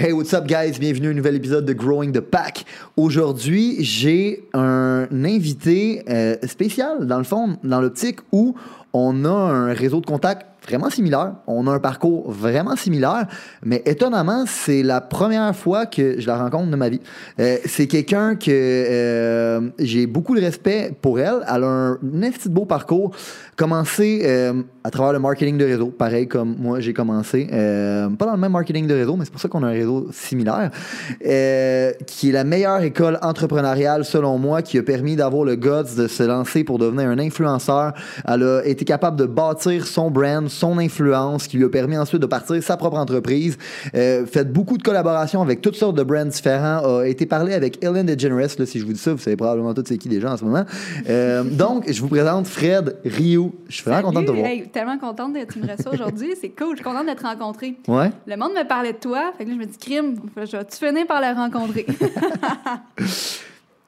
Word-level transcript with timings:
Hey, 0.00 0.12
what's 0.12 0.32
up, 0.32 0.46
guys? 0.46 0.78
Bienvenue 0.78 1.08
à 1.08 1.10
un 1.10 1.14
nouvel 1.14 1.34
épisode 1.34 1.64
de 1.64 1.72
Growing 1.72 2.12
the 2.12 2.20
Pack. 2.20 2.64
Aujourd'hui, 2.96 3.82
j'ai 3.82 4.44
un 4.54 5.08
invité 5.10 6.04
euh, 6.08 6.36
spécial, 6.46 7.04
dans 7.08 7.18
le 7.18 7.24
fond, 7.24 7.58
dans 7.64 7.80
l'optique 7.80 8.20
où 8.30 8.54
on 8.92 9.24
a 9.24 9.28
un 9.28 9.72
réseau 9.72 10.00
de 10.00 10.06
contacts 10.06 10.46
vraiment 10.68 10.90
similaire. 10.90 11.32
On 11.46 11.66
a 11.66 11.72
un 11.72 11.78
parcours 11.78 12.30
vraiment 12.30 12.76
similaire, 12.76 13.26
mais 13.64 13.82
étonnamment, 13.86 14.44
c'est 14.46 14.82
la 14.82 15.00
première 15.00 15.54
fois 15.56 15.86
que 15.86 16.20
je 16.20 16.26
la 16.26 16.36
rencontre 16.36 16.70
de 16.70 16.76
ma 16.76 16.88
vie. 16.88 17.00
Euh, 17.40 17.56
c'est 17.64 17.86
quelqu'un 17.86 18.36
que 18.36 18.50
euh, 18.50 19.70
j'ai 19.78 20.06
beaucoup 20.06 20.34
de 20.34 20.40
respect 20.40 20.94
pour 21.00 21.18
elle. 21.20 21.40
Elle 21.48 21.64
a 21.64 21.66
un, 21.66 21.92
un 21.92 22.30
petit 22.30 22.48
beau 22.48 22.66
parcours. 22.66 23.12
Commencé 23.56 24.20
euh, 24.22 24.62
à 24.84 24.90
travers 24.90 25.12
le 25.12 25.18
marketing 25.18 25.58
de 25.58 25.64
réseau, 25.64 25.88
pareil 25.88 26.28
comme 26.28 26.54
moi 26.58 26.78
j'ai 26.80 26.92
commencé. 26.92 27.46
Pas 27.48 28.26
dans 28.26 28.32
le 28.32 28.38
même 28.38 28.52
marketing 28.52 28.86
de 28.86 28.94
réseau, 28.94 29.16
mais 29.16 29.24
c'est 29.24 29.32
pour 29.32 29.40
ça 29.40 29.48
qu'on 29.48 29.64
a 29.64 29.68
un 29.68 29.72
réseau 29.72 30.08
similaire. 30.12 30.70
Qui 31.18 32.28
est 32.28 32.32
la 32.32 32.44
meilleure 32.44 32.82
école 32.82 33.18
entrepreneuriale 33.22 34.04
selon 34.04 34.38
moi, 34.38 34.62
qui 34.62 34.78
a 34.78 34.82
permis 34.82 35.16
d'avoir 35.16 35.44
le 35.44 35.56
guts 35.56 35.96
de 35.96 36.06
se 36.06 36.22
lancer 36.22 36.62
pour 36.62 36.78
devenir 36.78 37.08
un 37.08 37.18
influenceur. 37.18 37.94
Elle 38.26 38.42
a 38.44 38.62
été 38.64 38.84
capable 38.84 39.16
de 39.16 39.26
bâtir 39.26 39.86
son 39.86 40.10
brand, 40.10 40.48
son 40.58 40.78
influence, 40.78 41.46
qui 41.46 41.56
lui 41.56 41.64
a 41.64 41.68
permis 41.68 41.96
ensuite 41.96 42.20
de 42.20 42.26
partir 42.26 42.62
sa 42.62 42.76
propre 42.76 42.98
entreprise. 42.98 43.56
Euh, 43.94 44.26
fait 44.26 44.52
beaucoup 44.52 44.76
de 44.76 44.82
collaborations 44.82 45.42
avec 45.42 45.60
toutes 45.60 45.76
sortes 45.76 45.96
de 45.96 46.02
brands 46.02 46.26
différents. 46.26 46.98
A 46.98 47.06
été 47.06 47.26
parlé 47.26 47.54
avec 47.54 47.82
Ellen 47.82 48.06
DeGeneres. 48.06 48.58
Là, 48.58 48.66
si 48.66 48.80
je 48.80 48.86
vous 48.86 48.92
dis 48.92 48.98
ça, 48.98 49.12
vous 49.12 49.18
savez 49.18 49.36
probablement 49.36 49.74
tous 49.74 49.84
c'est 49.86 49.98
qui 49.98 50.08
déjà 50.08 50.32
en 50.32 50.36
ce 50.36 50.44
moment. 50.44 50.64
Euh, 51.08 51.42
donc, 51.44 51.90
je 51.90 52.00
vous 52.00 52.08
présente 52.08 52.46
Fred 52.46 52.96
Rio. 53.04 53.54
Je 53.68 53.76
suis 53.76 53.84
vraiment 53.84 54.02
contente 54.02 54.24
de 54.24 54.28
te 54.28 54.36
voir. 54.36 54.46
Hey, 54.46 54.68
tellement 54.68 54.98
contente 54.98 55.34
que 55.34 55.52
tu 55.52 55.60
me 55.60 55.92
aujourd'hui. 55.92 56.34
C'est 56.40 56.50
cool. 56.50 56.70
Je 56.72 56.76
suis 56.76 56.84
contente 56.84 57.06
d'être 57.06 57.24
rencontrée. 57.24 57.76
Ouais. 57.86 58.10
Le 58.26 58.36
monde 58.36 58.52
me 58.52 58.66
parlait 58.66 58.92
de 58.92 58.98
toi. 58.98 59.32
Fait 59.36 59.44
que 59.44 59.50
là, 59.50 59.56
je 59.56 59.60
me 59.60 59.66
dis, 59.66 59.78
crime, 59.78 60.16
je 60.36 60.56
vais-tu 60.56 60.76
finir 60.76 61.06
par 61.06 61.20
le 61.20 61.34
rencontrer? 61.34 61.86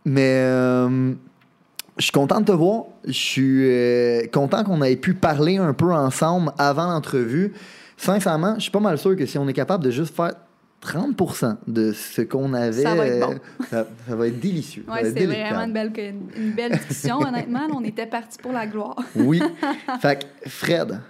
Mais 0.04 0.42
euh, 0.46 1.12
je 2.00 2.06
suis 2.06 2.12
content 2.12 2.40
de 2.40 2.46
te 2.46 2.52
voir. 2.52 2.84
Je 3.04 3.12
suis 3.12 3.70
euh, 3.70 4.26
content 4.32 4.64
qu'on 4.64 4.82
ait 4.82 4.96
pu 4.96 5.14
parler 5.14 5.58
un 5.58 5.74
peu 5.74 5.92
ensemble 5.92 6.50
avant 6.58 6.86
l'entrevue. 6.86 7.52
Sincèrement, 7.96 8.54
je 8.56 8.62
suis 8.62 8.70
pas 8.70 8.80
mal 8.80 8.98
sûr 8.98 9.14
que 9.14 9.26
si 9.26 9.36
on 9.36 9.46
est 9.46 9.52
capable 9.52 9.84
de 9.84 9.90
juste 9.90 10.16
faire 10.16 10.32
30% 10.82 11.58
de 11.66 11.92
ce 11.92 12.22
qu'on 12.22 12.54
avait, 12.54 12.82
Ça 12.82 12.94
va 12.94 13.06
être 13.06 13.26
bon. 13.26 13.34
euh, 13.34 13.64
ça, 13.70 13.86
ça 14.08 14.16
va 14.16 14.26
être 14.28 14.40
délicieux. 14.40 14.84
Oui, 14.88 15.00
c'est 15.02 15.26
vraiment 15.26 15.60
une 15.60 15.72
belle, 15.74 15.92
une, 16.36 16.52
belle 16.52 16.72
discussion, 16.72 17.18
honnêtement. 17.20 17.68
On 17.74 17.84
était 17.84 18.06
parti 18.06 18.38
pour 18.38 18.52
la 18.52 18.66
gloire. 18.66 18.96
Oui. 19.14 19.42
fait 20.00 20.24
que, 20.42 20.48
Fred, 20.48 21.00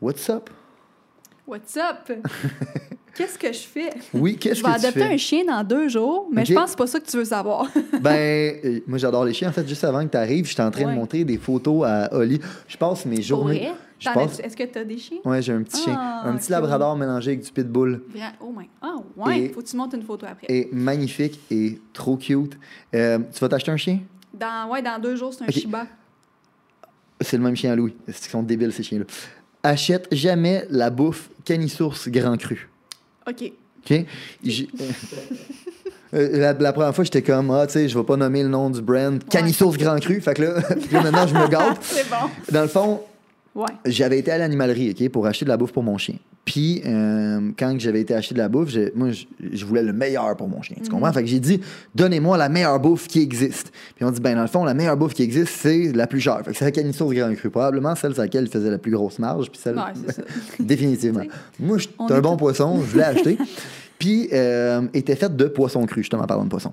what's 0.00 0.28
up? 0.28 0.50
What's 1.46 1.76
up? 1.76 2.10
Qu'est-ce 3.16 3.38
que 3.38 3.52
je 3.52 3.58
fais? 3.60 3.90
Oui, 4.12 4.36
qu'est-ce 4.36 4.56
Je 4.56 4.62
vais 4.64 4.72
que 4.72 4.80
tu 4.80 4.86
adopter 4.86 5.00
fais? 5.06 5.14
un 5.14 5.16
chien 5.16 5.44
dans 5.44 5.62
deux 5.62 5.88
jours, 5.88 6.28
mais 6.32 6.44
je 6.44 6.52
pense 6.54 6.64
que 6.64 6.70
c'est 6.70 6.76
pas 6.76 6.86
ça 6.88 7.00
que 7.00 7.06
tu 7.06 7.16
veux 7.16 7.24
savoir. 7.24 7.66
Ben, 8.00 8.56
euh, 8.64 8.80
moi 8.86 8.98
j'adore 8.98 9.24
les 9.24 9.32
chiens. 9.32 9.48
En 9.48 9.52
fait, 9.52 9.66
juste 9.68 9.84
avant 9.84 10.04
que 10.04 10.10
tu 10.10 10.16
arrives, 10.16 10.46
j'étais 10.46 10.62
en 10.62 10.70
train 10.70 10.84
de 10.90 10.96
montrer 10.98 11.24
des 11.24 11.38
photos 11.38 11.84
à 11.86 12.12
Oli. 12.14 12.40
Je 12.66 12.76
passe 12.76 13.06
mes 13.06 13.22
journées. 13.22 13.70
Je 14.00 14.08
as- 14.08 14.40
Est-ce 14.44 14.56
que 14.56 14.64
tu 14.64 14.78
as 14.78 14.84
des 14.84 14.98
chiens? 14.98 15.18
Ouais, 15.24 15.40
j'ai 15.40 15.52
un 15.52 15.62
petit 15.62 15.80
chien. 15.82 15.96
Ah, 15.98 16.22
Un 16.26 16.34
petit 16.36 16.46
cool. 16.48 16.52
labrador 16.56 16.96
mélangé 16.96 17.30
avec 17.30 17.44
du 17.44 17.50
pitbull. 17.52 18.02
Oh 18.40 18.52
my. 18.54 18.68
Ah, 18.82 18.96
ouais. 19.16 19.38
Et- 19.40 19.48
Faut 19.50 19.62
que 19.62 19.66
tu 19.68 19.76
montes 19.76 19.94
une 19.94 20.02
photo 20.02 20.26
après. 20.28 20.46
est 20.50 20.72
magnifique 20.72 21.38
et 21.50 21.80
trop 21.92 22.16
cute. 22.16 22.58
Euh, 22.94 23.18
tu 23.32 23.38
vas 23.40 23.48
t'acheter 23.48 23.70
un 23.70 23.76
chien? 23.76 24.00
Dans, 24.34 24.68
ouais, 24.70 24.82
dans 24.82 25.00
deux 25.00 25.14
jours, 25.16 25.32
c'est 25.32 25.44
un 25.44 25.46
Ok. 25.46 25.52
Shiba. 25.54 25.86
C'est 27.20 27.36
le 27.36 27.44
même 27.44 27.56
chien 27.56 27.72
à 27.72 27.76
Louis. 27.76 27.94
Ils 28.08 28.12
sont 28.14 28.42
débiles, 28.42 28.72
ces 28.72 28.82
chiens-là? 28.82 29.04
Achète 29.62 30.08
jamais 30.12 30.66
la 30.68 30.90
bouffe 30.90 31.30
Canisource 31.44 32.08
Grand 32.08 32.36
Cru. 32.36 32.68
OK. 33.28 33.52
OK? 33.90 34.06
Euh, 36.14 36.38
La, 36.38 36.52
la 36.52 36.72
première 36.72 36.94
fois, 36.94 37.02
j'étais 37.02 37.22
comme, 37.22 37.50
ah, 37.50 37.66
tu 37.66 37.72
sais, 37.72 37.88
je 37.88 37.98
vais 37.98 38.04
pas 38.04 38.16
nommer 38.16 38.44
le 38.44 38.48
nom 38.48 38.70
du 38.70 38.80
brand 38.80 39.20
Canisource 39.28 39.76
Grand 39.76 39.98
Cru. 39.98 40.20
Fait 40.20 40.34
que 40.34 40.42
là, 40.42 40.54
maintenant, 41.02 41.26
je 41.26 41.34
me 41.34 41.48
gâte. 41.48 41.78
c'est 41.82 42.08
bon. 42.08 42.30
Dans 42.52 42.62
le 42.62 42.68
fond, 42.68 43.00
Ouais. 43.52 43.66
j'avais 43.84 44.18
été 44.20 44.30
à 44.30 44.38
l'animalerie, 44.38 44.90
OK, 44.96 45.08
pour 45.10 45.26
acheter 45.26 45.44
de 45.44 45.50
la 45.50 45.56
bouffe 45.56 45.72
pour 45.72 45.82
mon 45.82 45.98
chien. 45.98 46.14
Puis, 46.44 46.82
euh, 46.84 47.52
quand 47.58 47.74
j'avais 47.78 48.02
été 48.02 48.14
acheter 48.14 48.34
de 48.34 48.38
la 48.38 48.48
bouffe, 48.50 48.74
moi, 48.94 49.08
je, 49.10 49.64
voulais 49.64 49.82
le 49.82 49.94
meilleur 49.94 50.36
pour 50.36 50.46
mon 50.46 50.60
chien. 50.60 50.76
Tu 50.82 50.90
comprends? 50.90 51.10
Fait 51.10 51.22
que 51.22 51.26
j'ai 51.28 51.40
dit, 51.40 51.58
donnez-moi 51.94 52.36
la 52.36 52.50
meilleure 52.50 52.78
bouffe 52.80 53.08
qui 53.08 53.22
existe. 53.22 53.72
Puis 53.96 54.04
on 54.04 54.10
dit, 54.10 54.20
ben, 54.20 54.34
dans 54.36 54.42
le 54.42 54.48
fond, 54.48 54.62
la 54.62 54.74
meilleure 54.74 54.96
bouffe 54.98 55.14
qui 55.14 55.22
existe, 55.22 55.54
c'est 55.56 55.92
la 55.92 56.06
plus 56.06 56.20
chère. 56.20 56.42
Fait 56.44 56.50
que 56.52 56.56
c'est 56.58 56.66
la 56.66 56.70
Canisource 56.70 57.14
Grand 57.14 57.34
Cru. 57.34 57.48
Probablement 57.48 57.94
celle 57.94 58.12
sur 58.12 58.22
laquelle 58.22 58.44
il 58.44 58.50
faisait 58.50 58.70
la 58.70 58.76
plus 58.76 58.92
grosse 58.92 59.18
marge. 59.18 59.50
Puis 59.50 59.58
celle. 59.58 59.76
Ouais, 59.76 60.12
ça. 60.12 60.22
Définitivement. 60.60 61.22
Moi, 61.58 61.78
je- 61.78 61.88
c'est 62.08 62.14
un 62.14 62.20
bon 62.20 62.36
poisson, 62.36 62.82
je 62.90 62.96
l'ai 62.98 63.04
acheté. 63.04 63.38
Puis, 63.98 64.28
euh, 64.32 64.82
était 64.92 65.16
faite 65.16 65.36
de 65.36 65.46
poisson 65.46 65.86
cru, 65.86 66.02
justement, 66.02 66.24
parlant 66.24 66.44
de 66.44 66.50
poisson. 66.50 66.72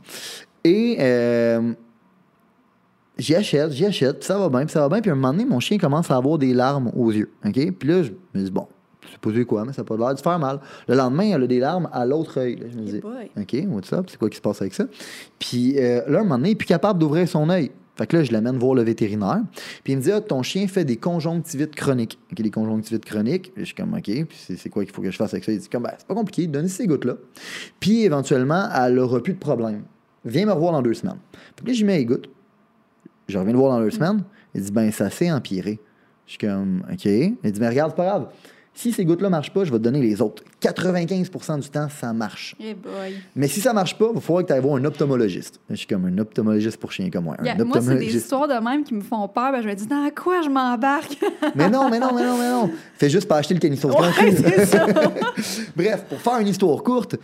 Et 0.66 0.98
euh, 1.00 1.72
j'y 3.18 3.36
achète, 3.36 3.72
j'y 3.72 3.86
achète, 3.86 4.20
puis 4.20 4.26
ça 4.28 4.38
va 4.38 4.50
bien, 4.50 4.66
puis 4.66 4.74
ça 4.74 4.82
va 4.82 4.90
bien. 4.90 5.02
Puis 5.02 5.10
à 5.12 5.14
un 5.14 5.16
moment 5.16 5.32
donné, 5.32 5.46
mon 5.46 5.60
chien 5.60 5.78
commence 5.78 6.12
à 6.12 6.18
avoir 6.18 6.38
des 6.38 6.54
larmes 6.54 6.92
aux 6.96 7.12
yeux. 7.12 7.32
OK? 7.46 7.72
Puis 7.80 7.90
là, 7.90 8.04
je 8.04 8.12
me 8.34 8.44
dis, 8.44 8.52
bon, 8.52 8.68
sais 9.08 9.18
pas 9.20 9.30
c'est 9.34 9.46
quoi, 9.46 9.66
mais 9.66 9.74
ça 9.74 9.82
n'a 9.82 9.86
pas 9.86 9.98
l'air 9.98 10.16
de 10.16 10.20
faire 10.20 10.40
mal. 10.40 10.60
Le 10.88 10.96
lendemain, 10.96 11.32
elle 11.36 11.44
a 11.44 11.48
des 11.48 11.60
larmes 11.60 11.90
à 11.92 12.06
l'autre 12.06 12.40
œil. 12.40 12.56
là. 12.56 12.68
Je 12.72 12.78
me 12.78 12.86
dis. 12.86 13.02
OK, 13.04 13.68
what's 13.70 13.94
up? 13.94 14.06
C'est 14.10 14.18
quoi 14.18 14.30
qui 14.30 14.38
se 14.38 14.42
passe 14.42 14.62
avec 14.62 14.74
ça? 14.74 14.86
Puis 15.40 15.78
euh, 15.78 16.02
là, 16.08 16.20
un 16.20 16.24
moment 16.24 16.38
donné, 16.38 16.50
il 16.50 16.52
est 16.54 16.56
plus 16.56 16.68
capable 16.68 17.00
d'ouvrir 17.00 17.28
son 17.28 17.50
œil. 17.50 17.72
Fait 17.98 18.08
que 18.08 18.18
là, 18.18 18.24
je 18.24 18.32
l'amène 18.32 18.58
voir 18.58 18.74
le 18.74 18.84
vétérinaire. 18.84 19.42
Puis 19.84 19.94
il 19.94 19.98
me 19.98 20.02
dit, 20.02 20.12
ah, 20.12 20.22
ton 20.22 20.44
chien 20.44 20.68
fait 20.68 20.86
des 20.86 20.96
conjonctivites 20.96 21.76
chroniques. 21.76 22.18
OK, 22.32 22.40
les 22.40 22.50
conjonctivites 22.50 23.06
chroniques. 23.06 23.52
Je 23.58 23.66
suis 23.66 23.76
comme, 23.76 23.94
OK, 23.94 24.04
puis 24.04 24.28
c'est 24.32 24.56
c'est 24.56 24.70
quoi 24.70 24.84
qu'il 24.86 24.94
faut 24.94 25.02
que 25.02 25.12
je 25.12 25.18
fasse 25.18 25.34
avec 25.34 25.44
ça? 25.44 25.52
Il 25.52 25.60
dit, 25.60 25.70
comme, 25.70 25.84
ben, 25.84 25.92
c'est 25.98 26.08
pas 26.08 26.16
compliqué, 26.16 26.48
donne 26.48 26.68
ces 26.68 26.88
gouttes-là. 26.88 27.16
Puis 27.80 28.04
éventuellement, 28.04 28.70
elle 28.74 28.98
aura 28.98 29.22
plus 29.22 29.34
de 29.34 29.40
problème. 29.40 29.84
Viens 30.24 30.46
me 30.46 30.52
revoir 30.52 30.72
dans 30.72 30.82
deux 30.82 30.94
semaines. 30.94 31.20
Puis 31.56 31.66
là, 31.68 31.74
j'y 31.74 31.84
mets 31.84 31.98
les 31.98 32.06
gouttes. 32.06 32.30
Je 33.28 33.38
reviens 33.38 33.54
le 33.54 33.60
voir 33.60 33.78
dans 33.78 33.84
deux 33.84 33.92
semaines. 33.92 34.24
Il 34.56 34.62
dit, 34.62 34.72
ben, 34.72 34.92
ça 34.92 35.10
s'est 35.10 35.32
empiré. 35.32 35.80
Je 36.26 36.32
suis 36.32 36.40
comme, 36.40 36.84
OK. 36.92 37.06
Il 37.06 37.52
dit, 37.52 37.60
mais 37.60 37.70
regarde, 37.70 37.92
c'est 37.92 37.98
pas 37.98 38.06
grave. 38.06 38.28
Si 38.74 38.94
ces 38.94 39.04
gouttes-là 39.04 39.30
marchent 39.30 39.52
pas, 39.52 39.66
je 39.66 39.72
vais 39.72 39.78
te 39.78 39.84
donner 39.84 40.02
les 40.02 40.22
autres. 40.22 40.44
95% 40.62 41.60
du 41.60 41.70
temps, 41.70 41.88
ça 41.90 42.14
marche. 42.14 42.56
Eh 42.60 42.74
boy. 42.74 43.16
Mais 43.36 43.48
si 43.48 43.60
ça 43.60 43.74
marche 43.74 43.98
pas, 43.98 44.08
il 44.10 44.16
va 44.16 44.22
falloir 44.22 44.44
que 44.44 44.48
tu 44.48 44.54
ailles 44.54 44.62
voir 44.62 44.76
un 44.76 44.86
optomologiste. 44.86 45.60
Je 45.70 45.76
suis 45.76 45.88
comme 45.88 46.06
un 46.06 46.18
optomologiste 46.18 46.78
pour 46.78 46.92
chien 46.92 47.10
comme 47.10 47.26
moi. 47.26 47.36
Un 47.40 47.44
Yeah, 47.44 47.64
moi, 47.66 47.82
c'est 47.82 47.96
des 47.98 48.16
histoires 48.16 48.48
de 48.48 48.54
même 48.54 48.84
qui 48.84 48.94
me 48.94 49.02
font 49.02 49.28
peur. 49.28 49.52
Ben, 49.52 49.62
je 49.62 49.68
me 49.68 49.76
dis, 49.76 49.88
dans 49.88 50.10
quoi 50.12 50.42
je 50.42 50.50
m'embarque? 50.50 51.18
Mais 51.56 51.70
non, 51.70 51.90
mais 51.90 52.00
non, 52.00 52.14
mais 52.16 52.24
non, 52.24 52.38
mais 52.38 52.50
non. 52.50 52.72
Fais 52.96 53.10
juste 53.10 53.28
pas 53.28 53.38
acheter 53.38 53.54
le 53.54 53.60
canissource 53.62 53.96
ouais. 53.96 54.36
Bref, 55.76 56.06
pour 56.08 56.22
faire 56.22 56.40
une 56.40 56.48
histoire 56.48 56.82
courte, 56.82 57.18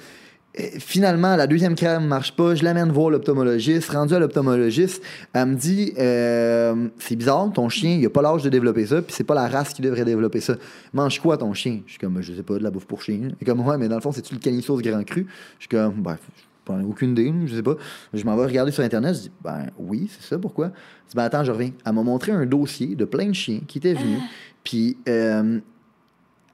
finalement, 0.80 1.36
la 1.36 1.48
deuxième 1.48 1.76
crème 1.76 2.08
marche 2.08 2.36
pas. 2.36 2.56
Je 2.56 2.64
l'amène 2.64 2.92
voir 2.92 3.10
l'optomologiste. 3.10 3.90
Rendu 3.90 4.14
à 4.14 4.20
l'optomologiste, 4.20 5.04
elle 5.34 5.46
me 5.48 5.56
dit 5.56 5.94
euh, 5.98 6.88
C'est 7.00 7.16
bizarre, 7.16 7.52
ton 7.54 7.70
chien, 7.70 7.98
il 8.00 8.06
a 8.06 8.10
pas 8.10 8.22
l'âge 8.22 8.44
de 8.44 8.50
développer 8.50 8.86
ça, 8.86 9.02
puis 9.02 9.14
c'est 9.14 9.24
pas 9.24 9.36
la 9.36 9.48
race 9.48 9.74
qui 9.74 9.82
devrait 9.82 10.06
développer 10.06 10.42
ça. 10.42 10.56
Mange 10.94 11.20
quoi 11.20 11.38
ton 11.38 11.54
chien? 11.54 11.82
Je 11.86 11.92
suis 11.92 12.00
comme 12.00 12.22
Je 12.22 12.34
sais 12.34 12.44
pas, 12.44 12.58
de 12.58 12.64
la 12.64 12.72
bouffe 12.72 12.86
pour 12.86 13.02
chien. 13.02 13.30
Est 13.40 13.46
comme 13.46 13.66
Ouais, 13.66 13.78
mais 13.78 13.88
dans 13.88 13.96
le 13.96 14.02
fond, 14.02 14.12
c'est-tu 14.12 14.34
le 14.34 14.40
canissource 14.40 14.82
grand 14.82 15.04
cru? 15.04 15.28
Je 15.60 15.64
suis 15.64 15.70
comme 15.70 16.02
Bref. 16.02 16.20
J'en 16.68 16.80
ai 16.80 16.84
aucune 16.84 17.12
idée, 17.12 17.34
je 17.46 17.56
sais 17.56 17.64
pas. 17.64 17.76
Je 18.14 18.24
m'en 18.26 18.36
vais 18.36 18.46
regarder 18.46 18.72
sur 18.72 18.84
Internet, 18.84 19.16
je 19.16 19.22
dis, 19.22 19.32
ben 19.42 19.68
oui, 19.78 20.10
c'est 20.12 20.28
ça, 20.28 20.38
pourquoi? 20.38 20.68
Je 21.06 21.12
dis, 21.12 21.16
ben 21.16 21.24
attends, 21.24 21.44
je 21.44 21.52
reviens. 21.52 21.72
Elle 21.86 21.94
m'a 21.94 22.04
montré 22.04 22.34
un 22.34 22.46
dossier 22.46 22.96
de 22.96 23.06
plein 23.06 23.28
de 23.28 23.34
chiens 23.34 23.62
qui 23.66 23.78
étaient 23.78 23.94
venus, 23.94 24.20
puis 24.64 24.98
euh, 25.08 25.60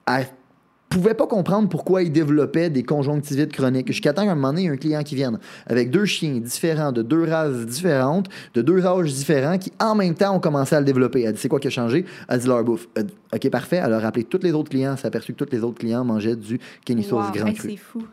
elle 0.06 0.28
pouvait 0.94 1.14
pas 1.14 1.28
comprendre 1.28 1.70
pourquoi 1.70 2.04
il 2.04 2.12
développait 2.12 2.70
des 2.70 2.84
conjonctivites 2.84 3.52
chroniques. 3.52 3.88
Jusqu'à 3.88 4.14
temps 4.14 4.26
qu'à 4.26 4.32
un 4.32 4.36
moment 4.36 4.50
donné, 4.50 4.62
il 4.64 4.66
y 4.66 4.70
a 4.70 4.74
un 4.74 4.78
client 4.78 5.04
qui 5.04 5.16
vienne 5.16 5.40
avec 5.66 5.90
deux 5.90 6.06
chiens 6.06 6.40
différents, 6.40 6.92
de 6.92 7.02
deux 7.02 7.24
races 7.24 7.66
différentes, 7.66 8.30
de 8.54 8.62
deux 8.62 8.86
âges 8.86 9.12
différents, 9.14 9.58
qui 9.58 9.72
en 9.80 9.96
même 9.96 10.14
temps 10.14 10.36
ont 10.36 10.40
commencé 10.40 10.76
à 10.76 10.80
le 10.80 10.86
développer. 10.86 11.24
Elle 11.24 11.34
dit 11.34 11.40
c'est 11.42 11.50
quoi 11.50 11.60
qui 11.60 11.68
a 11.68 11.72
changé? 11.72 12.06
Elle 12.30 12.40
dit 12.40 12.48
leur 12.48 12.64
bouffe. 12.64 12.88
Dit, 12.96 13.14
ok, 13.34 13.50
parfait. 13.50 13.82
Elle 13.84 13.94
a 13.94 14.00
rappelé 14.00 14.24
tous 14.24 14.40
les 14.44 14.52
autres 14.54 14.70
clients. 14.70 14.96
S'est 14.96 15.08
aperçue 15.08 15.34
que 15.34 15.44
tous 15.44 15.52
les 15.52 15.64
autres 15.64 15.80
clients 15.80 16.04
mangeaient 16.06 16.36
du 16.36 16.60
Kennysaurus 16.86 17.26
Wow, 17.28 17.32
grand 17.34 17.48
hey, 17.48 17.54
cru. 17.56 17.70
c'est 17.72 17.78
fou. 17.78 18.04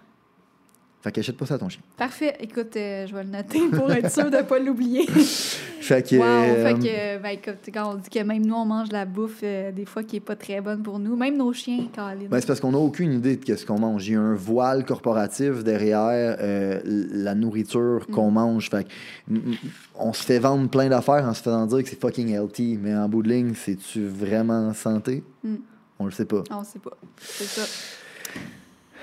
Fait 1.03 1.13
qu'achète 1.13 1.37
pas 1.37 1.47
ça 1.47 1.55
à 1.55 1.59
ton 1.59 1.69
chien. 1.69 1.81
Parfait. 1.97 2.37
Écoute, 2.41 2.77
euh, 2.77 3.07
je 3.07 3.15
vais 3.15 3.25
le 3.25 3.31
noter 3.31 3.61
pour 3.73 3.91
être 3.91 4.11
sûr 4.11 4.31
de 4.31 4.37
ne 4.37 4.43
pas 4.43 4.59
l'oublier. 4.59 5.07
Fait 5.81 6.03
que. 6.07 6.17
Wow, 6.17 6.23
euh, 6.25 6.67
fait 6.67 6.75
que, 6.75 7.23
ben, 7.23 7.29
écoute, 7.31 7.57
quand 7.73 7.93
on 7.93 7.95
dit 7.95 8.11
que 8.11 8.23
même 8.23 8.45
nous, 8.45 8.55
on 8.55 8.67
mange 8.67 8.91
de 8.91 8.93
la 8.93 9.07
bouffe, 9.07 9.41
euh, 9.43 9.73
des 9.73 9.87
fois, 9.87 10.03
qui 10.03 10.17
est 10.17 10.21
pas 10.21 10.37
très 10.37 10.61
bonne 10.61 10.83
pour 10.83 10.99
nous, 10.99 11.17
même 11.17 11.39
nos 11.39 11.55
chiens, 11.55 11.87
Caroline. 11.91 12.29
Ben, 12.29 12.39
c'est 12.39 12.47
parce 12.47 12.61
qu'on 12.61 12.73
n'a 12.73 12.79
aucune 12.79 13.15
idée 13.15 13.37
de 13.37 13.57
ce 13.57 13.65
qu'on 13.65 13.79
mange. 13.79 14.07
Il 14.07 14.13
y 14.13 14.17
a 14.17 14.21
un 14.21 14.35
voile 14.35 14.85
corporatif 14.85 15.65
derrière 15.65 16.37
euh, 16.39 16.81
la 16.85 17.35
nourriture 17.35 18.05
Mm. 18.09 18.13
qu'on 18.13 18.31
mange. 18.31 18.71
Fait 18.71 18.85
que, 18.85 18.91
mm, 19.29 19.37
mm, 19.39 19.55
on 19.99 20.13
se 20.13 20.23
fait 20.23 20.39
vendre 20.39 20.69
plein 20.69 20.89
d'affaires 20.89 21.25
en 21.25 21.35
se 21.35 21.43
faisant 21.43 21.67
dire 21.67 21.83
que 21.83 21.89
c'est 21.89 22.01
fucking 22.01 22.29
healthy, 22.29 22.79
mais 22.81 22.95
en 22.95 23.09
bout 23.09 23.23
de 23.23 23.29
ligne, 23.29 23.55
c'est-tu 23.55 24.07
vraiment 24.07 24.73
santé? 24.75 25.23
Mm. 25.43 25.55
On 25.99 26.05
le 26.07 26.11
sait 26.11 26.25
pas. 26.25 26.43
On 26.51 26.65
sait 26.65 26.79
pas. 26.79 26.97
C'est 27.19 27.45
ça. 27.45 27.63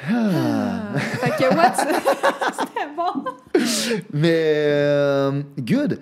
Ah. 0.05 0.97
Fait 0.97 1.31
que, 1.31 1.55
what? 1.55 1.73
C'était 2.59 2.87
bon. 2.95 3.25
Mais, 4.13 4.53
euh, 4.67 5.41
good. 5.59 5.99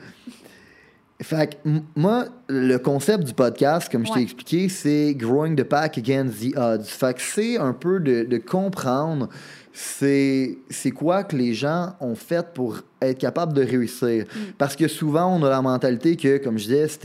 Fait 1.21 1.55
que, 1.63 1.69
moi, 1.95 2.25
le 2.49 2.77
concept 2.77 3.23
du 3.23 3.33
podcast, 3.33 3.89
comme 3.89 4.05
je 4.05 4.11
t'ai 4.11 4.21
expliqué, 4.21 4.69
c'est 4.69 5.15
growing 5.15 5.55
the 5.55 5.63
pack 5.63 5.97
against 5.97 6.39
the 6.41 6.57
odds. 6.57 6.83
Fait 6.83 7.15
que 7.15 7.21
c'est 7.21 7.57
un 7.57 7.73
peu 7.73 7.99
de, 7.99 8.23
de 8.23 8.37
comprendre 8.37 9.29
c'est 9.77 10.57
c'est 10.69 10.91
quoi 10.91 11.25
que 11.25 11.35
les 11.35 11.53
gens 11.53 11.95
ont 11.99 12.15
fait 12.15 12.47
pour 12.53 12.79
être 13.01 13.17
capables 13.17 13.51
de 13.51 13.61
réussir? 13.61 14.23
Mm. 14.23 14.39
Parce 14.57 14.73
que 14.73 14.87
souvent, 14.87 15.35
on 15.35 15.43
a 15.43 15.49
la 15.49 15.61
mentalité 15.61 16.15
que, 16.15 16.37
comme 16.37 16.57
je 16.57 16.63
disais, 16.63 16.87
si 16.87 16.97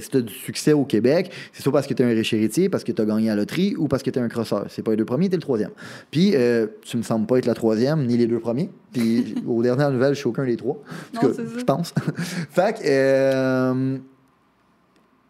si 0.00 0.10
t'as 0.10 0.20
du 0.22 0.32
succès 0.32 0.72
au 0.72 0.86
Québec, 0.86 1.30
c'est 1.52 1.62
soit 1.62 1.70
parce 1.70 1.86
que 1.86 1.92
t'es 1.92 2.02
un 2.02 2.08
riche 2.08 2.32
héritier, 2.32 2.70
parce 2.70 2.82
que 2.82 2.92
t'as 2.92 3.04
gagné 3.04 3.28
à 3.28 3.34
la 3.34 3.42
loterie 3.42 3.76
ou 3.76 3.88
parce 3.88 4.02
que 4.02 4.08
t'es 4.08 4.20
un 4.20 4.28
crosseur. 4.28 4.64
C'est 4.70 4.80
pas 4.80 4.92
les 4.92 4.96
deux 4.96 5.04
premiers, 5.04 5.28
t'es 5.28 5.36
le 5.36 5.42
troisième. 5.42 5.72
Puis, 6.10 6.34
euh, 6.34 6.66
tu 6.80 6.96
me 6.96 7.02
sembles 7.02 7.26
pas 7.26 7.36
être 7.36 7.46
la 7.46 7.54
troisième, 7.54 8.06
ni 8.06 8.16
les 8.16 8.26
deux 8.26 8.40
premiers. 8.40 8.70
Puis, 8.90 9.34
aux 9.46 9.62
dernières 9.62 9.90
nouvelles, 9.90 10.14
je 10.14 10.20
suis 10.20 10.28
aucun 10.28 10.46
des 10.46 10.56
trois. 10.56 10.80
Je 11.12 11.64
pense. 11.64 11.92
fait 12.50 12.78
que, 12.78 12.80
euh, 12.86 13.98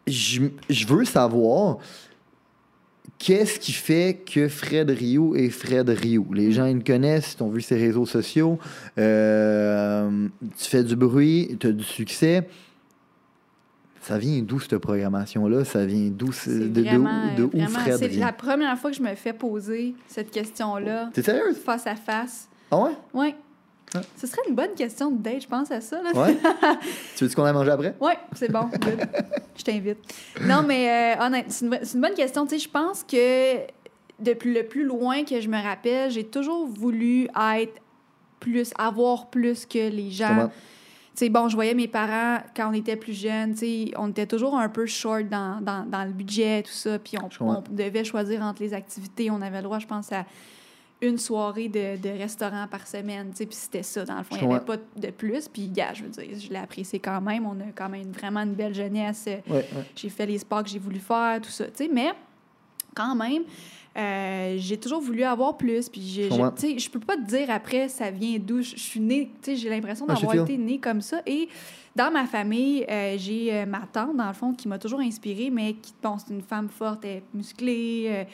je 0.07 0.43
je 0.71 0.87
veux 0.87 1.05
savoir 1.05 1.79
qu'est-ce 3.25 3.59
qui 3.59 3.73
fait 3.73 4.21
que 4.31 4.49
Fred 4.49 4.91
Rio 4.91 5.35
est 5.35 5.49
Fred 5.49 5.89
Rio. 5.89 6.27
Les 6.35 6.53
gens, 6.53 6.67
ils 6.67 6.77
le 6.77 6.83
connaissent, 6.83 7.37
ils 7.39 7.43
ont 7.43 7.49
vu 7.49 7.63
ses 7.63 7.77
réseaux 7.77 8.05
sociaux. 8.07 8.59
Euh, 8.99 10.29
tu 10.59 10.69
fais 10.69 10.85
du 10.85 10.95
bruit, 10.97 11.57
tu 11.59 11.69
as 11.69 11.73
du 11.73 11.85
succès. 11.85 12.47
Ça 14.03 14.19
vient 14.19 14.43
d'où 14.43 14.61
cette 14.61 14.77
programmation-là? 14.77 15.65
Ça 15.65 15.87
vient 15.87 16.11
d'où? 16.11 16.29
De, 16.47 16.69
de 16.69 16.83
vraiment, 16.83 17.23
où, 17.39 17.61
Fred 17.69 17.97
C'est 17.97 18.09
la 18.17 18.33
première 18.33 18.77
fois 18.77 18.91
que 18.91 18.97
je 18.99 19.03
me 19.03 19.15
fais 19.15 19.33
poser 19.33 19.95
cette 20.07 20.31
question-là, 20.31 21.09
T'es 21.15 21.23
sérieuse? 21.23 21.57
face 21.57 21.87
à 21.87 21.97
face. 21.97 22.49
Ah 22.71 22.77
ouais? 22.83 22.91
Oui. 23.15 23.35
Ah. 23.95 24.01
Ce 24.17 24.27
serait 24.27 24.43
une 24.49 24.55
bonne 24.55 24.75
question 24.75 25.11
de 25.11 25.23
date, 25.23 25.43
je 25.43 25.49
pense 25.49 25.71
à 25.71 25.81
ça. 25.81 26.03
Là. 26.03 26.11
Ouais? 26.15 26.37
tu 27.17 27.25
veux-tu 27.25 27.37
qu'on 27.37 27.45
aille 27.45 27.53
manger 27.53 27.71
après? 27.71 27.95
Oui, 28.01 28.13
c'est 28.35 28.51
bon. 28.51 28.69
je 29.57 29.63
t'invite. 29.63 29.99
Non, 30.43 30.63
mais 30.67 31.17
euh, 31.17 31.25
honnêtement, 31.25 31.79
c'est 31.83 31.95
une, 31.95 32.01
bonne 32.01 32.15
question. 32.15 32.45
Tu 32.45 32.59
sais, 32.59 32.65
je 32.65 32.69
pense 32.69 33.05
que 33.05 33.59
depuis 34.19 34.53
le 34.53 34.65
plus 34.65 34.85
loin 34.85 35.25
que 35.25 35.41
je 35.41 35.49
me 35.49 35.63
rappelle, 35.63 36.11
j'ai 36.11 36.25
toujours 36.25 36.67
voulu 36.67 37.29
être 37.53 37.81
plus, 38.41 38.73
avoir 38.77 39.31
plus 39.31 39.65
que 39.65 39.91
les 39.91 40.11
gens. 40.11 40.51
Tu 41.15 41.27
sais, 41.27 41.29
bon, 41.29 41.49
je 41.49 41.55
voyais 41.55 41.75
mes 41.75 41.87
parents 41.87 42.43
quand 42.57 42.71
on 42.71 42.73
était 42.73 42.97
plus 42.97 43.13
jeunes, 43.13 43.53
tu 43.53 43.59
sais, 43.61 43.91
on 43.97 44.11
était 44.11 44.27
toujours 44.27 44.59
un 44.59 44.69
peu 44.69 44.87
short 44.87 45.29
dans, 45.29 45.61
dans, 45.61 45.89
dans 45.89 46.05
le 46.05 46.11
budget, 46.11 46.65
tout 46.65 46.73
ça, 46.73 46.99
puis 46.99 47.17
on 47.41 47.63
devait 47.71 48.03
choisir 48.03 48.43
entre 48.43 48.61
les 48.61 48.75
activités. 48.75 49.31
On 49.31 49.41
avait 49.41 49.59
le 49.59 49.63
droit, 49.63 49.79
je 49.79 49.87
pense, 49.87 50.11
à 50.11 50.25
une 51.09 51.19
soirée 51.19 51.69
de, 51.69 51.97
de 51.97 52.09
restaurant 52.09 52.67
par 52.71 52.87
semaine, 52.87 53.31
tu 53.31 53.39
sais, 53.39 53.47
puis 53.47 53.57
c'était 53.57 53.83
ça, 53.83 54.05
dans 54.05 54.19
le 54.19 54.25
fond. 54.25 54.37
Il 54.41 54.47
n'y 54.47 54.55
avait 54.55 54.65
pas 54.65 54.77
de 54.77 55.11
plus, 55.11 55.49
puis, 55.49 55.69
gars, 55.69 55.93
je 55.95 56.05
veux 56.05 56.11
dire, 56.11 56.39
je 56.39 56.49
l'ai 56.51 56.59
apprécié 56.59 56.99
quand 56.99 57.21
même. 57.21 57.47
On 57.47 57.59
a 57.61 57.73
quand 57.75 57.89
même 57.89 58.11
vraiment 58.13 58.41
une 58.41 58.55
belle 58.55 58.75
jeunesse. 58.75 59.25
Ouais, 59.27 59.43
ouais. 59.49 59.67
J'ai 59.95 60.09
fait 60.09 60.27
les 60.27 60.39
sports 60.39 60.63
que 60.63 60.69
j'ai 60.69 60.79
voulu 60.79 60.99
faire, 60.99 61.41
tout 61.41 61.51
ça, 61.51 61.67
tu 61.67 61.85
sais, 61.85 61.91
mais 61.93 62.11
quand 62.95 63.15
même, 63.15 63.43
euh, 63.97 64.57
j'ai 64.59 64.77
toujours 64.77 65.01
voulu 65.01 65.23
avoir 65.23 65.57
plus. 65.57 65.89
Puis, 65.89 66.03
Je 66.03 66.23
je 66.79 66.91
peux 66.91 67.01
pas 67.01 67.17
te 67.17 67.23
dire 67.27 67.51
après, 67.51 67.89
ça 67.89 68.11
vient 68.11 68.39
d'où. 68.39 68.63
Je 68.63 68.77
suis 68.77 69.01
née, 69.01 69.31
tu 69.43 69.53
sais, 69.53 69.57
j'ai 69.57 69.69
l'impression 69.69 70.07
d'avoir 70.07 70.35
été 70.35 70.57
née 70.57 70.79
comme 70.79 71.01
ça. 71.01 71.21
Et 71.27 71.49
dans 71.97 72.11
ma 72.11 72.25
famille, 72.27 72.85
euh, 72.91 73.15
j'ai 73.19 73.55
euh, 73.55 73.67
ma 73.67 73.83
tante, 73.93 74.17
dans 74.17 74.27
le 74.27 74.33
fond, 74.33 74.53
qui 74.53 74.67
m'a 74.67 74.79
toujours 74.79 75.01
inspirée, 75.01 75.51
mais 75.51 75.75
qui, 75.75 75.95
bon, 76.03 76.17
c'est 76.19 76.35
une 76.35 76.43
femme 76.43 76.69
forte, 76.69 77.05
elle 77.05 77.19
est 77.19 77.23
musclée, 77.33 78.07
euh, 78.09 78.25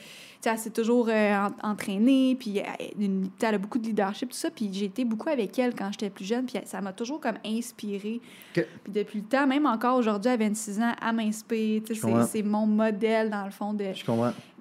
elle 0.45 0.59
s'est 0.59 0.71
toujours 0.71 1.09
euh, 1.11 1.35
en- 1.62 1.71
entraînée, 1.73 2.35
puis 2.41 2.57
elle, 2.59 2.87
sais, 3.39 3.47
elle 3.47 3.55
a 3.57 3.59
beaucoup 3.59 3.79
de 3.79 3.87
leadership, 3.87 4.31
tout 4.31 4.37
ça. 4.37 4.51
Puis 4.51 4.71
j'ai 4.73 4.87
été 4.87 5.05
beaucoup 5.05 5.29
avec 5.29 5.59
elle 5.59 5.75
quand 5.75 5.91
j'étais 5.93 6.09
plus 6.09 6.25
jeune, 6.25 6.47
puis 6.47 6.59
ça 6.65 6.81
m'a 6.81 6.93
toujours 6.95 7.21
comme 7.21 7.37
inspirée. 7.45 8.21
Puis 8.85 8.93
depuis 8.93 9.19
le 9.21 9.27
temps, 9.27 9.47
même 9.47 9.67
encore 9.67 9.97
aujourd'hui, 9.99 10.31
à 10.31 10.37
26 10.39 10.81
ans, 10.81 10.93
elle 11.06 11.15
m'inspire. 11.17 11.83
C'est 12.27 12.43
mon 12.43 12.67
modèle, 12.67 13.29
dans 13.29 13.45
le 13.45 13.51
fond, 13.51 13.75
de, 13.75 13.93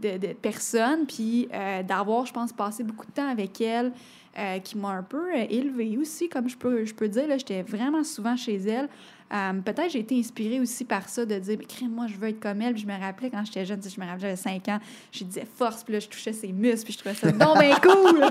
de, 0.01 0.17
de 0.17 0.33
personne. 0.33 1.05
Puis 1.07 1.47
euh, 1.53 1.83
d'avoir, 1.83 2.25
je 2.25 2.33
pense, 2.33 2.51
passé 2.51 2.83
beaucoup 2.83 3.05
de 3.05 3.11
temps 3.11 3.29
avec 3.29 3.61
elle, 3.61 3.93
euh, 4.39 4.59
qui 4.59 4.77
m'a 4.77 4.89
un 4.89 5.03
peu 5.03 5.31
euh, 5.35 5.45
élevée 5.49 5.97
aussi, 5.97 6.29
comme 6.29 6.47
je 6.49 6.55
peux, 6.57 6.85
je 6.85 6.93
peux 6.93 7.07
dire. 7.09 7.25
J'étais 7.37 7.61
vraiment 7.61 8.03
souvent 8.03 8.35
chez 8.37 8.55
elle. 8.55 8.87
Euh, 9.31 9.53
Peut-être 9.63 9.91
j'ai 9.91 9.99
été 9.99 10.17
inspirée 10.17 10.59
aussi 10.59 10.85
par 10.85 11.07
ça, 11.09 11.25
de 11.25 11.37
dire, 11.37 11.57
mais 11.81 11.87
moi, 11.87 12.07
je 12.07 12.15
veux 12.15 12.29
être 12.29 12.39
comme 12.39 12.61
elle. 12.61 12.73
Puis 12.73 12.83
je 12.83 12.87
me 12.87 12.97
rappelais 12.99 13.29
quand 13.29 13.43
j'étais 13.45 13.65
jeune, 13.65 13.79
je 13.83 13.99
me 14.01 14.05
rappelais, 14.05 14.21
j'avais 14.21 14.35
5 14.35 14.67
ans, 14.69 14.79
je 15.11 15.23
disais 15.23 15.45
force, 15.57 15.83
puis 15.83 15.93
là, 15.93 15.99
je 15.99 16.07
touchais 16.07 16.33
ses 16.33 16.51
muscles, 16.51 16.85
puis 16.85 16.93
je 16.93 16.97
trouvais 16.99 17.15
ça 17.15 17.31
donc 17.31 17.59
bien 17.59 17.75
cool. 17.75 18.25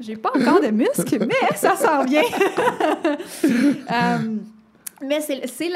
J'ai 0.00 0.16
pas 0.16 0.30
encore 0.34 0.60
de 0.60 0.68
muscles, 0.68 1.18
mais 1.26 1.56
ça 1.56 1.76
s'en 1.76 2.04
vient. 2.04 2.22
Euh, 3.90 4.36
mais 5.02 5.20
c'est 5.20 5.70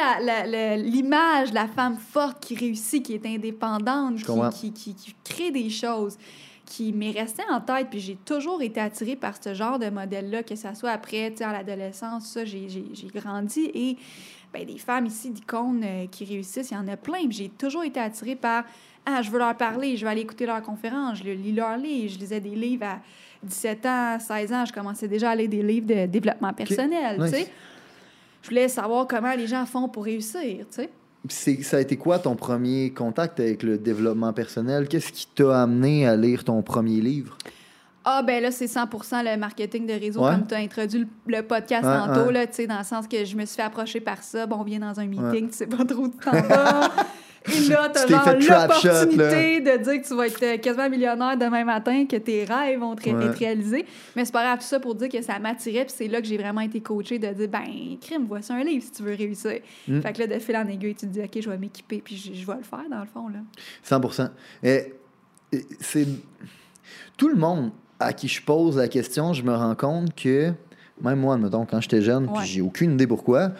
l'image 0.76 1.50
de 1.50 1.54
la 1.54 1.68
femme 1.68 1.96
forte 1.96 2.42
qui 2.44 2.56
réussit, 2.56 3.04
qui 3.04 3.14
est 3.14 3.26
indépendante, 3.26 4.16
qui- 4.50 4.72
qui 4.72 5.14
crée 5.24 5.50
des 5.50 5.70
choses, 5.70 6.16
qui 6.72 6.92
m'est 6.92 7.10
restée 7.10 7.42
en 7.50 7.60
tête. 7.60 7.88
Puis 7.90 8.00
j'ai 8.00 8.16
toujours 8.16 8.62
été 8.62 8.80
attirée 8.80 9.16
par 9.16 9.34
ce 9.42 9.52
genre 9.52 9.78
de 9.78 9.90
modèle-là, 9.90 10.42
que 10.42 10.54
ça 10.56 10.74
soit 10.74 10.90
après, 10.90 11.34
à 11.42 11.52
l'adolescence, 11.52 12.26
ça, 12.26 12.44
j'ai 12.46 12.68
j'ai- 12.68 12.90
j'ai 12.94 13.08
grandi. 13.08 13.70
Et 13.74 13.96
ben, 14.54 14.64
des 14.64 14.78
femmes 14.78 15.06
ici, 15.06 15.30
d'icônes 15.30 15.82
euh, 15.84 16.06
qui 16.10 16.24
réussissent, 16.24 16.70
il 16.70 16.74
y 16.74 16.76
en 16.78 16.88
a 16.88 16.96
plein. 16.96 17.20
Puis 17.28 17.32
j'ai 17.32 17.48
toujours 17.50 17.84
été 17.84 18.00
attirée 18.00 18.36
par 18.36 18.64
Ah, 19.04 19.20
je 19.20 19.30
veux 19.32 19.38
leur 19.40 19.56
parler, 19.56 19.96
je 19.96 20.04
vais 20.04 20.10
aller 20.12 20.20
écouter 20.20 20.46
leurs 20.46 20.62
conférences, 20.62 21.18
je 21.18 21.24
lis 21.24 21.50
leurs 21.52 21.76
livres. 21.76 22.12
Je 22.14 22.18
lisais 22.20 22.38
des 22.38 22.54
livres 22.54 22.84
à 22.86 23.00
17 23.42 23.84
ans, 23.86 24.16
16 24.20 24.52
ans, 24.52 24.64
je 24.64 24.72
commençais 24.72 25.08
déjà 25.08 25.30
à 25.30 25.34
lire 25.34 25.48
des 25.48 25.60
livres 25.62 25.88
de 25.88 26.06
développement 26.06 26.52
personnel, 26.52 27.20
Nice. 27.20 27.32
tu 27.32 27.36
sais. 27.38 27.52
Je 28.42 28.48
voulais 28.48 28.68
savoir 28.68 29.08
comment 29.08 29.34
les 29.34 29.48
gens 29.48 29.66
font 29.66 29.88
pour 29.88 30.04
réussir, 30.04 30.58
tu 30.68 30.76
sais. 30.76 30.90
C'est- 31.28 31.62
Ça 31.62 31.76
a 31.76 31.80
été 31.80 31.96
quoi 31.96 32.18
ton 32.18 32.34
premier 32.34 32.90
contact 32.90 33.38
avec 33.40 33.62
le 33.62 33.78
développement 33.78 34.32
personnel? 34.32 34.88
Qu'est-ce 34.88 35.12
qui 35.12 35.26
t'a 35.34 35.62
amené 35.62 36.06
à 36.06 36.16
lire 36.16 36.44
ton 36.44 36.62
premier 36.62 37.00
livre? 37.00 37.38
Ah, 38.04 38.22
ben 38.26 38.42
là, 38.42 38.50
c'est 38.50 38.66
100% 38.66 39.22
le 39.22 39.36
marketing 39.38 39.86
de 39.86 39.92
réseau, 39.92 40.24
Ouais. 40.24 40.32
comme 40.32 40.44
tu 40.48 40.54
as 40.54 40.58
introduit 40.58 40.98
le, 41.00 41.06
le 41.36 41.42
podcast 41.42 41.84
Ouais, 41.84 41.96
tantôt, 41.96 42.26
ouais. 42.26 42.32
là, 42.32 42.46
tu 42.48 42.54
sais, 42.54 42.66
dans 42.66 42.78
le 42.78 42.84
sens 42.84 43.06
que 43.06 43.24
je 43.24 43.36
me 43.36 43.44
suis 43.44 43.54
fait 43.54 43.62
approcher 43.62 44.00
par 44.00 44.20
ça. 44.24 44.44
Bon, 44.46 44.56
on 44.58 44.64
vient 44.64 44.80
dans 44.80 44.98
un 44.98 45.06
meeting, 45.06 45.48
tu 45.50 45.54
sais 45.56 45.68
pas 45.68 45.84
trop 45.84 46.02
où 46.02 46.08
t'en 46.08 46.32
vas. 46.32 46.90
Et 47.46 47.68
là, 47.68 47.88
t'as 47.92 48.06
l'opportunité 48.06 49.60
de 49.60 49.82
dire 49.82 50.02
que 50.02 50.06
tu 50.06 50.14
vas 50.14 50.26
être 50.26 50.42
euh, 50.42 50.56
quasiment 50.58 50.88
millionnaire 50.88 51.36
demain 51.36 51.64
matin, 51.64 52.06
que 52.06 52.16
tes 52.16 52.44
rêves 52.44 52.78
vont 52.80 52.94
te 52.94 53.04
ré- 53.04 53.14
Ouais. 53.14 53.26
être 53.26 53.38
réalisés. 53.38 53.84
Mais 54.16 54.24
c'est 54.24 54.32
pas 54.32 54.42
grave, 54.44 54.58
tout 54.58 54.64
ça 54.66 54.78
pour 54.80 54.94
dire 54.94 55.08
que 55.08 55.20
ça 55.22 55.38
m'attirait, 55.38 55.84
puis 55.84 55.94
c'est 55.96 56.08
là 56.08 56.20
que 56.20 56.26
j'ai 56.26 56.36
vraiment 56.38 56.60
été 56.60 56.80
coachée 56.80 57.18
de 57.18 57.26
dire, 57.28 57.48
ben, 57.48 57.96
crime, 58.00 58.26
voici 58.28 58.52
un 58.52 58.62
livre 58.62 58.84
si 58.84 58.92
tu 58.92 59.02
veux 59.02 59.14
réussir. 59.14 59.58
Mm. 59.88 60.00
Fait 60.00 60.12
que 60.12 60.18
là, 60.20 60.26
de 60.26 60.38
fil 60.38 60.56
en 60.56 60.66
aiguille, 60.68 60.94
tu 60.94 61.06
te 61.06 61.12
dis, 61.12 61.20
OK, 61.20 61.38
je 61.40 61.50
vais 61.50 61.58
m'équiper, 61.58 62.00
puis 62.04 62.16
je, 62.16 62.32
je 62.40 62.46
vais 62.46 62.56
le 62.56 62.62
faire, 62.62 62.84
dans 62.90 63.00
le 63.00 63.06
fond, 63.06 63.28
là. 63.28 63.38
100 63.82 64.00
Et, 64.62 64.92
et 65.52 65.66
c'est 65.80 66.06
tout 67.16 67.28
le 67.28 67.36
monde 67.36 67.70
à 67.98 68.12
qui 68.12 68.28
je 68.28 68.42
pose 68.42 68.76
la 68.76 68.88
question, 68.88 69.32
je 69.32 69.42
me 69.42 69.54
rends 69.54 69.74
compte 69.74 70.14
que 70.14 70.52
même 71.00 71.18
moi, 71.20 71.34
admettons, 71.34 71.66
quand 71.66 71.80
j'étais 71.80 72.02
jeune, 72.02 72.26
puis 72.32 72.46
j'ai 72.46 72.60
aucune 72.60 72.92
idée 72.92 73.06
pourquoi, 73.06 73.50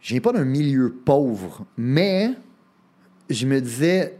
je 0.00 0.10
viens 0.10 0.20
pas 0.20 0.32
d'un 0.32 0.44
milieu 0.44 0.92
pauvre, 1.04 1.64
mais 1.76 2.30
je 3.30 3.46
me 3.46 3.60
disais 3.60 4.18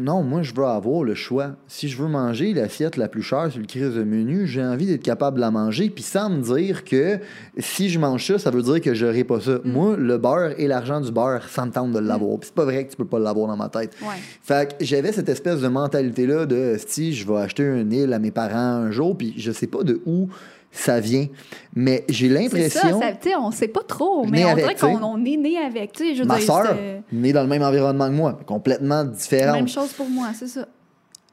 non, 0.00 0.22
moi 0.22 0.42
je 0.42 0.54
veux 0.54 0.64
avoir 0.64 1.04
le 1.04 1.14
choix. 1.14 1.56
Si 1.68 1.88
je 1.88 1.96
veux 1.96 2.08
manger 2.08 2.54
l'assiette 2.54 2.96
la 2.96 3.08
plus 3.08 3.22
chère 3.22 3.50
sur 3.50 3.60
le 3.60 3.66
crise 3.66 3.94
de 3.94 4.02
menu, 4.02 4.46
j'ai 4.46 4.64
envie 4.64 4.86
d'être 4.86 5.02
capable 5.02 5.36
de 5.36 5.40
la 5.40 5.50
manger, 5.50 5.90
puis 5.90 6.02
sans 6.02 6.30
me 6.30 6.40
dire 6.42 6.84
que 6.84 7.18
si 7.58 7.90
je 7.90 7.98
mange 7.98 8.26
ça, 8.26 8.38
ça 8.38 8.50
veut 8.50 8.62
dire 8.62 8.80
que 8.80 8.94
j'aurai 8.94 9.24
pas 9.24 9.40
ça. 9.40 9.58
Moi, 9.64 9.96
le 9.96 10.16
beurre 10.16 10.54
et 10.58 10.66
l'argent 10.66 11.00
du 11.00 11.12
beurre, 11.12 11.48
ça 11.48 11.66
me 11.66 11.70
tente 11.70 11.92
de 11.92 11.98
l'avoir. 11.98 12.38
Puis 12.38 12.48
c'est 12.48 12.54
pas 12.54 12.64
vrai 12.64 12.86
que 12.86 12.90
tu 12.90 12.96
peux 12.96 13.06
pas 13.06 13.18
l'avoir 13.18 13.48
dans 13.48 13.56
ma 13.56 13.68
tête. 13.68 13.94
Ouais. 14.02 14.16
Fait 14.42 14.70
que 14.70 14.84
j'avais 14.84 15.12
cette 15.12 15.28
espèce 15.28 15.60
de 15.60 15.68
mentalité-là 15.68 16.46
de 16.46 16.76
si 16.84 17.12
je 17.12 17.26
vais 17.26 17.38
acheter 17.38 17.64
une 17.64 17.92
île 17.92 18.12
à 18.12 18.18
mes 18.18 18.30
parents 18.30 18.56
un 18.56 18.90
jour, 18.90 19.16
puis 19.16 19.34
je 19.36 19.52
sais 19.52 19.66
pas 19.66 19.82
de 19.82 20.00
où 20.06 20.28
ça 20.72 21.00
vient. 21.00 21.26
Mais 21.74 22.04
j'ai 22.08 22.28
ça, 22.28 22.34
l'impression. 22.40 23.00
ça 23.00 23.12
sais, 23.20 23.36
on 23.36 23.50
sait 23.50 23.68
pas 23.68 23.82
trop, 23.86 24.24
mais 24.26 24.44
on 24.44 24.54
dirait 24.54 24.74
qu'on 24.74 25.02
on 25.02 25.24
est 25.24 25.36
né 25.36 25.56
avec, 25.58 25.92
tu 25.92 26.08
sais, 26.10 26.14
je 26.14 26.22
Ma 26.24 26.40
soeur, 26.40 26.66
c'est- 26.68 27.02
née 27.12 27.32
dans 27.32 27.42
le 27.42 27.48
même 27.48 27.62
environnement 27.62 28.06
que 28.08 28.14
moi, 28.14 28.38
complètement 28.46 29.04
différente. 29.04 29.56
Même 29.56 29.68
chose 29.68 29.92
pour 29.92 30.08
moi, 30.08 30.28
c'est 30.34 30.48
ça. 30.48 30.66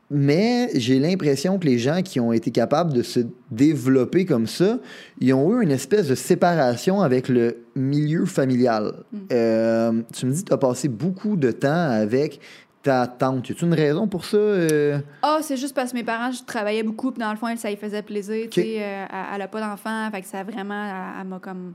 Mais 0.10 0.70
j'ai 0.74 1.00
l'impression 1.00 1.60
que 1.60 1.66
les 1.66 1.78
gens 1.78 2.02
qui 2.02 2.22
ont 2.22 2.32
été 2.32 2.50
capables 2.50 2.94
de 2.94 3.04
se 3.04 3.20
développer 3.52 4.26
comme 4.26 4.48
ça, 4.48 4.80
ils 5.20 5.34
ont 5.34 5.54
eu 5.60 5.64
une 5.64 5.72
espèce 5.72 6.08
de 6.08 6.16
séparation 6.16 7.02
avec 7.02 7.28
le 7.28 7.58
milieu 7.76 8.26
familial. 8.26 8.94
Euh, 9.34 9.92
tu 10.16 10.26
me 10.26 10.32
dis 10.32 10.46
tu 10.46 10.54
as 10.54 10.58
passé 10.58 10.88
beaucoup 10.88 11.36
de 11.36 11.52
temps 11.52 11.90
avec 11.92 12.40
ta 12.84 13.08
tante. 13.08 13.50
Y 13.50 13.54
a 13.54 13.66
une 13.66 13.74
raison 13.74 14.08
pour 14.08 14.24
ça? 14.26 14.38
euh? 14.38 15.00
Ah, 15.22 15.40
c'est 15.42 15.58
juste 15.58 15.76
parce 15.76 15.92
que 15.92 15.98
mes 15.98 16.04
parents, 16.04 16.32
je 16.32 16.44
travaillais 16.44 16.84
beaucoup, 16.84 17.12
puis 17.12 17.20
dans 17.22 17.32
le 17.32 17.38
fond, 17.38 17.48
ça 17.58 17.70
lui 17.70 17.76
faisait 17.78 18.02
plaisir. 18.02 18.48
Tu 18.50 18.62
sais, 18.62 18.78
euh, 18.84 19.06
elle- 19.10 19.26
elle 19.36 19.42
a 19.42 19.48
pas 19.48 19.60
d'enfant, 19.62 20.10
fait 20.12 20.22
que 20.22 20.28
ça 20.28 20.40
a 20.40 20.44
vraiment, 20.44 20.86
elle, 20.86 21.22
elle 21.22 21.28
m'a 21.28 21.40
comme 21.40 21.74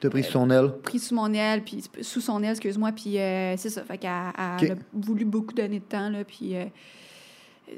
T'as 0.00 0.10
pris 0.10 0.22
sous 0.22 0.32
son 0.32 0.50
aile? 0.50 0.72
pris 0.82 0.98
sous 0.98 1.14
mon 1.14 1.32
aile, 1.32 1.62
puis 1.64 1.82
sous 2.02 2.20
son 2.20 2.42
aile, 2.42 2.50
excuse-moi, 2.52 2.92
puis 2.92 3.18
euh, 3.18 3.56
c'est 3.56 3.70
ça. 3.70 3.82
Fait 3.82 3.98
qu'elle 3.98 4.10
a 4.10 4.56
voulu 4.92 5.24
beaucoup 5.24 5.54
donner 5.54 5.78
de 5.80 5.84
temps, 5.84 6.08
là, 6.10 6.18
puis 6.24 6.54
euh, 6.56 6.64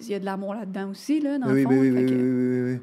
il 0.01 0.09
y 0.09 0.15
a 0.15 0.19
de 0.19 0.25
l'amour 0.25 0.55
là-dedans 0.55 0.91
aussi, 0.91 1.21
là, 1.21 1.39
dans 1.39 1.47
Oui, 1.51 1.63
le 1.63 1.69
fond. 1.69 1.71
oui, 1.71 1.91
oui, 1.91 1.91
oui, 1.91 2.07
que- 2.07 2.15
oui, 2.15 2.73
oui. 2.75 2.81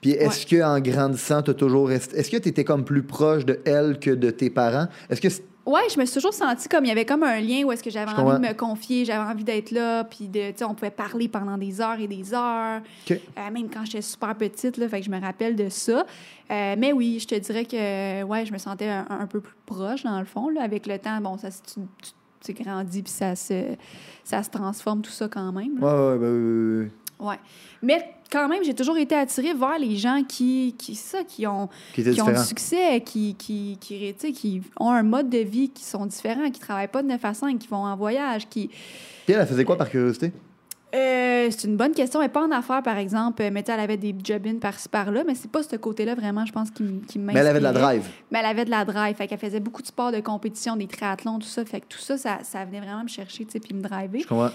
Puis 0.00 0.10
est-ce 0.10 0.44
que 0.46 0.62
en 0.62 0.78
grandissant, 0.80 1.42
t'as 1.42 1.54
toujours. 1.54 1.90
Est-ce 1.90 2.30
que 2.30 2.36
tu 2.36 2.48
étais 2.48 2.64
comme 2.64 2.84
plus 2.84 3.02
proche 3.02 3.46
de 3.46 3.60
elle 3.64 3.98
que 3.98 4.10
de 4.10 4.30
tes 4.30 4.50
parents? 4.50 4.86
Est-ce 5.08 5.20
que 5.20 5.28
c'est- 5.30 5.44
Ouais, 5.64 5.82
je 5.94 6.00
me 6.00 6.04
suis 6.04 6.14
toujours 6.14 6.34
sentie 6.34 6.68
comme 6.68 6.84
il 6.84 6.88
y 6.88 6.90
avait 6.90 7.04
comme 7.04 7.22
un 7.22 7.38
lien 7.38 7.62
où 7.64 7.70
est-ce 7.70 7.84
que 7.84 7.90
j'avais 7.90 8.10
envie 8.10 8.40
de 8.40 8.48
me 8.48 8.52
confier, 8.52 9.04
j'avais 9.04 9.30
envie 9.30 9.44
d'être 9.44 9.70
là, 9.70 10.02
puis 10.02 10.26
de, 10.26 10.50
tu 10.50 10.58
sais, 10.58 10.64
on 10.64 10.74
pouvait 10.74 10.90
parler 10.90 11.28
pendant 11.28 11.56
des 11.56 11.80
heures 11.80 12.00
et 12.00 12.08
des 12.08 12.34
heures, 12.34 12.80
OK. 13.08 13.12
Euh, 13.38 13.50
même 13.52 13.68
quand 13.72 13.84
j'étais 13.84 14.02
super 14.02 14.34
petite, 14.34 14.76
là, 14.76 14.88
fait 14.88 14.98
que 15.00 15.06
je 15.06 15.10
me 15.10 15.20
rappelle 15.20 15.54
de 15.54 15.68
ça. 15.68 16.04
Euh, 16.50 16.74
mais 16.76 16.92
oui, 16.92 17.18
je 17.20 17.28
te 17.28 17.34
dirais 17.36 17.64
que, 17.64 18.24
ouais, 18.24 18.44
je 18.44 18.52
me 18.52 18.58
sentais 18.58 18.88
un, 18.88 19.06
un 19.08 19.26
peu 19.26 19.40
plus 19.40 19.54
proche, 19.64 20.02
dans 20.02 20.18
le 20.18 20.26
fond, 20.26 20.48
là, 20.48 20.62
avec 20.62 20.86
le 20.86 20.98
temps, 20.98 21.20
bon, 21.20 21.38
ça, 21.38 21.48
tu, 21.50 21.80
tu, 22.02 22.54
tu 22.54 22.62
grandis, 22.64 23.02
puis 23.02 23.12
ça 23.12 23.36
se, 23.36 23.76
ça 24.24 24.42
se 24.42 24.50
transforme, 24.50 25.02
tout 25.02 25.12
ça, 25.12 25.28
quand 25.28 25.52
même. 25.52 25.78
là. 25.78 25.86
Ouais, 25.86 26.18
ouais, 26.18 26.26
oui, 26.26 26.28
oui, 26.28 26.80
oui, 26.80 26.90
oui. 27.20 27.28
Ouais. 27.28 27.38
Mais 27.82 28.14
quand 28.32 28.48
même, 28.48 28.64
j'ai 28.64 28.74
toujours 28.74 28.96
été 28.96 29.14
attirée 29.14 29.52
vers 29.52 29.78
les 29.78 29.96
gens 29.96 30.22
qui, 30.26 30.74
qui, 30.78 30.94
ça, 30.94 31.22
qui 31.22 31.46
ont, 31.46 31.68
Qui 31.92 32.20
ont 32.22 32.32
du 32.32 32.38
succès, 32.38 33.02
qui, 33.04 33.34
qui, 33.34 33.76
qui, 33.78 34.14
qui 34.14 34.62
ont 34.80 34.90
un 34.90 35.02
mode 35.02 35.28
de 35.28 35.38
vie 35.38 35.68
qui 35.68 35.84
sont 35.84 36.06
différents, 36.06 36.50
qui 36.50 36.58
travaillent 36.58 36.88
pas 36.88 37.02
de 37.02 37.08
9 37.08 37.24
à 37.24 37.34
5, 37.34 37.58
qui 37.58 37.68
vont 37.68 37.84
en 37.84 37.94
voyage, 37.94 38.48
qui... 38.48 38.68
Puis 38.68 39.34
elle, 39.34 39.40
elle 39.40 39.46
faisait 39.46 39.64
quoi 39.64 39.76
par 39.76 39.90
curiosité? 39.90 40.32
Euh, 40.94 41.48
c'est 41.50 41.66
une 41.66 41.76
bonne 41.76 41.92
question. 41.92 42.20
Elle 42.20 42.26
n'est 42.26 42.32
pas 42.32 42.44
en 42.44 42.50
affaires, 42.50 42.82
par 42.82 42.98
exemple, 42.98 43.42
mais 43.50 43.62
tu 43.62 43.66
sais, 43.66 43.74
elle 43.74 43.80
avait 43.80 43.96
des 43.96 44.14
job-ins 44.22 44.58
par-ci 44.58 44.88
par-là, 44.88 45.24
mais 45.26 45.34
c'est 45.34 45.50
pas 45.50 45.62
ce 45.62 45.76
côté-là 45.76 46.14
vraiment, 46.14 46.44
je 46.44 46.52
pense, 46.52 46.70
qui, 46.70 46.84
qui 47.08 47.18
Mais 47.18 47.32
elle 47.34 47.46
avait 47.46 47.60
de 47.60 47.64
la 47.64 47.72
drive. 47.72 48.06
Mais 48.30 48.40
elle 48.40 48.46
avait 48.46 48.64
de 48.64 48.70
la 48.70 48.84
drive. 48.84 49.16
Fait 49.16 49.26
qu'elle 49.26 49.38
faisait 49.38 49.60
beaucoup 49.60 49.80
de 49.80 49.86
sports 49.86 50.12
de 50.12 50.20
compétition, 50.20 50.76
des 50.76 50.86
triathlons, 50.86 51.38
tout 51.38 51.46
ça. 51.46 51.64
Fait 51.64 51.80
que 51.80 51.86
tout 51.88 51.98
ça, 51.98 52.18
ça, 52.18 52.40
ça 52.42 52.64
venait 52.64 52.80
vraiment 52.80 53.04
me 53.04 53.08
chercher, 53.08 53.44
tu 53.46 53.52
sais, 53.52 53.60
puis 53.60 53.74
me 53.74 53.80
driver. 53.80 54.20
Je 54.20 54.26
comprends. 54.26 54.50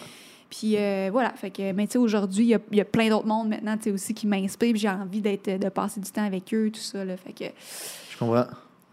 Puis 0.50 0.76
euh, 0.78 1.10
voilà, 1.12 1.32
fait 1.34 1.50
que, 1.52 1.72
mais 1.74 1.86
tu 1.88 1.94
sais, 1.94 1.98
aujourd'hui, 1.98 2.46
il 2.46 2.50
y 2.50 2.56
a, 2.56 2.60
il 2.72 2.78
y 2.78 2.82
a 2.82 2.86
plein 2.86 3.10
d'autres 3.10 3.28
mondes 3.28 3.50
maintenant, 3.50 3.76
tu 3.78 3.84
sais, 3.84 3.92
aussi 3.92 4.14
qui 4.14 4.28
m'inspirent, 4.28 4.72
puis 4.72 4.80
j'ai 4.82 4.90
envie 4.90 5.22
d'être, 5.22 5.60
de 5.60 5.70
passer 5.70 6.00
du 6.00 6.10
temps 6.10 6.26
avec 6.26 6.54
eux, 6.54 6.70
tout 6.74 6.80
ça, 6.80 7.04
là. 7.04 7.16
Fait 7.18 7.34
que 7.34 7.52
Je 8.12 8.18
comprends. 8.18 8.46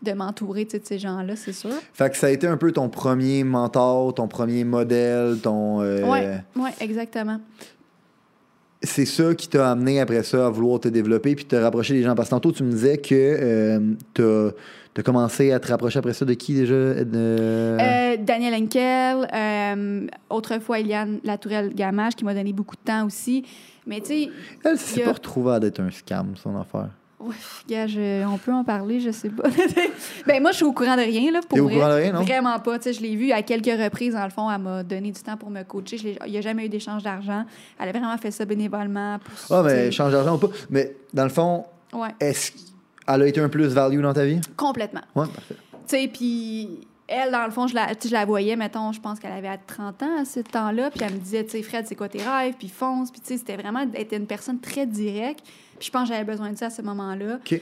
de 0.03 0.13
m'entourer, 0.13 0.67
tu 0.67 0.79
de 0.79 0.85
ces 0.85 0.99
gens-là, 0.99 1.37
c'est 1.37 1.53
sûr. 1.53 1.71
Fait 1.93 2.11
que 2.11 2.17
ça 2.17 2.27
a 2.27 2.31
été 2.31 2.47
un 2.47 2.57
peu 2.57 2.73
ton 2.73 2.89
premier 2.89 3.45
mentor, 3.45 4.13
ton 4.15 4.27
premier 4.29 4.65
modèle, 4.65 5.39
ton. 5.43 5.81
euh, 5.83 6.03
Ouais, 6.03 6.41
ouais, 6.57 6.71
exactement. 6.81 7.41
C'est 8.83 9.07
ça 9.07 9.35
qui 9.35 9.49
t'a 9.49 9.71
amené 9.71 9.99
après 10.01 10.23
ça 10.25 10.47
à 10.47 10.51
vouloir 10.51 10.79
te 10.79 10.89
développer 10.89 11.35
puis 11.35 11.47
te 11.47 11.57
rapprocher 11.57 11.95
des 11.95 12.03
gens. 12.03 12.15
Parce 12.15 12.29
que 12.29 12.35
tantôt, 12.35 12.53
tu 12.53 12.63
me 12.65 12.71
disais 12.71 12.99
que 12.99 13.15
euh, 13.15 13.81
t'as 14.13 14.49
as 14.49 14.53
commencé 15.03 15.51
à 15.53 15.59
te 15.61 15.69
rapprocher 15.69 15.99
après 15.99 16.13
ça 16.15 16.25
de 16.25 16.35
qui 16.35 16.55
déjà? 16.55 16.75
De... 17.05 17.07
Euh, 17.81 18.17
Daniel 18.21 18.55
Henkel, 18.55 19.29
euh, 19.35 20.07
autrefois 20.31 20.79
Eliane 20.81 21.19
Latourelle-Gamache, 21.25 22.15
qui 22.15 22.25
m'a 22.25 22.35
donné 22.35 22.53
beaucoup 22.53 22.77
de 22.77 22.81
temps 22.85 23.05
aussi. 23.07 23.45
Mais 23.87 24.01
tu 24.01 24.07
sais, 24.07 24.29
Elle 24.65 24.77
y 24.99 25.03
a- 25.03 25.05
pas 25.07 25.13
retrouvée 25.13 25.53
à 25.53 25.61
d'être 25.61 25.81
un 25.81 25.91
scam, 25.91 26.35
son 26.37 26.57
affaire. 26.59 26.89
ouais, 27.21 27.35
gars, 27.69 27.87
je- 27.87 28.25
on 28.27 28.39
peut 28.39 28.53
en 28.53 28.65
parler, 28.65 29.01
je 29.01 29.11
sais 29.11 29.29
pas. 29.31 29.43
ben 30.27 30.41
moi, 30.41 30.53
je 30.53 30.57
suis 30.57 30.65
au 30.65 30.73
courant 30.73 30.97
de 30.97 31.03
rien, 31.03 31.31
là, 31.33 31.41
pour 31.41 31.57
T'es 31.57 31.61
au 31.61 31.65
vrai. 31.65 31.75
courant 31.75 31.89
de 31.89 31.95
rien, 31.95 32.13
non? 32.13 32.23
Vraiment 32.23 32.59
pas. 32.61 32.79
Tu 32.79 32.85
sais, 32.85 32.93
je 32.95 33.03
l'ai 33.03 33.17
vu 33.17 33.33
à 33.33 33.43
quelques 33.43 33.67
reprises, 33.67 34.15
dans 34.15 34.25
le 34.25 34.31
fond, 34.31 34.51
elle 34.51 34.61
m'a 34.61 34.83
donné 34.83 35.11
du 35.11 35.21
temps 35.23 35.37
pour 35.37 35.51
me 35.51 35.63
coacher. 35.65 35.99
Je 35.99 36.09
Il 36.27 36.31
n'y 36.33 36.39
a 36.39 36.41
jamais 36.41 36.65
eu 36.67 36.69
d'échange 36.69 37.03
d'argent. 37.03 37.45
Elle 37.81 37.89
a 37.89 37.93
vraiment 37.93 38.17
fait 38.17 38.31
ça 38.31 38.45
bénévolement. 38.45 39.19
Pour, 39.19 39.57
Ah, 39.57 39.63
mais 39.63 39.91
change 39.91 40.13
d'argent 40.13 40.37
ou 40.37 40.39
pas. 40.39 40.49
Mais 40.71 40.95
dans 41.13 41.25
le 41.25 41.31
fond, 41.31 41.65
Ouais, 41.93 42.09
est-ce 42.21 42.53
qu'elle 43.07 43.23
a 43.23 43.27
été 43.27 43.41
un 43.41 43.49
plus 43.49 43.67
value 43.75 44.01
dans 44.03 44.13
ta 44.15 44.25
vie? 44.25 44.41
complètement. 44.57 45.03
Ouais, 45.15 45.27
parfait. 45.27 45.57
Tu 45.87 45.97
sais, 45.99 46.09
puis 46.13 46.81
elle, 47.07 47.31
dans 47.31 47.45
le 47.45 47.51
fond, 47.51 47.67
je 47.67 47.75
la, 47.75 47.95
tu 47.95 48.09
je 48.09 48.13
la 48.15 48.25
voyais, 48.25 48.57
mettons, 48.57 48.91
je 48.93 49.01
pense 49.01 49.19
qu'elle 49.21 49.33
avait 49.33 49.49
à 49.49 49.59
30 49.59 50.03
ans 50.03 50.21
à 50.21 50.25
ce 50.25 50.41
temps-là, 50.41 50.91
puis 50.91 51.01
elle 51.05 51.13
me 51.15 51.19
disait, 51.19 51.45
tu 51.45 51.51
sais, 51.51 51.63
Fred, 51.63 51.87
c'est 51.87 51.95
quoi 51.95 52.09
tes 52.09 52.23
rêves, 52.23 52.55
puis 52.59 52.69
fonce, 52.69 53.11
puis 53.11 53.21
tu 53.21 53.27
sais, 53.29 53.37
c'était 53.37 53.57
vraiment 53.57 53.85
d'être 53.85 54.15
une 54.17 54.27
personne 54.27 54.59
très 54.61 54.87
directe, 54.87 55.41
puis 55.79 55.87
je 55.87 55.91
pense 55.91 56.09
que 56.09 56.15
j'avais 56.15 56.25
besoin 56.25 56.51
de 56.51 56.57
ça 56.57 56.67
à 56.67 56.71
ce 56.71 56.81
moment-là. 56.83 57.37
OK. 57.45 57.61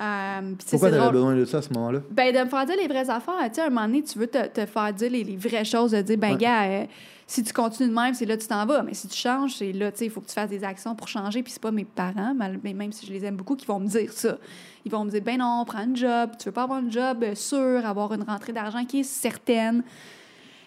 Euh, 0.00 0.40
tu 0.58 0.66
Pourquoi 0.70 0.90
drôle. 0.90 1.12
besoin 1.12 1.34
de 1.36 1.44
ça 1.44 1.58
à 1.58 1.62
ce 1.62 1.72
moment-là? 1.74 2.00
Ben, 2.10 2.34
de 2.34 2.40
me 2.40 2.46
faire 2.48 2.64
dire 2.64 2.76
les 2.80 2.88
vraies 2.88 3.10
affaires. 3.10 3.34
Tu 3.48 3.54
sais, 3.56 3.60
à 3.60 3.66
un 3.66 3.68
moment 3.70 3.86
donné, 3.86 4.02
tu 4.02 4.18
veux 4.18 4.26
te, 4.26 4.46
te 4.48 4.64
faire 4.66 4.92
dire 4.92 5.10
les, 5.10 5.22
les 5.22 5.36
vraies 5.36 5.64
choses, 5.66 5.90
de 5.92 6.00
dire, 6.00 6.16
ben, 6.18 6.32
Ouais. 6.32 6.38
gars, 6.38 6.62
euh, 6.64 6.84
si 7.32 7.42
tu 7.42 7.54
continues 7.54 7.88
de 7.88 7.94
même, 7.94 8.12
c'est 8.12 8.26
là 8.26 8.36
que 8.36 8.42
tu 8.42 8.48
t'en 8.48 8.66
vas. 8.66 8.82
Mais 8.82 8.92
si 8.92 9.08
tu 9.08 9.16
changes, 9.16 9.56
c'est 9.56 9.72
là, 9.72 9.90
tu 9.90 9.98
sais, 9.98 10.04
il 10.04 10.10
faut 10.10 10.20
que 10.20 10.26
tu 10.26 10.34
fasses 10.34 10.50
des 10.50 10.64
actions 10.64 10.94
pour 10.94 11.08
changer. 11.08 11.42
Puis 11.42 11.52
c'est 11.54 11.62
pas 11.62 11.70
mes 11.70 11.86
parents, 11.86 12.34
mais 12.62 12.74
même 12.74 12.92
si 12.92 13.06
je 13.06 13.12
les 13.12 13.24
aime 13.24 13.36
beaucoup, 13.36 13.56
qui 13.56 13.64
vont 13.64 13.80
me 13.80 13.86
dire 13.86 14.12
ça. 14.12 14.36
Ils 14.84 14.92
vont 14.92 15.02
me 15.02 15.10
dire, 15.10 15.22
ben 15.22 15.38
non, 15.38 15.64
prends 15.66 15.78
un 15.78 15.94
job. 15.94 16.32
Tu 16.38 16.46
veux 16.46 16.52
pas 16.52 16.64
avoir 16.64 16.80
un 16.80 16.90
job 16.90 17.22
euh, 17.22 17.34
sûr, 17.34 17.86
avoir 17.86 18.12
une 18.12 18.22
rentrée 18.22 18.52
d'argent 18.52 18.84
qui 18.84 19.00
est 19.00 19.04
certaine. 19.04 19.82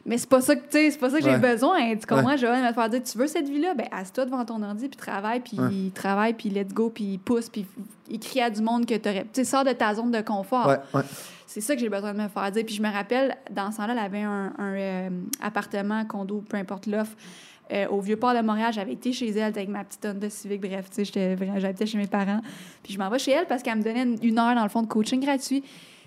Mais 0.06 0.20
c'est 0.20 0.30
pas 0.30 0.40
ça 0.42 0.56
que, 0.56 0.62
c'est 0.72 1.00
pas 1.00 1.10
ça 1.10 1.20
que 1.20 1.26
Ouais. 1.26 1.32
j'ai 1.32 1.38
besoin. 1.40 1.96
Tu 1.96 2.06
comprends? 2.06 2.38
Je 2.38 2.46
vais 2.46 2.62
me 2.62 2.74
faire 2.74 2.90
dire, 2.90 3.02
tu 3.04 3.18
veux 3.18 3.26
cette 3.28 3.50
vie-là? 3.50 3.74
Ben, 3.74 3.88
assieds-toi 3.92 4.26
devant 4.26 4.46
ton 4.46 4.62
ordi, 4.62 4.88
puis 4.88 4.98
travaille, 4.98 5.40
puis 5.40 5.60
Ouais. 5.60 5.92
travaille, 5.96 6.34
puis 6.34 6.50
let's 6.50 6.74
go, 6.74 6.90
puis 6.94 7.18
pousse, 7.18 7.50
puis 7.50 7.66
écris 8.12 8.40
à 8.42 8.50
du 8.52 8.62
monde 8.62 8.86
que 8.86 8.96
t'aurais... 8.96 9.24
Tu 9.24 9.30
sais, 9.34 9.46
sors 9.46 9.64
de 9.64 9.72
ta 9.72 9.96
zone 9.96 10.12
de 10.12 10.22
confort. 10.22 10.68
Ouais, 10.68 10.78
ouais. 10.94 11.02
C'est 11.48 11.62
ça 11.62 11.74
que 11.74 11.82
j'ai 11.82 11.90
besoin 11.90 12.14
de 12.14 12.22
me 12.22 12.28
faire 12.28 12.52
dire. 12.52 12.64
Puis 12.66 12.76
je 12.76 12.82
me 12.84 12.92
rappelle, 12.92 13.36
dans 13.50 13.72
ce 13.72 13.78
temps-là, 13.78 13.94
elle 13.94 14.00
avait 14.00 14.22
un, 14.22 14.54
un, 14.60 14.74
euh, 14.76 15.10
appartement, 15.42 16.06
condo, 16.06 16.44
peu 16.48 16.58
importe 16.58 16.86
l'offre, 16.86 17.16
euh, 17.74 17.88
au 17.88 18.00
Vieux-Port 18.00 18.36
de 18.36 18.42
Montréal. 18.42 18.72
J'avais 18.74 18.94
été 18.94 19.12
chez 19.12 19.30
elle 19.32 19.44
avec 19.46 19.70
ma 19.70 19.84
petite 19.84 20.06
Honda 20.06 20.30
Civic. 20.30 20.62
Bref, 20.62 20.88
tu 20.94 21.04
sais, 21.04 21.38
j'habitais 21.58 21.86
chez 21.88 21.98
mes 21.98 22.06
parents. 22.08 22.42
Puis 22.84 22.94
je 22.94 23.00
m'en 23.00 23.10
vais 23.10 23.18
chez 23.18 23.32
elle 23.32 23.48
parce 23.48 23.64
qu'elle 23.64 23.78
me 23.78 23.84
donnait 23.84 24.04
une, 24.04 24.18
une 24.22 24.38
heure, 24.38 24.54
dans 24.54 24.62
le 24.64 24.70
fond, 24.70 24.84
de 24.84 24.88
coaching 24.88 25.20
gratuit. 25.20 25.64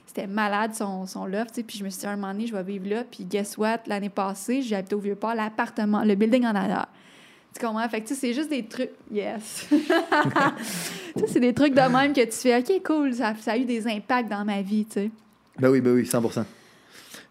C'était 0.08 0.26
malade, 0.26 0.74
son, 0.74 1.06
son 1.06 1.26
loft, 1.26 1.50
tu 1.50 1.56
sais. 1.56 1.62
Puis 1.62 1.76
je 1.76 1.84
me 1.84 1.90
suis 1.90 2.00
dit, 2.00 2.06
un 2.06 2.16
moment 2.16 2.32
donné, 2.32 2.46
je 2.46 2.54
vais 2.54 2.62
vivre 2.62 2.88
là. 2.88 3.04
Puis 3.04 3.24
guess 3.24 3.58
what? 3.58 3.80
L'année 3.86 4.08
passée, 4.08 4.62
j'ai 4.62 4.74
habité 4.74 4.94
au 4.94 5.00
Vieux-Port, 5.00 5.34
l'appartement, 5.34 6.02
le 6.02 6.14
building 6.14 6.46
en 6.46 6.54
arrière. 6.54 6.86
Tu 7.54 7.64
comprends? 7.64 7.86
Fait 7.90 8.00
que, 8.00 8.08
tu 8.08 8.14
sais, 8.14 8.20
c'est 8.20 8.32
juste 8.32 8.48
des 8.48 8.64
trucs... 8.64 8.90
Yes! 9.12 9.66
tu 9.70 9.76
sais, 9.76 11.26
c'est 11.26 11.40
des 11.40 11.52
trucs 11.52 11.74
de 11.74 11.80
même 11.80 12.14
que 12.14 12.24
tu 12.24 12.32
fais, 12.32 12.58
OK, 12.58 12.82
cool, 12.82 13.12
ça, 13.12 13.34
ça 13.38 13.52
a 13.52 13.56
eu 13.58 13.66
des 13.66 13.86
impacts 13.86 14.30
dans 14.30 14.46
ma 14.46 14.62
vie, 14.62 14.86
tu 14.86 14.94
sais. 14.94 15.10
Ben 15.58 15.68
oui, 15.68 15.82
ben 15.82 15.92
oui, 15.92 16.04
100%. 16.04 16.42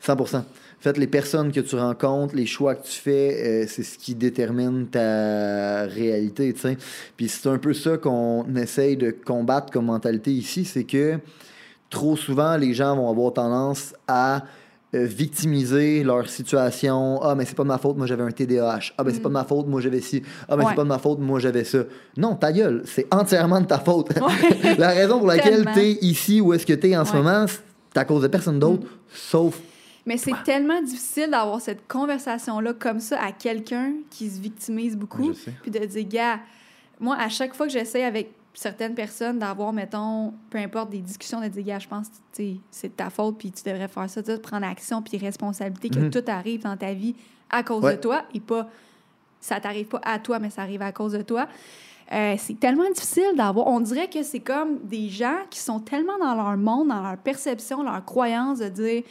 100%. 0.05 0.37
En 0.37 0.43
fait, 0.79 0.97
les 0.99 1.07
personnes 1.07 1.51
que 1.51 1.61
tu 1.61 1.75
rencontres, 1.75 2.35
les 2.35 2.45
choix 2.45 2.75
que 2.75 2.85
tu 2.85 2.91
fais, 2.93 3.63
euh, 3.63 3.65
c'est 3.67 3.81
ce 3.81 3.97
qui 3.97 4.13
détermine 4.13 4.85
ta 4.85 5.85
réalité, 5.85 6.53
tu 6.53 6.59
sais. 6.59 6.77
Puis 7.15 7.27
c'est 7.27 7.49
un 7.49 7.57
peu 7.57 7.73
ça 7.73 7.97
qu'on 7.97 8.45
essaye 8.55 8.97
de 8.97 9.09
combattre 9.09 9.73
comme 9.73 9.85
mentalité 9.85 10.31
ici, 10.31 10.63
c'est 10.63 10.83
que 10.83 11.17
trop 11.89 12.15
souvent, 12.17 12.57
les 12.57 12.73
gens 12.73 12.95
vont 12.95 13.09
avoir 13.09 13.33
tendance 13.33 13.93
à 14.07 14.43
euh, 14.95 15.03
victimiser 15.05 16.03
leur 16.03 16.29
situation. 16.29 17.19
Ah, 17.21 17.35
mais 17.35 17.45
c'est 17.45 17.55
pas 17.55 17.63
de 17.63 17.67
ma 17.67 17.77
faute, 17.77 17.97
moi 17.97 18.07
j'avais 18.07 18.23
un 18.23 18.31
TDAH. 18.31 18.93
Ah, 18.97 19.03
ben 19.03 19.13
c'est 19.13 19.19
pas 19.19 19.29
de 19.29 19.33
ma 19.33 19.43
faute, 19.43 19.67
moi 19.67 19.81
j'avais 19.81 19.99
ci. 20.01 20.23
Ah, 20.47 20.55
ben 20.55 20.63
Ouais. 20.63 20.69
c'est 20.69 20.75
pas 20.75 20.83
de 20.83 20.87
ma 20.87 20.97
faute, 20.99 21.19
moi 21.19 21.39
j'avais 21.39 21.63
ça. 21.63 21.79
Non, 22.15 22.35
ta 22.35 22.51
gueule, 22.53 22.83
c'est 22.85 23.05
entièrement 23.13 23.59
de 23.61 23.65
ta 23.65 23.79
faute. 23.79 24.09
La 24.77 24.89
raison 24.89 25.17
pour 25.19 25.27
laquelle 25.27 25.65
tu 25.73 25.79
es 25.79 25.91
ici 26.01 26.39
où 26.41 26.53
est-ce 26.53 26.65
que 26.65 26.73
tu 26.73 26.89
es 26.89 26.97
en 26.97 27.03
ce 27.05 27.13
moment, 27.13 27.45
c'est 27.47 27.99
à 27.99 28.05
cause 28.05 28.21
de 28.21 28.27
personne 28.27 28.59
d'autre, 28.59 28.87
sauf. 29.13 29.59
Mais 30.05 30.15
c'est 30.17 30.31
tellement 30.45 30.81
difficile 30.81 31.29
d'avoir 31.31 31.59
cette 31.59 31.85
conversation-là 31.85 32.71
comme 32.79 33.01
ça 33.01 33.19
à 33.21 33.33
quelqu'un 33.33 33.91
qui 34.09 34.29
se 34.29 34.39
victimise 34.39 34.95
beaucoup. 34.95 35.33
Puis 35.63 35.69
de 35.71 35.79
dire, 35.85 36.07
gars, 36.07 36.39
moi, 37.01 37.17
à 37.19 37.27
chaque 37.27 37.53
fois 37.53 37.65
que 37.67 37.73
j'essaie 37.73 38.05
avec 38.05 38.31
certaines 38.59 38.95
personnes 38.95 39.37
d'avoir, 39.37 39.71
mettons, 39.71 40.33
peu 40.49 40.57
importe, 40.57 40.89
des 40.89 40.97
discussions, 40.97 41.39
de 41.39 41.47
dire, 41.47 41.63
gars, 41.63 41.79
je 41.79 41.87
pense 41.87 42.07
que 42.35 42.43
c'est 42.71 42.87
de 42.87 42.93
ta 42.93 43.11
faute, 43.11 43.37
puis 43.37 43.51
tu 43.51 43.63
devrais 43.63 43.87
faire 43.87 44.09
ça, 44.09 44.23
sais, 44.23 44.39
prendre 44.39 44.65
action, 44.65 45.01
puis 45.03 45.17
responsabilité, 45.19 45.89
que 45.89 45.99
Mhm. 45.99 46.09
tout 46.09 46.23
arrive 46.27 46.63
dans 46.63 46.75
ta 46.75 46.91
vie 46.93 47.15
à 47.51 47.61
cause 47.61 47.83
Ouais. 47.83 47.95
de 47.95 48.01
toi 48.01 48.23
et 48.33 48.39
pas, 48.39 48.67
ça 49.39 49.59
t'arrive 49.59 49.85
pas 49.85 50.01
à 50.03 50.17
toi, 50.17 50.39
mais 50.39 50.49
ça 50.49 50.63
arrive 50.63 50.81
à 50.81 50.91
cause 50.91 51.11
de 51.13 51.21
toi. 51.21 51.47
Euh, 52.11 52.35
c'est 52.39 52.59
tellement 52.59 52.89
difficile 52.93 53.33
d'avoir. 53.35 53.67
On 53.67 53.79
dirait 53.79 54.09
que 54.09 54.23
c'est 54.23 54.39
comme 54.39 54.79
des 54.83 55.09
gens 55.09 55.37
qui 55.51 55.59
sont 55.59 55.79
tellement 55.79 56.17
dans 56.17 56.33
leur 56.35 56.57
monde, 56.57 56.87
dans 56.87 57.03
leur 57.03 57.17
perception, 57.17 57.83
leur 57.83 58.03
croyance 58.05 58.57
de 58.59 58.69
dire 58.69 59.03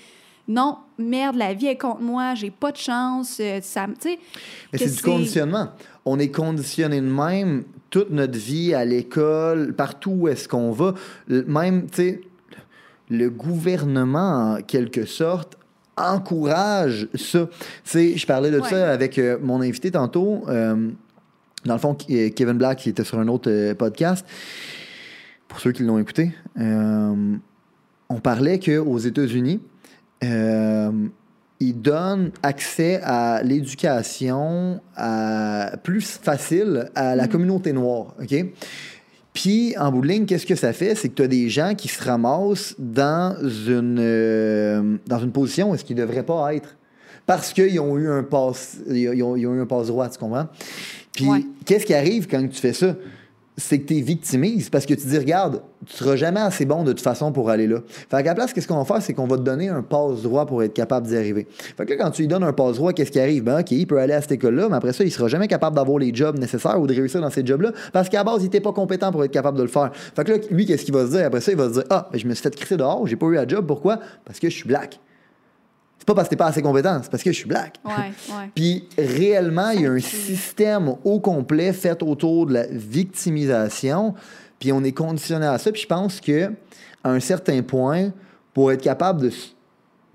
non, 0.48 0.78
merde, 0.98 1.36
la 1.36 1.54
vie 1.54 1.66
est 1.66 1.76
contre 1.76 2.00
moi, 2.02 2.34
j'ai 2.34 2.50
pas 2.50 2.72
de 2.72 2.76
chance. 2.76 3.38
euh, 3.40 3.60
ça, 3.62 3.86
me- 3.86 3.94
Mais 4.04 4.78
c'est 4.78 4.94
du 4.96 5.02
conditionnement. 5.02 5.68
On 6.04 6.18
est 6.18 6.30
conditionné 6.30 7.00
de 7.00 7.06
même 7.06 7.64
toute 7.90 8.10
notre 8.10 8.38
vie 8.38 8.74
à 8.74 8.84
l'école, 8.84 9.74
partout 9.74 10.12
où 10.12 10.28
est-ce 10.28 10.48
qu'on 10.48 10.70
va. 10.72 10.94
Même, 11.28 11.86
tu 11.90 11.96
sais, 11.96 12.20
le 13.10 13.28
gouvernement, 13.30 14.54
en 14.58 14.62
quelque 14.62 15.04
sorte, 15.04 15.56
encourage 15.96 17.08
ça. 17.14 17.46
Tu 17.46 17.56
sais, 17.84 18.16
je 18.16 18.26
parlais 18.26 18.50
de 18.50 18.60
Ouais. 18.60 18.68
ça 18.68 18.90
avec 18.92 19.18
euh, 19.18 19.38
mon 19.42 19.60
invité 19.62 19.90
tantôt. 19.90 20.42
euh, 20.48 20.90
Dans 21.64 21.74
le 21.74 21.80
fond, 21.80 21.94
Kevin 21.94 22.52
Black, 22.58 22.78
qui 22.78 22.90
était 22.90 23.02
sur 23.02 23.18
un 23.18 23.26
autre 23.28 23.50
euh, 23.50 23.74
podcast, 23.74 24.24
pour 25.48 25.58
ceux 25.58 25.72
qui 25.72 25.82
l'ont 25.82 25.98
écouté, 25.98 26.32
on 28.08 28.20
parlait 28.22 28.58
qu'aux 28.60 28.98
États-Unis, 28.98 29.60
euh, 30.25 30.90
ils 31.61 31.80
donnent 31.80 32.32
accès 32.42 33.00
à 33.02 33.42
l'éducation 33.42 34.80
plus 35.82 36.18
facile 36.23 36.90
à 36.94 37.16
la 37.16 37.28
communauté 37.28 37.73
noire. 37.73 38.14
OK? 38.20 38.35
Puis, 39.32 39.76
en 39.76 39.92
bout 39.92 40.00
de 40.00 40.08
ligne, 40.08 40.25
qu'est-ce 40.25 40.46
que 40.46 40.54
ça 40.54 40.73
fait? 40.73 40.94
C'est 40.94 41.11
que 41.11 41.14
tu 41.14 41.23
as 41.23 41.28
des 41.28 41.50
gens 41.50 41.75
qui 41.75 41.88
se 41.88 42.02
ramassent 42.02 42.75
dans 42.78 43.37
une, 43.68 43.99
euh, 44.00 44.96
dans 45.06 45.18
une 45.18 45.30
position 45.30 45.70
où 45.70 45.75
est-ce 45.75 45.85
qu'ils 45.85 45.96
ne 45.96 46.00
devraient 46.00 46.23
pas 46.23 46.54
être. 46.54 46.75
Parce 47.26 47.52
qu'ils 47.52 47.78
ont 47.80 47.99
eu 47.99 48.08
un 48.11 48.23
passe, 48.23 48.78
ils 48.88 49.23
ont, 49.23 49.37
ils 49.37 49.46
ont 49.46 49.54
eu 49.54 49.61
un 49.61 49.66
passe 49.66 49.88
droit, 49.88 50.08
tu 50.08 50.18
comprends? 50.18 50.46
Puis, 51.12 51.26
Ouais. 51.28 51.44
qu'est-ce 51.66 51.85
qui 51.85 51.92
arrive 51.92 52.26
quand 52.28 52.49
tu 52.49 52.58
fais 52.58 52.73
ça? 52.73 52.94
C'est 53.58 53.78
que 53.78 53.86
tu 53.86 53.96
es 53.96 54.00
victimises 54.02 54.68
parce 54.68 54.84
que 54.84 54.92
tu 54.92 55.06
dis, 55.06 55.16
regarde, 55.16 55.62
tu 55.86 55.96
seras 55.96 56.16
jamais 56.16 56.40
assez 56.40 56.66
bon 56.66 56.84
de 56.84 56.92
toute 56.92 57.00
façon 57.00 57.32
pour 57.32 57.48
aller 57.48 57.66
là. 57.66 57.78
Fait 57.86 58.18
qu'à 58.18 58.25
la 58.25 58.34
place, 58.34 58.52
qu'est-ce 58.52 58.68
qu'on 58.68 58.76
va 58.76 58.84
faire? 58.84 59.00
C'est 59.00 59.14
qu'on 59.14 59.26
va 59.26 59.38
te 59.38 59.42
donner 59.42 59.68
un 59.68 59.82
passe 59.82 60.22
droit 60.22 60.44
pour 60.44 60.62
être 60.62 60.75
capable 60.75 61.06
d'y 61.06 61.16
arriver. 61.16 61.46
Fait 61.50 61.86
que 61.86 61.94
là, 61.94 62.04
quand 62.04 62.10
tu 62.10 62.22
lui 62.22 62.28
donnes 62.28 62.44
un 62.44 62.52
passe 62.52 62.76
droit, 62.76 62.92
qu'est-ce 62.92 63.10
qui 63.10 63.18
arrive? 63.18 63.44
Ben, 63.44 63.60
OK, 63.60 63.70
il 63.70 63.86
peut 63.86 63.98
aller 63.98 64.12
à 64.12 64.20
cette 64.20 64.32
école-là, 64.32 64.68
mais 64.68 64.76
après 64.76 64.92
ça, 64.92 65.04
il 65.04 65.10
sera 65.10 65.28
jamais 65.28 65.48
capable 65.48 65.75
d'avoir 65.76 65.98
les 65.98 66.14
jobs 66.14 66.38
nécessaires 66.38 66.78
ou 66.78 66.86
de 66.86 66.94
réussir 66.94 67.20
dans 67.22 67.30
ces 67.30 67.46
jobs-là 67.46 67.72
parce 67.92 68.10
qu'à 68.10 68.22
base, 68.25 68.40
il 68.40 68.44
n'était 68.44 68.60
pas 68.60 68.72
compétent 68.72 69.10
pour 69.10 69.25
être 69.25 69.32
capable 69.32 69.56
de 69.56 69.62
le 69.62 69.68
faire. 69.68 69.90
Fait 69.94 70.25
que 70.25 70.32
là, 70.32 70.38
lui, 70.50 70.66
qu'est-ce 70.66 70.84
qu'il 70.84 70.94
va 70.94 71.06
se 71.06 71.12
dire? 71.12 71.25
Après 71.25 71.40
ça, 71.40 71.52
il 71.52 71.58
va 71.58 71.68
se 71.68 71.75
dire, 71.75 71.84
ah, 71.88 72.08
ben, 72.12 72.18
je 72.18 72.26
me 72.26 72.34
suis 72.34 72.42
fait 72.42 72.54
crisser 72.54 72.76
dehors, 72.76 73.06
j'ai 73.06 73.16
pas 73.16 73.26
eu 73.26 73.38
un 73.38 73.48
job. 73.48 73.66
Pourquoi? 73.66 74.00
Parce 74.25 74.38
que 74.38 74.50
je 74.50 74.54
suis 74.54 74.68
black. 74.68 75.00
Pas 76.06 76.14
parce 76.14 76.28
que 76.28 76.30
t'es 76.30 76.36
pas 76.36 76.46
assez 76.46 76.62
compétent, 76.62 77.00
c'est 77.02 77.10
parce 77.10 77.22
que 77.22 77.32
je 77.32 77.36
suis 77.36 77.48
black. 77.48 77.80
Puis 78.54 78.88
réellement, 78.96 79.70
il 79.70 79.82
y 79.82 79.86
a 79.86 79.90
un 79.90 79.98
système 79.98 80.94
au 81.04 81.20
complet 81.20 81.72
fait 81.72 82.00
autour 82.02 82.46
de 82.46 82.54
la 82.54 82.66
victimisation. 82.68 84.14
Puis 84.58 84.72
on 84.72 84.82
est 84.84 84.92
conditionné 84.92 85.46
à 85.46 85.58
ça. 85.58 85.72
Puis 85.72 85.82
je 85.82 85.86
pense 85.86 86.20
que 86.20 86.52
à 87.04 87.10
un 87.10 87.20
certain 87.20 87.62
point, 87.62 88.12
pour 88.54 88.72
être 88.72 88.82
capable 88.82 89.22
de. 89.22 89.32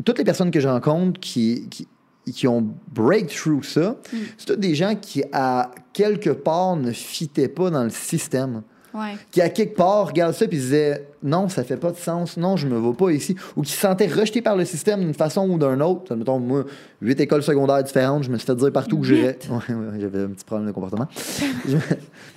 Toutes 0.03 0.17
les 0.17 0.23
personnes 0.23 0.49
que 0.49 0.59
je 0.59 0.67
rencontre 0.67 1.19
qui, 1.19 1.67
qui, 1.69 1.87
qui 2.33 2.47
ont 2.47 2.67
breakthrough 2.91 3.63
ça, 3.63 3.97
Mm. 4.11 4.17
c'est 4.37 4.45
toutes 4.47 4.59
des 4.59 4.73
gens 4.73 4.95
qui, 4.95 5.23
à 5.31 5.71
quelque 5.93 6.31
part, 6.31 6.75
ne 6.75 6.91
fitaient 6.91 7.47
pas 7.49 7.69
dans 7.69 7.83
le 7.83 7.91
système 7.91 8.63
Ouais. 8.93 9.15
qui 9.31 9.41
à 9.41 9.49
quelque 9.49 9.75
part 9.75 10.07
regardent 10.07 10.33
ça 10.33 10.47
puis 10.47 10.57
se 10.57 10.63
disaient 10.63 11.07
non, 11.23 11.47
ça 11.49 11.63
fait 11.63 11.77
pas 11.77 11.91
de 11.91 11.97
sens, 11.97 12.35
non, 12.35 12.57
je 12.57 12.67
me 12.67 12.77
vois 12.77 12.95
pas 12.95 13.11
ici, 13.11 13.35
ou 13.55 13.61
qui 13.61 13.71
se 13.71 13.79
sentaient 13.79 14.07
rejetés 14.07 14.41
par 14.41 14.55
le 14.55 14.65
système 14.65 15.01
d'une 15.01 15.13
façon 15.13 15.47
ou 15.49 15.57
d'une 15.57 15.81
autre. 15.81 16.15
Mettons, 16.15 16.39
moi, 16.39 16.65
huit 17.01 17.19
écoles 17.19 17.43
secondaires 17.43 17.83
différentes, 17.83 18.23
je 18.23 18.29
me 18.29 18.37
suis 18.37 18.45
fait 18.47 18.55
dire 18.55 18.71
partout 18.71 18.97
que 18.99 19.05
j'irais. 19.05 19.37
Ouais, 19.49 19.73
ouais, 19.75 19.99
j'avais 19.99 20.23
un 20.23 20.29
petit 20.29 20.43
problème 20.43 20.67
de 20.67 20.73
comportement. 20.73 21.07
je 21.67 21.75
me 21.75 21.81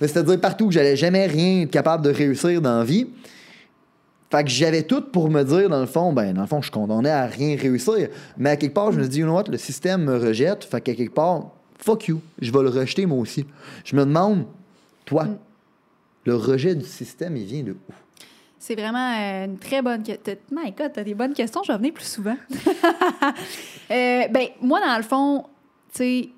me 0.01 0.07
suis 0.07 0.13
fait 0.13 0.23
dire 0.23 0.39
partout 0.39 0.67
que 0.67 0.73
j'allais 0.73 0.95
jamais 0.95 1.25
rien 1.25 1.63
être 1.63 1.71
capable 1.71 2.03
de 2.05 2.11
réussir 2.11 2.61
dans 2.61 2.77
la 2.77 2.83
vie. 2.83 3.07
Fait 4.31 4.43
que 4.43 4.49
j'avais 4.49 4.83
tout 4.83 5.01
pour 5.01 5.29
me 5.29 5.43
dire, 5.43 5.69
dans 5.69 5.79
le 5.79 5.85
fond, 5.85 6.13
ben, 6.13 6.33
dans 6.33 6.41
le 6.41 6.47
fond, 6.47 6.61
je 6.61 6.65
suis 6.65 6.71
condamné 6.71 7.09
à 7.09 7.25
rien 7.25 7.57
réussir. 7.57 8.09
Mais 8.37 8.51
à 8.51 8.55
quelque 8.55 8.73
part, 8.73 8.91
je 8.91 8.99
me 8.99 9.07
dis, 9.07 9.19
you 9.19 9.25
know 9.25 9.35
what, 9.35 9.43
le 9.49 9.57
système 9.57 10.03
me 10.03 10.17
rejette. 10.17 10.63
Fait 10.63 10.81
qu'à 10.81 10.93
quelque 10.93 11.13
part, 11.13 11.51
fuck 11.79 12.07
you, 12.07 12.21
je 12.41 12.51
vais 12.51 12.61
le 12.61 12.69
rejeter 12.69 13.05
moi 13.05 13.19
aussi. 13.19 13.45
Je 13.83 13.95
me 13.95 14.05
demande, 14.05 14.45
toi, 15.05 15.25
Mm. 15.25 15.37
Le 16.25 16.35
rejet 16.35 16.75
du 16.75 16.85
système, 16.85 17.37
il 17.37 17.45
vient 17.45 17.63
de 17.63 17.71
où? 17.71 17.93
C'est 18.57 18.75
vraiment 18.75 19.13
euh, 19.15 19.45
une 19.45 19.59
très 19.59 19.81
bonne 19.81 20.01
question. 20.01 20.35
My 20.51 20.71
God, 20.71 20.91
t'as 20.93 21.03
des 21.03 21.13
bonnes 21.13 21.33
questions, 21.33 21.61
je 21.63 21.71
vais 21.71 21.77
venir 21.77 21.93
plus 21.93 22.05
souvent. 22.07 22.37
Euh, 23.91 24.27
ben, 24.29 24.47
moi, 24.61 24.79
dans 24.79 24.97
le 24.97 25.03
fond, 25.03 25.43
tu 25.93 25.97
sais, 25.97 26.29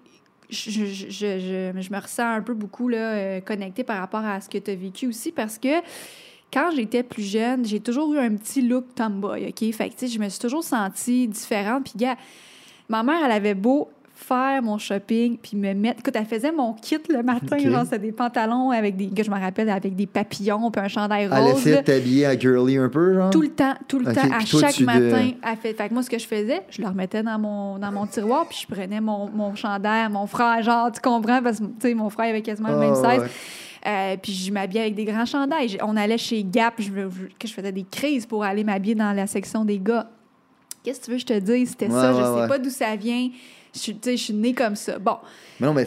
je, 0.50 0.70
je, 0.70 0.86
je, 0.86 1.72
je- 1.82 1.92
me 1.94 2.02
ressens 2.02 2.30
un 2.30 2.42
peu 2.42 2.54
beaucoup 2.54 2.90
là, 2.90 2.98
euh, 3.14 3.40
connectée 3.40 3.86
par 3.86 4.00
rapport 4.00 4.26
à 4.26 4.42
ce 4.42 4.50
que 4.50 4.58
tu 4.58 4.72
as 4.72 4.76
vécu 4.76 5.08
aussi 5.08 5.32
parce 5.32 5.58
que 5.58 5.80
quand 6.52 6.72
j'étais 6.76 7.04
plus 7.04 7.24
jeune, 7.24 7.64
j'ai 7.66 7.80
toujours 7.80 8.14
eu 8.14 8.20
un 8.20 8.36
petit 8.36 8.62
look 8.62 8.94
tomboy, 8.96 9.48
OK? 9.48 9.74
Fait 9.74 9.90
que, 9.90 10.08
je 10.08 10.20
me 10.20 10.28
suis 10.28 10.40
toujours 10.42 10.64
sentie 10.64 11.30
différente. 11.30 11.86
Puis, 11.86 11.94
gars, 11.96 12.18
ma 12.90 13.02
mère, 13.02 13.24
elle 13.24 13.32
avait 13.32 13.56
beau 13.56 13.90
faire 14.20 14.64
mon 14.64 14.80
shopping 14.80 15.38
puis 15.38 15.56
me 15.56 15.74
mettre... 15.76 16.00
Écoute, 16.00 16.16
elle 16.18 16.26
faisait 16.26 16.52
mon 16.52 16.74
kit 16.74 16.98
le 17.10 17.22
matin, 17.22 17.58
genre, 17.60 17.84
c'était 17.84 18.00
des 18.00 18.12
pantalons 18.12 18.72
avec 18.72 18.96
des... 18.98 19.10
que 19.10 19.24
je 19.24 19.30
me 19.30 19.40
rappelle, 19.40 19.70
avec 19.70 19.96
des 19.96 20.08
papillons 20.08 20.72
puis 20.72 20.82
un 20.82 20.88
chandail 20.88 21.30
Elle 21.32 21.44
rose. 21.44 21.60
essaie 21.60 21.72
là. 21.72 21.78
de 21.82 21.86
t'habiller 21.86 22.26
à 22.26 22.38
girly 22.38 22.78
un 22.78 22.90
peu, 22.90 23.14
genre? 23.14 23.30
Tout 23.30 23.42
le 23.44 23.50
temps, 23.50 23.76
tout 23.88 24.00
le 24.00 24.06
temps, 24.06 24.22
à 24.24 24.44
toi, 24.44 24.62
chaque 24.62 24.80
de- 24.80 24.86
matin. 24.86 25.32
Elle 25.44 25.58
fait, 25.58 25.74
fait 25.74 25.88
que 25.90 25.94
moi, 25.94 26.02
ce 26.02 26.10
que 26.10 26.18
je 26.18 26.26
faisais, 26.26 26.62
je 26.70 26.82
le 26.82 26.88
remettais 26.88 27.22
dans 27.22 27.38
mon, 27.38 27.78
dans 27.78 27.92
mon 27.92 28.08
tiroir, 28.08 28.48
puis 28.50 28.58
je 28.68 28.74
prenais 28.74 29.00
mon, 29.00 29.30
mon 29.30 29.54
chandail 29.56 30.06
à 30.06 30.10
mon 30.10 30.26
frère, 30.26 30.62
genre, 30.64 30.92
tu 30.92 31.00
comprends, 31.00 31.42
parce 31.44 31.60
que, 31.60 31.66
tu 31.66 31.72
sais, 31.82 31.94
mon 31.94 32.10
frère 32.10 32.30
avait 32.30 32.42
quasiment 32.42 32.70
le 32.70 32.80
même 32.80 32.94
Ah, 33.04 33.12
size. 33.12 33.22
ouais. 33.22 33.28
Euh, 33.86 34.18
puis 34.22 34.34
je 34.34 34.52
m'habillais 34.52 34.82
avec 34.82 34.96
des 34.96 35.06
grands 35.06 35.26
chandails. 35.26 35.78
On 35.84 35.96
allait 35.96 36.18
chez 36.18 36.44
Gap, 36.44 36.74
je, 36.80 36.86
je- 36.86 37.28
que 37.40 37.48
je 37.48 37.54
faisais 37.54 37.72
des 37.72 37.86
crises 37.90 38.26
pour 38.26 38.44
aller 38.44 38.64
m'habiller 38.64 38.96
dans 38.96 39.14
la 39.16 39.28
section 39.28 39.64
des 39.64 39.78
gars. 39.80 40.10
Qu'est-ce 40.84 41.00
que 41.02 41.06
tu 41.06 41.12
veux 41.12 41.18
que 41.18 41.22
je 41.22 41.26
te 41.28 41.40
dise? 41.40 41.70
C'était 41.70 41.86
Ouais, 41.88 41.92
ça, 41.92 42.12
je 42.14 42.18
ouais, 42.18 42.24
sais 42.24 42.42
ouais. 42.42 42.48
pas 42.48 42.58
d'où 42.60 42.70
ça 42.70 42.96
vient. 42.96 43.30
Je, 43.74 43.80
suis- 43.80 44.00
je 44.04 44.16
suis 44.16 44.34
née 44.34 44.54
comme 44.54 44.76
ça. 44.76 44.98
Bon, 45.00 45.18
Mais 45.60 45.68
non, 45.68 45.74
mais 45.74 45.86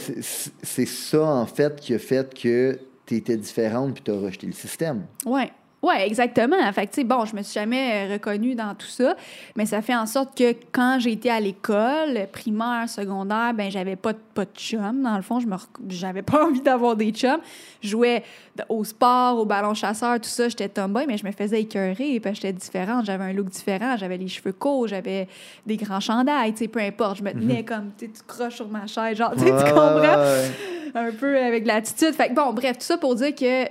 c'est 0.63 0.87
ça, 0.87 1.25
en 1.25 1.47
fait, 1.47 1.79
qui 1.81 1.95
a 1.95 1.99
fait 1.99 2.33
que 2.35 2.79
tu 3.07 3.17
étais 3.17 3.37
différente 3.37 3.95
puis 3.95 4.03
tu 4.05 4.11
as 4.11 4.15
rejeté 4.19 4.47
le 4.47 4.53
système. 4.53 5.07
Ouais. 5.27 5.51
Ouais, 5.83 6.07
exactement. 6.07 6.57
Fait 6.75 6.87
que, 6.87 6.93
tu 6.93 7.01
sais, 7.01 7.05
bon, 7.05 7.25
je 7.25 7.35
me 7.35 7.43
suis 7.43 7.55
jamais 7.55 8.07
euh, 8.07 8.13
reconnue 8.13 8.55
dans 8.55 8.75
tout 8.75 8.87
ça, 8.87 9.15
mais 9.57 9.65
ça 9.65 9.81
fait 9.81 9.95
en 9.97 10.05
sorte 10.05 10.37
que 10.37 10.55
quand 10.73 10.99
été 11.07 11.31
à 11.31 11.41
l'école, 11.41 12.27
primaire, 12.31 12.85
secondaire, 12.87 13.53
ben 13.55 13.71
j'avais 13.71 13.97
pas, 13.97 14.13
de- 14.13 14.19
pas 14.35 14.45
de 14.45 14.51
chum. 14.55 15.03
Dans 15.03 15.17
le 15.17 15.23
fond, 15.23 15.41
je 15.41 15.47
me 15.47 15.57
j'avais 15.89 16.21
pas 16.21 16.45
envie 16.49 16.61
d'avoir 16.61 16.97
des 16.97 17.13
chums. 17.13 17.41
Je 17.81 17.89
jouais 17.89 18.23
au 18.69 18.85
sport, 18.85 19.39
au 19.39 19.47
ballon 19.47 19.73
chasseur, 19.73 20.21
tout 20.21 20.29
ça. 20.29 20.51
J'étais 20.51 20.69
tomboy, 20.69 21.07
mais 21.09 21.17
je 21.17 21.25
me 21.25 21.33
faisais 21.33 21.63
écœurer 21.63 22.21
parce 22.21 22.35
que 22.39 22.43
j'étais 22.47 22.59
différente. 22.59 23.07
J'avais 23.07 23.25
un 23.25 23.33
look 23.33 23.49
différent. 23.49 23.97
J'avais 23.97 24.19
les 24.19 24.29
cheveux 24.29 24.53
courts, 24.53 24.87
j'avais 24.87 25.29
des 25.65 25.79
grands 25.79 26.01
chandails, 26.01 26.53
tu 26.53 26.59
sais, 26.59 26.69
peu 26.69 26.81
importe. 26.81 27.17
Je 27.19 27.23
me 27.23 27.33
tenais 27.33 27.65
comme, 27.65 27.91
tu 27.99 28.05
sais, 28.05 28.13
tu 28.13 28.21
croches 28.27 28.57
sur 28.57 28.69
ma 28.69 28.87
chaise, 28.87 29.17
genre, 29.17 29.33
tu 29.35 29.45
Mhm. 29.45 29.51
Comprends? 29.65 29.95
ouais, 29.97 30.07
ouais. 30.95 31.01
un 31.01 31.13
peu 31.13 31.39
avec 31.39 31.67
l'attitude. 31.67 32.13
Fait 32.13 32.29
que 32.29 32.35
bon, 32.35 32.53
bref, 32.53 32.77
tout 32.77 32.85
ça 32.85 32.99
pour 32.99 33.15
dire 33.15 33.35
que 33.35 33.65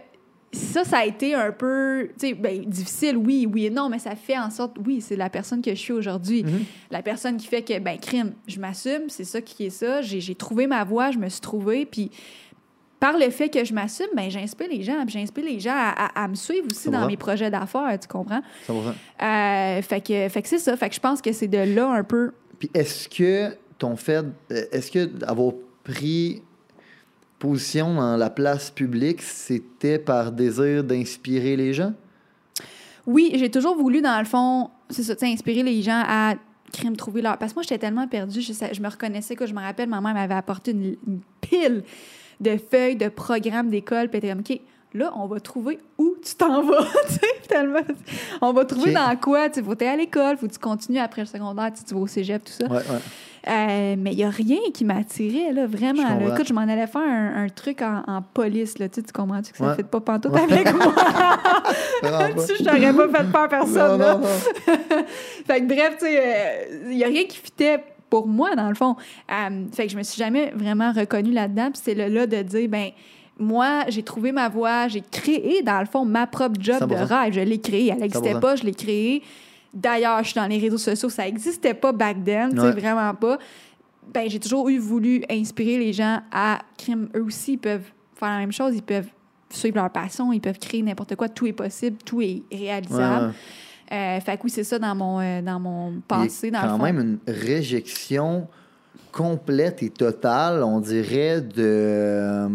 ça, 0.51 0.83
ça 0.83 0.97
a 0.99 1.05
été 1.05 1.35
un 1.35 1.51
peu, 1.51 2.09
ben, 2.39 2.65
difficile, 2.65 3.17
oui, 3.17 3.47
oui 3.51 3.67
et 3.67 3.69
non, 3.69 3.87
mais 3.89 3.99
ça 3.99 4.15
fait 4.15 4.37
en 4.37 4.49
sorte, 4.49 4.77
oui, 4.85 4.99
c'est 5.01 5.15
la 5.15 5.29
personne 5.29 5.61
que 5.61 5.71
je 5.71 5.75
suis 5.79 5.93
aujourd'hui. 5.93 6.43
Mhm. 6.43 6.63
La 6.91 7.01
personne 7.03 7.37
qui 7.37 7.47
fait 7.47 7.61
que, 7.61 7.77
ben, 7.79 7.97
crime, 7.99 8.33
je 8.47 8.59
m'assume, 8.59 9.03
c'est 9.09 9.23
ça 9.25 9.41
qui 9.41 9.65
est 9.65 9.69
ça. 9.69 10.01
J'ai 10.01 10.19
j'ai 10.21 10.35
trouvé 10.35 10.65
ma 10.67 10.83
voie, 10.83 11.11
je 11.11 11.17
me 11.19 11.29
suis 11.29 11.41
trouvée, 11.41 11.85
puis 11.85 12.09
par 12.99 13.17
le 13.17 13.29
fait 13.29 13.47
que 13.49 13.63
je 13.63 13.73
m'assume, 13.73 14.07
ben, 14.15 14.29
j'inspire 14.29 14.67
les 14.69 14.81
gens, 14.83 15.05
puis 15.05 15.13
j'inspire 15.19 15.45
les 15.45 15.59
gens 15.59 15.71
à, 15.75 16.07
à- 16.07 16.23
à 16.23 16.27
me 16.27 16.35
suivre 16.35 16.65
aussi 16.69 16.83
Ça 16.85 16.91
dans 16.91 17.07
mes 17.07 17.15
projets 17.15 17.49
d'affaires, 17.49 17.97
tu 18.01 18.07
comprends? 18.07 18.41
100%. 18.67 18.73
Euh, 19.21 19.81
fait 19.81 20.01
que, 20.01 20.27
fait 20.29 20.41
que 20.41 20.47
c'est 20.49 20.57
ça. 20.59 20.75
Fait 20.75 20.89
que 20.89 20.95
je 20.95 20.99
pense 20.99 21.21
que 21.21 21.31
c'est 21.31 21.47
de 21.47 21.59
là 21.75 21.89
un 21.91 22.03
peu. 22.03 22.31
Puis 22.57 22.69
est-ce 22.73 23.07
que 23.07 23.55
ton 23.77 23.95
fait, 23.95 24.25
euh, 24.51 24.65
est-ce 24.71 24.91
que 24.91 25.09
avoir 25.25 25.53
pris 25.85 26.41
position 27.39 27.95
dans 27.95 28.17
la 28.17 28.29
place 28.29 28.69
publique, 28.69 29.21
c'était 29.21 29.97
par 29.97 30.31
désir 30.31 30.83
d'inspirer 30.83 31.55
les 31.55 31.73
gens? 31.73 31.93
Oui, 33.07 33.31
j'ai 33.35 33.49
toujours 33.49 33.75
voulu, 33.75 34.01
dans 34.01 34.19
le 34.19 34.25
fond, 34.25 34.69
c'est 34.89 35.03
ça, 35.03 35.15
inspirer 35.23 35.63
les 35.63 35.81
gens 35.81 36.03
à 36.05 36.35
crime 36.71 36.95
trouver 36.95 37.21
leur. 37.21 37.37
Parce 37.37 37.53
que 37.53 37.57
moi, 37.57 37.63
j'étais 37.63 37.79
tellement 37.79 38.07
perdue, 38.07 38.41
je, 38.41 38.53
je 38.53 38.81
me 38.81 38.89
reconnaissais 38.89 39.35
que 39.35 39.47
je 39.47 39.53
me 39.53 39.61
rappelle, 39.61 39.89
ma 39.89 40.01
mère 40.01 40.13
m'avait 40.13 40.35
apporté 40.35 40.71
une, 40.71 40.95
une 41.07 41.21
pile 41.41 41.83
de 42.39 42.57
feuilles 42.57 42.95
de 42.95 43.09
programmes 43.09 43.69
d'école, 43.69 44.09
puis 44.09 44.19
elle 44.21 44.29
était 44.29 44.29
comme, 44.29 44.39
OK, 44.41 44.61
là, 44.93 45.11
on 45.15 45.27
va 45.27 45.39
trouver 45.39 45.79
où 45.97 46.15
tu 46.23 46.35
t'en 46.35 46.63
vas, 46.63 46.83
tu 47.07 47.13
sais, 47.13 47.21
tellement. 47.47 47.79
On 48.41 48.53
va 48.53 48.65
trouver 48.65 48.91
dans 48.93 49.15
quoi, 49.17 49.49
tu 49.49 49.59
sais, 49.59 49.65
faut 49.65 49.75
t'ailles 49.75 49.89
à 49.89 49.95
l'école, 49.95 50.37
faut 50.37 50.47
que 50.47 50.53
tu 50.53 50.59
continues 50.59 50.99
après 50.99 51.21
le 51.21 51.27
secondaire, 51.27 51.71
tu 51.75 51.83
tu 51.83 51.93
vas 51.93 51.99
au 52.01 52.07
cégep, 52.07 52.43
tout 52.43 52.51
ça. 52.53 52.65
Ouais, 52.67 52.77
ouais. 52.77 52.99
Euh, 53.47 53.95
mais 53.97 54.11
il 54.11 54.17
n'y 54.17 54.23
a 54.25 54.29
rien 54.29 54.59
qui 54.73 54.83
m'attirait, 54.83 55.53
là, 55.53 55.65
vraiment. 55.65 56.01
Je 56.01 56.07
là. 56.07 56.13
comprends. 56.15 56.33
Écoute, 56.35 56.47
je 56.49 56.53
m'en 56.53 56.61
allais 56.61 56.87
faire 56.87 57.01
un, 57.01 57.45
un 57.45 57.49
truc 57.49 57.81
en, 57.81 58.03
en 58.05 58.21
police, 58.21 58.77
là, 58.79 58.89
tu 58.89 58.99
sais, 58.99 59.07
tu 59.07 59.13
comprends-tu 59.13 59.51
que 59.53 59.57
ça 59.57 59.63
ne 59.63 59.69
Ouais. 59.69 59.75
fait 59.77 59.83
pas 59.83 60.01
pantoute 60.01 60.35
avec 60.35 60.73
moi? 60.75 60.93
Tu 62.01 62.55
je 62.59 62.63
t'aurais 62.63 62.93
pas 62.93 63.17
fait 63.19 63.31
peur 63.31 63.47
personne, 63.49 63.91
Non, 63.91 63.97
là. 63.97 64.13
non, 64.15 64.19
non. 64.21 64.27
Fait 65.47 65.61
que 65.61 65.65
bref, 65.67 65.95
tu 65.99 66.05
sais, 66.05 66.69
il 66.89 66.97
n'y 66.97 67.03
a 67.03 67.07
rien 67.07 67.23
qui 67.25 67.37
fitait 67.37 67.83
pour 68.09 68.27
moi, 68.27 68.55
dans 68.55 68.69
le 68.69 68.75
fond. 68.75 68.95
Euh, 69.31 69.65
fait 69.73 69.85
que 69.87 69.91
je 69.91 69.97
me 69.97 70.03
suis 70.03 70.17
jamais 70.17 70.51
vraiment 70.55 70.91
reconnue 70.91 71.31
là-dedans. 71.31 71.69
Puis 71.71 71.81
c'est 71.83 71.93
le 71.93 72.07
là 72.07 72.25
de 72.27 72.41
dire, 72.41 72.67
ben 72.69 72.89
moi, 73.39 73.85
j'ai 73.87 74.03
trouvé 74.03 74.31
ma 74.31 74.49
voie, 74.49 74.87
j'ai 74.87 75.01
créé, 75.01 75.61
dans 75.63 75.79
le 75.79 75.85
fond, 75.85 76.05
ma 76.05 76.27
propre 76.27 76.59
job 76.59 76.87
de 76.89 76.95
100%. 76.95 77.05
rêve. 77.05 77.33
Je 77.33 77.39
l'ai 77.41 77.59
créée. 77.59 77.89
Elle 77.91 77.99
n'existait 77.99 78.33
100%. 78.33 78.39
pas, 78.39 78.55
je 78.55 78.63
l'ai 78.63 78.73
créée. 78.73 79.23
D'ailleurs, 79.73 80.19
je 80.23 80.29
suis 80.31 80.39
dans 80.39 80.47
les 80.47 80.57
réseaux 80.57 80.77
sociaux, 80.77 81.09
ça 81.09 81.23
n'existait 81.25 81.73
pas 81.75 81.91
back 81.91 82.17
then, 82.25 82.57
Ouais. 82.59 82.71
vraiment 82.71 83.13
pas. 83.13 83.37
Ben, 84.13 84.27
j'ai 84.27 84.39
toujours 84.39 84.67
eu 84.69 84.79
voulu 84.79 85.23
inspirer 85.29 85.77
les 85.77 85.93
gens 85.93 86.21
à 86.31 86.59
crime. 86.77 87.07
Eux 87.15 87.23
aussi, 87.23 87.53
ils 87.53 87.57
peuvent 87.57 87.83
faire 88.15 88.29
la 88.29 88.39
même 88.39 88.51
chose, 88.51 88.73
ils 88.75 88.81
peuvent 88.81 89.07
suivre 89.51 89.75
leur 89.77 89.89
passion, 89.91 90.33
ils 90.33 90.39
peuvent 90.41 90.57
créer 90.59 90.81
n'importe 90.81 91.15
quoi, 91.15 91.29
tout 91.29 91.45
est 91.45 91.53
possible, 91.53 91.97
tout 92.03 92.21
est 92.21 92.41
réalisable. 92.51 93.27
Ouais. 93.27 93.95
Euh, 93.95 94.19
fait 94.19 94.37
que 94.37 94.43
oui, 94.43 94.49
c'est 94.49 94.63
ça 94.63 94.77
dans 94.79 94.93
mon, 94.95 95.19
euh, 95.19 95.41
dans 95.41 95.59
mon 95.59 96.01
passé, 96.07 96.47
a 96.47 96.51
dans 96.51 96.61
le 96.63 96.67
quand 96.69 96.77
fond. 96.77 96.83
même 96.83 96.99
une 96.99 97.17
réjection 97.27 98.47
complète 99.11 99.81
et 99.83 99.89
totale, 99.89 100.63
on 100.63 100.79
dirait, 100.79 101.41
de, 101.41 101.53
euh, 101.57 102.47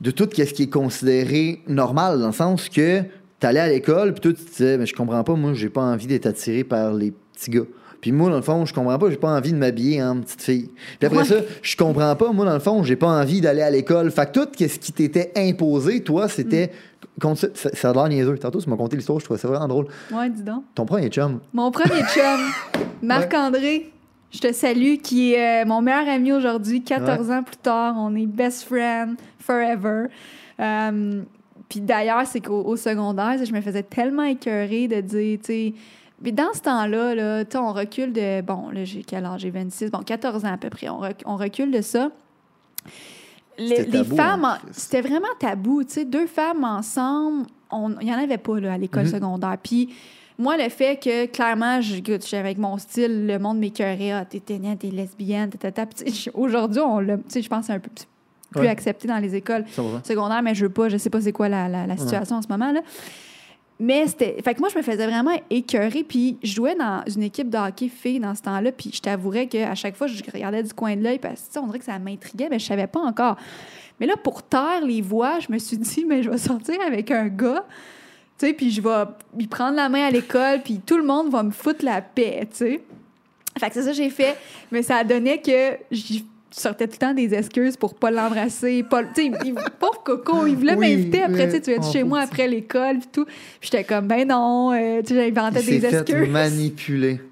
de 0.00 0.10
tout 0.10 0.28
ce 0.32 0.42
qui 0.52 0.62
est 0.64 0.70
considéré 0.70 1.60
normal, 1.68 2.20
dans 2.20 2.26
le 2.28 2.32
sens 2.32 2.68
que 2.68 3.02
t'allais 3.40 3.60
à 3.60 3.68
l'école, 3.68 4.12
puis 4.12 4.20
toi, 4.20 4.32
tu 4.32 4.44
te 4.44 4.50
disais, 4.50 4.78
mais 4.78 4.86
je 4.86 4.94
comprends 4.94 5.22
pas, 5.24 5.34
moi, 5.34 5.52
j'ai 5.54 5.68
pas 5.68 5.82
envie 5.82 6.06
d'être 6.06 6.26
attiré 6.26 6.64
par 6.64 6.92
les 6.92 7.12
petits 7.32 7.50
gars. 7.50 7.62
Puis 8.00 8.12
moi, 8.12 8.28
dans 8.30 8.36
le 8.36 8.42
fond, 8.42 8.64
je 8.66 8.74
comprends 8.74 8.98
pas, 8.98 9.10
j'ai 9.10 9.16
pas 9.16 9.30
envie 9.34 9.52
de 9.52 9.56
m'habiller 9.58 10.02
en 10.02 10.20
petite 10.20 10.42
fille. 10.42 10.70
Puis 10.98 11.06
après 11.06 11.18
Ouais. 11.18 11.24
ça, 11.24 11.36
je 11.62 11.76
comprends 11.76 12.14
pas, 12.14 12.30
moi, 12.30 12.44
dans 12.44 12.52
le 12.54 12.60
fond, 12.60 12.82
j'ai 12.82 12.94
pas 12.94 13.08
envie 13.08 13.40
d'aller 13.40 13.62
à 13.62 13.70
l'école. 13.70 14.10
Fait 14.10 14.30
que 14.30 14.38
tout 14.38 14.48
ce 14.58 14.78
qui 14.78 14.92
t'était 14.92 15.32
imposé, 15.36 16.02
toi, 16.02 16.28
c'était. 16.28 16.70
ça, 17.20 17.34
ça, 17.54 17.70
ça 17.72 17.90
a 17.90 17.92
l'air 17.94 18.08
niaiseux. 18.08 18.36
Tantôt, 18.38 18.60
tu 18.60 18.68
m'as 18.70 18.76
conté 18.76 18.96
l'histoire, 18.96 19.18
je 19.18 19.24
trouvais 19.24 19.40
ça 19.40 19.48
vraiment 19.48 19.66
drôle. 19.66 19.86
Ouais, 20.12 20.28
dis 20.30 20.42
donc. 20.42 20.64
Ton 20.74 20.84
premier 20.84 21.08
chum. 21.08 21.40
Mon 21.54 21.70
premier 21.70 22.02
chum, 22.14 22.40
Marc-André, 23.02 23.90
je 24.30 24.38
te 24.40 24.52
salue, 24.52 24.96
qui 25.02 25.32
est 25.34 25.62
euh, 25.62 25.66
mon 25.66 25.80
meilleur 25.82 26.08
ami 26.08 26.32
aujourd'hui, 26.32 26.82
14 26.82 27.30
ans 27.30 27.42
plus 27.42 27.56
tard. 27.56 27.94
On 27.98 28.14
est 28.16 28.26
best 28.26 28.64
friend 28.64 29.16
forever. 29.38 30.06
Euh, 30.60 31.22
Puis 31.68 31.80
d'ailleurs, 31.80 32.26
c'est 32.26 32.40
qu'au 32.40 32.62
au 32.64 32.76
secondaire, 32.76 33.36
je 33.44 33.52
me 33.52 33.60
faisais 33.60 33.82
tellement 33.82 34.22
écœurer 34.24 34.88
de 34.88 35.00
dire, 35.00 35.38
tu 35.40 35.44
sais. 35.46 35.74
Mais 36.22 36.32
dans 36.32 36.52
ce 36.54 36.60
temps-là, 36.62 37.14
là, 37.14 37.44
tu 37.44 37.52
sais, 37.52 37.58
on 37.58 37.72
recule 37.72 38.12
de. 38.12 38.40
Bon, 38.40 38.70
là, 38.70 38.84
j'ai 38.84 39.02
quel 39.02 39.24
âge? 39.26 39.40
J'ai 39.42 39.50
26. 39.50 39.90
Bon, 39.90 39.98
14 40.00 40.44
ans 40.44 40.52
à 40.54 40.56
peu 40.56 40.70
près. 40.70 40.88
On, 40.88 40.98
rec- 40.98 41.22
on 41.26 41.36
recule 41.36 41.70
de 41.70 41.82
ça. 41.82 42.10
Les, 43.58 43.68
C'était 43.76 43.82
les 43.90 44.02
tabou, 44.04 44.16
femmes, 44.16 44.44
hein, 44.44 44.58
c'était 44.70 45.00
vraiment 45.00 45.28
tabou. 45.38 45.82
Tu 45.84 45.92
sais, 45.94 46.04
deux 46.04 46.26
femmes 46.26 46.62
ensemble, 46.64 47.46
il 47.72 48.06
n'y 48.06 48.14
en 48.14 48.18
avait 48.18 48.38
pas 48.38 48.60
là, 48.60 48.74
à 48.74 48.78
l'école 48.78 49.04
Mhm. 49.04 49.10
secondaire. 49.10 49.56
Puis 49.62 49.88
moi, 50.38 50.56
le 50.56 50.68
fait 50.68 51.02
que, 51.02 51.26
clairement, 51.26 51.80
je- 51.80 52.36
avec 52.36 52.58
mon 52.58 52.76
style, 52.78 53.26
le 53.26 53.38
monde 53.38 53.58
m'écœurait, 53.58 54.12
ah, 54.12 54.24
t'es 54.24 54.40
ténèbre, 54.40 54.78
t'es 54.78 54.88
lesbienne, 54.90 55.50
tata. 55.50 55.86
Aujourd'hui, 56.34 56.80
on 56.80 57.00
sais, 57.28 57.42
je 57.42 57.48
pense 57.48 57.60
que 57.60 57.66
c'est 57.66 57.72
un 57.72 57.78
peu 57.80 57.90
plus 57.90 58.06
Ouais. 58.60 58.68
accepté 58.68 59.08
dans 59.08 59.18
les 59.18 59.34
écoles 59.34 59.64
100%. 59.68 60.02
secondaires, 60.04 60.42
mais 60.42 60.54
je 60.54 60.64
veux 60.66 60.72
pas, 60.72 60.88
je 60.88 60.96
sais 60.96 61.10
pas 61.10 61.20
c'est 61.20 61.32
quoi 61.32 61.48
la, 61.48 61.68
la- 61.68 61.86
la 61.86 61.96
situation 61.96 62.36
en 62.36 62.42
ce 62.42 62.48
moment, 62.48 62.70
là. 62.72 62.80
Mais 63.78 64.06
c'était. 64.06 64.40
Fait 64.42 64.54
que 64.54 64.60
moi, 64.60 64.70
je 64.72 64.78
me 64.78 64.82
faisais 64.82 65.06
vraiment 65.06 65.32
écœurer. 65.50 66.02
Puis 66.02 66.38
je 66.42 66.54
jouais 66.54 66.74
dans 66.74 67.02
une 67.14 67.22
équipe 67.24 67.50
de 67.50 67.58
hockey 67.58 67.88
filles 67.90 68.20
dans 68.20 68.34
ce 68.34 68.40
temps-là. 68.40 68.72
Puis 68.72 68.90
je 68.94 69.00
t'avouerais 69.02 69.48
qu'à 69.48 69.74
chaque 69.74 69.96
fois, 69.96 70.06
je 70.06 70.22
regardais 70.32 70.62
du 70.62 70.72
coin 70.72 70.96
de 70.96 71.02
l'œil 71.02 71.18
parce 71.18 71.42
que 71.52 71.58
on 71.58 71.66
dirait 71.66 71.80
que 71.80 71.84
ça 71.84 71.98
m'intriguait, 71.98 72.48
mais 72.50 72.58
je 72.58 72.64
savais 72.64 72.86
pas 72.86 73.00
encore. 73.00 73.36
Mais 74.00 74.06
là, 74.06 74.14
pour 74.16 74.42
taire 74.42 74.80
les 74.82 75.02
voix, 75.02 75.40
je 75.40 75.52
me 75.52 75.58
suis 75.58 75.76
dit, 75.76 76.06
mais 76.08 76.22
je 76.22 76.30
vais 76.30 76.38
sortir 76.38 76.76
avec 76.86 77.10
un 77.10 77.28
gars. 77.28 77.66
Tu 78.38 78.46
sais, 78.46 78.52
puis 78.52 78.70
je 78.70 78.80
vais 78.82 79.04
lui 79.38 79.46
prendre 79.46 79.76
la 79.76 79.88
main 79.88 80.06
à 80.06 80.10
l'école, 80.10 80.60
puis 80.62 80.80
tout 80.84 80.98
le 80.98 81.04
monde 81.04 81.30
va 81.30 81.42
me 81.42 81.50
foutre 81.50 81.84
la 81.84 82.02
paix, 82.02 82.40
tu 82.50 82.56
sais. 82.56 82.80
Fait 83.58 83.68
que 83.68 83.74
c'est 83.74 83.82
ça 83.82 83.90
que 83.90 83.96
j'ai 83.96 84.10
fait. 84.10 84.36
Mais 84.70 84.82
ça 84.82 85.02
donnait 85.04 85.40
que 85.40 85.78
j'y 85.90 86.26
sortais 86.50 86.86
tout 86.86 86.92
le 86.94 86.98
temps 86.98 87.14
des 87.14 87.32
excuses 87.34 87.76
pour 87.78 87.94
pas 87.94 88.10
l'embrasser. 88.10 88.82
Pas, 88.82 89.04
tu 89.04 89.08
sais, 89.14 89.32
il- 89.44 89.54
pauvre 89.78 90.02
Coco, 90.04 90.46
il 90.46 90.56
voulait 90.56 90.74
Oui, 90.74 90.90
m'inviter 90.90 91.22
après, 91.22 91.46
mais- 91.46 91.58
tu 91.60 91.64
sais, 91.64 91.74
tu 91.76 91.80
vas 91.80 91.90
chez 91.90 92.04
moi 92.04 92.20
après 92.20 92.46
l'école, 92.48 92.98
puis 92.98 93.08
tout. 93.10 93.24
Puis 93.24 93.34
j'étais 93.72 93.84
comme, 93.84 94.06
ben 94.06 94.28
non, 94.28 94.72
euh, 94.72 95.00
tu 95.00 95.14
sais, 95.14 95.32
j'inventais 95.32 95.60
Il 95.60 95.80
des 95.80 95.80
fait 95.88 96.00
excuses. 96.00 96.28
manipuler. 96.28 97.20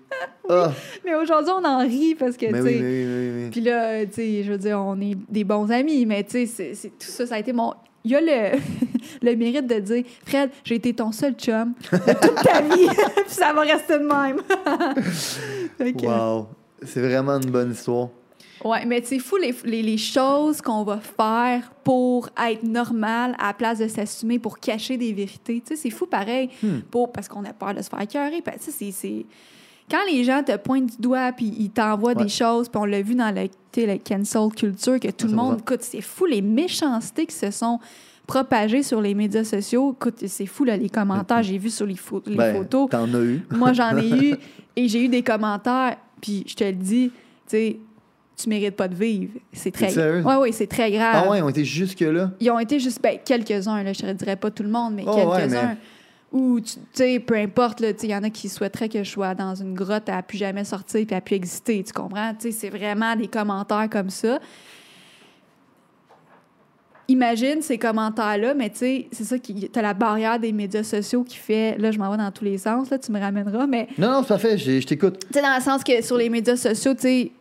Ah, 0.48 0.72
Mais 1.06 1.14
aujourd'hui, 1.14 1.52
on 1.58 1.64
en 1.64 1.78
rit 1.78 2.14
parce 2.14 2.36
que, 2.36 2.44
mais 2.46 2.60
tu 2.60 2.66
sais, 2.66 2.74
oui, 2.74 3.04
oui, 3.06 3.44
oui. 3.44 3.50
puis 3.50 3.60
là, 3.62 4.04
tu 4.04 4.12
sais, 4.12 4.42
je 4.42 4.52
veux 4.52 4.58
dire, 4.58 4.78
on 4.78 5.00
est 5.00 5.16
des 5.30 5.42
bons 5.42 5.70
amis, 5.70 6.04
mais 6.04 6.22
tu 6.22 6.46
sais, 6.46 6.70
tout 6.82 6.90
ça, 6.98 7.26
ça 7.26 7.36
a 7.36 7.38
été 7.38 7.52
mon. 7.54 7.72
Il 8.04 8.10
y 8.10 8.16
a 8.16 8.20
le, 8.20 8.58
le 9.22 9.36
mérite 9.36 9.66
de 9.66 9.78
dire, 9.80 10.04
Fred, 10.26 10.50
j'ai 10.64 10.74
été 10.74 10.92
ton 10.94 11.10
seul 11.12 11.32
chum 11.34 11.72
de 11.90 11.98
toute 11.98 12.34
ta 12.42 12.60
vie, 12.60 12.86
puis 13.16 13.24
ça 13.28 13.52
va 13.52 13.62
rester 13.62 13.98
de 13.98 14.04
même. 14.04 14.40
Wow. 16.02 16.48
C'est 16.84 17.00
vraiment 17.00 17.32
une 17.40 17.50
bonne 17.50 17.72
histoire. 17.72 18.08
Ouais, 18.64 18.84
mais 18.86 19.02
c'est 19.04 19.18
fou 19.18 19.36
les, 19.36 19.54
les, 19.64 19.82
les 19.82 19.98
choses 19.98 20.60
qu'on 20.62 20.84
va 20.84 20.98
faire 20.98 21.70
pour 21.82 22.28
être 22.48 22.62
normal 22.62 23.34
à 23.38 23.48
la 23.48 23.52
place 23.54 23.78
de 23.78 23.88
s'assumer 23.88 24.38
pour 24.38 24.58
cacher 24.58 24.96
des 24.96 25.12
vérités. 25.12 25.60
Tu 25.66 25.74
sais, 25.74 25.76
c'est 25.76 25.90
fou 25.90 26.06
pareil, 26.06 26.48
Hmm. 26.62 26.80
pour, 26.90 27.12
parce 27.12 27.28
qu'on 27.28 27.44
a 27.44 27.52
peur 27.52 27.74
de 27.74 27.82
se 27.82 27.88
faire 27.88 28.00
écœurer. 28.00 28.42
Tu 28.42 28.70
sais, 28.72 28.90
c'est. 28.92 29.26
Quand 29.90 29.99
les 30.11 30.25
gens 30.25 30.42
te 30.42 30.57
pointent 30.57 30.87
du 30.97 30.97
doigt 30.99 31.33
puis 31.33 31.53
ils 31.59 31.70
t'envoient 31.70 32.14
Ouais. 32.16 32.25
des 32.25 32.29
choses, 32.31 32.68
puis 32.68 32.81
on 32.81 32.85
l'a 32.87 33.03
vu 33.03 33.14
dans 33.14 33.35
le 33.35 33.99
cancel 33.99 34.49
culture, 34.57 34.99
que 34.99 35.09
tout 35.11 35.27
le 35.27 35.33
100%. 35.33 35.37
monde, 35.37 35.59
écoute, 35.61 35.83
c'est 35.83 36.01
fou 36.01 36.25
les 36.27 36.40
méchancetés 36.42 37.27
qui 37.27 37.35
se 37.35 37.51
sont 37.51 37.79
propagées 38.27 38.83
sur 38.83 39.01
les 39.03 39.12
médias 39.14 39.44
sociaux. 39.44 39.92
Écoute, 39.92 40.27
c'est 40.27 40.47
fou 40.47 40.64
là, 40.64 40.77
les 40.79 40.88
commentaires, 40.88 41.42
j'ai 41.42 41.59
vu 41.59 41.68
sur 41.70 41.85
les, 41.87 41.97
les 42.27 42.37
Ben, 42.37 42.57
photos. 42.57 42.88
T'en 42.90 43.12
as 43.12 43.18
eu. 43.20 43.42
Moi, 43.51 43.73
j'en 43.75 43.97
ai 43.99 44.09
eu 44.09 44.37
et 44.77 44.88
j'ai 44.88 45.05
eu 45.05 45.09
des 45.09 45.23
commentaires, 45.23 45.97
puis 46.23 46.44
je 46.47 46.55
te 46.55 46.64
le 46.64 46.73
dis, 46.73 47.11
tu 47.11 47.20
sais, 47.49 47.77
tu 48.37 48.49
mérites 48.49 48.75
pas 48.77 48.88
de 48.88 48.94
vivre. 48.94 49.33
C'est 49.53 49.70
très 49.70 49.90
sérieux? 49.90 50.23
Oui, 50.27 50.35
oui, 50.40 50.53
c'est 50.53 50.66
très 50.66 50.90
grave. 50.90 51.25
Ah 51.27 51.31
ouais, 51.31 51.42
on 51.42 51.49
était 51.51 51.64
jusque-là? 51.64 52.31
Ils 52.40 52.51
ont 52.51 52.59
été 52.59 52.81
juste 52.81 53.01
ben, 53.03 53.18
quelques-uns, 53.25 53.83
là, 53.83 53.92
je 53.92 54.01
te 54.01 54.11
dirais 54.12 54.37
pas 54.37 54.51
tout 54.51 54.62
le 54.62 54.70
monde, 54.70 54.94
mais 54.94 55.05
Oh, 55.07 55.11
ouais, 55.14 55.37
quelques-uns. 55.42 55.66
mais- 55.68 55.77
Ou, 56.35 56.61
tu 56.61 56.73
sais, 56.92 57.20
peu 57.20 57.37
importe, 57.37 57.79
là, 57.79 57.92
tu 57.92 58.01
sais, 58.01 58.07
il 58.09 58.11
y 58.11 58.16
en 58.16 58.25
a 58.25 58.29
qui 58.29 58.49
souhaiteraient 58.49 58.88
que 58.88 59.05
je 59.05 59.09
sois 59.09 59.37
dans 59.37 59.55
une 59.55 59.73
grotte 59.73 60.09
à 60.09 60.20
plus 60.20 60.37
jamais 60.37 60.64
sortir 60.64 61.07
puis 61.07 61.14
à 61.14 61.20
plus 61.20 61.37
exister, 61.37 61.85
tu 61.85 61.92
comprends? 61.92 62.35
Tu 62.35 62.51
sais, 62.51 62.51
c'est 62.51 62.70
vraiment 62.70 63.14
des 63.14 63.29
commentaires 63.29 63.88
comme 63.88 64.11
ça. 64.11 64.40
Imagine 67.07 67.61
ces 67.61 67.79
commentaires-là, 67.79 68.55
mais 68.55 68.70
tu 68.70 68.79
sais, 68.79 69.09
c'est 69.12 69.25
ça 69.25 69.38
qui. 69.38 69.68
T'as 69.68 69.83
la 69.83 69.94
barrière 69.94 70.40
des 70.40 70.53
médias 70.53 70.83
sociaux 70.83 71.23
qui 71.23 71.37
fait. 71.37 71.77
Là, 71.79 71.90
je 71.92 71.99
m'en 71.99 72.11
vais 72.11 72.16
dans 72.16 72.31
tous 72.33 72.44
les 72.44 72.59
sens, 72.59 72.90
là, 72.90 72.99
tu 72.99 73.12
me 73.12 73.20
ramèneras, 73.20 73.66
mais 73.66 73.88
Non, 73.97 74.11
non, 74.11 74.23
c'est 74.23 74.29
parfait, 74.29 74.59
je 74.59 74.87
t'écoute. 74.87 75.20
tu 75.20 75.35
sais, 75.35 75.42
dans 75.42 75.55
le 75.55 75.62
sens 75.62 75.85
que 75.85 76.03
sur 76.03 76.16
les 76.16 76.31
médias 76.31 76.57
sociaux, 76.57 76.94
tu 76.94 77.03
sais, 77.03 77.33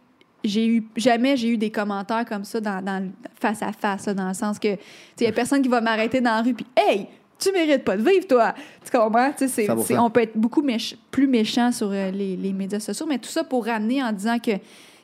j'ai 0.44 0.68
eu 0.68 0.84
jamais 0.98 1.38
j'ai 1.38 1.48
eu 1.48 1.58
des 1.58 1.72
commentaires 1.72 2.26
comme 2.26 2.44
ça 2.44 2.60
dans, 2.60 3.10
face 3.40 3.64
à 3.64 3.72
face, 3.72 4.06
là, 4.06 4.14
dans 4.14 4.28
le 4.28 4.34
sens 4.34 4.60
que 4.60 4.76
tu 4.76 4.82
sais, 5.16 5.26
y 5.26 5.28
a 5.28 5.32
personne 5.32 5.62
qui 5.62 5.70
va 5.70 5.80
m'arrêter 5.82 6.20
dans 6.20 6.32
la 6.36 6.42
rue 6.42 6.54
puis 6.54 6.66
hey, 6.76 7.08
tu 7.44 7.52
mérites 7.52 7.84
pas 7.84 7.98
de 7.98 8.04
vivre 8.08 8.28
toi. 8.28 8.54
Tu 8.86 8.92
comprends? 8.98 9.32
Tu 9.32 9.40
sais, 9.40 9.48
c'est- 9.48 9.66
100%. 9.68 9.84
c'est- 9.86 9.98
on 9.98 10.10
peut 10.10 10.22
être 10.22 10.38
beaucoup 10.38 10.62
méch- 10.62 10.96
plus 11.12 11.28
méchant 11.28 11.72
sur 11.72 11.90
euh, 11.92 12.12
les, 12.12 12.36
les 12.36 12.54
médias 12.54 12.80
sociaux, 12.80 13.06
mais 13.08 13.18
tout 13.20 13.30
ça 13.30 13.44
pour 13.44 13.66
ramener 13.66 14.02
en 14.04 14.12
disant 14.12 14.40
que 14.40 14.52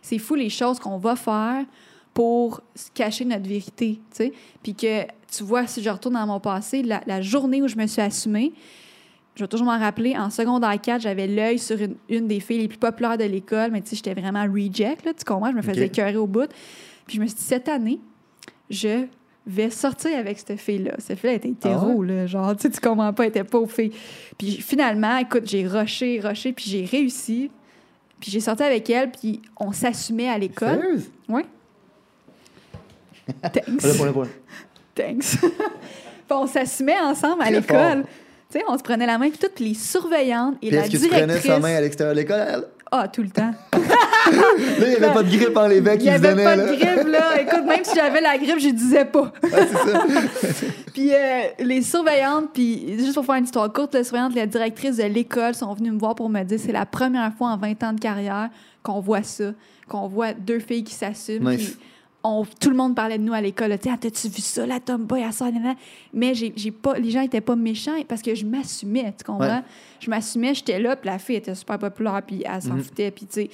c'est 0.01 0.17
fou 0.17 0.35
les 0.35 0.49
choses 0.49 0.79
qu'on 0.79 0.97
va 0.97 1.15
faire 1.15 1.65
pour 2.13 2.61
cacher 2.93 3.25
notre 3.25 3.47
vérité, 3.47 3.99
tu 4.11 4.17
sais. 4.17 4.33
Puis 4.63 4.73
que 4.75 5.03
tu 5.31 5.43
vois 5.43 5.67
si 5.67 5.81
je 5.83 5.89
retourne 5.89 6.15
dans 6.15 6.25
mon 6.27 6.39
passé, 6.39 6.81
la, 6.83 7.01
la 7.05 7.21
journée 7.21 7.61
où 7.61 7.67
je 7.67 7.75
me 7.75 7.85
suis 7.87 8.01
assumée, 8.01 8.51
je 9.35 9.43
vais 9.43 9.47
toujours 9.47 9.67
m'en 9.67 9.77
rappeler, 9.79 10.17
en 10.17 10.29
secondaire 10.29 10.75
4, 10.81 11.01
j'avais 11.01 11.27
l'œil 11.27 11.59
sur 11.59 11.79
une, 11.81 11.95
une 12.09 12.27
des 12.27 12.39
filles 12.41 12.59
les 12.59 12.67
plus 12.67 12.77
populaires 12.79 13.17
de 13.17 13.23
l'école, 13.23 13.71
mais 13.71 13.81
tu 13.81 13.89
sais, 13.89 13.95
j'étais 13.97 14.19
vraiment 14.19 14.43
reject, 14.43 15.05
là, 15.05 15.13
tu 15.13 15.23
comprends? 15.23 15.51
Je 15.51 15.55
me 15.55 15.61
faisais 15.61 15.85
Ok. 15.85 15.91
écœurer 15.91 16.17
au 16.17 16.27
bout. 16.27 16.49
Puis 17.07 17.15
je 17.17 17.21
me 17.21 17.27
suis 17.27 17.35
dit, 17.37 17.43
cette 17.43 17.69
année, 17.69 17.99
je 18.69 19.05
vais 19.49 19.69
sortir 19.69 20.17
avec 20.17 20.39
cette 20.39 20.59
fille-là. 20.59 20.93
Cette 20.99 21.19
fille-là 21.19 21.35
était 21.35 21.49
hétéro, 21.49 22.03
là, 22.03 22.27
genre, 22.27 22.55
tu 22.55 22.63
sais, 22.63 22.69
tu 22.69 22.79
comprends 22.79 23.11
pas, 23.13 23.23
elle 23.23 23.29
était 23.29 23.43
pauvre 23.43 23.71
fille. 23.71 23.91
Puis 24.37 24.51
finalement, 24.61 25.17
écoute, 25.17 25.43
j'ai 25.45 25.65
rushé, 25.67 26.19
rushé, 26.23 26.53
puis 26.53 26.65
j'ai 26.67 26.85
réussi. 26.85 27.51
Puis 28.19 28.31
j'ai 28.31 28.39
sorti 28.41 28.63
avec 28.63 28.89
elle, 28.89 29.11
puis 29.11 29.41
on 29.57 29.71
s'assumait 29.71 30.29
à 30.29 30.37
l'école. 30.37 30.79
Sérieuse? 30.81 31.09
Oui. 31.29 31.41
Thanks. 33.53 34.25
Thanks. 34.95 35.37
Puis 35.41 36.37
on 36.37 36.47
s'assumait 36.47 36.99
ensemble 36.99 37.41
à 37.43 37.49
l'école. 37.51 38.03
Tu 38.51 38.57
sais, 38.59 38.65
on 38.67 38.77
se 38.77 38.83
prenait 38.83 39.05
la 39.05 39.17
main, 39.17 39.29
puis 39.29 39.37
toutes, 39.37 39.53
puis 39.53 39.65
les 39.69 39.73
surveillantes 39.75 40.55
et 40.61 40.67
Puis 40.67 40.75
la 40.75 40.81
est-ce 40.85 40.91
que 40.91 40.97
tu 40.97 41.03
directrice. 41.09 41.41
prenais 41.41 41.55
sa 41.55 41.59
main 41.59 41.75
à 41.75 41.81
l'extérieur 41.81 42.15
de 42.15 42.19
l'école? 42.19 42.47
elle? 42.47 42.63
Ah, 42.91 43.07
tout 43.07 43.21
le 43.21 43.29
temps. 43.29 43.51
Là, 43.73 44.37
il 44.79 44.89
n'y 44.89 44.95
avait 44.95 45.13
pas 45.13 45.23
de 45.23 45.29
grippe 45.29 45.57
en 45.57 45.67
les 45.67 45.81
becs 45.81 46.01
Il 46.01 46.03
n'y 46.03 46.09
avait 46.09 46.35
pas 46.43 46.55
là. 46.55 46.65
de 46.65 46.75
grippe, 46.75 47.07
là. 47.07 47.41
Écoute, 47.41 47.65
même 47.65 47.83
si 47.83 47.95
j'avais 47.95 48.21
la 48.21 48.37
grippe, 48.37 48.59
je 48.59 48.69
disais 48.69 49.05
pas. 49.05 49.31
Ouais, 49.43 49.49
c'est 49.51 49.91
ça. 49.91 50.03
Puis 50.93 51.13
euh, 51.13 51.41
les 51.59 51.81
surveillantes, 51.81 52.49
puis 52.53 52.97
juste 52.97 53.13
pour 53.13 53.25
faire 53.25 53.35
une 53.35 53.45
histoire 53.45 53.71
courte, 53.71 53.95
les 53.95 54.03
surveillantes, 54.03 54.35
la 54.35 54.45
directrice 54.45 54.97
de 54.97 55.03
l'école 55.03 55.55
sont 55.55 55.73
venues 55.73 55.91
me 55.91 55.99
voir 55.99 56.15
pour 56.15 56.29
me 56.29 56.43
dire 56.43 56.59
c'est 56.59 56.71
la 56.71 56.85
première 56.85 57.31
fois 57.33 57.49
en 57.49 57.57
20 57.57 57.83
ans 57.83 57.93
de 57.93 57.99
carrière 57.99 58.49
qu'on 58.83 58.99
voit 58.99 59.23
ça, 59.23 59.51
qu'on 59.87 60.07
voit 60.07 60.33
deux 60.33 60.59
filles 60.59 60.83
qui 60.83 60.93
s'assument. 60.93 61.49
Nice. 61.49 61.71
puis 61.71 61.79
on- 62.23 62.45
tout 62.59 62.69
le 62.69 62.75
monde 62.75 62.95
parlait 62.95 63.17
de 63.17 63.23
nous 63.23 63.33
à 63.33 63.41
l'école. 63.41 63.71
Ah, 63.73 63.77
t'as-tu 63.99 64.27
vu 64.27 64.41
ça, 64.41 64.65
la 64.65 64.79
tomboy, 64.79 65.23
à 65.23 65.31
ça, 65.31 65.45
nanana? 65.51 65.75
Mais 66.13 66.33
j'ai, 66.33 66.51
j'ai 66.55 66.71
pas, 66.71 66.97
les 66.99 67.11
gens 67.11 67.21
étaient 67.21 67.39
pas 67.41 67.55
méchants 67.55 67.95
parce 68.07 68.21
que 68.21 68.35
je 68.35 68.45
m'assumais, 68.45 69.13
tu 69.17 69.23
comprends? 69.23 69.47
Ouais. 69.57 69.63
Je 69.99 70.09
m'assumais, 70.09 70.53
j'étais 70.53 70.79
là, 70.79 70.95
puis 70.95 71.09
la 71.09 71.17
fille 71.19 71.37
était 71.37 71.55
super 71.55 71.79
populaire, 71.79 72.21
puis 72.25 72.43
elle 72.45 72.61
s'en 72.61 72.73
Mhm. 72.75 72.83
foutait, 72.83 73.11
puis 73.11 73.25
tu 73.25 73.33
sais. 73.33 73.49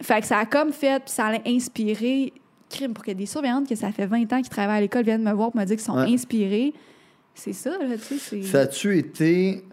Fait 0.00 0.20
que 0.20 0.26
ça 0.26 0.38
a 0.38 0.46
comme 0.46 0.72
fait, 0.72 1.02
puis 1.02 1.10
ça 1.12 1.26
allait 1.26 1.42
inspirer 1.46 2.32
crime 2.68 2.92
pour 2.92 3.04
que 3.04 3.12
des 3.12 3.26
surveillantes 3.26 3.68
que 3.68 3.74
ça 3.76 3.90
fait 3.92 4.06
20 4.06 4.30
ans 4.32 4.40
qu'ils 4.40 4.48
travaillent 4.48 4.78
à 4.78 4.80
l'école 4.80 5.04
viennent 5.04 5.22
me 5.22 5.32
voir 5.32 5.50
pour 5.52 5.60
me 5.60 5.64
dire 5.64 5.76
qu'ils 5.76 5.84
sont 5.84 5.96
Ouais. 5.96 6.12
inspirés. 6.12 6.74
C'est 7.34 7.52
ça, 7.52 7.70
là, 7.78 7.96
tu 7.96 8.18
sais. 8.18 8.42
Ça 8.42 8.60
a-tu 8.60 8.96
été 8.98 9.64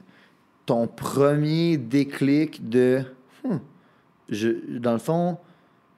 ton 0.65 0.87
premier 0.87 1.77
déclic 1.77 2.67
de. 2.69 3.01
Hmm, 3.43 3.57
je, 4.29 4.49
dans 4.79 4.93
le 4.93 4.99
fond, 4.99 5.37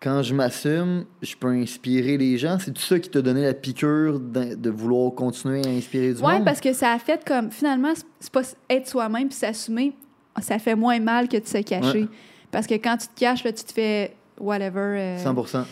quand 0.02 0.22
je 0.22 0.34
m'assume, 0.36 1.06
je 1.22 1.36
peux 1.36 1.48
inspirer 1.50 2.18
les 2.18 2.38
gens? 2.38 2.58
C'est 2.60 2.72
tout 2.74 2.82
ça 2.82 3.00
qui 3.00 3.10
t'a 3.10 3.22
donné 3.22 3.44
la 3.44 3.54
piqûre 3.54 4.20
de, 4.20 4.56
de 4.56 4.70
vouloir 4.70 5.14
continuer 5.14 5.62
à 5.66 5.70
inspirer 5.70 6.14
du 6.14 6.22
Ouais, 6.22 6.36
monde? 6.36 6.46
parce 6.46 6.62
que 6.62 6.74
ça 6.74 6.92
a 6.92 7.00
fait 7.00 7.24
comme. 7.26 7.50
Finalement, 7.52 7.94
c'est- 8.20 8.32
pas 8.32 8.42
être 8.70 8.88
soi-même 8.88 9.28
puis 9.30 9.38
s'assumer, 9.38 9.94
ça 10.42 10.60
fait 10.60 10.76
moins 10.76 11.00
mal 11.00 11.28
que 11.28 11.38
de 11.38 11.46
se 11.48 11.58
cacher. 11.60 12.02
Ouais. 12.04 12.08
Parce 12.52 12.68
que 12.68 12.76
quand 12.76 12.98
tu 12.98 13.08
te 13.08 13.20
caches, 13.20 13.44
là, 13.44 13.52
tu 13.54 13.64
te 13.64 13.72
fais 13.74 14.14
whatever. 14.40 14.80
euh, 14.98 15.18
100% 15.24 15.66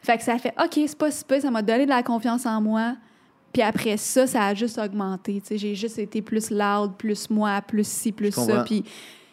Fait 0.00 0.16
que 0.18 0.22
ça 0.24 0.38
fait 0.38 0.54
OK, 0.62 0.72
c'est 0.86 0.96
pas 0.98 1.10
si 1.10 1.24
pire, 1.24 1.40
ça 1.40 1.50
m'a 1.50 1.62
donné 1.62 1.84
de 1.84 1.90
la 1.90 2.02
confiance 2.02 2.46
en 2.46 2.60
moi. 2.60 2.96
Puis 3.52 3.62
après 3.62 3.96
ça, 3.96 4.26
ça 4.26 4.46
a 4.46 4.54
juste 4.54 4.78
augmenté. 4.78 5.42
J'ai 5.50 5.74
juste 5.74 5.98
été 5.98 6.20
plus 6.20 6.50
loud, 6.50 6.92
plus 6.98 7.30
moi, 7.30 7.60
plus 7.62 7.86
ci, 7.86 8.12
plus 8.12 8.32
ça. 8.32 8.62
Puis 8.64 8.84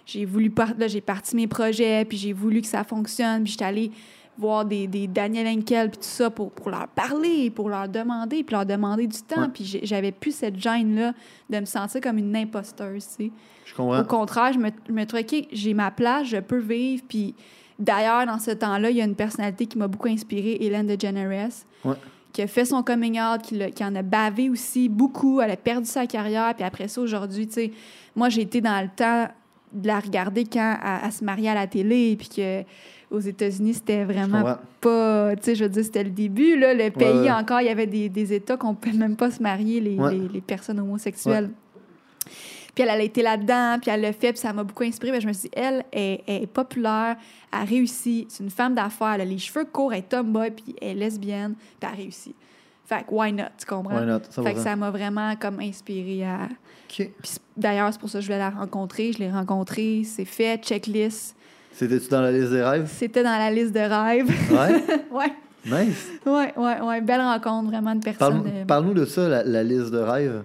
j'ai 0.05 0.23
voulu 0.25 0.49
par- 0.49 0.73
là, 0.77 0.87
j'ai 0.87 1.01
parti 1.01 1.35
mes 1.35 1.47
projets, 1.47 2.05
puis 2.05 2.17
j'ai 2.17 2.31
voulu 2.33 2.61
que 2.61 2.67
ça 2.67 2.83
fonctionne. 2.83 3.43
Puis 3.43 3.51
j'étais 3.53 3.65
allée 3.65 3.91
voir 4.37 4.65
des, 4.65 4.87
des 4.87 5.07
Daniel 5.07 5.47
Henkel, 5.47 5.89
puis 5.89 5.97
tout 5.99 6.03
ça, 6.05 6.29
pour, 6.29 6.51
pour 6.51 6.69
leur 6.69 6.87
parler, 6.89 7.49
pour 7.49 7.69
leur 7.69 7.87
demander, 7.87 8.43
puis 8.43 8.53
leur 8.53 8.65
demander 8.65 9.07
du 9.07 9.21
temps. 9.21 9.43
Ouais. 9.43 9.49
Puis 9.53 9.79
j'avais 9.83 10.11
plus 10.11 10.35
cette 10.35 10.59
gêne-là 10.59 11.13
de 11.49 11.59
me 11.59 11.65
sentir 11.65 12.01
comme 12.01 12.17
une 12.17 12.35
imposteuse, 12.35 13.07
tu 13.17 13.25
sais. 13.25 13.31
Je 13.65 13.73
comprends. 13.73 13.99
Au 13.99 14.03
contraire, 14.03 14.51
je 14.53 14.59
me, 14.59 14.69
je 14.87 14.91
me 14.93 15.05
trouvais, 15.05 15.23
OK, 15.23 15.47
j'ai 15.51 15.73
ma 15.73 15.89
place, 15.91 16.27
je 16.27 16.37
peux 16.37 16.59
vivre. 16.59 17.03
Puis 17.07 17.33
d'ailleurs, 17.79 18.25
dans 18.25 18.39
ce 18.39 18.51
temps-là, 18.51 18.89
il 18.89 18.97
y 18.97 19.01
a 19.01 19.05
une 19.05 19.15
personnalité 19.15 19.65
qui 19.65 19.77
m'a 19.77 19.87
beaucoup 19.87 20.07
inspirée, 20.09 20.57
Hélène 20.59 20.87
DeGeneres, 20.87 21.49
Ouais. 21.83 21.95
qui 22.33 22.41
a 22.41 22.47
fait 22.47 22.65
son 22.65 22.83
coming 22.83 23.19
out, 23.19 23.41
qui 23.41 23.83
en 23.83 23.95
a 23.95 24.01
bavé 24.01 24.49
aussi 24.49 24.89
beaucoup. 24.89 25.39
Elle 25.41 25.51
a 25.51 25.57
perdu 25.57 25.87
sa 25.87 26.05
carrière. 26.07 26.53
Puis 26.55 26.63
après 26.65 26.87
ça, 26.89 26.99
aujourd'hui, 27.01 27.47
tu 27.47 27.53
sais, 27.53 27.71
moi, 28.15 28.29
j'ai 28.29 28.41
été 28.41 28.59
dans 28.61 28.81
le 28.81 28.89
temps 28.95 29.27
de 29.73 29.87
la 29.87 29.99
regarder 29.99 30.43
quand 30.45 30.77
elle, 30.83 30.99
elle 31.05 31.11
se 31.11 31.23
mariait 31.23 31.49
à 31.49 31.55
la 31.55 31.67
télé. 31.67 32.15
Puis 32.17 32.29
que 32.29 32.63
aux 33.11 33.19
États-Unis, 33.19 33.75
c'était 33.75 34.03
vraiment 34.03 34.57
pas. 34.81 35.35
Tu 35.35 35.43
sais, 35.43 35.55
je 35.55 35.63
veux 35.63 35.69
dire, 35.69 35.83
c'était 35.83 36.03
le 36.03 36.09
début, 36.09 36.57
là. 36.57 36.73
Le 36.73 36.89
pays, 36.89 37.07
ouais. 37.07 37.31
encore, 37.31 37.61
il 37.61 37.67
y 37.67 37.69
avait 37.69 37.87
des, 37.87 38.09
des 38.09 38.33
États 38.33 38.57
qu'on 38.57 38.71
ne 38.71 38.75
pouvait 38.75 38.97
même 38.97 39.15
pas 39.15 39.31
se 39.31 39.41
marier, 39.41 39.79
les, 39.79 39.95
Ouais. 39.97 40.13
les- 40.13 40.27
les 40.27 40.41
personnes 40.41 40.79
homosexuelles. 40.79 41.49
Puis 42.73 42.83
elle, 42.83 42.89
elle 42.93 42.99
a 43.01 43.03
été 43.03 43.21
là-dedans, 43.21 43.77
puis 43.81 43.89
elle 43.89 44.01
l'a 44.01 44.11
fait, 44.11 44.31
puis 44.33 44.39
ça 44.39 44.51
m'a 44.51 44.63
beaucoup 44.65 44.83
inspirée. 44.83 45.13
Mais 45.13 45.21
je 45.21 45.27
me 45.27 45.33
suis 45.33 45.43
dit, 45.49 45.55
elle 45.55 45.85
est, 45.93 46.23
elle 46.27 46.43
est 46.43 46.47
populaire, 46.47 47.15
elle 47.53 47.59
a 47.59 47.63
réussi, 47.63 48.25
c'est 48.27 48.43
une 48.43 48.49
femme 48.49 48.75
d'affaires, 48.75 49.13
elle 49.13 49.21
a 49.21 49.25
les 49.25 49.37
cheveux 49.37 49.63
courts, 49.65 49.93
elle 49.93 49.99
est 49.99 50.09
tomboy, 50.09 50.51
puis 50.51 50.75
elle 50.81 50.89
est 50.89 50.93
lesbienne, 50.95 51.53
puis 51.55 51.65
elle 51.83 51.87
a 51.87 51.91
réussi. 51.93 52.35
Fait 52.83 53.03
que 53.07 53.13
why 53.13 53.31
not, 53.31 53.43
tu 53.57 53.65
comprends? 53.65 53.97
Why 53.97 54.05
not? 54.05 54.19
Fait 54.29 54.53
que 54.53 54.59
100%. 54.59 54.63
ça 54.63 54.75
m'a 54.75 54.91
vraiment 54.91 55.35
comme 55.37 55.59
inspirée 55.61 56.25
à... 56.25 56.49
Puis 56.89 57.09
d'ailleurs, 57.57 57.91
c'est 57.93 57.99
pour 57.99 58.09
ça 58.09 58.19
que 58.19 58.21
je 58.23 58.27
voulais 58.27 58.37
la 58.39 58.49
rencontrer. 58.51 59.11
Je 59.13 59.19
l'ai 59.19 59.31
rencontrée, 59.31 60.03
c'est 60.03 60.25
fait, 60.25 60.61
checklist. 60.63 61.35
C'était-tu 61.77 62.07
dans 62.09 62.21
la 62.21 62.31
liste 62.31 62.51
des 62.51 62.63
rêves? 62.63 62.89
C'était 62.91 63.23
dans 63.23 63.37
la 63.37 63.51
liste 63.51 63.73
de 63.73 63.79
rêves. 63.79 64.29
Ouais? 64.51 64.83
ouais, 65.11 65.33
nice. 65.85 66.07
ouais, 66.25 66.53
ouais, 66.57 66.81
ouais. 66.81 67.01
Belle 67.01 67.21
rencontre, 67.21 67.69
vraiment, 67.69 67.93
de 67.95 68.03
personnes... 68.03 68.43
euh, 68.47 68.65
Parle-nous 68.65 68.93
de 68.93 69.05
ça, 69.05 69.27
la, 69.27 69.43
la 69.43 69.63
liste 69.63 69.91
de 69.91 69.97
rêves. 69.99 70.43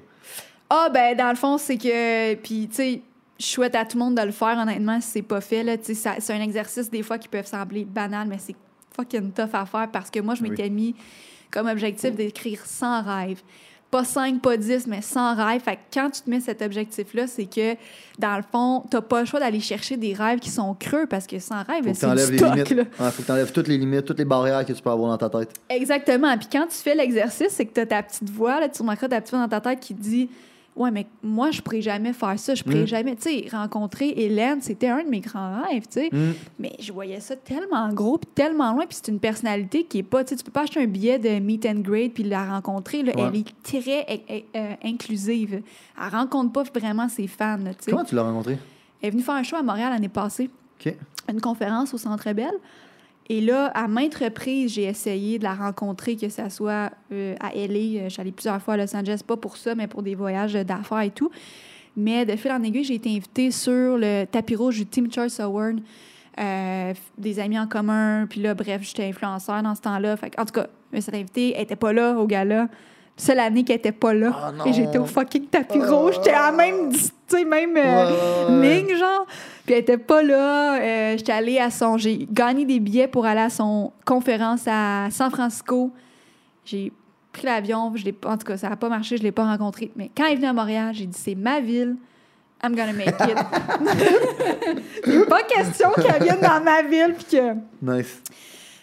Ah, 0.69 0.89
ben, 0.93 1.17
dans 1.17 1.31
le 1.31 1.37
fond, 1.37 1.57
c'est 1.59 1.77
que. 1.77 2.35
Puis, 2.37 2.69
tu 2.69 2.75
sais, 2.75 3.03
je 3.39 3.45
souhaite 3.47 3.75
à 3.77 3.85
tout 3.85 3.97
le 3.97 4.05
monde 4.05 4.17
de 4.17 4.23
le 4.23 4.33
faire, 4.33 4.59
honnêtement, 4.59 5.01
si 5.01 5.09
c'est 5.09 5.23
pas 5.23 5.41
fait. 5.41 5.63
Là, 5.63 5.77
Tu 5.79 5.95
sais, 5.95 6.11
c'est 6.19 6.33
un 6.33 6.41
exercice, 6.43 6.91
des 6.91 7.03
fois, 7.03 7.17
qui 7.19 7.29
peut 7.29 7.43
sembler 7.45 7.85
banal, 7.85 8.27
mais 8.29 8.39
c'est 8.39 8.57
fucking 8.97 9.31
tough 9.33 9.51
à 9.55 9.67
faire 9.67 9.89
parce 9.93 10.11
que 10.11 10.21
moi, 10.21 10.35
je 10.35 10.43
Oui. 10.43 10.51
m'étais 10.51 10.69
mis 10.69 10.95
comme 11.51 11.69
objectif 11.69 12.15
d'écrire 12.15 12.61
100 12.65 13.03
rêves. 13.03 13.43
Pas 13.91 14.05
5, 14.05 14.41
pas 14.41 14.57
10, 14.57 14.87
mais 14.87 15.03
100 15.03 15.35
rêves. 15.35 15.61
Fait 15.63 15.75
que 15.75 15.81
quand 15.93 16.11
tu 16.11 16.23
te 16.23 16.31
mets 16.31 16.39
cet 16.41 16.63
objectif-là, 16.63 17.27
c'est 17.27 17.47
que, 17.47 17.75
dans 18.19 18.37
le 18.37 18.45
fond, 18.51 18.85
t'as 18.89 19.01
pas 19.01 19.21
le 19.21 19.27
choix 19.27 19.41
d'aller 19.41 19.59
chercher 19.59 19.97
des 19.97 20.15
rêves 20.15 20.39
qui 20.39 20.51
sont 20.51 20.75
creux 20.75 21.07
parce 21.07 21.27
que 21.27 21.41
100 21.41 21.55
rêves, 21.65 21.93
c'est 21.95 22.09
du 22.09 22.15
les 22.15 22.39
stock. 22.39 22.57
Ouais, 22.57 23.11
faut 23.11 23.23
que 23.23 23.27
tu 23.27 23.33
enlèves 23.33 23.53
toutes 23.53 23.67
les 23.67 23.79
limites, 23.79 24.05
toutes 24.05 24.19
les 24.19 24.25
barrières 24.25 24.65
que 24.65 24.73
tu 24.73 24.81
peux 24.81 24.91
avoir 24.91 25.11
dans 25.11 25.29
ta 25.29 25.39
tête. 25.39 25.55
Exactement. 25.69 26.37
Puis 26.39 26.49
quand 26.53 26.67
tu 26.69 26.77
fais 26.77 26.95
l'exercice, 26.95 27.49
c'est 27.51 27.67
que 27.67 27.75
tu 27.75 27.81
as 27.81 27.87
ta 27.87 28.03
petite 28.03 28.31
voix, 28.31 28.61
là, 28.61 28.69
tu 28.69 28.81
remarqueras 28.83 29.09
ta 29.09 29.21
petite 29.21 29.35
voix 29.35 29.47
dans 29.47 29.49
ta 29.49 29.61
tête 29.61 29.81
qui 29.81 29.95
te 29.95 30.03
dit 30.03 30.31
Ouais, 30.77 30.91
mais 30.91 31.07
moi, 31.23 31.51
je 31.51 31.61
pourrais 31.61 31.83
jamais 31.83 32.13
faire 32.13 32.39
ça. 32.39 32.55
Je 32.55 32.63
pourrais 32.63 32.83
Mm. 32.85 32.87
jamais. 32.87 33.17
Tu 33.17 33.23
sais, 33.23 33.47
rencontrer 33.53 34.09
Hélène, 34.17 34.63
c'était 34.63 34.89
un 34.89 35.03
de 35.03 35.09
mes 35.09 35.21
grands 35.21 35.63
rêves, 35.63 35.83
tu 35.89 36.01
sais. 36.01 36.09
Hmm. 36.13 36.33
Mais 36.59 36.73
je 36.79 36.93
voyais 36.93 37.21
ça 37.21 37.37
tellement 37.37 37.89
gros, 37.93 38.19
puis 38.19 38.31
tellement 38.35 38.73
loin. 38.73 38.87
Puis 38.87 38.99
c'est 39.03 39.11
une 39.11 39.19
personnalité 39.19 39.85
qui 39.85 39.99
est 39.99 40.03
pas. 40.03 40.23
Tu 40.25 40.31
sais, 40.31 40.37
tu 40.37 40.45
peux 40.45 40.53
pas 40.53 40.63
acheter 40.63 40.81
un 40.81 40.87
billet 40.87 41.19
de 41.19 41.39
meet 41.41 41.67
and 41.67 41.81
greet 41.81 42.11
puis 42.15 42.23
la 42.23 42.45
rencontrer. 42.47 43.03
là. 43.03 43.13
Ouais. 43.17 43.29
Elle 43.33 43.41
est 43.41 43.63
très 43.83 44.07
euh, 44.31 44.41
euh, 44.57 44.75
inclusive. 44.85 45.61
Elle 46.01 46.09
rencontre 46.13 46.53
pas 46.53 46.63
vraiment 46.79 47.09
ses 47.09 47.27
fans, 47.27 47.59
tu 47.59 47.73
sais. 47.81 47.91
Comment 47.91 48.05
tu 48.05 48.15
l'as 48.15 48.23
rencontré? 48.23 48.57
Elle 49.03 49.09
est 49.09 49.11
venue 49.11 49.23
faire 49.23 49.35
un 49.35 49.43
show 49.43 49.57
à 49.57 49.63
Montréal 49.63 49.91
l'année 49.93 50.09
passée 50.09 50.49
OK. 50.79 50.95
une 51.29 51.41
conférence 51.41 51.93
au 51.95 51.99
Centre 51.99 52.33
Bell. 52.33 52.53
Et 53.31 53.41
là, 53.41 53.67
à 53.77 53.87
maintes 53.87 54.17
reprises, 54.17 54.73
j'ai 54.73 54.83
essayé 54.83 55.39
de 55.39 55.45
la 55.45 55.55
rencontrer, 55.55 56.17
que 56.17 56.29
ce 56.29 56.49
soit 56.49 56.91
euh, 57.13 57.37
à 57.39 57.55
LA. 57.55 58.01
Euh, 58.03 58.09
allée 58.19 58.33
plusieurs 58.33 58.61
fois 58.61 58.75
à 58.75 58.77
Los 58.77 58.97
Angeles, 58.97 59.21
pas 59.25 59.37
pour 59.37 59.57
ça, 59.57 59.77
mais 59.77 59.87
pour 59.87 60.03
des 60.03 60.17
voyages 60.17 60.55
d'affaires 60.55 61.03
et 61.03 61.11
tout. 61.11 61.31
Mais 61.97 62.27
de 62.27 62.35
fil 62.35 62.51
en 62.51 62.61
aiguille, 62.65 62.83
j'ai 62.83 62.97
été 62.97 63.09
invitée 63.09 63.53
sur 63.53 63.97
le 63.97 64.25
tapis 64.25 64.57
rouge 64.57 64.79
du 64.79 64.87
Team 64.87 65.13
Choice 65.13 65.39
Award. 65.39 65.79
Euh, 66.41 66.93
des 67.19 67.39
amis 67.39 67.57
en 67.57 67.69
commun. 67.69 68.27
Puis 68.29 68.41
là, 68.41 68.55
bref, 68.55 68.83
j'étais 68.83 69.05
influenceur 69.05 69.63
dans 69.63 69.77
ce 69.77 69.83
temps-là. 69.83 70.17
En 70.37 70.45
tout 70.45 70.53
cas, 70.53 70.67
cette 70.99 71.15
invitée, 71.15 71.55
elle 71.55 71.63
était 71.63 71.77
pas 71.77 71.93
là 71.93 72.19
au 72.19 72.27
gala. 72.27 72.67
Seule 73.21 73.39
année 73.41 73.65
qu'elle 73.65 73.77
était 73.77 73.93
pas 73.93 74.15
là. 74.15 74.33
Ah 74.35 74.53
et 74.67 74.73
j'étais 74.73 74.97
au 74.97 75.05
fucking 75.05 75.47
tapis 75.47 75.79
Oh. 75.79 75.97
rouge. 76.05 76.15
J'étais 76.15 76.31
à 76.31 76.51
la 76.51 76.57
même, 76.57 76.91
tu 76.91 76.99
sais, 77.29 77.45
même 77.45 77.77
euh, 77.77 78.59
Ouais, 78.61 78.77
ligne, 78.83 78.97
genre. 78.97 79.27
Puis 79.67 79.75
elle 79.75 79.81
était 79.83 79.99
pas 79.99 80.23
là. 80.23 80.81
Euh, 80.81 81.19
J'étais 81.19 81.33
allée 81.33 81.59
à 81.59 81.71
son... 81.71 81.99
J'ai 81.99 82.27
gagné 82.33 82.65
des 82.65 82.81
billets 82.81 83.09
pour 83.09 83.27
aller 83.27 83.43
à 83.43 83.51
son 83.51 83.93
conférence 84.07 84.63
à 84.67 85.09
San 85.11 85.31
Francisco. 85.31 85.91
J'ai 86.65 86.93
pris 87.31 87.45
l'avion. 87.45 87.93
Je 87.95 88.07
l'ai 88.07 88.15
En 88.25 88.39
tout 88.39 88.47
cas, 88.47 88.57
ça 88.57 88.71
n'a 88.71 88.77
pas 88.77 88.89
marché. 88.89 89.19
Je 89.19 89.23
l'ai 89.23 89.33
pas 89.33 89.45
rencontré. 89.45 89.91
Mais 89.97 90.11
quand 90.17 90.25
elle 90.25 90.33
est 90.33 90.37
venue 90.37 90.47
à 90.49 90.53
Montréal, 90.55 90.95
j'ai 90.95 91.05
dit, 91.07 91.19
c'est 91.19 91.35
ma 91.35 91.61
ville. 91.61 91.97
I'm 92.65 92.75
gonna 92.75 92.93
make 92.95 93.09
it. 93.09 93.37
Pas 95.29 95.43
question 95.43 95.91
qu'elle 95.97 96.23
vienne 96.23 96.41
dans 96.43 96.63
ma 96.63 96.83
ville. 96.83 97.15
Puis 97.17 97.37
que... 97.37 97.55
Nice. 97.83 98.23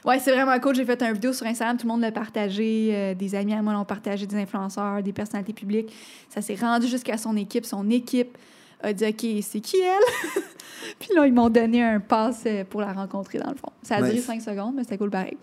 Ouais, 0.08 0.20
c'est 0.20 0.32
vraiment 0.32 0.58
cool. 0.60 0.74
J'ai 0.74 0.86
fait 0.86 1.02
une 1.04 1.12
vidéo 1.12 1.34
sur 1.34 1.46
Instagram, 1.46 1.76
tout 1.76 1.86
le 1.86 1.92
monde 1.92 2.02
l'a 2.02 2.14
partagé. 2.14 2.92
euh, 2.94 3.14
des 3.14 3.36
amis 3.36 3.54
à 3.54 3.62
moi 3.62 3.74
l'ont 3.74 3.84
partagé, 3.84 4.26
des 4.26 4.38
influenceurs, 4.38 5.04
des 5.04 5.12
personnalités 5.12 5.52
publiques. 5.52 5.94
Ça 6.30 6.42
s'est 6.42 6.56
rendu 6.56 6.88
jusqu'à 6.88 7.18
son 7.18 7.36
équipe. 7.36 7.66
Son 7.66 7.90
équipe 7.90 8.38
a 8.82 8.94
dit 8.94 9.06
OK, 9.06 9.26
c'est 9.42 9.60
qui 9.60 9.76
elle? 9.82 10.42
Puis 11.00 11.10
là, 11.14 11.28
ils 11.28 11.34
m'ont 11.34 11.50
donné 11.50 11.84
un 11.84 12.00
pass 12.00 12.44
euh, 12.46 12.64
pour 12.64 12.80
la 12.80 12.94
rencontrer, 12.94 13.40
dans 13.40 13.50
le 13.50 13.58
fond. 13.58 13.72
Ça 13.82 13.98
a 13.98 14.02
duré 14.02 14.20
cinq 14.20 14.42
secondes, 14.42 14.76
mais 14.76 14.84
c'était 14.84 14.98
cool 14.98 15.10
pareil. 15.10 15.38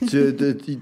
tu 0.06 0.36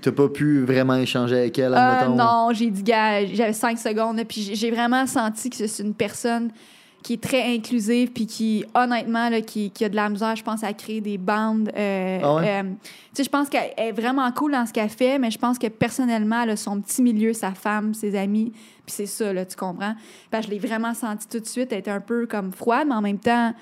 n'as 0.04 0.12
pas 0.12 0.28
pu 0.28 0.64
vraiment 0.64 0.96
échanger 0.96 1.36
avec 1.36 1.58
elle, 1.60 1.74
Euh, 1.74 2.08
non, 2.08 2.48
j'ai 2.52 2.70
dit, 2.70 2.82
gars, 2.82 3.24
j'avais 3.26 3.52
cinq 3.52 3.78
secondes, 3.78 4.20
puis 4.28 4.50
j'ai 4.54 4.70
vraiment 4.72 5.06
senti 5.06 5.48
que 5.48 5.56
c'est 5.56 5.82
une 5.82 5.94
personne 5.94 6.50
qui 7.06 7.12
est 7.12 7.22
très 7.22 7.54
inclusive, 7.54 8.10
puis 8.10 8.26
qui, 8.26 8.64
honnêtement, 8.74 9.28
là, 9.28 9.40
qui, 9.40 9.70
qui 9.70 9.84
a 9.84 9.88
de 9.88 9.94
la 9.94 10.08
misère, 10.08 10.34
je 10.34 10.42
pense, 10.42 10.64
à 10.64 10.72
créer 10.72 11.00
des 11.00 11.18
bandes. 11.18 11.70
euh, 11.76 12.18
Ah 12.20 12.34
ouais? 12.34 12.48
euh, 12.48 12.62
tu 12.64 12.78
sais, 13.14 13.22
je 13.22 13.28
pense 13.30 13.48
qu'elle 13.48 13.70
est 13.76 13.92
vraiment 13.92 14.28
cool 14.32 14.50
dans 14.50 14.66
ce 14.66 14.72
qu'elle 14.72 14.88
fait, 14.88 15.16
mais 15.16 15.30
je 15.30 15.38
pense 15.38 15.56
que 15.56 15.68
personnellement, 15.68 16.44
son 16.56 16.80
petit 16.80 17.02
milieu, 17.02 17.32
sa 17.32 17.52
femme, 17.52 17.94
ses 17.94 18.16
amis, 18.16 18.50
puis 18.84 18.92
c'est 18.96 19.06
ça, 19.06 19.32
là, 19.32 19.44
tu 19.46 19.54
comprends? 19.54 19.94
Je 20.32 20.48
l'ai 20.48 20.58
vraiment 20.58 20.94
senti 20.94 21.28
tout 21.28 21.38
de 21.38 21.46
suite. 21.46 21.70
Elle 21.70 21.78
était 21.78 21.92
un 21.92 22.00
peu 22.00 22.26
comme 22.26 22.50
froide, 22.50 22.88
mais 22.88 22.94
en 22.96 23.02
même 23.02 23.20
temps, 23.20 23.54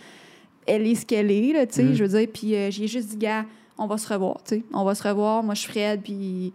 elle 0.67 0.87
est 0.87 0.95
ce 0.95 1.05
qu'elle 1.05 1.31
est, 1.31 1.53
là, 1.53 1.67
tu 1.67 1.75
sais, 1.75 1.83
Mm. 1.85 1.95
je 1.97 2.05
veux 2.05 2.19
dire. 2.19 2.29
Puis 2.33 2.55
euh, 2.55 2.71
j'ai 2.71 2.87
juste 2.87 3.09
dit, 3.11 3.19
gars, 3.19 3.45
on 3.77 3.87
va 3.87 3.99
se 3.99 4.11
revoir, 4.11 4.39
tu 4.43 4.55
sais. 4.57 4.63
On 4.73 4.85
va 4.85 4.95
se 4.95 5.07
revoir. 5.07 5.43
Moi, 5.43 5.53
je 5.55 5.61
suis 5.61 5.71
Fred, 5.71 6.01
puis 6.03 6.55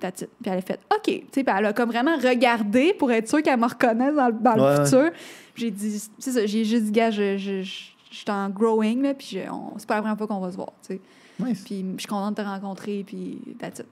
that's 0.00 0.22
it. 0.22 0.30
Puis 0.42 0.50
elle 0.50 0.58
a 0.58 0.62
fait 0.62 0.80
OK. 0.94 1.02
Tu 1.04 1.12
sais, 1.32 1.44
puis 1.44 1.54
elle 1.56 1.66
a 1.66 1.72
comme 1.72 1.90
vraiment 1.90 2.16
regardé 2.16 2.94
pour 2.94 3.10
être 3.12 3.28
sûre 3.28 3.42
qu'elle 3.42 3.58
me 3.60 3.66
reconnaisse 3.66 4.14
dans, 4.14 4.26
le- 4.28 4.32
dans 4.34 4.54
Ouais, 4.64 4.78
le 4.78 4.84
futur. 4.84 5.10
J'ai 5.54 5.70
dit, 5.70 6.02
c'est 6.18 6.32
ça, 6.32 6.46
j'ai 6.46 6.64
juste 6.64 6.84
dit, 6.86 6.92
gars, 6.92 7.10
je, 7.10 7.36
je, 7.38 7.62
je, 7.62 7.84
je 8.10 8.16
suis 8.16 8.30
en 8.30 8.48
growing, 8.50 9.02
là, 9.02 9.14
puis 9.14 9.38
c'est 9.78 9.86
pas 9.86 9.94
la 9.96 10.00
première 10.02 10.18
fois 10.18 10.26
qu'on 10.26 10.40
va 10.40 10.50
se 10.50 10.56
voir, 10.56 10.72
tu 10.86 10.94
sais. 10.94 11.00
Nice. 11.38 11.62
Puis 11.64 11.84
je 11.96 12.00
suis 12.00 12.08
contente 12.08 12.36
de 12.36 12.42
te 12.42 12.46
rencontrer, 12.46 13.02
puis 13.06 13.38
that's 13.58 13.80
it. 13.80 13.86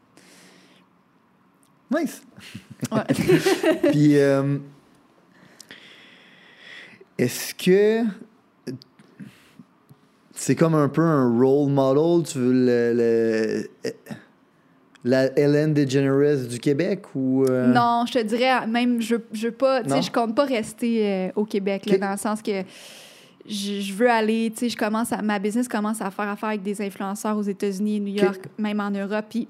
Nice. 1.90 2.22
Ouais. 2.90 3.04
Puis, 3.90 4.16
euh, 4.18 4.58
est-ce 7.18 7.54
que 7.54 8.04
c'est 10.34 10.56
comme 10.56 10.74
un 10.74 10.88
peu 10.88 11.02
un 11.02 11.28
role 11.38 11.70
model, 11.70 12.26
tu 12.26 12.38
veux 12.38 12.52
le, 12.52 12.94
le- 12.94 13.70
la 15.04 15.36
Hélène 15.38 15.74
DeGeneres 15.74 16.46
du 16.48 16.58
Québec 16.60 17.02
ou 17.14 17.44
euh, 17.44 17.66
Non, 17.72 18.04
je 18.06 18.12
te 18.14 18.22
dirais, 18.22 18.66
même, 18.66 19.00
je, 19.02 19.16
je 19.32 19.46
veux 19.48 19.52
pas, 19.52 19.82
tu 19.82 19.88
Non? 19.88 19.96
sais, 19.96 20.02
je 20.02 20.12
compte 20.12 20.34
pas 20.34 20.44
rester 20.44 21.06
euh, 21.06 21.28
au 21.34 21.44
Québec, 21.44 21.86
là, 21.86 21.98
dans 21.98 22.12
le 22.12 22.16
sens 22.16 22.40
que 22.40 22.62
je, 23.48 23.80
je 23.80 23.92
veux 23.94 24.08
aller, 24.08 24.52
tu 24.54 24.60
sais, 24.60 24.68
je 24.68 24.76
commence 24.76 25.12
à, 25.12 25.20
ma 25.22 25.38
business 25.40 25.66
commence 25.66 26.00
à 26.00 26.10
faire 26.12 26.28
affaire 26.28 26.50
avec 26.50 26.62
des 26.62 26.80
influenceurs 26.80 27.36
aux 27.36 27.42
États-Unis, 27.42 28.00
New. 28.00 28.14
York, 28.22 28.42
même 28.58 28.78
en 28.80 28.90
Europe, 28.90 29.24
puis 29.28 29.48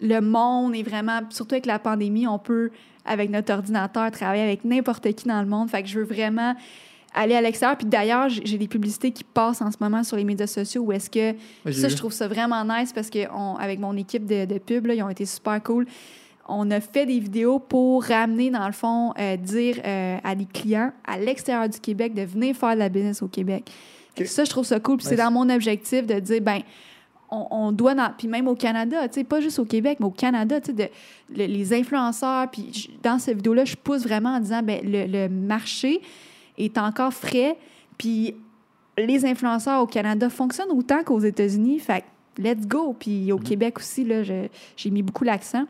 le 0.00 0.20
monde 0.20 0.74
est 0.74 0.82
vraiment, 0.82 1.20
surtout 1.30 1.56
avec 1.56 1.66
la 1.66 1.78
pandémie, 1.78 2.26
on 2.26 2.38
peut, 2.38 2.70
avec 3.04 3.28
notre 3.30 3.52
ordinateur, 3.52 4.10
travailler 4.10 4.42
avec 4.44 4.64
n'importe 4.64 5.12
qui 5.12 5.28
dans 5.28 5.42
le 5.42 5.48
monde, 5.48 5.68
fait 5.70 5.82
que 5.82 5.88
je 5.88 5.98
veux 5.98 6.04
vraiment 6.06 6.54
aller 7.14 7.34
à 7.34 7.40
l'extérieur, 7.40 7.76
puis 7.76 7.86
d'ailleurs, 7.86 8.28
j'ai 8.28 8.58
des 8.58 8.68
publicités 8.68 9.10
qui 9.10 9.24
passent 9.24 9.62
en 9.62 9.70
ce 9.70 9.76
moment 9.80 10.04
sur 10.04 10.16
les 10.16 10.24
médias 10.24 10.46
sociaux 10.46 10.82
où 10.82 10.92
est-ce 10.92 11.08
que 11.10 11.32
ça, 11.64 11.86
vu. 11.88 11.90
je 11.90 11.96
trouve 11.96 12.12
ça 12.12 12.28
vraiment 12.28 12.64
nice 12.64 12.92
parce 12.92 13.10
que 13.10 13.20
on- 13.34 13.56
avec 13.56 13.78
mon 13.80 13.96
équipe 13.96 14.26
de, 14.26 14.44
de 14.44 14.58
pub, 14.58 14.86
là, 14.86 14.94
ils 14.94 15.02
ont 15.02 15.08
été 15.08 15.24
super 15.26 15.62
cool. 15.62 15.86
On 16.48 16.70
a 16.70 16.80
fait 16.80 17.04
des 17.06 17.18
vidéos 17.18 17.58
pour 17.58 18.04
ramener, 18.04 18.50
dans 18.50 18.66
le 18.66 18.72
fond, 18.72 19.12
euh, 19.18 19.36
dire 19.36 19.80
euh, 19.84 20.16
à 20.24 20.34
des 20.34 20.46
clients 20.46 20.92
à 21.06 21.18
l'extérieur 21.18 21.68
du 21.68 21.78
Québec 21.80 22.14
de 22.14 22.22
venir 22.22 22.56
faire 22.56 22.74
de 22.74 22.78
la 22.78 22.88
business 22.88 23.22
au 23.22 23.28
Québec. 23.28 23.70
Ça, 24.24 24.44
je 24.44 24.50
trouve 24.50 24.64
ça 24.64 24.80
cool. 24.80 24.96
Puis 24.96 25.06
c'est 25.06 25.16
dans 25.16 25.30
mon 25.30 25.48
objectif 25.50 26.06
de 26.06 26.18
dire, 26.20 26.40
ben 26.40 26.60
on, 27.30 27.46
on 27.50 27.72
doit, 27.72 27.94
dans- 27.94 28.10
puis 28.16 28.26
même 28.28 28.48
au 28.48 28.54
Canada, 28.54 29.06
tu 29.08 29.14
sais, 29.20 29.24
pas 29.24 29.40
juste 29.40 29.58
au 29.58 29.66
Québec, 29.66 29.98
mais 30.00 30.06
au 30.06 30.10
Canada, 30.10 30.60
tu 30.60 30.68
sais, 30.68 30.72
de- 30.72 30.88
le- 31.36 31.44
les 31.46 31.72
influenceurs, 31.74 32.50
puis 32.50 32.90
dans 33.02 33.18
cette 33.18 33.36
vidéo-là, 33.36 33.64
je 33.66 33.76
pousse 33.76 34.02
vraiment 34.02 34.30
en 34.30 34.40
disant, 34.40 34.62
ben 34.62 34.80
le, 34.82 35.04
le 35.06 35.28
marché 35.28 36.00
est 36.58 36.76
encore 36.78 37.12
frais, 37.12 37.56
puis 37.96 38.34
les 38.96 39.24
influenceurs 39.24 39.80
au 39.82 39.86
Canada 39.86 40.28
fonctionnent 40.28 40.70
autant 40.70 41.02
qu'aux 41.04 41.20
États-Unis, 41.20 41.78
fait 41.78 42.04
let's 42.38 42.66
go. 42.66 42.94
Puis 42.98 43.32
au 43.32 43.38
Québec 43.38 43.78
aussi, 43.78 44.04
là, 44.04 44.22
j'ai 44.22 44.90
mis 44.90 45.02
beaucoup 45.02 45.24
l'accent. 45.24 45.64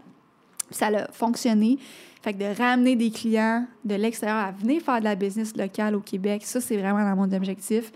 Ça 0.71 0.89
a 0.89 1.11
fonctionné. 1.13 1.79
Fait 2.23 2.33
que 2.35 2.39
de 2.39 2.59
ramener 2.59 2.97
des 2.97 3.11
clients 3.11 3.67
de 3.85 3.95
l'extérieur 3.95 4.39
à 4.39 4.51
venir 4.51 4.83
faire 4.83 4.99
de 4.99 5.05
la 5.05 5.15
business 5.15 5.57
locale 5.57 5.95
au 5.95 6.01
Québec, 6.01 6.43
ça, 6.45 6.61
c'est 6.61 6.77
vraiment 6.77 6.99
dans 7.09 7.17
mon 7.17 7.33
objectif. 7.33 7.93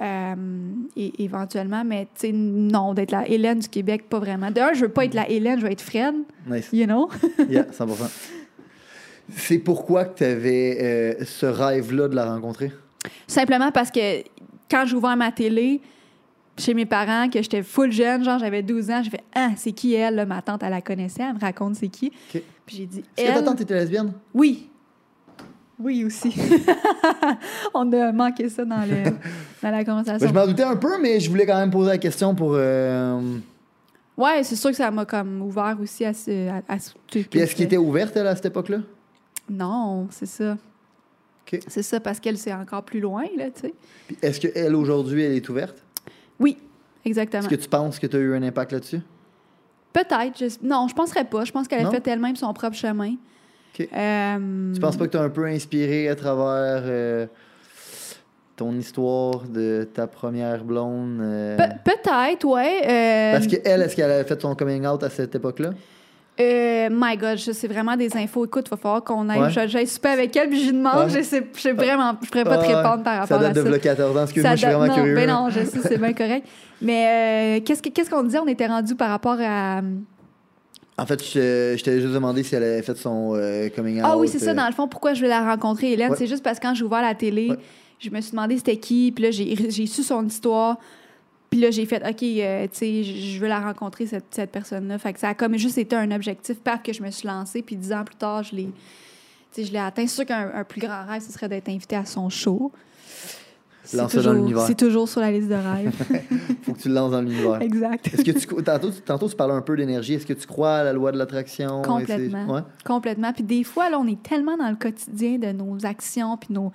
Euh, 0.00 0.34
et 0.96 1.22
éventuellement, 1.22 1.84
mais 1.84 2.06
tu 2.18 2.26
sais, 2.26 2.32
non, 2.32 2.94
d'être 2.94 3.12
la 3.12 3.28
Hélène 3.28 3.60
du 3.60 3.68
Québec, 3.68 4.08
pas 4.08 4.18
vraiment. 4.18 4.50
D'un, 4.50 4.72
je 4.72 4.80
veux 4.80 4.88
pas 4.88 5.04
être 5.04 5.14
la 5.14 5.30
Hélène, 5.30 5.60
je 5.60 5.66
veux 5.66 5.70
être 5.70 5.80
Fred, 5.80 6.14
Nice. 6.48 6.68
you 6.72 6.84
know? 6.84 7.08
Yeah, 7.48 7.64
100%. 7.70 8.10
C'est 9.34 9.58
pourquoi 9.58 10.04
que 10.04 10.18
tu 10.18 10.24
avais 10.24 11.18
ce 11.24 11.46
rêve-là 11.46 12.08
de 12.08 12.14
la 12.16 12.26
rencontrer? 12.32 12.72
Simplement 13.26 13.70
parce 13.72 13.90
que 13.90 14.22
quand 14.70 14.84
j'ai 14.86 14.96
ouvert 14.96 15.16
ma 15.16 15.30
télé 15.32 15.80
chez 16.58 16.72
mes 16.74 16.86
parents, 16.86 17.28
que 17.28 17.42
j'étais 17.42 17.62
full 17.62 17.90
jeune, 17.90 18.22
genre 18.24 18.38
j'avais 18.38 18.62
12 18.62 18.90
ans, 18.90 19.02
j'ai 19.02 19.10
fait 19.10 19.24
Ah, 19.34 19.50
c'est 19.56 19.72
qui 19.72 19.94
elle? 19.94 20.14
là? 20.16 20.26
Ma 20.26 20.40
tante, 20.42 20.62
elle 20.62 20.70
la 20.70 20.80
connaissait, 20.82 21.22
elle 21.22 21.34
me 21.34 21.40
raconte 21.40 21.74
c'est 21.76 21.88
qui. 21.88 22.12
Puis 22.30 22.42
j'ai 22.76 22.86
dit 22.86 23.04
Est-ce 23.16 23.30
que 23.30 23.34
ta 23.38 23.42
tante 23.42 23.60
était 23.60 23.74
lesbienne? 23.74 24.12
Oui. 24.32 24.68
Oui 25.78 26.04
aussi. 26.04 26.32
On 27.74 27.90
a 27.92 28.12
manqué 28.12 28.48
ça 28.48 28.64
dans, 28.64 28.82
le, 28.88 29.02
dans 29.62 29.70
la 29.70 29.78
Ben, 29.78 29.84
conversation. 29.84 30.28
je 30.28 30.32
m'en 30.32 30.46
doutais 30.46 30.62
un 30.62 30.76
peu, 30.76 31.00
mais 31.00 31.18
je 31.18 31.28
voulais 31.28 31.46
quand 31.46 31.58
même 31.58 31.70
poser 31.70 31.90
la 31.90 31.98
question 31.98 32.34
pour. 32.34 32.52
euh, 32.54 33.38
Ouais, 34.16 34.44
c'est 34.44 34.54
sûr 34.54 34.70
que 34.70 34.76
ça 34.76 34.92
m'a 34.92 35.04
comme 35.04 35.42
ouvert 35.42 35.76
aussi 35.82 36.04
à 36.04 36.14
ce. 36.14 36.48
À, 36.48 36.62
à 36.68 36.78
ce- 36.78 36.92
Puis 37.10 37.26
est-ce 37.40 37.56
qu'elle 37.56 37.66
était 37.66 37.76
ouverte, 37.76 38.16
elle, 38.16 38.28
à 38.28 38.36
cette 38.36 38.46
époque-là? 38.46 38.78
Non, 39.48 40.08
c'est 40.10 40.26
ça. 40.26 40.56
C'est 41.68 41.82
ça 41.82 42.00
parce 42.00 42.18
qu'elle, 42.18 42.36
c'est 42.38 42.52
encore 42.52 42.82
plus 42.82 42.98
loin, 43.00 43.24
là, 43.36 43.44
tu 43.50 43.60
sais. 43.60 43.74
Est-ce 44.22 44.40
qu'elle, 44.40 44.74
aujourd'hui, 44.74 45.22
elle 45.22 45.32
est 45.34 45.48
ouverte? 45.48 45.76
Oui, 46.40 46.56
exactement. 47.04 47.42
Est-ce 47.42 47.48
que 47.50 47.54
tu 47.60 47.68
penses 47.68 47.98
que 48.00 48.06
tu 48.08 48.16
as 48.16 48.18
eu 48.20 48.34
un 48.34 48.42
impact 48.42 48.72
là-dessus? 48.72 49.00
Peut-être. 49.92 50.36
je- 50.38 50.66
Non, 50.66 50.88
je 50.88 50.94
penserais 50.94 51.24
pas. 51.24 51.44
Je 51.44 51.52
pense 51.52 51.68
qu'elle 51.68 51.86
a 51.86 51.90
fait 51.90 52.08
elle-même 52.08 52.34
son 52.34 52.52
propre 52.52 52.74
chemin. 52.76 53.14
OK. 53.78 53.88
Euh, 53.92 54.72
Tu 54.74 54.80
penses 54.80 54.96
pas 54.96 55.06
que 55.06 55.12
tu 55.12 55.16
as 55.18 55.22
un 55.22 55.28
peu 55.30 55.44
inspiré 55.44 56.08
à 56.08 56.16
travers 56.16 56.82
euh, 56.86 57.26
ton 58.56 58.72
histoire 58.76 59.42
de 59.42 59.86
ta 59.92 60.06
première 60.06 60.64
blonde? 60.64 61.20
euh, 61.20 61.56
Pe- 61.56 61.92
Peut-être, 61.92 62.44
ouais. 62.46 62.80
euh, 62.88 63.32
Parce 63.32 63.46
qu'elle, 63.46 63.82
est-ce 63.82 63.94
qu'elle 63.94 64.10
avait 64.10 64.24
fait 64.24 64.40
son 64.40 64.54
coming 64.56 64.86
out 64.86 65.02
à 65.04 65.10
cette 65.10 65.34
époque-là? 65.34 65.70
Euh, 66.40 66.88
my 66.90 67.16
God, 67.16 67.38
c'est 67.38 67.68
vraiment 67.68 67.96
des 67.96 68.16
infos. 68.16 68.44
Écoute, 68.44 68.66
il 68.66 68.70
va 68.70 68.76
falloir 68.76 69.04
qu'on 69.04 69.28
aille. 69.28 69.40
Ouais. 69.54 69.68
J'aille 69.68 69.86
souper 69.86 70.08
avec 70.08 70.34
elle, 70.36 70.48
puis 70.48 70.60
je 70.60 70.70
lui 70.70 70.76
demande. 70.76 71.06
Ouais. 71.06 71.10
Je 71.10 71.22
sais, 71.22 71.46
je 71.54 71.60
sais 71.60 71.72
vraiment. 71.72 72.16
Je 72.22 72.28
pourrais 72.28 72.44
pas 72.44 72.58
te 72.58 72.66
répondre 72.66 73.02
par 73.04 73.14
Ça 73.14 73.20
rapport 73.20 73.38
date 73.38 73.50
à 73.50 73.52
de 73.54 73.62
ça. 73.62 73.68
v'là 73.68 73.78
14 73.78 74.10
ans, 74.10 74.14
parce 74.20 74.32
que 74.32 74.40
moi, 74.40 74.50
je 74.52 74.56
suis 74.56 74.66
date- 74.66 74.74
vraiment 74.76 74.92
non, 74.92 74.94
curieux. 74.94 75.14
Ben 75.14 75.28
non, 75.30 75.48
je 75.50 75.60
sais, 75.64 75.78
c'est 75.82 75.98
bien 75.98 76.12
correct. 76.12 76.46
Mais 76.82 77.58
euh, 77.58 77.64
qu'est-ce 77.64 77.80
que- 77.82 77.88
qu'est-ce 77.90 78.10
qu'on 78.10 78.22
disait? 78.24 78.38
On 78.40 78.48
était 78.48 78.66
rendu 78.66 78.94
par 78.96 79.10
rapport 79.10 79.36
à. 79.40 79.80
En 80.96 81.06
fait, 81.06 81.20
je, 81.24 81.74
je 81.76 81.82
t'avais 81.82 82.00
juste 82.00 82.14
demandé 82.14 82.42
si 82.44 82.54
elle 82.54 82.62
avait 82.62 82.82
fait 82.82 82.96
son 82.96 83.32
euh, 83.34 83.68
coming 83.74 83.98
out. 83.98 84.04
Ah 84.04 84.16
oui, 84.16 84.28
c'est 84.28 84.38
ça, 84.38 84.50
euh, 84.50 84.54
dans 84.54 84.66
le 84.66 84.72
fond, 84.72 84.86
pourquoi 84.86 85.12
je 85.14 85.18
voulais 85.18 85.30
la 85.30 85.44
rencontrer, 85.44 85.92
Hélène? 85.92 86.10
Ouais. 86.10 86.16
C'est 86.16 86.28
juste 86.28 86.44
parce 86.44 86.58
que 86.60 86.66
quand 86.66 86.74
j'ai 86.74 86.84
ouvert 86.84 87.02
la 87.02 87.14
télé, 87.14 87.50
je 87.98 88.10
me 88.10 88.20
suis 88.20 88.30
demandé 88.32 88.56
c'était 88.56 88.76
qui, 88.76 89.10
puis 89.12 89.24
là, 89.24 89.30
j'ai 89.32 89.86
su 89.86 90.02
son 90.04 90.24
histoire. 90.26 90.78
Puis 91.54 91.60
là, 91.62 91.70
j'ai 91.70 91.86
fait, 91.86 92.02
OK, 92.04 92.20
euh, 92.24 92.64
tu 92.64 92.68
sais, 92.72 93.04
je 93.04 93.38
veux 93.38 93.46
la 93.46 93.60
rencontrer, 93.60 94.06
cette, 94.06 94.24
cette 94.34 94.50
personne-là. 94.50 94.98
Fait 94.98 95.12
que 95.12 95.20
ça 95.20 95.28
a 95.28 95.34
comme 95.34 95.56
juste 95.56 95.78
été 95.78 95.94
un 95.94 96.10
objectif, 96.10 96.58
paf, 96.58 96.82
que 96.82 96.92
je 96.92 97.00
me 97.00 97.12
suis 97.12 97.28
lancée. 97.28 97.62
Puis 97.62 97.76
dix 97.76 97.92
ans 97.92 98.02
plus 98.02 98.16
tard, 98.16 98.42
je 98.42 98.56
l'ai 98.56 98.64
tu 98.64 99.60
sais, 99.60 99.64
je 99.68 99.72
l'ai 99.72 99.78
atteint. 99.78 100.04
C'est 100.08 100.16
sûr 100.16 100.26
qu'un 100.26 100.50
un 100.52 100.64
plus 100.64 100.80
grand 100.80 101.06
rêve, 101.06 101.22
ce 101.22 101.30
serait 101.30 101.48
d'être 101.48 101.68
invité 101.68 101.94
à 101.94 102.04
son 102.04 102.28
show. 102.28 102.72
C'est 103.84 104.04
toujours- 104.08 104.32
l'univers. 104.32 104.62
C'est 104.66 104.74
toujours 104.74 105.08
sur 105.08 105.20
la 105.20 105.30
liste 105.30 105.48
de 105.48 105.54
rêves. 105.54 105.92
Faut 106.62 106.72
que 106.72 106.80
tu 106.80 106.88
le 106.88 106.94
lances 106.94 107.12
dans 107.12 107.20
l'univers. 107.22 107.62
exact. 107.62 108.08
Est-ce 108.08 108.24
que 108.24 108.32
tu 108.56 108.64
tantôt, 108.64 108.90
tantôt 108.90 109.28
tu 109.28 109.36
parlais 109.36 109.54
un 109.54 109.60
peu 109.62 109.76
d'énergie. 109.76 110.14
Est-ce 110.14 110.26
que 110.26 110.32
tu 110.32 110.48
crois 110.48 110.78
à 110.78 110.82
la 110.84 110.92
loi 110.92 111.12
de 111.12 111.18
l'attraction? 111.18 111.82
Complètement. 111.82 112.46
Ouais. 112.52 112.60
Complètement. 112.84 113.32
Puis 113.32 113.44
des 113.44 113.62
fois, 113.62 113.90
là, 113.90 114.00
on 114.00 114.08
est 114.08 114.20
tellement 114.24 114.56
dans 114.56 114.70
le 114.70 114.76
quotidien 114.76 115.38
de 115.38 115.52
nos 115.52 115.86
actions, 115.86 116.36
puis 116.36 116.52
nos, 116.52 116.72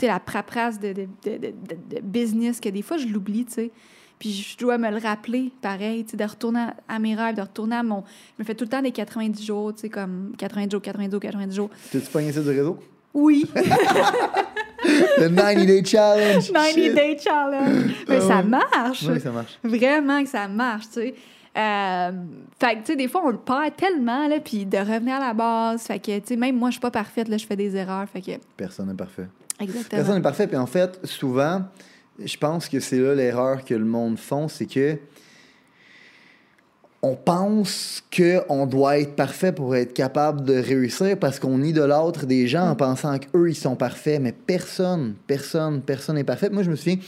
la 0.00 0.20
paperasse 0.20 0.78
de, 0.78 0.92
de- 0.92 1.08
de 1.24 2.00
business, 2.00 2.60
que 2.60 2.68
des 2.68 2.82
fois, 2.82 2.96
je 2.96 3.08
l'oublie, 3.08 3.44
tu 3.46 3.54
sais. 3.54 3.70
Puis 4.20 4.30
je 4.52 4.56
dois 4.58 4.78
me 4.78 4.88
le 4.90 4.98
rappeler, 4.98 5.50
pareil, 5.62 6.04
de 6.04 6.24
retourner 6.24 6.60
à, 6.60 6.94
à 6.94 6.98
mes 7.00 7.14
rêves, 7.16 7.34
de 7.34 7.40
retourner 7.40 7.74
à 7.76 7.82
mon... 7.82 8.04
Je 8.38 8.42
me 8.42 8.46
fais 8.46 8.54
tout 8.54 8.64
le 8.64 8.70
temps 8.70 8.82
des 8.82 8.92
90 8.92 9.44
jours, 9.44 9.74
tu 9.74 9.80
sais, 9.80 9.88
comme 9.88 10.32
90 10.38 10.70
jours, 10.70 10.82
90 10.82 11.10
jours, 11.10 11.20
90 11.20 11.56
jours. 11.56 11.70
T'as-tu 11.90 12.06
pogné 12.06 12.30
ça 12.30 12.40
du 12.42 12.50
réseau? 12.50 12.78
Oui, 13.12 13.44
Le 15.18 15.28
90 15.28 15.66
Day 15.66 15.84
Challenge! 15.84 16.52
90 16.52 16.72
Shit. 16.74 16.94
Day 16.94 17.16
Challenge. 17.22 17.90
Mais 18.08 18.16
Ah 18.16 18.20
ça 18.20 18.36
ouais. 18.36 18.42
marche. 18.44 19.04
Oui, 19.08 19.20
ça 19.20 19.30
marche. 19.30 19.58
Vraiment 19.62 20.22
que 20.22 20.28
ça 20.28 20.48
marche, 20.48 20.86
tu 20.86 20.92
sais. 21.00 21.14
Euh, 21.58 22.12
fait 22.60 22.74
que, 22.74 22.78
tu 22.80 22.86
sais, 22.86 22.96
des 22.96 23.08
fois, 23.08 23.22
on 23.24 23.30
le 23.30 23.38
perd 23.38 23.74
tellement, 23.76 24.28
là, 24.28 24.38
puis 24.38 24.64
de 24.64 24.78
revenir 24.78 25.16
à 25.16 25.18
la 25.28 25.34
base. 25.34 25.82
Fait 25.82 25.98
que, 25.98 26.16
tu 26.18 26.26
sais, 26.26 26.36
même 26.36 26.56
moi, 26.56 26.68
je 26.70 26.74
suis 26.74 26.80
pas 26.80 26.90
parfaite, 26.92 27.28
là, 27.28 27.36
je 27.36 27.46
fais 27.46 27.56
des 27.56 27.74
erreurs. 27.76 28.06
Fait 28.08 28.20
que, 28.22 28.30
Personne 28.56 28.86
n'est 28.88 28.94
parfait. 28.94 29.26
exactement. 29.58 29.88
Personne 29.90 30.14
n'est 30.16 30.22
parfait. 30.22 30.46
Puis 30.46 30.56
en 30.56 30.66
fait, 30.66 31.00
souvent, 31.04 31.62
je 32.18 32.36
pense 32.36 32.68
que 32.68 32.80
c'est 32.80 32.98
là 32.98 33.14
l'erreur 33.14 33.64
que 33.64 33.74
le 33.74 33.84
monde 33.84 34.18
font, 34.18 34.48
c'est 34.48 34.66
que 34.66 34.98
on 37.02 37.14
pense 37.14 38.02
qu'on 38.14 38.66
doit 38.66 38.98
être 38.98 39.16
parfait 39.16 39.52
pour 39.52 39.74
être 39.74 39.94
capable 39.94 40.44
de 40.44 40.54
réussir 40.54 41.18
parce 41.18 41.38
qu'on 41.38 41.62
idolâtre 41.62 42.26
des 42.26 42.46
gens 42.46 42.68
en 42.68 42.76
pensant 42.76 43.18
qu'eux, 43.18 43.48
ils 43.48 43.54
sont 43.54 43.74
parfaits. 43.74 44.20
Mais 44.20 44.32
personne, 44.32 45.14
personne, 45.26 45.80
personne 45.80 46.16
n'est 46.16 46.24
parfait. 46.24 46.50
Moi, 46.50 46.62
je 46.62 46.70
me 46.70 46.76
souviens 46.76 46.98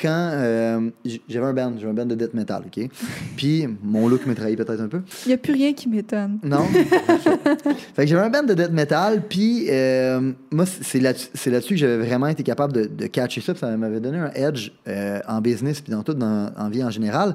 quand 0.00 0.30
euh, 0.32 0.90
j'avais 1.28 1.46
un 1.46 1.52
band, 1.52 1.72
j'avais 1.78 1.90
un 1.90 1.94
band 1.94 2.06
de 2.06 2.14
death 2.14 2.32
metal, 2.32 2.62
OK? 2.64 2.88
Puis 3.36 3.66
mon 3.82 4.08
look 4.08 4.24
me 4.24 4.34
trahit 4.34 4.56
peut-être 4.56 4.80
un 4.80 4.86
peu. 4.88 5.02
Il 5.26 5.28
n'y 5.30 5.34
a 5.34 5.38
plus 5.38 5.52
rien 5.52 5.72
qui 5.74 5.88
m'étonne. 5.88 6.38
Non. 6.44 6.64
fait 7.94 8.04
que 8.04 8.06
j'avais 8.06 8.22
un 8.22 8.30
band 8.30 8.44
de 8.44 8.54
death 8.54 8.70
metal, 8.72 9.22
puis 9.28 9.66
euh, 9.68 10.32
moi, 10.52 10.64
c'est 10.64 11.00
là- 11.00 11.12
c'est 11.34 11.50
là-dessus 11.50 11.74
que 11.74 11.80
j'avais 11.80 11.98
vraiment 11.98 12.28
été 12.28 12.42
capable 12.44 12.72
de, 12.72 12.84
de 12.84 13.06
catcher 13.08 13.40
ça, 13.40 13.52
puis 13.52 13.60
ça 13.60 13.76
m'avait 13.76 14.00
donné 14.00 14.18
un 14.18 14.30
edge 14.34 14.70
euh, 14.88 15.18
en 15.26 15.40
business, 15.40 15.80
puis 15.80 15.92
dans 15.92 16.02
tout, 16.04 16.14
dans, 16.14 16.50
en 16.56 16.68
vie 16.70 16.84
en 16.84 16.90
général. 16.90 17.34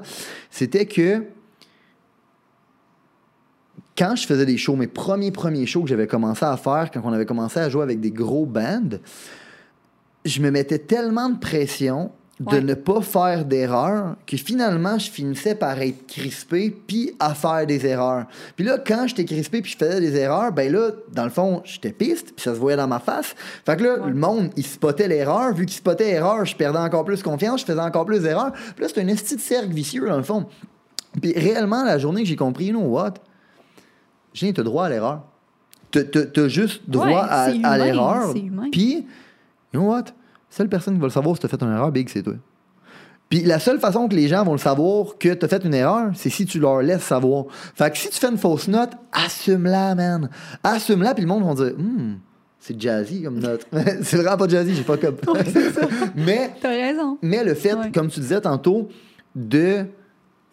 C'était 0.50 0.86
que 0.86 1.22
quand 3.96 4.14
je 4.16 4.26
faisais 4.26 4.46
des 4.46 4.56
shows, 4.58 4.76
mes 4.76 4.86
premiers 4.86 5.30
premiers 5.30 5.66
shows 5.66 5.82
que 5.82 5.88
j'avais 5.88 6.06
commencé 6.06 6.44
à 6.44 6.56
faire, 6.56 6.90
quand 6.92 7.00
on 7.04 7.12
avait 7.12 7.26
commencé 7.26 7.58
à 7.60 7.68
jouer 7.70 7.82
avec 7.82 8.00
des 8.00 8.10
gros 8.10 8.44
bands, 8.46 8.98
je 10.24 10.40
me 10.40 10.50
mettais 10.50 10.78
tellement 10.78 11.28
de 11.30 11.38
pression 11.38 12.10
de 12.38 12.56
Ouais. 12.56 12.60
ne 12.60 12.74
pas 12.74 13.00
faire 13.00 13.46
d'erreurs 13.46 14.16
que 14.26 14.36
finalement 14.36 14.98
je 14.98 15.10
finissais 15.10 15.54
par 15.54 15.80
être 15.80 16.06
crispé 16.06 16.76
puis 16.86 17.12
à 17.18 17.34
faire 17.34 17.66
des 17.66 17.86
erreurs. 17.86 18.26
Puis 18.56 18.66
là 18.66 18.76
quand 18.76 19.06
j'étais 19.06 19.24
crispé 19.24 19.62
puis 19.62 19.72
je 19.72 19.78
faisais 19.78 20.00
des 20.00 20.14
erreurs, 20.16 20.52
ben 20.52 20.70
là 20.70 20.90
dans 21.14 21.24
le 21.24 21.30
fond, 21.30 21.62
j'étais 21.64 21.92
piste 21.92 22.34
puis 22.36 22.42
ça 22.44 22.52
se 22.54 22.58
voyait 22.60 22.76
dans 22.76 22.88
ma 22.88 22.98
face. 22.98 23.34
Fait 23.64 23.78
que 23.78 23.84
là 23.84 23.94
Ouais. 24.00 24.10
le 24.10 24.14
monde, 24.16 24.50
il 24.54 24.66
spottait 24.66 25.08
l'erreur, 25.08 25.54
vu 25.54 25.64
qu'il 25.64 25.76
spottait 25.78 26.10
l'erreur, 26.12 26.44
je 26.44 26.54
perdais 26.54 26.78
encore 26.78 27.06
plus 27.06 27.22
confiance, 27.22 27.62
je 27.62 27.66
faisais 27.66 27.80
encore 27.80 28.04
plus 28.04 28.20
d'erreurs. 28.20 28.52
Puis 28.52 28.84
là 28.84 28.88
c'est 28.94 29.00
un 29.00 29.08
esti 29.08 29.36
de 29.36 29.40
cercle 29.40 29.72
vicieux 29.72 30.06
dans 30.06 30.18
le 30.18 30.22
fond. 30.22 30.44
Puis 31.22 31.32
réellement 31.32 31.84
la 31.84 31.96
journée 31.98 32.22
que 32.22 32.28
j'ai 32.28 32.36
compris, 32.36 32.66
you 32.66 32.72
know 32.78 32.86
what? 32.86 33.14
J'ai 34.36 34.52
t'as 34.52 34.62
droit 34.62 34.84
à 34.84 34.88
l'erreur. 34.90 35.22
T'as 35.90 36.02
t'as 36.04 36.48
juste 36.48 36.82
droit 36.88 37.06
Ouais, 37.06 37.14
à, 37.64 37.78
l'erreur. 37.78 38.34
Puis, 38.70 39.06
you 39.72 39.80
know 39.80 39.88
what? 39.88 40.04
Seule 40.50 40.68
personne 40.68 40.94
qui 40.94 41.00
va 41.00 41.06
le 41.06 41.12
savoir 41.12 41.36
si 41.36 41.42
t'as 41.42 41.48
fait 41.48 41.62
une 41.62 41.72
erreur, 41.72 41.90
Big, 41.90 42.08
c'est 42.10 42.22
toi. 42.22 42.34
Puis 43.30 43.42
la 43.42 43.58
seule 43.58 43.80
façon 43.80 44.06
que 44.08 44.14
les 44.14 44.28
gens 44.28 44.44
vont 44.44 44.52
le 44.52 44.58
savoir 44.58 45.16
que 45.18 45.32
t'as 45.32 45.48
fait 45.48 45.64
une 45.64 45.72
erreur, 45.74 46.10
c'est 46.14 46.28
si 46.30 46.44
tu 46.44 46.60
leur 46.60 46.82
laisses 46.82 47.02
savoir. 47.02 47.46
Fait 47.74 47.90
que 47.90 47.96
si 47.98 48.10
tu 48.10 48.18
fais 48.18 48.28
une 48.28 48.36
fausse 48.36 48.68
note, 48.68 48.90
assume-la, 49.10 49.94
man. 49.94 50.28
Assume-la, 50.62 51.14
puis 51.14 51.22
le 51.22 51.28
monde 51.28 51.44
va 51.44 51.54
dire, 51.54 51.74
hmm, 51.78 52.16
c'est 52.60 52.78
jazzy 52.80 53.22
comme 53.22 53.38
note. 53.40 53.66
c'est 54.02 54.16
vraiment 54.18 54.36
pas 54.36 54.48
jazzy, 54.48 54.74
j'ai 54.74 54.82
pas 54.84 54.98
comme. 54.98 55.16
Mais 56.14 56.52
T'as 56.60 56.68
raison. 56.68 57.16
mais 57.22 57.42
le 57.42 57.54
fait, 57.54 57.72
Ouais. 57.74 57.90
comme 57.90 58.08
tu 58.08 58.20
disais 58.20 58.40
tantôt, 58.42 58.88
de 59.34 59.86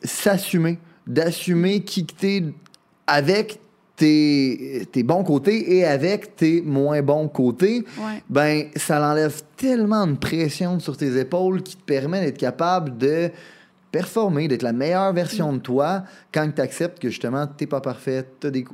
s'assumer, 0.04 0.80
d'assumer 1.06 1.82
qui 1.84 2.06
que 2.06 2.14
t'es 2.14 2.44
avec 3.08 3.60
tes, 3.96 4.88
tes 4.92 5.04
bons 5.04 5.24
côtés 5.24 5.76
et 5.78 5.86
avec 5.86 6.36
tes 6.36 6.62
moins 6.62 7.02
bons 7.02 7.28
côtés, 7.28 7.86
Ouais. 8.00 8.24
ben 8.30 8.66
ça 8.76 9.00
l'enlève 9.00 9.42
tellement 9.56 10.08
de 10.08 10.16
pression 10.16 10.80
sur 10.80 10.98
tes 10.98 11.18
épaules 11.20 11.62
qui 11.62 11.76
te 11.78 11.84
permet 11.84 12.22
d'être 12.22 12.38
capable 12.38 12.98
de 12.98 13.30
performer, 13.92 14.48
d'être 14.48 14.64
la 14.64 14.74
meilleure 14.74 15.14
version 15.14 15.54
de 15.54 15.60
toi 15.60 16.04
quand 16.34 16.50
tu 16.56 16.62
acceptes 16.62 17.00
que 17.00 17.10
justement 17.10 17.46
t'es 17.46 17.68
pas 17.68 17.82
parfait, 17.82 18.26
t'as 18.40 18.50
des, 18.50 18.66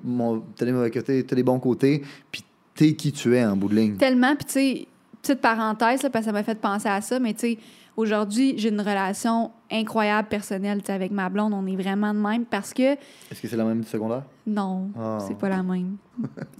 t'as 0.56 0.66
des 0.66 0.72
mauvais 0.72 0.92
côtés, 0.92 1.24
t'as 1.26 1.36
des 1.36 1.44
bons 1.44 1.60
côtés, 1.60 2.02
puis 2.32 2.44
t'es 2.74 2.94
qui 2.94 3.12
tu 3.12 3.36
es 3.36 3.44
en 3.46 3.58
bout 3.58 3.68
de 3.68 3.76
ligne. 3.76 3.98
Tellement, 3.98 4.34
puis 4.38 4.46
tu 4.46 4.52
sais, 4.54 4.88
petite 5.22 5.42
parenthèse, 5.42 6.02
là, 6.04 6.10
parce 6.10 6.24
que 6.24 6.30
ça 6.30 6.32
m'a 6.32 6.44
fait 6.44 6.58
penser 6.58 6.88
à 6.88 7.02
ça, 7.02 7.20
mais 7.20 7.34
tu 7.34 7.40
sais, 7.42 7.58
Aujourd'hui, 7.98 8.54
j'ai 8.58 8.70
une 8.70 8.80
relation 8.80 9.52
incroyable 9.72 10.28
personnelle 10.30 10.82
avec 10.88 11.12
ma 11.12 11.28
blonde. 11.30 11.54
On 11.54 11.66
est 11.68 11.76
vraiment 11.76 12.14
de 12.14 12.20
même 12.20 12.46
parce 12.46 12.74
que 12.74 12.94
Est-ce 12.94 13.42
que 13.42 13.48
c'est 13.48 13.58
la 13.58 13.66
même 13.66 13.82
du 13.82 13.88
secondaire? 13.88 14.24
non, 14.48 14.90
Ah. 14.98 15.18
c'est 15.28 15.38
pas 15.38 15.50
la 15.50 15.62
même. 15.64 15.98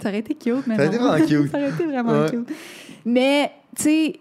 ça 0.02 0.08
aurait 0.10 0.18
été 0.18 0.34
cute, 0.34 0.66
mais 0.66 0.76
Ça 0.76 0.86
aurait 0.86 0.88
été 0.88 0.98
vraiment 0.98 1.26
cute. 1.26 1.50
ça 1.52 1.58
aurait 1.58 1.70
été 1.70 1.86
vraiment 1.86 2.12
Ouais. 2.12 2.30
cute. 2.30 2.48
Mais, 3.04 3.52
tu 3.76 3.82
sais, 3.82 4.20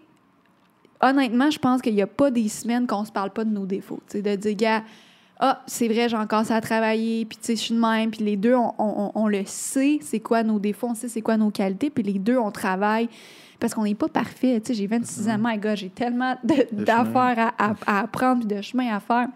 honnêtement, 1.02 1.50
je 1.52 1.60
pense 1.60 1.82
qu'il 1.82 1.96
n'y 1.96 2.02
a 2.02 2.08
pas 2.08 2.32
des 2.32 2.48
semaines 2.50 2.88
qu'on 2.88 3.06
se 3.06 3.12
parle 3.12 3.32
pas 3.32 3.44
de 3.44 3.52
nos 3.52 3.66
défauts. 3.66 4.00
Tu 4.10 4.18
sais, 4.18 4.22
de 4.22 4.36
dire, 4.36 4.56
gars, 4.56 4.84
ah, 5.40 5.62
c'est 5.68 5.88
vrai, 5.88 6.10
j'ai 6.10 6.18
encore 6.18 6.46
ça 6.46 6.56
à 6.58 6.62
travailler, 6.62 7.24
puis 7.26 7.38
tu 7.38 7.46
sais, 7.46 7.56
je 7.56 7.62
suis 7.62 7.74
de 7.76 7.80
même, 7.80 8.12
puis 8.12 8.24
les 8.26 8.36
deux, 8.36 8.56
on, 8.56 8.74
on- 8.78 9.12
on 9.16 9.28
le 9.28 9.44
sait, 9.46 10.00
c'est 10.02 10.20
quoi 10.20 10.44
nos 10.44 10.60
défauts, 10.60 10.88
on 10.90 10.96
sait 10.96 11.08
c'est 11.08 11.22
quoi 11.22 11.38
nos 11.38 11.50
qualités, 11.50 11.90
puis 11.90 12.04
les 12.04 12.20
deux, 12.20 12.38
on 12.38 12.52
travaille. 12.52 13.08
Parce 13.60 13.74
qu'on 13.74 13.84
n'est 13.84 13.96
pas 13.96 14.08
parfait. 14.08 14.62
Tu 14.62 14.68
sais, 14.68 14.74
j'ai 14.74 14.88
26 14.88 15.28
ans, 15.30 15.38
my 15.40 15.58
God, 15.58 15.76
j'ai 15.76 15.90
tellement 15.90 16.36
Mm-hmm. 16.46 16.84
D'affaires 16.86 17.54
à, 17.58 17.70
à- 17.72 17.76
à 17.86 18.00
apprendre, 18.02 18.46
puis 18.46 18.56
de 18.56 18.62
chemin 18.62 18.94
à 18.96 19.00
faire. 19.00 19.28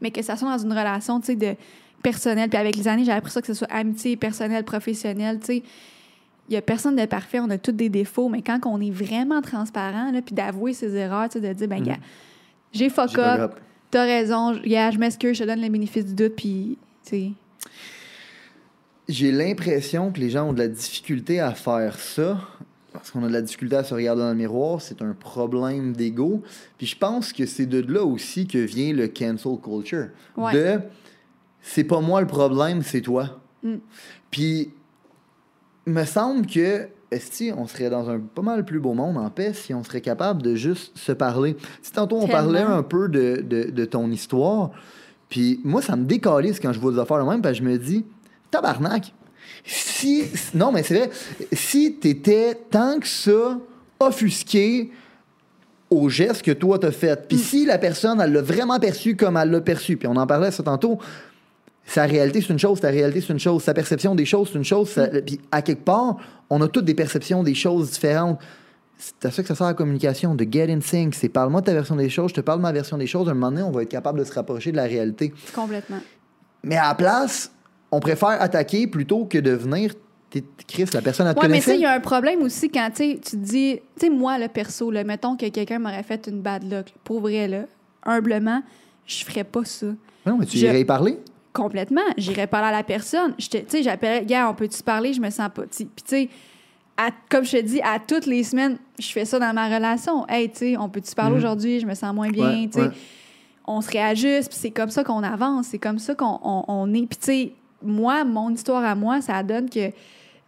Mais 0.00 0.10
que 0.12 0.22
ça 0.22 0.36
soit 0.36 0.48
dans 0.56 0.62
une 0.64 0.70
relation, 0.72 1.18
tu 1.20 1.26
sais, 1.26 1.36
de 1.36 1.54
personnelle, 2.02 2.48
puis 2.48 2.58
avec 2.58 2.76
les 2.76 2.86
années, 2.86 3.04
j'ai 3.04 3.10
appris 3.12 3.32
ça, 3.32 3.40
que 3.40 3.46
ce 3.48 3.54
soit 3.54 3.70
amitié, 3.72 4.16
personnel, 4.16 4.62
professionnel, 4.64 5.40
tu 5.40 5.46
sais. 5.46 5.62
Il 6.48 6.52
n'y 6.52 6.56
a 6.56 6.62
personne 6.62 6.96
de 6.96 7.04
parfait, 7.06 7.40
on 7.40 7.50
a 7.50 7.58
tous 7.58 7.72
des 7.72 7.88
défauts, 7.88 8.28
mais 8.28 8.40
quand 8.40 8.58
on 8.66 8.80
est 8.80 8.90
vraiment 8.90 9.42
transparent, 9.42 10.10
là, 10.12 10.22
puis 10.22 10.34
d'avouer 10.34 10.72
ses 10.72 10.94
erreurs, 10.94 11.28
tu 11.28 11.40
sais, 11.40 11.46
de 11.48 11.52
dire, 11.52 11.68
ben, 11.68 11.82
gars, 11.82 11.96
j'ai 12.72 12.88
fuck 12.88 13.10
up. 13.18 13.60
T'as 13.90 14.04
raison, 14.04 14.58
gars, 14.64 14.90
je 14.90 14.98
m'excuse, 14.98 15.36
je 15.36 15.44
te 15.44 15.48
donne 15.48 15.60
le 15.60 15.68
bénéfice 15.68 16.06
du 16.06 16.14
doute, 16.14 16.36
puis, 16.36 16.78
tu 17.04 17.10
sais. 17.10 17.30
J'ai 19.08 19.32
l'impression 19.32 20.12
que 20.12 20.20
les 20.20 20.30
gens 20.30 20.48
ont 20.48 20.52
de 20.52 20.58
la 20.58 20.68
difficulté 20.68 21.40
à 21.40 21.54
faire 21.54 21.98
ça. 21.98 22.40
Parce 22.92 23.10
qu'on 23.10 23.22
a 23.22 23.28
de 23.28 23.32
la 23.32 23.42
difficulté 23.42 23.76
à 23.76 23.84
se 23.84 23.94
regarder 23.94 24.22
dans 24.22 24.30
le 24.30 24.34
miroir, 24.34 24.80
c'est 24.80 25.02
un 25.02 25.12
problème 25.12 25.94
d'ego. 25.94 26.42
Puis 26.78 26.86
je 26.86 26.96
pense 26.96 27.32
que 27.32 27.46
c'est 27.46 27.66
de 27.66 27.80
là 27.80 28.02
aussi 28.02 28.46
que 28.46 28.58
vient 28.58 28.92
le 28.92 29.08
cancel 29.08 29.56
culture. 29.62 30.08
Ouais. 30.36 30.52
De 30.52 30.80
c'est 31.60 31.84
pas 31.84 32.00
moi 32.00 32.20
le 32.20 32.26
problème, 32.26 32.82
c'est 32.82 33.02
toi. 33.02 33.40
Mm. 33.62 33.76
Puis 34.30 34.72
me 35.86 36.04
semble 36.04 36.46
que 36.46 36.88
esti, 37.10 37.52
on 37.56 37.66
serait 37.66 37.90
dans 37.90 38.10
un 38.10 38.18
pas 38.18 38.42
mal 38.42 38.64
plus 38.64 38.80
beau 38.80 38.94
monde 38.94 39.16
en 39.16 39.30
paix 39.30 39.52
si 39.52 39.72
on 39.74 39.82
serait 39.82 40.00
capable 40.00 40.42
de 40.42 40.54
juste 40.54 40.96
se 40.96 41.12
parler? 41.12 41.56
Si 41.82 41.92
tantôt 41.92 42.16
on 42.16 42.26
Tellement. 42.26 42.32
parlait 42.32 42.60
un 42.60 42.82
peu 42.82 43.08
de, 43.08 43.42
de, 43.42 43.70
de 43.70 43.84
ton 43.84 44.10
histoire, 44.10 44.70
puis 45.28 45.60
moi 45.64 45.82
ça 45.82 45.96
me 45.96 46.04
décalise 46.04 46.60
quand 46.60 46.72
je 46.72 46.80
vois 46.80 46.92
des 46.92 46.98
affaires 46.98 47.24
de 47.24 47.30
même, 47.30 47.42
parce 47.42 47.58
que 47.58 47.64
je 47.64 47.68
me 47.68 47.78
dis 47.78 48.04
tabarnak. 48.50 49.12
Si 49.64 50.24
non 50.54 50.72
mais 50.72 50.82
c'est 50.82 50.98
vrai, 50.98 51.10
si 51.52 51.94
t'étais 51.94 52.54
tant 52.70 52.98
que 53.00 53.08
ça 53.08 53.58
offusqué 54.00 54.90
au 55.90 56.08
geste 56.08 56.42
que 56.42 56.52
toi 56.52 56.78
t'as 56.78 56.92
fait, 56.92 57.26
puis 57.26 57.38
si 57.38 57.64
la 57.64 57.78
personne 57.78 58.20
elle 58.20 58.32
l'a 58.32 58.42
vraiment 58.42 58.78
perçu 58.78 59.16
comme 59.16 59.36
elle 59.36 59.50
l'a 59.50 59.60
perçu, 59.60 59.96
puis 59.96 60.06
on 60.06 60.16
en 60.16 60.26
parlait 60.26 60.50
ça 60.50 60.62
tantôt, 60.62 60.98
sa 61.90 62.04
réalité 62.04 62.40
c'est 62.40 62.52
une 62.52 62.58
chose, 62.58 62.80
ta 62.80 62.88
réalité 62.88 63.20
c'est 63.20 63.32
une 63.32 63.38
chose, 63.38 63.62
sa 63.62 63.72
perception 63.74 64.14
des 64.14 64.24
choses 64.26 64.50
c'est 64.52 64.58
une 64.58 64.64
chose, 64.64 64.90
ça- 64.90 65.08
puis 65.08 65.40
à 65.50 65.62
quelque 65.62 65.84
part, 65.84 66.16
on 66.50 66.60
a 66.60 66.68
toutes 66.68 66.84
des 66.84 66.94
perceptions 66.94 67.42
des 67.42 67.54
choses 67.54 67.90
différentes. 67.90 68.38
C'est 69.00 69.24
à 69.26 69.30
ça 69.30 69.42
que 69.42 69.48
ça 69.48 69.54
sert 69.54 69.66
la 69.68 69.74
communication, 69.74 70.34
de 70.34 70.44
get 70.50 70.72
in 70.72 70.80
sync. 70.80 71.14
C'est 71.14 71.28
parle-moi 71.28 71.60
de 71.60 71.66
ta 71.66 71.72
version 71.72 71.94
des 71.94 72.08
choses, 72.10 72.30
je 72.30 72.34
te 72.34 72.40
parle 72.40 72.58
de 72.58 72.62
ma 72.62 72.72
version 72.72 72.98
des 72.98 73.06
choses. 73.06 73.28
À 73.28 73.30
un 73.30 73.34
moment 73.34 73.50
donné, 73.50 73.62
on 73.62 73.70
va 73.70 73.82
être 73.82 73.88
capable 73.88 74.18
de 74.18 74.24
se 74.24 74.32
rapprocher 74.32 74.72
de 74.72 74.76
la 74.76 74.84
réalité. 74.84 75.32
Complètement. 75.54 76.00
Mais 76.64 76.76
à 76.76 76.88
la 76.88 76.94
place, 76.96 77.52
on 77.92 78.00
préfère 78.00 78.42
attaquer 78.42 78.86
plutôt 78.88 79.24
que 79.24 79.38
de 79.38 79.52
venir. 79.52 79.92
Chris, 80.66 80.84
la 80.92 81.00
personne 81.00 81.26
a 81.28 81.32
te 81.34 81.40
Ouais, 81.40 81.48
mais 81.48 81.58
tu 81.58 81.64
sais, 81.66 81.74
il 81.76 81.80
y 81.80 81.86
a 81.86 81.92
un 81.92 82.00
problème 82.00 82.42
aussi 82.42 82.68
quand 82.70 82.90
tu 82.94 83.18
te 83.20 83.36
dis, 83.36 83.76
tu 83.98 84.06
sais, 84.06 84.10
moi, 84.10 84.36
le 84.38 84.48
perso, 84.48 84.90
là, 84.90 85.04
mettons 85.04 85.36
que 85.36 85.48
quelqu'un 85.48 85.78
m'aurait 85.78 86.02
fait 86.02 86.26
une 86.26 86.42
bad 86.42 86.64
luck, 86.70 86.86
pour 87.04 87.20
vrai, 87.20 87.46
là, 87.48 87.62
humblement, 88.02 88.62
je 89.06 89.24
ferais 89.24 89.44
pas 89.44 89.64
ça. 89.64 89.86
Non, 90.26 90.36
mais 90.38 90.44
tu 90.44 90.58
Je- 90.58 90.66
irais 90.66 90.80
y 90.80 90.84
parler. 90.84 91.18
Complètement. 91.52 92.00
J'irais 92.16 92.46
parler 92.46 92.68
à 92.68 92.72
la 92.72 92.82
personne. 92.82 93.34
Tu 93.36 93.58
sais, 93.66 93.82
j'appellerais, 93.82 94.24
gars, 94.24 94.48
on 94.50 94.54
peut-tu 94.54 94.82
parler? 94.82 95.12
Je 95.12 95.20
me 95.20 95.30
sens 95.30 95.48
pas. 95.52 95.62
Puis, 95.62 95.84
tu 95.86 96.02
sais, 96.06 96.28
à- 96.96 97.10
comme 97.28 97.44
je 97.44 97.52
te 97.52 97.62
dis, 97.62 97.80
à 97.82 97.98
toutes 97.98 98.26
les 98.26 98.44
semaines, 98.44 98.78
je 98.98 99.08
fais 99.10 99.24
ça 99.24 99.38
dans 99.38 99.52
ma 99.54 99.66
relation. 99.74 100.26
Hey, 100.28 100.50
tu 100.50 100.58
sais, 100.58 100.76
on 100.76 100.88
peut-tu 100.88 101.14
parler 101.14 101.32
Mhm. 101.32 101.38
aujourd'hui? 101.38 101.80
Je 101.80 101.86
me 101.86 101.94
sens 101.94 102.14
moins 102.14 102.30
bien. 102.30 102.48
Ouais, 102.62 102.66
tu 102.66 102.72
sais. 102.74 102.80
ouais. 102.88 102.90
On 103.66 103.80
se 103.80 103.90
réajuste, 103.90 104.48
puis 104.50 104.58
c'est 104.58 104.70
comme 104.70 104.90
ça 104.90 105.04
qu'on 105.04 105.22
avance. 105.22 105.66
C'est 105.68 105.78
comme 105.78 105.98
ça 105.98 106.14
qu'on 106.14 106.38
on, 106.42 106.64
on 106.68 106.94
est. 106.94 107.06
Puis, 107.06 107.18
tu 107.18 107.26
sais, 107.26 107.52
moi, 107.82 108.24
mon 108.24 108.50
histoire 108.50 108.84
à 108.84 108.94
moi, 108.94 109.20
ça 109.20 109.42
donne 109.42 109.68
que 109.68 109.90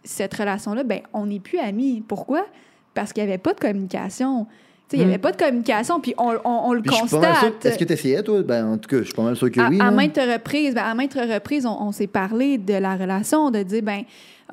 cette 0.03 0.33
relation-là, 0.33 0.83
ben, 0.83 1.01
on 1.13 1.27
n'est 1.27 1.39
plus 1.39 1.59
amis. 1.59 2.03
Pourquoi? 2.07 2.45
Parce 2.93 3.13
qu'il 3.13 3.23
n'y 3.23 3.29
avait 3.29 3.37
pas 3.37 3.53
de 3.53 3.59
communication. 3.59 4.47
Il 4.93 4.99
n'y 4.99 5.05
avait 5.05 5.17
pas 5.17 5.31
de 5.31 5.37
communication, 5.37 5.99
puis 5.99 6.13
on, 6.17 6.31
on- 6.43 6.69
on 6.69 6.73
le 6.73 6.81
Puis 6.81 6.97
constate. 6.97 7.65
Est-ce 7.65 7.77
que 7.77 7.83
tu 7.85 7.93
essayais, 7.93 8.21
toi? 8.23 8.41
Ben, 8.43 8.65
En 8.73 8.77
tout 8.77 8.89
cas, 8.89 8.97
je 8.99 9.03
suis 9.03 9.13
pas 9.13 9.23
mal 9.23 9.35
sûr 9.35 9.49
que 9.51 9.59
À, 9.59 9.69
oui. 9.69 9.79
à 9.79 9.85
là. 9.85 9.91
maintes 9.91 10.17
reprises, 10.19 10.73
ben, 10.75 10.83
à 10.83 10.93
maintes 10.93 11.13
reprises, 11.13 11.65
on, 11.65 11.81
on 11.81 11.91
s'est 11.91 12.07
parlé 12.07 12.57
de 12.57 12.73
la 12.73 12.95
relation, 12.95 13.51
de 13.51 13.63
dire, 13.63 13.81
ben, 13.83 14.03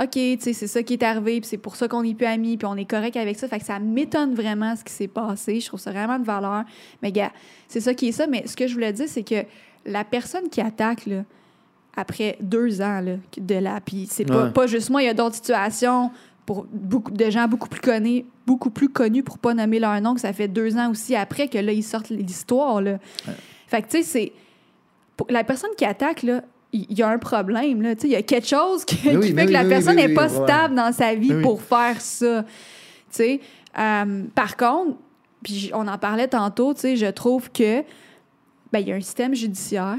OK, 0.01 0.11
tu 0.13 0.37
sais, 0.41 0.53
c'est 0.53 0.69
ça 0.69 0.83
qui 0.85 0.93
est 0.95 1.03
arrivé, 1.03 1.41
puis 1.41 1.49
c'est 1.49 1.57
pour 1.59 1.75
ça 1.75 1.89
qu'on 1.89 2.03
n'est 2.05 2.15
plus 2.15 2.27
amis, 2.27 2.57
puis 2.57 2.67
on 2.67 2.77
est 2.77 2.85
correct 2.89 3.17
avec 3.17 3.37
ça. 3.37 3.49
Fait 3.49 3.59
que 3.59 3.65
ça 3.65 3.79
m'étonne 3.81 4.35
vraiment 4.35 4.77
ce 4.77 4.85
qui 4.85 4.93
s'est 4.93 5.09
passé. 5.09 5.59
Je 5.61 5.67
trouve 5.67 5.81
ça 5.81 5.91
vraiment 5.91 6.19
de 6.21 6.25
valeur. 6.25 6.63
Mais, 7.03 7.11
gars, 7.11 7.33
c'est 7.67 7.81
ça 7.81 7.93
qui 7.95 8.09
est 8.09 8.13
ça. 8.13 8.27
Mais 8.29 8.47
ce 8.47 8.55
que 8.57 8.69
je 8.69 8.75
voulais 8.75 8.93
dire, 8.93 9.07
c'est 9.09 9.25
que 9.25 9.43
la 9.87 10.05
personne 10.05 10.49
qui 10.51 10.61
attaque, 10.61 11.07
là, 11.07 11.25
après 11.97 12.37
deux 12.41 12.81
ans 12.81 13.01
là, 13.01 13.15
de 13.37 13.55
la. 13.57 13.81
Puis 13.81 14.07
c'est 14.09 14.25
pas, 14.25 14.47
pas 14.51 14.69
juste 14.69 14.89
moi, 14.91 15.03
il 15.03 15.07
y 15.07 15.09
a 15.09 15.15
d'autres 15.15 15.35
situations 15.35 16.13
pour 16.49 16.65
beaucoup 16.73 17.11
de 17.11 17.29
gens 17.29 17.47
beaucoup 17.47 17.69
plus 17.69 17.83
connus, 17.83 18.25
beaucoup 18.47 18.71
plus 18.71 18.89
connus 18.89 19.23
pour 19.23 19.37
pas 19.37 19.53
nommer 19.53 19.79
leur 19.79 20.01
nom, 20.01 20.15
que 20.15 20.21
ça 20.23 20.33
fait 20.33 20.49
deux 20.49 20.79
ans 20.79 20.91
aussi 20.91 21.15
après 21.15 21.47
que 21.47 21.59
là, 21.59 21.73
ils 21.73 21.83
sortent 21.83 22.09
l'histoire. 22.09 22.81
Là. 22.81 22.97
Fait 23.67 23.83
que, 23.83 23.89
tu 23.89 23.99
sais, 23.99 24.03
c'est. 24.03 24.33
La 25.29 25.45
personne 25.45 25.69
qui 25.77 25.85
attaque, 25.85 26.23
là, 26.23 26.41
il 26.73 26.91
y 26.99 27.03
a 27.03 27.09
un 27.11 27.19
problème, 27.19 27.83
là. 27.83 27.95
Tu 27.95 28.01
sais, 28.01 28.09
il 28.09 28.13
y 28.13 28.17
a 28.17 28.23
quelque 28.23 28.47
chose 28.47 28.87
qui, 28.87 28.97
oui, 29.15 29.35
fait 29.35 29.45
que 29.45 29.53
la 29.53 29.65
oui, 29.65 29.69
personne 29.69 29.97
n'est 29.97 30.15
pas 30.15 30.31
stable 30.31 30.75
dans 30.75 30.91
sa 30.91 31.15
vie 31.15 31.35
pour 31.43 31.61
faire 31.61 32.01
ça. 32.01 32.45
Tu 32.45 32.49
sais. 33.11 33.41
Euh, 33.79 34.25
par 34.35 34.57
contre, 34.57 34.97
puis 35.43 35.71
on 35.75 35.87
en 35.87 35.99
parlait 35.99 36.29
tantôt, 36.29 36.73
tu 36.73 36.81
sais, 36.81 36.97
je 36.97 37.11
trouve 37.11 37.53
que 37.53 37.83
ben, 38.73 38.79
il 38.79 38.89
y 38.89 38.93
a 38.93 38.95
un 38.95 39.03
système 39.03 39.35
judiciaire, 39.35 39.99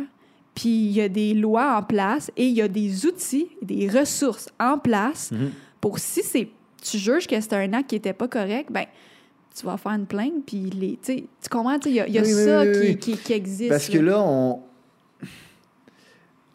puis 0.56 0.70
il 0.70 0.92
y 0.94 1.02
a 1.02 1.10
des 1.10 1.36
lois 1.36 1.78
en 1.78 1.84
place 1.84 2.32
et 2.38 2.48
il 2.48 2.56
y 2.56 2.62
a 2.64 2.68
des 2.68 3.06
outils, 3.06 3.50
des 3.62 3.88
ressources 3.88 4.50
en 4.60 4.80
place 4.80 5.32
Mhm. 5.32 5.52
Pour 5.82 6.00
si 6.00 6.24
c'est 6.24 6.50
tu 6.82 6.98
juges 6.98 7.28
que 7.28 7.40
c'est 7.40 7.54
un 7.54 7.74
acte 7.74 7.90
qui 7.90 7.96
était 7.96 8.14
pas 8.14 8.28
correct, 8.28 8.72
ben 8.72 8.86
tu 9.56 9.66
vas 9.66 9.78
faire 9.78 9.92
une 9.94 10.06
plainte, 10.06 10.46
puis 10.46 10.70
les, 10.70 10.98
tu 11.04 11.26
comprends, 11.50 11.78
il 11.86 11.92
y 11.92 12.00
a, 12.00 12.08
il 12.08 12.14
y 12.14 12.20
a 12.20 12.22
Oui, 12.22 12.34
oui, 12.34 12.46
ça 12.46 12.62
oui, 12.62 12.72
qui, 12.72 12.80
oui. 12.80 12.98
Qui, 12.98 13.18
qui 13.18 13.34
existe. 13.34 13.70
Parce 13.70 13.90
que 13.90 13.98
là, 13.98 14.22
on... 14.22 14.62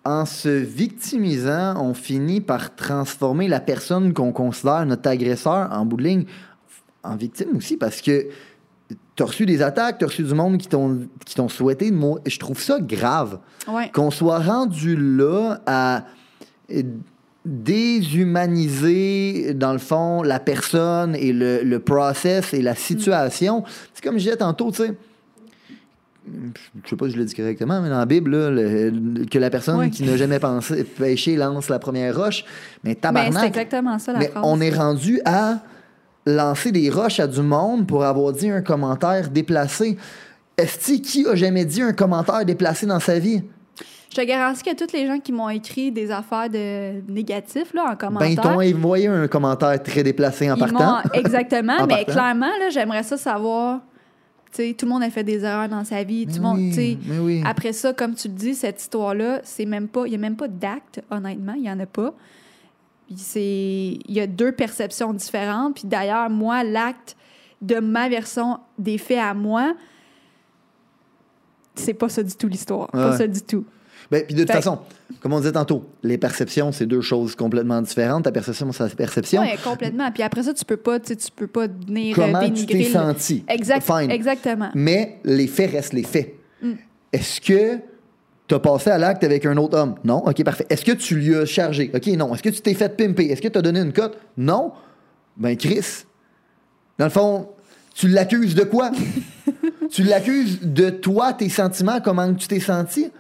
en 0.05 0.25
se 0.25 0.49
victimisant, 0.49 1.75
on 1.83 1.93
finit 1.93 2.41
par 2.41 2.75
transformer 2.75 3.49
la 3.49 3.61
personne 3.61 4.13
qu'on 4.15 4.33
considère 4.33 4.87
notre 4.87 5.09
agresseur 5.09 5.69
en 5.73 5.85
bout 5.85 5.97
de 5.97 6.03
ligne 6.05 6.25
en 7.03 7.17
victime 7.17 7.57
aussi 7.57 7.77
parce 7.77 8.01
que 8.01 8.29
t'as 9.17 9.25
reçu 9.25 9.45
des 9.45 9.61
attaques, 9.63 9.99
t'as 9.99 10.07
reçu 10.07 10.23
du 10.23 10.35
monde 10.35 10.57
qui 10.59 10.69
t'ont 10.69 11.49
souhaité 11.49 11.91
de. 11.91 12.21
Je 12.27 12.39
trouve 12.39 12.61
ça 12.61 12.81
grave 12.81 13.41
Ouais. 13.69 13.91
qu'on 13.93 14.11
soit 14.11 14.39
rendu 14.41 14.97
là 14.97 15.61
à 15.67 16.05
déshumaniser, 17.45 19.53
dans 19.55 19.73
le 19.73 19.79
fond, 19.79 20.23
la 20.23 20.41
personne 20.41 21.15
et 21.15 21.33
le, 21.33 21.63
le 21.63 21.79
process 21.79 22.55
et 22.55 22.63
la 22.63 22.75
situation. 22.75 23.65
C'est 23.93 24.03
comme 24.03 24.15
je 24.19 24.25
disais 24.25 24.37
tantôt, 24.37 24.71
tu 24.71 24.79
sais. 24.83 24.95
Je 26.85 26.89
sais 26.89 26.97
pas 26.97 27.05
si 27.07 27.13
je 27.13 27.19
l'ai 27.19 27.27
dit 27.27 27.35
correctement, 27.35 27.83
mais 27.83 27.91
dans 27.91 27.99
la 27.99 28.07
Bible, 28.07 28.31
là, 28.31 28.51
le- 28.51 29.27
que 29.27 29.39
la 29.39 29.51
personne 29.51 29.91
qui 29.91 30.05
n'a 30.05 30.17
jamais 30.17 30.39
pensé 30.39 30.83
péché 30.85 31.37
lance 31.37 31.69
la 31.69 31.79
première 31.79 32.17
roche. 32.17 32.45
Mais 32.83 32.93
Ben, 32.93 32.95
c'est 32.95 33.01
tabarnak, 33.01 33.45
exactement 33.49 33.99
ça 33.99 34.15
la 34.15 34.19
mais 34.21 34.29
phrase. 34.29 34.43
on 34.47 34.61
est 34.63 34.71
rendu 34.75 35.21
à 35.27 35.59
lancer 36.27 36.73
des 36.73 36.89
roches 36.89 37.21
à 37.21 37.27
du 37.27 37.43
monde 37.43 37.87
pour 37.87 38.05
avoir 38.05 38.33
dit 38.33 38.49
un 38.49 38.63
commentaire 38.63 39.29
déplacé. 39.29 39.99
Est-ce 40.57 40.95
qui 40.95 41.27
a 41.27 41.35
jamais 41.35 41.67
dit 41.67 41.83
un 41.83 41.93
commentaire 41.93 42.43
déplacé 42.47 42.87
dans 42.87 43.01
sa 43.01 43.19
vie? 43.19 43.43
Je 44.15 44.21
te 44.21 44.27
garantis 44.27 44.63
que 44.63 44.77
tous 44.77 44.93
les 44.93 45.09
gens 45.09 45.19
qui 45.19 45.33
m'ont 45.33 45.49
écrit 45.49 45.91
des 45.91 46.13
affaires 46.13 46.49
de 46.49 47.01
négatifs 47.11 47.75
là, 47.75 47.83
en 47.83 47.89
Ben, 47.89 47.97
commentaire, 47.97 48.29
ils 48.31 48.37
t'ont 48.37 48.79
envoyé 48.79 49.09
un 49.09 49.27
commentaire 49.27 49.83
très 49.83 50.05
déplacé 50.05 50.49
en 50.53 50.55
ils 50.55 50.61
partant. 50.61 51.01
exactement, 51.15 51.73
En 51.81 51.87
mais 51.87 52.05
partant. 52.05 52.13
clairement, 52.13 52.47
là, 52.61 52.71
j'aimerais 52.71 53.03
ça 53.03 53.17
savoir. 53.17 53.81
Tout 54.53 54.63
le 54.63 54.89
monde 54.89 55.03
a 55.03 55.11
fait 55.11 55.25
des 55.25 55.45
erreurs 55.45 55.69
dans 55.69 55.83
sa 55.83 56.05
vie. 56.05 56.29
Tout 56.29 56.37
le 56.37 56.43
monde, 56.43 56.59
oui, 56.59 56.99
oui. 57.21 57.43
Après 57.45 57.73
ça, 57.73 57.93
comme 57.93 58.15
tu 58.15 58.29
le 58.29 58.35
dis, 58.35 58.55
cette 58.55 58.81
histoire-là, 58.81 59.41
c'est 59.43 59.67
même 59.67 59.89
pas, 59.89 60.07
il 60.07 60.11
n'y 60.11 60.15
a 60.15 60.19
même 60.19 60.37
pas 60.37 60.47
d'acte, 60.47 61.03
honnêtement, 61.11 61.55
il 61.55 61.63
n'y 61.63 61.71
en 61.71 61.81
a 61.81 61.87
pas. 61.87 62.15
Il 63.11 63.99
y 64.09 64.21
a 64.21 64.29
deux 64.29 64.53
perceptions 64.53 65.13
différentes. 65.13 65.75
Puis 65.75 65.89
d'ailleurs, 65.89 66.31
moi, 66.31 66.63
l'acte 66.63 67.17
de 67.63 67.81
ma 67.81 68.09
version 68.09 68.61
des 68.79 68.97
faits 68.97 69.19
à 69.19 69.35
moi, 69.35 69.75
c'est 71.75 71.95
pas 71.95 72.09
ça 72.09 72.23
du 72.23 72.37
tout 72.37 72.47
l'histoire, 72.47 72.87
pas 72.93 73.19
ça 73.19 73.27
du 73.27 73.43
tout. 73.43 73.65
Ben, 74.11 74.25
puis 74.25 74.35
de 74.35 74.41
toute 74.43 74.49
Fait- 74.51 74.57
façon, 74.59 74.79
comme 75.21 75.33
on 75.33 75.39
disait 75.39 75.53
tantôt, 75.53 75.85
les 76.03 76.19
perceptions, 76.19 76.73
c'est 76.73 76.87
deux 76.87 77.01
choses 77.01 77.35
complètement 77.35 77.81
différentes. 77.83 78.25
Ta 78.25 78.33
perception, 78.33 78.71
c'est 78.73 78.89
ta 78.89 78.95
perception. 78.95 79.43
Oui, 79.43 79.49
complètement. 79.63 80.11
Puis 80.13 80.23
après 80.23 80.43
ça, 80.43 80.53
tu 80.55 80.65
peux 80.65 80.77
pas, 80.77 81.01
tu 81.01 81.15
peux 81.35 81.47
pas 81.47 81.67
venir 81.67 82.19
euh, 82.19 82.23
Comment 82.27 82.51
tu 82.51 82.67
t'es 82.67 82.79
le- 82.79 82.85
senti? 82.85 83.45
Exact, 83.49 83.83
Fine. 83.85 84.11
Exactement. 84.11 84.71
Mais 84.75 85.19
les 85.25 85.47
faits 85.47 85.71
restent 85.73 85.93
les 85.95 86.03
faits. 86.03 86.35
Mm. 86.63 86.73
Est-ce 87.13 87.41
que 87.41 87.79
tu 88.47 88.55
as 88.55 88.59
passé 88.59 88.91
à 88.91 88.99
l'acte 88.99 89.25
avec 89.25 89.47
un 89.47 89.57
autre 89.57 89.79
homme? 89.79 89.95
Non? 90.05 90.19
OK, 90.27 90.45
parfait. 90.45 90.67
Est-ce 90.69 90.85
que 90.85 90.93
tu 90.93 91.15
lui 91.17 91.35
as 91.35 91.47
chargé? 91.47 91.91
OK, 91.95 92.07
non. 92.09 92.35
Est-ce 92.35 92.43
que 92.43 92.51
tu 92.51 92.61
t'es 92.61 92.75
fait 92.75 92.95
pimper? 92.95 93.31
Est-ce 93.31 93.41
que 93.41 93.49
tu 93.49 93.59
as 93.59 93.63
donné 93.63 93.81
une 93.81 93.93
cote? 93.93 94.19
Non? 94.37 94.73
Ben, 95.37 95.57
Chris, 95.57 96.05
dans 96.99 97.07
le 97.07 97.11
fond, 97.11 97.49
tu 97.95 98.09
l'accuses 98.09 98.55
de 98.55 98.65
quoi? 98.65 98.91
tu 99.91 100.03
l'accuses 100.03 100.61
de 100.63 100.91
toi, 100.91 101.33
tes 101.33 101.49
sentiments, 101.49 102.01
comment 102.01 102.33
tu 102.35 102.47
t'es 102.49 102.61
senti? 102.61 103.11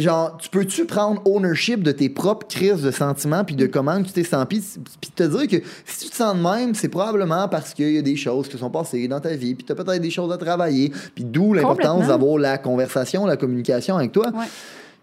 Genre, 0.00 0.36
tu 0.38 0.48
peux-tu 0.48 0.84
prendre 0.84 1.22
ownership 1.26 1.82
de 1.82 1.92
tes 1.92 2.08
propres 2.08 2.46
crises 2.46 2.82
de 2.82 2.90
sentiments 2.90 3.44
puis 3.44 3.54
de 3.54 3.66
comment 3.66 4.02
tu 4.02 4.12
t'es 4.12 4.24
senti? 4.24 4.62
Puis 5.00 5.10
te 5.10 5.22
dire 5.22 5.48
que 5.48 5.64
si 5.84 6.04
tu 6.04 6.10
te 6.10 6.16
sens 6.16 6.36
de 6.36 6.42
même, 6.42 6.74
c'est 6.74 6.88
probablement 6.88 7.48
parce 7.48 7.72
qu'il 7.74 7.92
y 7.92 7.98
a 7.98 8.02
des 8.02 8.16
choses 8.16 8.48
qui 8.48 8.58
sont 8.58 8.70
passées 8.70 9.08
dans 9.08 9.20
ta 9.20 9.34
vie 9.34 9.54
puis 9.54 9.64
tu 9.64 9.72
as 9.72 9.74
peut-être 9.74 10.02
des 10.02 10.10
choses 10.10 10.32
à 10.32 10.36
travailler 10.36 10.92
puis 11.14 11.24
d'où 11.24 11.54
l'importance 11.54 12.08
d'avoir 12.08 12.38
la 12.38 12.58
conversation, 12.58 13.26
la 13.26 13.36
communication 13.36 13.96
avec 13.96 14.12
toi. 14.12 14.32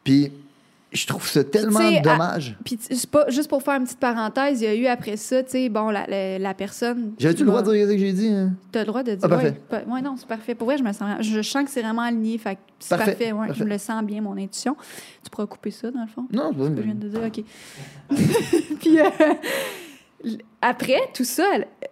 Puis 0.03 0.31
je 0.93 1.07
trouve 1.07 1.27
ça 1.27 1.43
tellement 1.43 1.79
Tu 1.91 2.01
dommage. 2.01 2.57
Puis 2.63 2.77
tu- 2.77 2.95
c'est 2.95 3.09
pas 3.09 3.29
juste 3.29 3.49
pour 3.49 3.61
faire 3.63 3.75
une 3.75 3.83
petite 3.83 3.99
parenthèse, 3.99 4.61
il 4.61 4.65
y 4.65 4.67
a 4.67 4.75
eu 4.75 4.85
après 4.87 5.17
ça, 5.17 5.41
tu 5.43 5.51
sais, 5.51 5.69
bon, 5.69 5.89
la, 5.89 6.05
la, 6.07 6.39
la 6.39 6.53
personne. 6.53 7.13
J'avais-tu 7.17 7.41
le 7.43 7.47
droit 7.49 7.61
de 7.61 7.73
dire 7.73 7.87
ce 7.87 7.91
que 7.93 7.97
j'ai 7.97 8.13
dit? 8.13 8.27
hein? 8.29 8.53
T'as 8.71 8.79
le 8.81 8.85
droit 8.85 9.03
de 9.03 9.11
dire. 9.11 9.19
Ah, 9.23 9.27
parfait. 9.29 9.47
ouais, 9.47 9.61
pas- 9.83 9.83
ouais, 9.91 10.01
non, 10.01 10.15
c'est 10.17 10.27
parfait. 10.27 10.55
Pour 10.55 10.67
vrai, 10.67 10.77
je 10.77 10.83
me 10.83 10.93
sens. 10.93 11.09
Je 11.21 11.41
sens 11.41 11.63
que 11.65 11.69
c'est 11.71 11.81
vraiment 11.81 12.01
aligné. 12.03 12.37
Fait 12.37 12.57
c'est 12.79 12.89
Parfait, 12.95 13.11
parfait. 13.11 13.31
ouais, 13.31 13.47
parfait. 13.47 13.59
Je 13.59 13.63
me 13.65 13.69
le 13.69 13.77
sens 13.77 14.03
bien, 14.03 14.21
mon 14.21 14.37
intuition. 14.37 14.75
Tu 15.23 15.29
pourras 15.29 15.47
couper 15.47 15.71
ça, 15.71 15.89
dans 15.91 16.01
le 16.01 16.07
fond? 16.07 16.25
Non, 16.31 16.51
Ce 16.53 16.57
que 16.69 16.75
je 16.77 16.81
viens 16.81 16.95
de 16.95 17.07
dire, 17.07 17.21
OK. 17.25 17.43
Puis 18.79 18.99
euh, 18.99 19.09
après, 20.61 20.99
tout 21.13 21.23
ça, 21.25 21.43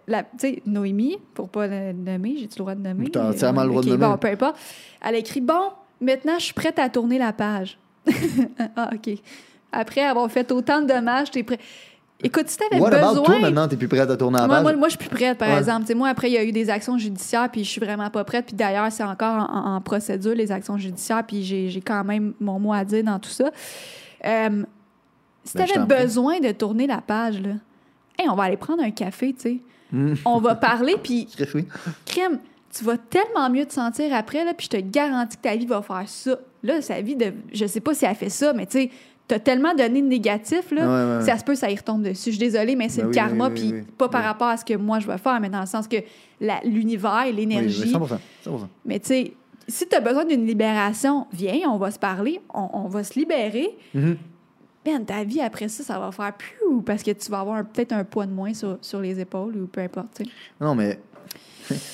la- 0.06 0.22
tu 0.22 0.28
sais, 0.38 0.62
Noémie, 0.66 1.18
pour 1.34 1.48
pas 1.48 1.66
la 1.66 1.92
nommer, 1.92 2.34
j'ai-tu 2.38 2.54
le 2.58 2.62
droit 2.64 2.74
de 2.74 2.80
nommer? 2.80 3.10
T'as 3.10 3.28
entièrement 3.30 3.62
le 3.64 3.68
droit 3.68 3.82
de 3.82 3.86
Ok, 3.92 3.98
nommer. 3.98 4.12
Bon, 4.12 4.18
peu 4.18 4.28
importe. 4.28 4.56
Elle 5.04 5.14
a 5.16 5.18
écrit 5.18 5.40
Bon, 5.40 5.70
maintenant, 6.00 6.38
je 6.38 6.44
suis 6.46 6.54
prête 6.54 6.78
à 6.78 6.88
tourner 6.88 7.18
la 7.18 7.32
page. 7.32 7.78
ah, 8.76 8.90
OK. 8.94 9.14
Après 9.70 10.02
avoir 10.02 10.30
fait 10.30 10.50
autant 10.52 10.80
de 10.82 10.86
dommages, 10.86 11.30
t'es 11.30 11.42
prêt. 11.42 11.58
Écoute, 12.24 12.48
si 12.48 12.56
t'avais 12.56 12.80
What 12.80 12.90
besoin. 12.90 13.10
about 13.10 13.22
toi 13.24 13.38
maintenant, 13.40 13.66
t'es 13.66 13.76
plus 13.76 13.88
prête 13.88 14.08
à 14.08 14.16
tourner 14.16 14.38
la 14.38 14.46
Moi, 14.46 14.56
page? 14.56 14.62
moi, 14.62 14.76
moi, 14.76 14.88
je 14.88 14.96
suis 14.96 14.98
plus 14.98 15.08
prête, 15.08 15.36
par 15.38 15.48
Ouais. 15.48 15.58
exemple. 15.58 15.80
Tu 15.82 15.86
sais, 15.88 15.94
moi, 15.94 16.08
après, 16.08 16.30
il 16.30 16.34
y 16.34 16.38
a 16.38 16.44
eu 16.44 16.52
des 16.52 16.70
actions 16.70 16.96
judiciaires, 16.96 17.48
puis 17.50 17.64
je 17.64 17.68
suis 17.70 17.80
vraiment 17.80 18.10
pas 18.10 18.22
prête. 18.22 18.46
Puis 18.46 18.54
d'ailleurs, 18.54 18.92
c'est 18.92 19.02
encore 19.02 19.48
en, 19.50 19.80
procédure, 19.80 20.34
les 20.34 20.52
actions 20.52 20.78
judiciaires, 20.78 21.24
puis 21.26 21.42
j'ai 21.42 21.80
quand 21.84 22.04
même 22.04 22.34
mon 22.38 22.60
mot 22.60 22.72
à 22.72 22.84
dire 22.84 23.02
dans 23.02 23.18
tout 23.18 23.30
ça. 23.30 23.50
Euh, 24.24 24.62
si 25.44 25.56
Ben, 25.56 25.66
je 25.66 25.72
tu 25.72 25.74
t'en 25.74 25.80
avais 25.82 25.94
prie. 25.94 26.02
besoin 26.04 26.38
de 26.40 26.52
tourner 26.52 26.86
la 26.86 26.98
page, 27.00 27.40
là, 27.40 27.54
hey, 28.18 28.28
on 28.28 28.36
va 28.36 28.44
aller 28.44 28.56
prendre 28.56 28.82
un 28.84 28.92
café, 28.92 29.32
tu 29.32 29.40
sais. 29.40 29.58
Mm. 29.90 30.14
On 30.24 30.38
va 30.38 30.54
parler, 30.54 30.94
puis 31.02 31.26
crème, 32.06 32.38
tu 32.72 32.84
vas 32.84 32.96
tellement 32.96 33.50
mieux 33.50 33.66
te 33.66 33.72
sentir 33.72 34.14
après, 34.14 34.44
là, 34.44 34.54
puis 34.54 34.68
je 34.70 34.78
te 34.78 34.82
garantis 34.82 35.36
que 35.36 35.42
ta 35.42 35.56
vie 35.56 35.66
va 35.66 35.82
faire 35.82 36.04
ça. 36.06 36.38
Là, 36.62 36.80
sa 36.80 37.00
vie 37.00 37.16
de. 37.16 37.32
Je 37.52 37.66
sais 37.66 37.80
pas 37.80 37.92
si 37.94 38.04
elle 38.04 38.14
fait 38.14 38.30
ça, 38.30 38.52
mais 38.52 38.66
tu 38.66 38.78
sais, 38.82 38.90
t'as 39.28 39.38
tellement 39.38 39.74
donné 39.74 40.00
de 40.00 40.06
négatif, 40.06 40.70
là. 40.70 41.18
Ouais. 41.18 41.24
Ça 41.24 41.38
se 41.38 41.44
peut, 41.44 41.54
ça 41.54 41.70
y 41.70 41.76
retombe 41.76 42.02
dessus. 42.02 42.30
Je 42.30 42.36
suis 42.36 42.38
désolée, 42.38 42.76
mais 42.76 42.88
c'est 42.88 43.02
Ben 43.02 43.04
le 43.04 43.08
oui, 43.10 43.14
karma, 43.14 43.48
oui, 43.48 43.60
oui, 43.62 43.72
puis 43.72 43.82
pas 43.98 44.08
par 44.08 44.24
rapport 44.24 44.48
à 44.48 44.56
ce 44.56 44.64
que 44.64 44.74
moi 44.74 45.00
je 45.00 45.06
vais 45.06 45.18
faire, 45.18 45.38
mais 45.40 45.50
dans 45.50 45.60
le 45.60 45.66
sens 45.66 45.86
que 45.88 45.96
l'univers, 46.64 47.26
l'énergie. 47.32 47.82
oui, 47.84 47.92
100%. 47.92 48.18
100%. 48.46 48.66
mais 48.84 48.98
tu 49.00 49.06
sais, 49.08 49.32
si 49.68 49.88
tu 49.88 49.94
as 49.96 50.00
besoin 50.00 50.24
d'une 50.24 50.46
libération, 50.46 51.26
viens, 51.32 51.70
on 51.70 51.76
va 51.78 51.90
se 51.90 51.98
parler, 51.98 52.40
on, 52.52 52.68
on 52.72 52.88
va 52.88 53.04
se 53.04 53.18
libérer. 53.18 53.68
Mhm. 53.94 54.16
Ben, 54.84 55.04
ta 55.04 55.22
vie 55.22 55.40
après 55.40 55.68
ça, 55.68 55.84
ça 55.84 55.98
va 56.00 56.10
faire 56.10 56.32
plus 56.32 56.82
parce 56.84 57.04
que 57.04 57.12
tu 57.12 57.30
vas 57.30 57.40
avoir 57.40 57.64
peut-être 57.64 57.92
un 57.92 58.02
poids 58.02 58.26
de 58.26 58.32
moins 58.32 58.52
sur, 58.52 58.78
sur 58.80 59.00
les 59.00 59.20
épaules 59.20 59.56
ou 59.56 59.66
peu 59.68 59.80
importe. 59.80 60.22
Non, 60.60 60.74
mais 60.74 60.98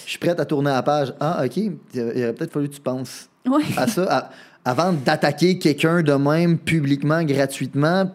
je 0.05 0.11
suis 0.11 0.19
prête 0.19 0.39
à 0.41 0.45
tourner 0.45 0.71
la 0.71 0.83
page. 0.83 1.13
Ah, 1.21 1.43
OK. 1.45 1.57
Il 1.57 1.73
aurait 2.01 2.33
peut-être 2.33 2.53
fallu 2.53 2.69
que 2.69 2.75
tu 2.75 2.81
penses 2.81 3.29
Ouais. 3.47 3.63
à 3.77 3.87
ça 3.87 4.07
à- 4.11 4.31
avant 4.71 4.93
d'attaquer 4.93 5.59
quelqu'un 5.59 6.03
de 6.03 6.13
même 6.13 6.59
publiquement, 6.59 7.23
gratuitement. 7.23 8.11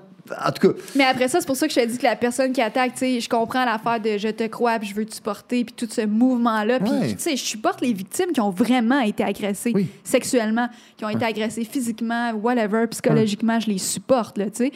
En 0.45 0.51
tout 0.51 0.69
cas, 0.69 0.79
Mais 0.95 1.03
après 1.03 1.27
ça, 1.27 1.41
c'est 1.41 1.45
pour 1.45 1.57
ça 1.57 1.67
que 1.67 1.73
je 1.73 1.79
te 1.81 1.85
dis 1.85 1.97
que 1.97 2.03
la 2.03 2.15
personne 2.15 2.53
qui 2.53 2.61
attaque, 2.61 2.93
tu 2.93 2.99
sais, 2.99 3.19
je 3.19 3.27
comprends 3.27 3.65
l'affaire 3.65 3.99
de 3.99 4.17
je 4.17 4.29
te 4.29 4.45
crois, 4.47 4.79
puis 4.79 4.87
je 4.87 4.95
veux 4.95 5.05
te 5.05 5.13
supporter, 5.13 5.65
puis 5.65 5.75
tout 5.75 5.87
ce 5.91 6.05
mouvement-là. 6.05 6.79
Puis, 6.79 6.89
Ouais. 6.91 7.13
tu 7.13 7.19
sais, 7.19 7.35
je 7.35 7.43
supporte 7.43 7.81
les 7.81 7.91
victimes 7.91 8.31
qui 8.31 8.39
ont 8.39 8.49
vraiment 8.49 8.99
été 9.01 9.21
agressées 9.23 9.73
Oui. 9.75 9.87
sexuellement, 10.03 10.69
qui 10.95 11.03
ont 11.03 11.09
été 11.09 11.25
agressées 11.25 11.65
physiquement, 11.65 12.31
whatever, 12.41 12.87
psychologiquement, 12.87 13.59
je 13.59 13.67
les 13.67 13.77
supporte, 13.79 14.37
là, 14.37 14.45
tu 14.45 14.51
sais. 14.65 14.71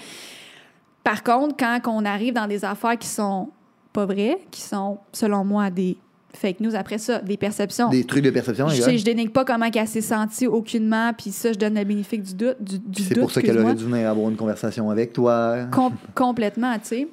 Par 1.03 1.23
contre, 1.23 1.55
quand 1.57 1.79
on 1.87 2.03
arrive 2.03 2.33
dans 2.33 2.47
des 2.47 2.65
affaires 2.65 2.97
qui 2.97 3.07
sont 3.07 3.49
pas 3.93 4.05
vraies, 4.05 4.37
qui 4.51 4.61
sont, 4.61 4.97
selon 5.13 5.45
moi, 5.45 5.69
des 5.69 5.95
fake 6.37 6.59
news, 6.59 6.75
après 6.75 6.97
ça, 6.97 7.19
des 7.19 7.37
perceptions. 7.37 7.89
des 7.89 8.03
trucs 8.03 8.23
de 8.23 8.29
perception, 8.29 8.67
je, 8.69 8.97
je 8.97 9.03
dénigre 9.03 9.31
pas 9.31 9.45
comment 9.45 9.69
qu'elle 9.69 9.87
s'est 9.87 10.01
sentie 10.01 10.47
aucunement, 10.47 11.11
puis 11.17 11.31
ça, 11.31 11.51
je 11.53 11.57
donne 11.57 11.75
le 11.75 11.83
bénéfice 11.83 12.21
du 12.21 12.33
doute. 12.33 12.57
Du, 12.61 12.79
du 12.79 13.03
C'est 13.03 13.19
pour 13.19 13.31
ça 13.31 13.41
qu'elle 13.41 13.57
aurait 13.59 13.75
dû 13.75 13.83
venir 13.85 14.09
avoir 14.09 14.29
une 14.29 14.35
conversation 14.37 14.89
avec 14.89 15.13
toi. 15.13 15.65
Com- 15.71 15.93
complètement, 16.15 16.73
tu 16.79 16.87
sais. 16.87 17.07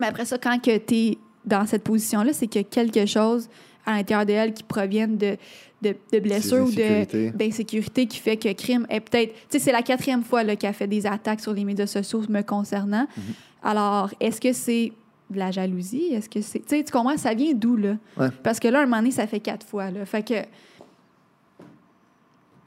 Mais 0.00 0.06
après 0.06 0.24
ça, 0.24 0.38
quand 0.38 0.58
tu 0.62 0.70
es 0.70 1.18
dans 1.44 1.66
cette 1.66 1.84
position-là, 1.84 2.32
c'est 2.32 2.46
qu'il 2.46 2.60
y 2.62 2.64
a 2.64 2.68
quelque 2.68 3.06
chose 3.06 3.48
à 3.86 3.92
l'intérieur 3.96 4.26
d'elle 4.26 4.52
qui 4.52 4.62
proviennent 4.62 5.16
de, 5.16 5.36
de, 5.82 5.94
de 6.12 6.18
blessures 6.20 6.66
ou 6.66 6.70
d'insécurité 7.34 8.06
qui 8.06 8.18
fait 8.18 8.36
que 8.36 8.52
crime 8.52 8.86
est 8.90 9.00
peut-être. 9.00 9.32
Tu 9.32 9.40
sais, 9.50 9.58
c'est 9.58 9.72
la 9.72 9.82
quatrième 9.82 10.22
fois 10.22 10.44
qu'elle 10.56 10.74
fait 10.74 10.86
des 10.86 11.06
attaques 11.06 11.40
sur 11.40 11.52
les 11.52 11.64
médias 11.64 11.86
sociaux 11.86 12.22
me 12.28 12.42
concernant. 12.42 13.06
Mhm. 13.16 13.22
Alors, 13.62 14.10
est-ce 14.20 14.40
que 14.40 14.52
c'est 14.52 14.92
de 15.30 15.38
la 15.38 15.50
jalousie? 15.50 16.12
Est-ce 16.12 16.28
que 16.28 16.40
c'est. 16.40 16.60
Tu 16.60 16.76
sais, 16.76 16.84
tu 16.84 16.92
comprends, 16.92 17.16
ça 17.16 17.34
vient 17.34 17.52
d'où, 17.54 17.76
là? 17.76 17.96
Ouais. 18.18 18.28
Parce 18.42 18.58
que 18.60 18.68
là, 18.68 18.80
un 18.80 18.84
moment 18.84 18.98
donné, 18.98 19.10
ça 19.10 19.26
fait 19.26 19.40
quatre 19.40 19.66
fois, 19.66 19.90
là. 19.90 20.04
Fait 20.04 20.22
que. 20.26 20.34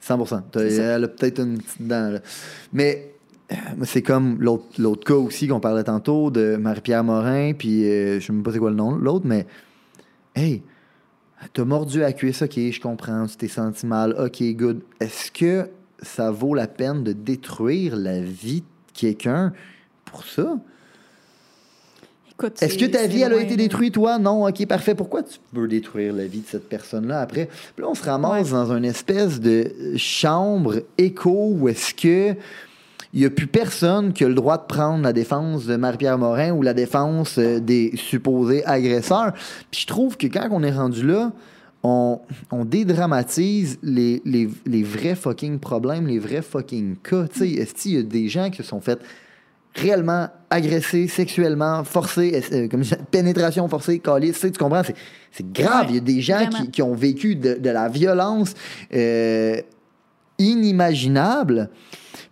100 0.00 0.18
T'as- 0.50 0.60
C'est 0.60 0.70
ça. 0.70 0.82
Elle 0.96 1.04
a 1.04 1.08
peut-être 1.08 1.40
une 1.40 1.58
petite 1.58 1.82
dent. 1.86 2.10
là. 2.12 2.20
Mais 2.72 3.10
c'est 3.84 4.02
comme 4.02 4.38
l'autre 4.40 5.04
cas 5.04 5.14
aussi 5.14 5.48
qu'on 5.48 5.60
parlait 5.60 5.84
tantôt 5.84 6.30
de 6.30 6.56
Marie-Pierre 6.56 7.04
Morin, 7.04 7.52
puis 7.52 7.84
euh, 7.88 8.18
je 8.20 8.26
sais 8.26 8.32
même 8.32 8.42
pas 8.42 8.52
c'est 8.52 8.58
quoi 8.58 8.70
le 8.70 8.76
nom 8.76 8.96
de 8.96 9.02
l'autre, 9.02 9.26
mais 9.26 9.46
hey, 10.34 10.62
t'as 11.52 11.64
mordu 11.64 11.98
à 12.02 12.06
la 12.06 12.12
cuisse, 12.12 12.42
ok, 12.42 12.54
je 12.56 12.80
comprends, 12.80 13.26
tu 13.26 13.36
t'es 13.36 13.48
senti 13.48 13.86
mal, 13.86 14.14
ok, 14.18 14.42
good. 14.56 14.80
Est-ce 15.00 15.30
que 15.30 15.68
ça 16.02 16.30
vaut 16.30 16.54
la 16.54 16.66
peine 16.66 17.04
de 17.04 17.12
détruire 17.12 17.96
la 17.96 18.20
vie 18.20 18.60
de 18.62 18.66
quelqu'un 18.98 19.52
pour 20.06 20.24
ça? 20.24 20.58
Est-ce 22.60 22.76
que 22.76 22.86
ta 22.86 23.06
vie, 23.06 23.22
elle 23.22 23.32
a 23.32 23.40
été 23.40 23.56
détruite, 23.56 23.94
toi? 23.94 24.18
Non, 24.18 24.46
ok, 24.46 24.66
parfait. 24.66 24.94
Pourquoi 24.94 25.22
tu 25.22 25.38
veux 25.52 25.68
détruire 25.68 26.12
la 26.12 26.26
vie 26.26 26.40
de 26.40 26.46
cette 26.46 26.68
personne-là 26.68 27.20
après? 27.20 27.46
Puis 27.46 27.82
là, 27.82 27.88
on 27.88 27.94
se 27.94 28.02
ramasse 28.02 28.50
dans 28.50 28.72
une 28.72 28.84
espèce 28.84 29.40
de 29.40 29.70
chambre 29.96 30.82
écho 30.98 31.52
où 31.52 31.68
est-ce 31.68 31.94
que 31.94 32.36
il 33.12 33.20
n'y 33.20 33.26
a 33.26 33.30
plus 33.30 33.46
personne 33.46 34.12
qui 34.12 34.24
a 34.24 34.28
le 34.28 34.34
droit 34.34 34.58
de 34.58 34.64
prendre 34.66 35.04
la 35.04 35.12
défense 35.12 35.66
de 35.66 35.76
Marie-Pierre 35.76 36.18
Morin 36.18 36.50
ou 36.50 36.62
la 36.62 36.74
défense 36.74 37.38
euh, 37.38 37.60
des 37.60 37.92
supposés 37.94 38.64
agresseurs. 38.66 39.32
Puis 39.70 39.82
je 39.82 39.86
trouve 39.86 40.16
que 40.16 40.26
quand 40.26 40.48
on 40.50 40.64
est 40.64 40.72
rendu 40.72 41.06
là, 41.06 41.30
on, 41.84 42.18
on 42.50 42.64
dédramatise 42.64 43.78
les, 43.84 44.20
les, 44.24 44.48
les 44.66 44.82
vrais 44.82 45.14
fucking 45.14 45.60
problèmes, 45.60 46.08
les 46.08 46.18
vrais 46.18 46.42
fucking 46.42 46.96
cas. 46.96 47.28
Tu 47.28 47.38
sais, 47.38 47.50
est-ce 47.50 47.74
qu'il 47.74 47.92
y 47.92 47.98
a 47.98 48.02
des 48.02 48.28
gens 48.28 48.50
qui 48.50 48.56
se 48.56 48.64
sont 48.64 48.80
fait 48.80 48.98
réellement 49.74 50.28
agressés 50.50 51.08
sexuellement, 51.08 51.82
forcés, 51.84 52.40
euh, 52.52 52.68
comme 52.68 52.84
je- 52.84 52.94
pénétration 53.10 53.66
forcée, 53.68 53.98
calice, 53.98 54.34
tu 54.34 54.40
sais, 54.40 54.50
tu 54.52 54.58
comprends? 54.58 54.82
C'est, 55.32 55.52
grave. 55.52 55.86
Ouais, 55.86 55.88
Il 55.90 55.94
y 55.96 55.98
a 55.98 56.00
des 56.00 56.20
gens 56.20 56.46
qui, 56.48 56.70
qui 56.70 56.82
ont 56.82 56.94
vécu 56.94 57.34
de, 57.34 57.54
de 57.54 57.70
la 57.70 57.88
violence 57.88 58.54
euh, 58.94 59.60
inimaginable. 60.38 61.70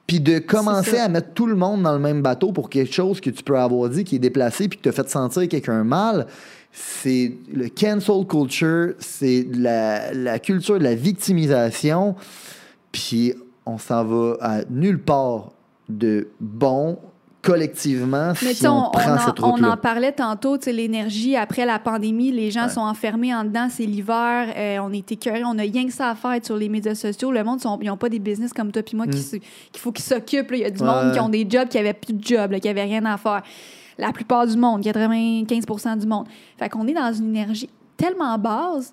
Puis 0.07 0.20
de 0.20 0.38
commencer 0.38 0.99
à 0.99 1.09
mettre 1.09 1.32
tout 1.32 1.47
le 1.47 1.55
monde 1.55 1.82
dans 1.82 1.93
le 1.93 1.99
même 1.99 2.22
bateau 2.22 2.53
pour 2.53 2.68
quelque 2.68 2.93
chose 2.93 3.20
que 3.20 3.30
tu 3.30 3.43
peux 3.43 3.57
avoir 3.59 3.88
dit 3.88 4.05
qui 4.05 4.16
est 4.16 4.20
déplacé 4.20 4.68
puis 4.68 4.76
qui 4.78 4.82
t'a 4.82 4.93
fait 4.93 5.09
sentir 5.09 5.49
quelqu'un 5.49 5.84
mal, 5.84 6.26
c'est 6.72 7.32
le 7.53 7.68
cancel 7.68 8.26
culture, 8.26 8.95
c'est 8.99 9.47
la, 9.55 10.12
la 10.12 10.38
culture 10.38 10.78
de 10.78 10.84
la 10.84 10.95
victimisation. 10.95 12.14
Puis 12.90 13.32
on 13.64 13.78
s'en 13.78 14.05
va 14.05 14.36
à 14.40 14.61
nulle 14.70 15.01
part 15.01 15.53
de 15.88 16.28
bon 16.40 16.99
collectivement 17.43 18.32
Mais 18.43 18.55
si 18.55 18.66
on, 18.66 18.72
on, 18.72 18.86
on 18.86 18.90
prend 18.90 19.14
en, 19.14 19.18
cette 19.18 19.40
on 19.40 19.51
route-là. 19.53 19.72
en 19.72 19.76
parlait 19.76 20.12
tantôt, 20.12 20.57
l'énergie 20.66 21.36
après 21.36 21.66
la 21.66 21.78
pandémie, 21.78 22.30
les 22.30 22.51
gens 22.51 22.64
Ouais. 22.64 22.68
sont 22.70 22.80
enfermés 22.80 23.34
en 23.34 23.45
dedans, 23.45 23.66
c'est 23.70 23.84
l'hiver, 23.84 24.49
euh, 24.57 24.78
on 24.80 24.93
est 24.93 25.11
écœurés, 25.11 25.43
on 25.45 25.59
a 25.59 25.62
rien 25.62 25.84
que 25.86 25.93
ça 25.93 26.11
à 26.11 26.14
faire 26.14 26.38
sur 26.43 26.57
les 26.57 26.68
médias 26.68 26.95
sociaux. 26.95 27.32
Le 27.32 27.43
monde, 27.43 27.61
sont- 27.61 27.78
ils 27.82 27.88
n'ont 27.88 27.97
pas 27.97 28.09
des 28.09 28.18
business 28.20 28.53
comme 28.53 28.70
toi 28.70 28.82
puis 28.82 28.97
moi 28.97 29.07
qui 29.07 29.18
se- 29.18 29.36
qu'il 29.36 29.78
faut 29.80 29.90
qu'ils 29.93 30.05
s'occupent. 30.05 30.51
Il 30.53 30.59
y 30.59 30.64
a 30.64 30.70
du. 30.70 30.80
Ouais. 30.80 30.86
monde 30.86 31.12
qui 31.12 31.20
ont 31.20 31.28
des 31.28 31.47
jobs 31.49 31.68
qui 31.68 31.76
n'avaient 31.78 31.93
plus 31.95 32.14
de 32.14 32.24
job, 32.24 32.53
là, 32.53 32.61
qui 32.61 32.68
n'avaient 32.68 32.84
rien 32.84 33.05
à 33.05 33.16
faire. 33.16 33.43
La 33.99 34.12
plupart 34.12 34.47
du 34.47 34.57
monde, 34.57 34.82
95% 34.82 35.97
du 35.99 36.07
monde. 36.07 36.26
Fait 36.59 36.68
qu'on 36.68 36.86
est 36.86 36.95
dans 36.95 37.12
une 37.12 37.28
énergie 37.36 37.68
tellement 37.97 38.38
basse 38.38 38.90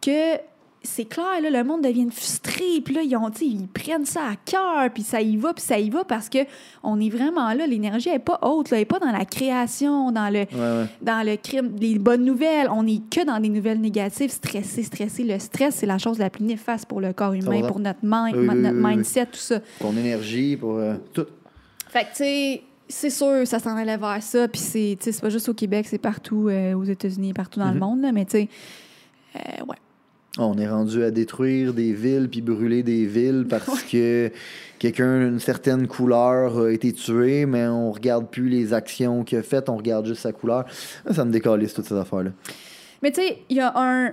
que 0.00 0.36
c'est 0.84 1.04
clair, 1.04 1.40
là, 1.42 1.50
le 1.50 1.64
monde 1.64 1.82
devient 1.82 2.08
frustré, 2.10 2.80
puis 2.84 2.94
là, 2.94 3.02
ils, 3.02 3.16
ont, 3.16 3.30
ils 3.40 3.66
prennent 3.68 4.04
ça 4.04 4.20
à 4.32 4.36
cœur, 4.36 4.90
puis 4.92 5.02
ça 5.02 5.20
y 5.20 5.36
va, 5.36 5.52
puis 5.54 5.62
ça 5.62 5.78
y 5.78 5.90
va, 5.90 6.04
parce 6.04 6.28
que 6.28 6.38
on 6.82 7.00
est 7.00 7.08
vraiment 7.08 7.52
là, 7.54 7.66
l'énergie 7.66 8.10
n'est 8.10 8.18
pas 8.18 8.38
haute, 8.42 8.70
là, 8.70 8.76
elle 8.76 8.82
n'est 8.82 8.84
pas 8.86 8.98
dans 8.98 9.12
la 9.12 9.24
création, 9.24 10.10
dans 10.12 10.28
le, 10.32 10.40
Ouais, 10.40 10.46
ouais. 10.82 10.86
dans 11.00 11.24
le 11.26 11.36
crime, 11.36 11.72
les 11.80 11.98
bonnes 11.98 12.24
nouvelles, 12.24 12.68
on 12.70 12.82
n'est 12.82 13.00
que 13.10 13.24
dans 13.24 13.38
des 13.40 13.48
nouvelles 13.48 13.80
négatives, 13.80 14.30
stressé, 14.30 14.82
stressé. 14.82 15.24
Le 15.24 15.38
stress, 15.38 15.76
c'est 15.76 15.86
la 15.86 15.98
chose 15.98 16.18
la 16.18 16.30
plus 16.30 16.44
néfaste 16.44 16.86
pour 16.86 17.00
le 17.00 17.12
corps 17.12 17.32
humain, 17.34 17.60
100%. 17.62 17.66
pour 17.68 17.78
notre, 17.78 18.00
mind, 18.02 18.36
Oui, 18.36 18.46
notre 18.46 18.76
oui, 18.76 18.82
oui. 18.84 18.96
mindset, 18.96 19.26
tout 19.26 19.36
ça. 19.38 19.60
Ton 19.78 19.96
énergie, 19.96 20.56
pour 20.56 20.76
euh, 20.76 20.94
tout. 21.12 21.26
Fait 21.88 22.04
que, 22.04 22.08
tu 22.10 22.14
sais, 22.16 22.62
c'est 22.88 23.10
sûr, 23.10 23.46
ça 23.46 23.58
s'en 23.58 23.76
allait 23.76 23.96
vers 23.96 24.22
ça. 24.22 24.48
Puis 24.48 24.60
c'est, 24.60 24.96
tu 24.98 25.04
sais, 25.04 25.12
c'est 25.12 25.20
pas 25.22 25.30
juste 25.30 25.48
au 25.48 25.54
Québec, 25.54 25.86
c'est 25.88 25.98
partout 25.98 26.48
euh, 26.48 26.74
aux 26.74 26.84
États-Unis, 26.84 27.32
partout 27.32 27.58
dans 27.60 27.68
le 27.68 27.74
Mhm. 27.74 27.78
monde, 27.80 28.00
là, 28.02 28.12
mais 28.12 28.24
tu 28.24 28.32
sais, 28.32 28.48
euh, 29.36 29.64
ouais. 29.68 29.76
On 30.38 30.56
est 30.56 30.68
rendu 30.68 31.02
à 31.04 31.10
détruire 31.10 31.74
des 31.74 31.92
villes 31.92 32.28
puis 32.30 32.40
brûler 32.40 32.82
des 32.82 33.04
villes 33.04 33.46
parce 33.48 33.82
que 33.90 34.30
quelqu'un 34.78 35.26
d'une 35.28 35.38
certaine 35.40 35.86
couleur 35.86 36.58
a 36.58 36.70
été 36.70 36.92
tué, 36.92 37.44
mais 37.46 37.66
on 37.66 37.92
regarde 37.92 38.28
plus 38.28 38.48
les 38.48 38.72
actions 38.72 39.24
qu'il 39.24 39.38
a 39.38 39.42
faites, 39.42 39.68
on 39.68 39.76
regarde 39.76 40.06
juste 40.06 40.22
sa 40.22 40.32
couleur. 40.32 40.64
Ça, 41.10 41.24
me 41.24 41.30
décalisse 41.32 41.74
toutes 41.74 41.84
ces 41.86 41.94
affaires-là. 41.96 42.30
Mais 43.02 43.10
tu 43.12 43.20
sais, 43.20 43.38
il 43.50 43.56
y 43.58 43.60
a 43.60 43.72
un 43.76 44.12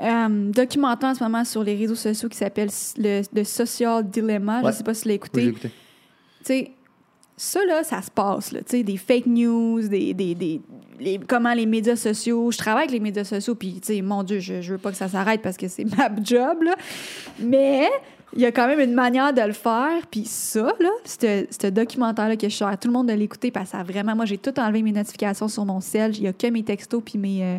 euh, 0.00 0.50
documentaire 0.50 1.10
en 1.10 1.14
ce 1.14 1.22
moment 1.22 1.44
sur 1.44 1.62
les 1.62 1.76
réseaux 1.76 1.94
sociaux 1.94 2.28
qui 2.28 2.38
s'appelle 2.38 2.70
le, 2.98 3.22
le 3.32 3.44
Social 3.44 4.08
Dilemma. 4.08 4.60
Ouais. 4.62 4.72
Je 4.72 4.78
sais 4.78 4.84
pas 4.84 4.94
si 4.94 5.02
tu 5.02 5.08
l'as 5.08 5.12
Oui, 5.14 5.16
écouté. 5.16 5.44
écouté. 5.46 5.68
tu 5.68 5.74
sais, 6.44 6.70
ça, 7.36 7.60
là, 7.66 7.82
ça 7.82 8.02
se 8.02 8.10
passe, 8.10 8.52
là, 8.52 8.60
tu 8.60 8.76
sais, 8.76 8.82
des 8.82 8.96
fake 8.96 9.26
news, 9.26 9.88
des, 9.88 10.14
des, 10.14 10.34
des- 10.34 10.60
comment 11.26 11.54
les 11.54 11.66
médias 11.66 11.96
sociaux... 11.96 12.50
Je 12.52 12.58
travaille 12.58 12.82
avec 12.84 12.92
les 12.92 13.00
médias 13.00 13.24
sociaux, 13.24 13.54
puis, 13.54 13.80
tu 13.80 13.94
sais, 13.94 14.02
mon 14.02 14.22
Dieu, 14.22 14.38
je, 14.38 14.60
je 14.60 14.72
veux 14.74 14.78
pas 14.78 14.90
que 14.90 14.96
ça 14.96 15.08
s'arrête 15.08 15.42
parce 15.42 15.56
que 15.56 15.66
c'est 15.68 15.84
ma 15.96 16.08
job, 16.22 16.62
là. 16.62 16.74
Mais 17.40 17.88
il 18.34 18.40
y 18.40 18.46
a 18.46 18.52
quand 18.52 18.66
même 18.68 18.80
une 18.80 18.94
manière 18.94 19.32
de 19.32 19.42
le 19.42 19.52
faire, 19.52 20.06
puis 20.10 20.24
ça, 20.24 20.72
là, 20.78 20.90
ce 21.04 21.66
documentaire-là 21.68 22.36
que 22.36 22.48
je 22.48 22.54
sers 22.54 22.68
à 22.68 22.76
tout 22.76 22.88
le 22.88 22.94
monde 22.94 23.08
de 23.08 23.14
l'écouter, 23.14 23.50
parce 23.50 23.70
que 23.70 23.76
ça 23.78 23.82
vraiment... 23.82 24.14
Moi, 24.14 24.26
j'ai 24.26 24.38
tout 24.38 24.58
enlevé 24.60 24.82
mes 24.82 24.92
notifications 24.92 25.48
sur 25.48 25.64
mon 25.64 25.80
cell. 25.80 26.16
Il 26.16 26.22
y 26.22 26.28
a 26.28 26.32
que 26.32 26.46
mes 26.46 26.62
textos, 26.62 27.02
puis 27.04 27.18
mes... 27.18 27.42
euh, 27.42 27.58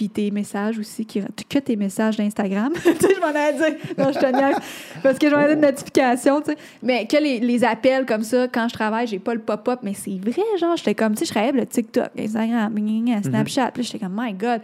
puis 0.00 0.08
tes 0.08 0.30
messages 0.30 0.78
aussi, 0.78 1.04
qui, 1.04 1.22
que 1.46 1.58
tes 1.58 1.76
messages 1.76 2.16
d'Instagram. 2.16 2.72
tu 2.74 2.80
sais, 2.80 3.14
je 3.14 3.20
m'en 3.20 3.26
allais 3.26 3.52
dire, 3.52 3.76
non, 3.98 4.10
je 4.10 4.18
te 4.18 4.34
niaise, 4.34 4.56
parce 5.02 5.18
que 5.18 5.28
je 5.28 5.34
m'en 5.34 5.42
ai 5.42 5.52
une 5.52 5.60
notification, 5.60 6.40
tu 6.40 6.52
sais. 6.52 6.58
Mais 6.82 7.06
que 7.06 7.18
les, 7.18 7.38
les 7.38 7.64
appels 7.64 8.06
comme 8.06 8.22
ça, 8.22 8.48
quand 8.48 8.66
je 8.68 8.72
travaille, 8.72 9.06
j'ai 9.06 9.18
pas 9.18 9.34
le 9.34 9.42
pop-up, 9.42 9.80
mais 9.82 9.92
c'est 9.92 10.18
vrai, 10.18 10.40
genre, 10.58 10.74
j'étais 10.74 10.94
comme, 10.94 11.12
tu 11.12 11.18
sais, 11.18 11.24
je 11.26 11.30
travaillais 11.32 11.52
le 11.52 11.66
TikTok, 11.66 12.08
Instagram, 12.18 12.74
gna, 12.74 13.22
Snapchat, 13.22 13.72
puis 13.72 13.82
j'étais 13.82 13.98
comme, 13.98 14.18
my 14.18 14.32
God, 14.32 14.62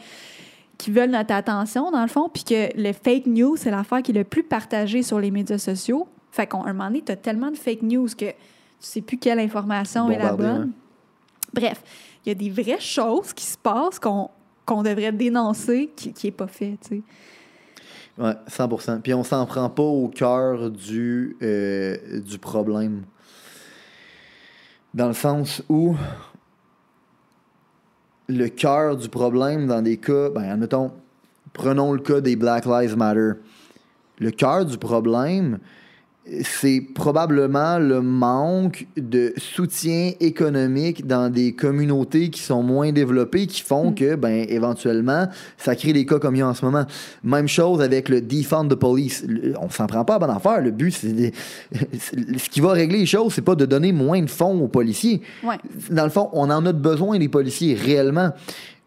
qui 0.79 0.91
veulent 0.91 1.11
notre 1.11 1.35
attention, 1.35 1.91
dans 1.91 2.01
le 2.01 2.09
fond, 2.09 2.31
puis 2.33 2.45
que 2.45 2.75
le 2.75 2.95
fake 2.95 3.27
news, 3.27 3.57
c'est 3.59 3.71
l'affaire 3.71 4.01
qui 4.01 4.13
est 4.13 4.15
le 4.15 4.25
plus 4.25 4.43
partagée 4.43 5.03
sur 5.03 5.21
les 5.21 5.31
médias 5.31 5.59
sociaux. 5.59 6.09
Fait 6.31 6.47
qu'à 6.47 6.57
un 6.57 6.73
moment 6.73 6.87
donné, 6.87 7.03
t'as 7.03 7.17
tellement 7.17 7.51
de 7.51 7.59
fake 7.59 7.83
news 7.83 8.09
que 8.17 8.31
tu 8.31 8.35
sais 8.81 9.03
plus 9.03 9.19
quelle 9.19 9.41
information 9.41 10.11
est 10.11 10.19
la 10.19 10.33
bonne. 10.33 10.73
Bref, 11.53 11.83
il 12.25 12.31
y 12.31 12.33
a 12.33 12.35
des 12.35 12.49
vraies 12.49 12.81
choses 12.81 13.35
qui 13.35 13.45
se 13.45 13.59
passent 13.59 13.99
qu'on 13.99 14.31
qu'on 14.67 14.83
devrait 14.83 15.13
dénoncer 15.13 15.91
qui 15.97 16.13
n'est 16.25 16.33
pas 16.33 16.49
fait, 16.49 16.77
tu. 16.87 17.03
Ouais, 18.19 18.35
100%. 18.49 19.01
Puis 19.01 19.15
on 19.15 19.25
s'en 19.25 19.45
prend 19.47 19.69
pas 19.69 19.83
au 19.83 20.09
cœur 20.09 20.71
du, 20.71 21.37
euh, 21.43 22.21
du 22.21 22.39
problème. 22.39 23.05
Dans 24.95 25.09
le 25.09 25.15
sens 25.15 25.63
où 25.69 25.95
le 28.29 28.49
cœur 28.49 28.97
du 28.97 29.09
problème 29.09 29.67
dans 29.67 29.83
des 29.83 29.99
cas, 29.99 30.31
ben, 30.31 30.45
admettons, 30.45 30.93
prenons 31.53 31.93
le 31.93 32.01
cas 32.01 32.21
des 32.21 32.37
Black 32.37 32.65
Lives 32.65 32.97
Matter. 32.97 33.33
Le 34.19 34.31
cœur 34.31 34.65
du 34.65 34.79
problème, 34.79 35.59
c'est 36.43 36.83
probablement 36.95 37.79
le 37.79 38.01
manque 38.03 38.87
de 38.97 39.33
soutien 39.37 40.11
économique 40.19 41.07
dans 41.07 41.31
des 41.31 41.53
communautés 41.55 42.31
qui 42.31 42.41
sont 42.43 42.63
moins 42.63 42.91
développées, 42.91 43.47
qui 43.47 43.63
font 43.63 43.93
que, 43.93 44.17
ben, 44.17 44.45
éventuellement, 44.49 45.29
ça 45.57 45.77
crée 45.77 45.93
des 45.93 46.05
cas 46.05 46.19
comme 46.19 46.35
il 46.35 46.41
y 46.41 46.43
a 46.43 46.49
en 46.49 46.55
ce 46.55 46.65
moment. 46.65 46.85
Même 47.23 47.47
chose 47.49 47.81
avec 47.81 48.09
le 48.09 48.21
defund 48.21 48.69
the 48.69 48.75
police. 48.75 49.25
Le- 49.27 49.55
On 49.61 49.71
s'en 49.71 49.87
prend 49.87 50.05
pas 50.05 50.17
à 50.17 50.19
bonne 50.19 50.31
affaire. 50.31 50.61
Le 50.61 50.73
but, 50.73 50.91
c'est 50.91 51.13
de- 51.13 51.31
ce 52.39 52.49
qui 52.51 52.61
va 52.61 52.73
régler 52.73 52.99
les 52.99 53.07
choses, 53.07 53.33
c'est 53.35 53.43
pas 53.43 53.55
de 53.55 53.65
donner 53.67 53.93
moins 53.93 54.21
de 54.21 54.31
fonds 54.31 54.61
aux 54.61 54.69
policiers. 54.69 55.23
Ouais. 55.45 55.57
Dans 55.91 56.05
le 56.05 56.11
fond, 56.11 56.29
on 56.33 56.51
en 56.51 56.67
a 56.67 56.73
besoin 56.73 57.19
des 57.19 57.29
policiers 57.29 57.75
réellement. 57.75 58.31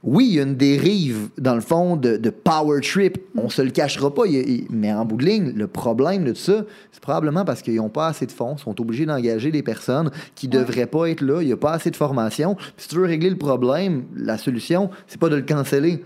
Oui, 0.01 0.27
il 0.29 0.35
y 0.35 0.39
a 0.39 0.43
une 0.43 0.55
dérive, 0.55 1.27
dans 1.37 1.55
le 1.55 1.59
fond, 1.61 1.97
de, 1.97 2.15
de 2.15 2.29
power 2.29 2.79
trip. 2.79 3.17
On 3.35 3.49
se 3.49 3.61
le 3.61 3.69
cachera 3.69 4.13
pas. 4.13 4.25
il 4.27 4.35
il- 4.49 4.67
mais 4.69 4.93
en 4.93 5.03
bout 5.03 5.17
de 5.17 5.25
ligne, 5.25 5.51
le 5.53 5.67
problème 5.67 6.23
de 6.23 6.31
tout 6.31 6.37
ça, 6.39 6.63
c'est 6.93 7.01
probablement 7.01 7.43
parce 7.43 7.61
qu'ils 7.61 7.75
n'ont 7.75 7.89
pas 7.89 8.07
assez 8.07 8.25
de 8.25 8.31
fonds, 8.31 8.55
sont 8.55 8.79
obligés 8.79 9.05
d'engager 9.05 9.51
des 9.51 9.61
personnes 9.61 10.09
qui 10.35 10.47
ne 10.47 10.57
Ouais. 10.57 10.63
devraient 10.63 10.85
pas 10.87 11.09
être 11.09 11.19
là. 11.19 11.41
Il 11.41 11.47
n'y 11.47 11.51
a 11.53 11.57
pas 11.57 11.73
assez 11.73 11.91
de 11.91 11.97
formation. 11.97 12.55
Puis 12.55 12.65
si 12.77 12.87
tu 12.87 12.95
veux 12.95 13.05
régler 13.05 13.29
le 13.29 13.37
problème, 13.37 14.05
la 14.15 14.37
solution, 14.37 14.89
c'est 15.07 15.19
pas 15.19 15.27
de 15.27 15.35
le 15.35 15.41
canceller. 15.41 16.01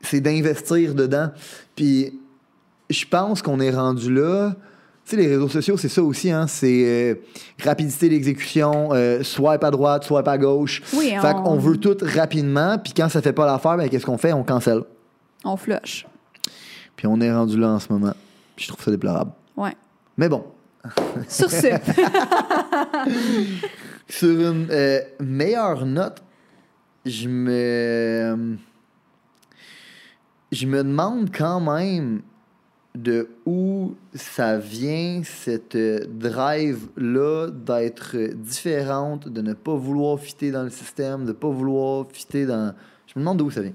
C'est 0.00 0.20
d'investir 0.22 0.94
dedans. 0.94 1.28
Puis 1.76 2.14
je 2.88 3.04
pense 3.04 3.42
qu'on 3.42 3.60
est 3.60 3.70
rendu 3.70 4.14
là. 4.14 4.56
Sais, 5.10 5.16
les 5.16 5.26
réseaux 5.26 5.48
sociaux, 5.48 5.76
c'est 5.76 5.88
ça 5.88 6.02
aussi, 6.04 6.30
hein? 6.30 6.46
C'est 6.46 6.84
euh, 6.84 7.14
rapidité 7.64 8.08
d'exécution, 8.08 8.90
euh, 8.92 9.24
swipe 9.24 9.64
à 9.64 9.70
droite, 9.72 10.04
swipe 10.04 10.28
à 10.28 10.38
gauche. 10.38 10.82
Oui, 10.92 11.12
Fait 11.20 11.34
on- 11.34 11.42
qu'on 11.42 11.56
veut 11.56 11.76
tout 11.78 11.96
rapidement, 12.00 12.78
puis 12.78 12.92
quand 12.96 13.08
ça 13.08 13.20
fait 13.20 13.32
pas 13.32 13.44
l'affaire, 13.44 13.76
ben 13.76 13.88
qu'est-ce 13.88 14.06
qu'on 14.06 14.18
fait? 14.18 14.32
On 14.32 14.44
cancelle. 14.44 14.82
On 15.44 15.56
flush. 15.56 16.06
Puis 16.94 17.06
on 17.08 17.20
est 17.20 17.32
rendu 17.32 17.58
là 17.58 17.70
en 17.70 17.78
ce 17.80 17.92
moment. 17.92 18.14
Puis 18.54 18.66
je 18.66 18.72
trouve 18.72 18.84
ça 18.84 18.90
déplorable. 18.92 19.32
Ouais. 19.56 19.74
Mais 20.16 20.28
bon, 20.28 20.44
Sur 21.28 21.50
ce, 21.50 21.66
sur 24.08 24.28
une 24.28 24.68
euh, 24.70 25.00
meilleure 25.20 25.84
note, 25.86 26.22
je 27.04 27.28
me. 27.28 28.56
Je 30.52 30.66
me 30.66 30.78
demande 30.82 31.30
quand 31.36 31.60
même 31.60 32.22
de 32.94 33.28
où 33.46 33.94
ça 34.14 34.58
vient, 34.58 35.22
cette 35.24 35.76
euh, 35.76 36.00
drive-là 36.08 37.48
d'être 37.50 38.16
différente, 38.34 39.28
de 39.28 39.40
ne 39.40 39.52
pas 39.52 39.74
vouloir 39.74 40.18
fitter 40.18 40.50
dans 40.50 40.64
le 40.64 40.70
système, 40.70 41.22
de 41.22 41.28
ne 41.28 41.32
pas 41.32 41.48
vouloir 41.48 42.06
fitter 42.12 42.46
dans. 42.46 42.74
Je 43.06 43.12
me 43.16 43.20
demande 43.20 43.38
d'où 43.38 43.50
ça 43.50 43.62
vient. 43.62 43.74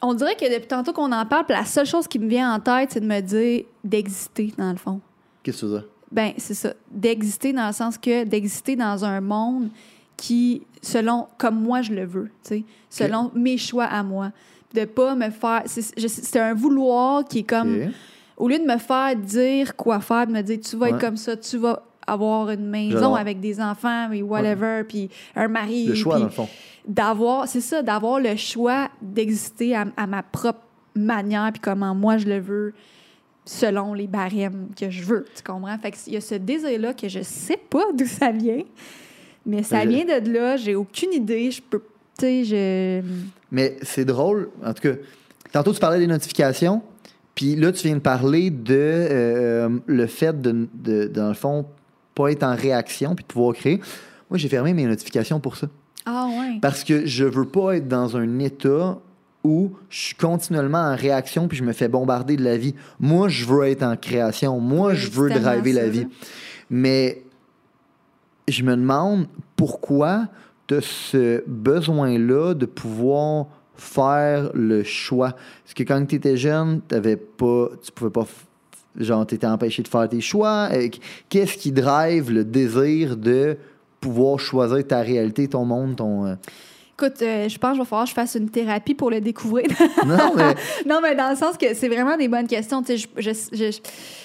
on 0.00 0.14
dirait 0.14 0.34
que 0.34 0.50
depuis 0.52 0.68
tantôt 0.68 0.92
qu'on 0.92 1.12
en 1.12 1.26
parle, 1.26 1.44
la 1.50 1.64
seule 1.64 1.86
chose 1.86 2.08
qui 2.08 2.18
me 2.18 2.28
vient 2.28 2.54
en 2.54 2.60
tête, 2.60 2.92
c'est 2.92 3.00
de 3.00 3.06
me 3.06 3.20
dire 3.20 3.64
d'exister, 3.84 4.52
dans 4.56 4.70
le 4.70 4.78
fond. 4.78 5.00
Qu'est-ce 5.42 5.62
que 5.62 5.66
dire? 5.66 5.84
Ben, 6.10 6.32
c'est 6.38 6.54
ça. 6.54 6.74
D'exister 6.90 7.52
dans 7.52 7.66
le 7.66 7.72
sens 7.72 7.98
que 7.98 8.24
d'exister 8.24 8.76
dans 8.76 9.04
un 9.04 9.20
monde 9.20 9.70
qui, 10.16 10.62
selon, 10.82 11.26
comme 11.38 11.60
moi 11.60 11.82
je 11.82 11.92
le 11.92 12.04
veux, 12.04 12.30
tu 12.44 12.48
sais, 12.48 12.64
selon 12.90 13.30
mes 13.34 13.58
choix 13.58 13.84
à 13.84 14.02
moi. 14.02 14.30
De 14.74 14.84
pas 14.86 15.14
me 15.14 15.30
faire. 15.30 15.62
C'est 15.66 16.40
un 16.40 16.54
vouloir 16.54 17.24
qui 17.24 17.40
est 17.40 17.42
comme. 17.44 17.90
Au 18.38 18.48
lieu 18.48 18.58
de 18.58 18.64
me 18.64 18.78
faire 18.78 19.14
dire 19.16 19.76
quoi 19.76 20.00
faire, 20.00 20.26
de 20.26 20.32
me 20.32 20.40
dire 20.42 20.58
tu 20.60 20.76
vas 20.76 20.88
être 20.88 20.98
comme 20.98 21.16
ça, 21.16 21.36
tu 21.36 21.58
vas 21.58 21.82
avoir 22.06 22.50
une 22.50 22.66
maison 22.68 23.14
avec 23.14 23.38
des 23.40 23.60
enfants, 23.60 24.10
et 24.10 24.22
whatever, 24.22 24.82
puis 24.88 25.08
un 25.36 25.46
mari. 25.48 25.86
Le 25.86 25.94
choix, 25.94 26.18
dans 26.18 26.24
le 26.24 26.30
fond. 26.30 26.48
d'avoir, 26.88 27.46
c'est 27.46 27.60
ça, 27.60 27.82
d'avoir 27.82 28.18
le 28.18 28.34
choix 28.36 28.88
d'exister 29.00 29.76
à, 29.76 29.84
à 29.96 30.06
ma 30.08 30.22
propre 30.22 30.60
manière, 30.96 31.50
puis 31.52 31.60
comment 31.60 31.94
moi 31.94 32.16
je 32.16 32.26
le 32.26 32.40
veux, 32.40 32.74
selon 33.44 33.94
les 33.94 34.06
barèmes 34.08 34.68
que 34.78 34.90
je 34.90 35.02
veux. 35.04 35.26
Tu 35.36 35.42
comprends? 35.42 35.78
Fait 35.78 35.92
qu'il 35.92 36.12
y 36.14 36.16
a 36.16 36.20
ce 36.20 36.34
désir-là 36.34 36.94
que 36.94 37.08
je 37.08 37.20
sais 37.22 37.56
pas 37.70 37.84
d'où 37.94 38.06
ça 38.06 38.30
vient, 38.32 38.62
mais 39.46 39.62
ça 39.62 39.82
Je- 39.84 39.88
vient 39.88 40.04
de 40.20 40.30
là, 40.32 40.56
j'ai 40.56 40.74
aucune 40.74 41.12
idée, 41.12 41.50
je 41.50 41.62
peux. 41.62 41.82
Tu 42.22 42.28
sais, 42.28 42.44
je. 42.44 43.02
Mais 43.50 43.76
c'est 43.82 44.04
drôle, 44.04 44.50
en 44.64 44.72
tout 44.72 44.82
cas. 44.82 44.94
Tantôt, 45.50 45.72
tu 45.72 45.80
parlais 45.80 45.98
des 45.98 46.06
notifications, 46.06 46.80
puis 47.34 47.56
là, 47.56 47.72
tu 47.72 47.84
viens 47.84 47.96
de 47.96 48.00
parler 48.00 48.50
de 48.50 48.76
euh, 48.78 49.68
le 49.86 50.06
fait 50.06 50.40
de, 50.40 50.68
de, 50.72 51.06
dans 51.08 51.26
le 51.26 51.34
fond, 51.34 51.66
pas 52.14 52.30
être 52.30 52.44
en 52.44 52.54
réaction 52.54 53.16
puis 53.16 53.24
de 53.24 53.26
pouvoir 53.26 53.54
créer. 53.54 53.80
Moi, 54.30 54.38
j'ai 54.38 54.48
fermé 54.48 54.72
mes 54.72 54.86
notifications 54.86 55.40
pour 55.40 55.56
ça. 55.56 55.66
Ah, 56.06 56.28
ouais. 56.30 56.58
Parce 56.62 56.84
que 56.84 57.06
je 57.06 57.24
veux 57.24 57.44
pas 57.44 57.76
être 57.76 57.88
dans 57.88 58.16
un 58.16 58.38
état 58.38 58.98
où 59.42 59.72
je 59.90 59.98
suis 59.98 60.14
continuellement 60.14 60.78
en 60.78 60.94
réaction 60.94 61.48
puis 61.48 61.58
je 61.58 61.64
me 61.64 61.72
fais 61.72 61.88
bombarder 61.88 62.36
de 62.36 62.44
la 62.44 62.56
vie. 62.56 62.76
Moi, 63.00 63.28
je 63.28 63.44
veux 63.46 63.66
être 63.66 63.82
en 63.82 63.96
création. 63.96 64.60
Moi, 64.60 64.92
Oui, 64.92 64.96
je 64.96 65.10
veux 65.10 65.28
driver 65.28 65.72
la 65.72 65.88
vie. 65.88 66.06
Mais 66.70 67.24
je 68.46 68.62
me 68.62 68.76
demande 68.76 69.26
pourquoi 69.56 70.28
as 70.74 70.80
ce 70.80 71.42
besoin-là 71.46 72.54
de 72.54 72.66
pouvoir 72.66 73.46
faire 73.76 74.50
le 74.54 74.82
choix. 74.82 75.32
Parce 75.64 75.74
que 75.74 75.82
quand 75.82 76.04
tu 76.06 76.16
étais 76.16 76.36
jeune, 76.36 76.80
t'avais 76.82 77.16
pas, 77.16 77.68
tu 77.82 77.92
pouvais 77.92 78.10
pas. 78.10 78.26
Genre, 78.96 79.26
tu 79.26 79.34
étais 79.34 79.46
empêché 79.46 79.82
de 79.82 79.88
faire 79.88 80.08
tes 80.08 80.20
choix. 80.20 80.68
Euh, 80.72 80.88
Qu'est-ce 81.28 81.56
qui 81.56 81.72
drive 81.72 82.30
le 82.30 82.44
désir 82.44 83.16
de 83.16 83.56
pouvoir 84.00 84.38
choisir 84.38 84.86
ta 84.86 85.00
réalité, 85.00 85.48
ton 85.48 85.64
monde, 85.64 85.96
ton. 85.96 86.36
Écoute, 87.02 87.20
euh, 87.22 87.48
je 87.48 87.58
pense 87.58 87.72
qu'il 87.72 87.80
va 87.80 87.84
falloir 87.84 88.04
que 88.04 88.10
je 88.10 88.14
fasse 88.14 88.36
une 88.36 88.48
thérapie 88.48 88.94
pour 88.94 89.10
le 89.10 89.20
découvrir. 89.20 89.66
Non, 90.06 90.32
mais 90.36 90.54
non, 90.88 91.00
mais 91.02 91.14
dans 91.16 91.30
le 91.30 91.36
sens 91.36 91.56
que 91.56 91.74
c'est 91.74 91.88
vraiment 91.88 92.16
des 92.16 92.28
bonnes 92.28 92.46
questions. 92.46 92.82
Tu 92.82 92.96
sais, 92.96 93.08
je- 93.16 93.22
je- 93.32 93.56
je- 93.56 93.78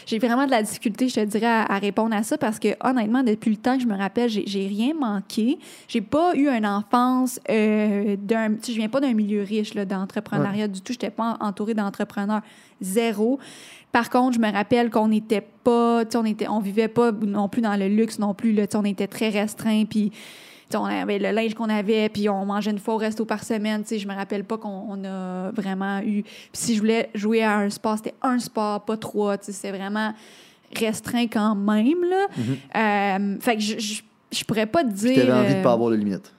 j'ai 0.06 0.20
vraiment 0.20 0.46
de 0.46 0.52
la 0.52 0.62
difficulté, 0.62 1.08
je 1.10 1.16
te 1.16 1.26
dirais, 1.26 1.46
à, 1.48 1.64
à 1.64 1.80
répondre 1.80 2.16
à 2.16 2.22
ça 2.24 2.38
parce 2.38 2.60
que, 2.60 2.70
honnêtement, 2.84 3.24
depuis 3.24 3.50
le 3.52 3.58
temps 3.58 3.78
que 3.78 3.84
je 3.84 3.88
me 3.88 3.98
rappelle, 3.98 4.30
j'ai 4.30 4.44
j'ai 4.46 4.68
rien 4.68 4.94
manqué. 4.94 5.58
J'ai 5.88 6.02
pas 6.02 6.34
eu 6.36 6.48
une 6.50 6.66
enfance 6.66 7.40
euh, 7.50 8.16
d'un. 8.20 8.54
Tu 8.56 8.58
sais, 8.68 8.72
je 8.74 8.78
viens 8.78 8.90
pas 8.90 9.00
d'un 9.02 9.14
milieu 9.14 9.42
riche 9.44 9.74
là, 9.74 9.86
d'entrepreneuriat 9.86 10.68
du 10.68 10.82
tout. 10.82 10.94
Je 10.94 10.98
n'étais 10.98 11.10
pas 11.10 11.38
entourée 11.40 11.74
d'entrepreneurs. 11.74 12.42
Zéro. 12.82 13.40
Par 13.92 14.10
contre, 14.10 14.36
je 14.36 14.40
me 14.40 14.52
rappelle 14.52 14.90
qu'on 14.92 15.08
n'était 15.08 15.46
pas. 15.64 16.04
On, 16.16 16.26
était, 16.26 16.48
on 16.48 16.60
vivait 16.60 16.88
pas 16.90 17.12
non 17.12 17.50
plus 17.50 17.62
dans 17.62 17.76
le 17.76 17.88
luxe 17.88 18.20
non 18.20 18.34
plus. 18.34 18.52
Là, 18.54 18.66
on 18.76 18.86
était 18.86 19.08
très 19.08 19.30
restreint. 19.30 19.86
Puis. 19.90 20.12
On 20.76 20.84
avait 20.84 21.20
le 21.20 21.32
linge 21.32 21.54
qu'on 21.54 21.70
avait, 21.70 22.10
puis 22.10 22.28
on 22.30 22.46
mangeait 22.46 22.72
une 22.72 22.80
fois 22.80 22.96
au 22.96 22.98
resto 22.98 23.26
par 23.26 23.44
semaine. 23.44 23.84
Tu 23.84 23.90
sais, 23.90 24.00
je 24.00 24.08
me 24.08 24.14
rappelle 24.14 24.44
pas 24.44 24.58
qu'on 24.58 24.86
on 24.90 25.04
a 25.06 25.52
vraiment 25.52 26.00
eu. 26.00 26.24
Puis 26.24 26.50
si 26.54 26.76
je 26.76 26.80
voulais 26.80 27.10
jouer 27.14 27.44
à 27.44 27.58
un 27.58 27.70
sport, 27.70 27.98
c'était 27.98 28.16
un 28.22 28.40
sport, 28.40 28.84
pas 28.84 28.98
trois. 28.98 29.38
Tu 29.38 29.46
sais, 29.46 29.52
c'est 29.54 29.72
vraiment 29.72 30.14
restreint 30.76 31.28
quand 31.28 31.56
même. 31.56 32.04
Là. 32.04 32.28
Euh, 32.76 33.38
fait 33.40 33.56
que 33.56 33.62
je, 33.62 33.80
je, 33.80 34.02
je 34.32 34.44
pourrais 34.44 34.66
pas 34.66 34.84
te 34.84 34.90
dire. 34.90 35.14
tu 35.14 35.22
avais 35.22 35.32
envie 35.32 35.54
de 35.54 35.60
euh, 35.60 35.64
pas 35.64 35.74
avoir 35.74 35.92
de 35.92 35.96
limite. 35.96 36.34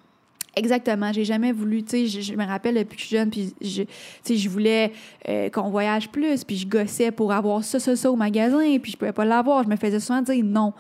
Exactement. 0.57 1.12
J'ai 1.12 1.24
jamais 1.24 1.53
voulu, 1.53 1.83
tu 1.85 1.91
sais, 1.91 2.07
je, 2.07 2.20
je 2.20 2.35
me 2.35 2.45
rappelle 2.45 2.74
depuis 2.74 2.97
que 2.97 3.03
je 3.03 3.07
suis 3.07 3.16
jeune, 3.16 3.31
puis 3.31 3.55
je, 3.61 3.83
tu 3.83 3.89
sais, 4.22 4.37
je 4.37 4.49
voulais 4.49 4.93
euh, 5.29 5.49
qu'on 5.51 5.70
voyage 5.70 6.09
plus, 6.09 6.43
puis 6.43 6.57
je 6.57 6.66
gossais 6.66 7.12
pour 7.12 7.33
avoir 7.33 7.62
ça, 7.62 7.79
ça, 7.79 7.95
ça 7.95 8.11
au 8.11 8.16
magasin, 8.16 8.79
puis 8.83 8.93
je 8.93 8.97
pouvais 8.97 9.12
pas 9.12 9.24
l'avoir. 9.24 9.62
Je 9.62 9.68
me 9.68 9.76
faisais 9.76 10.01
souvent 10.01 10.20
dire 10.20 10.45
non. 10.45 10.72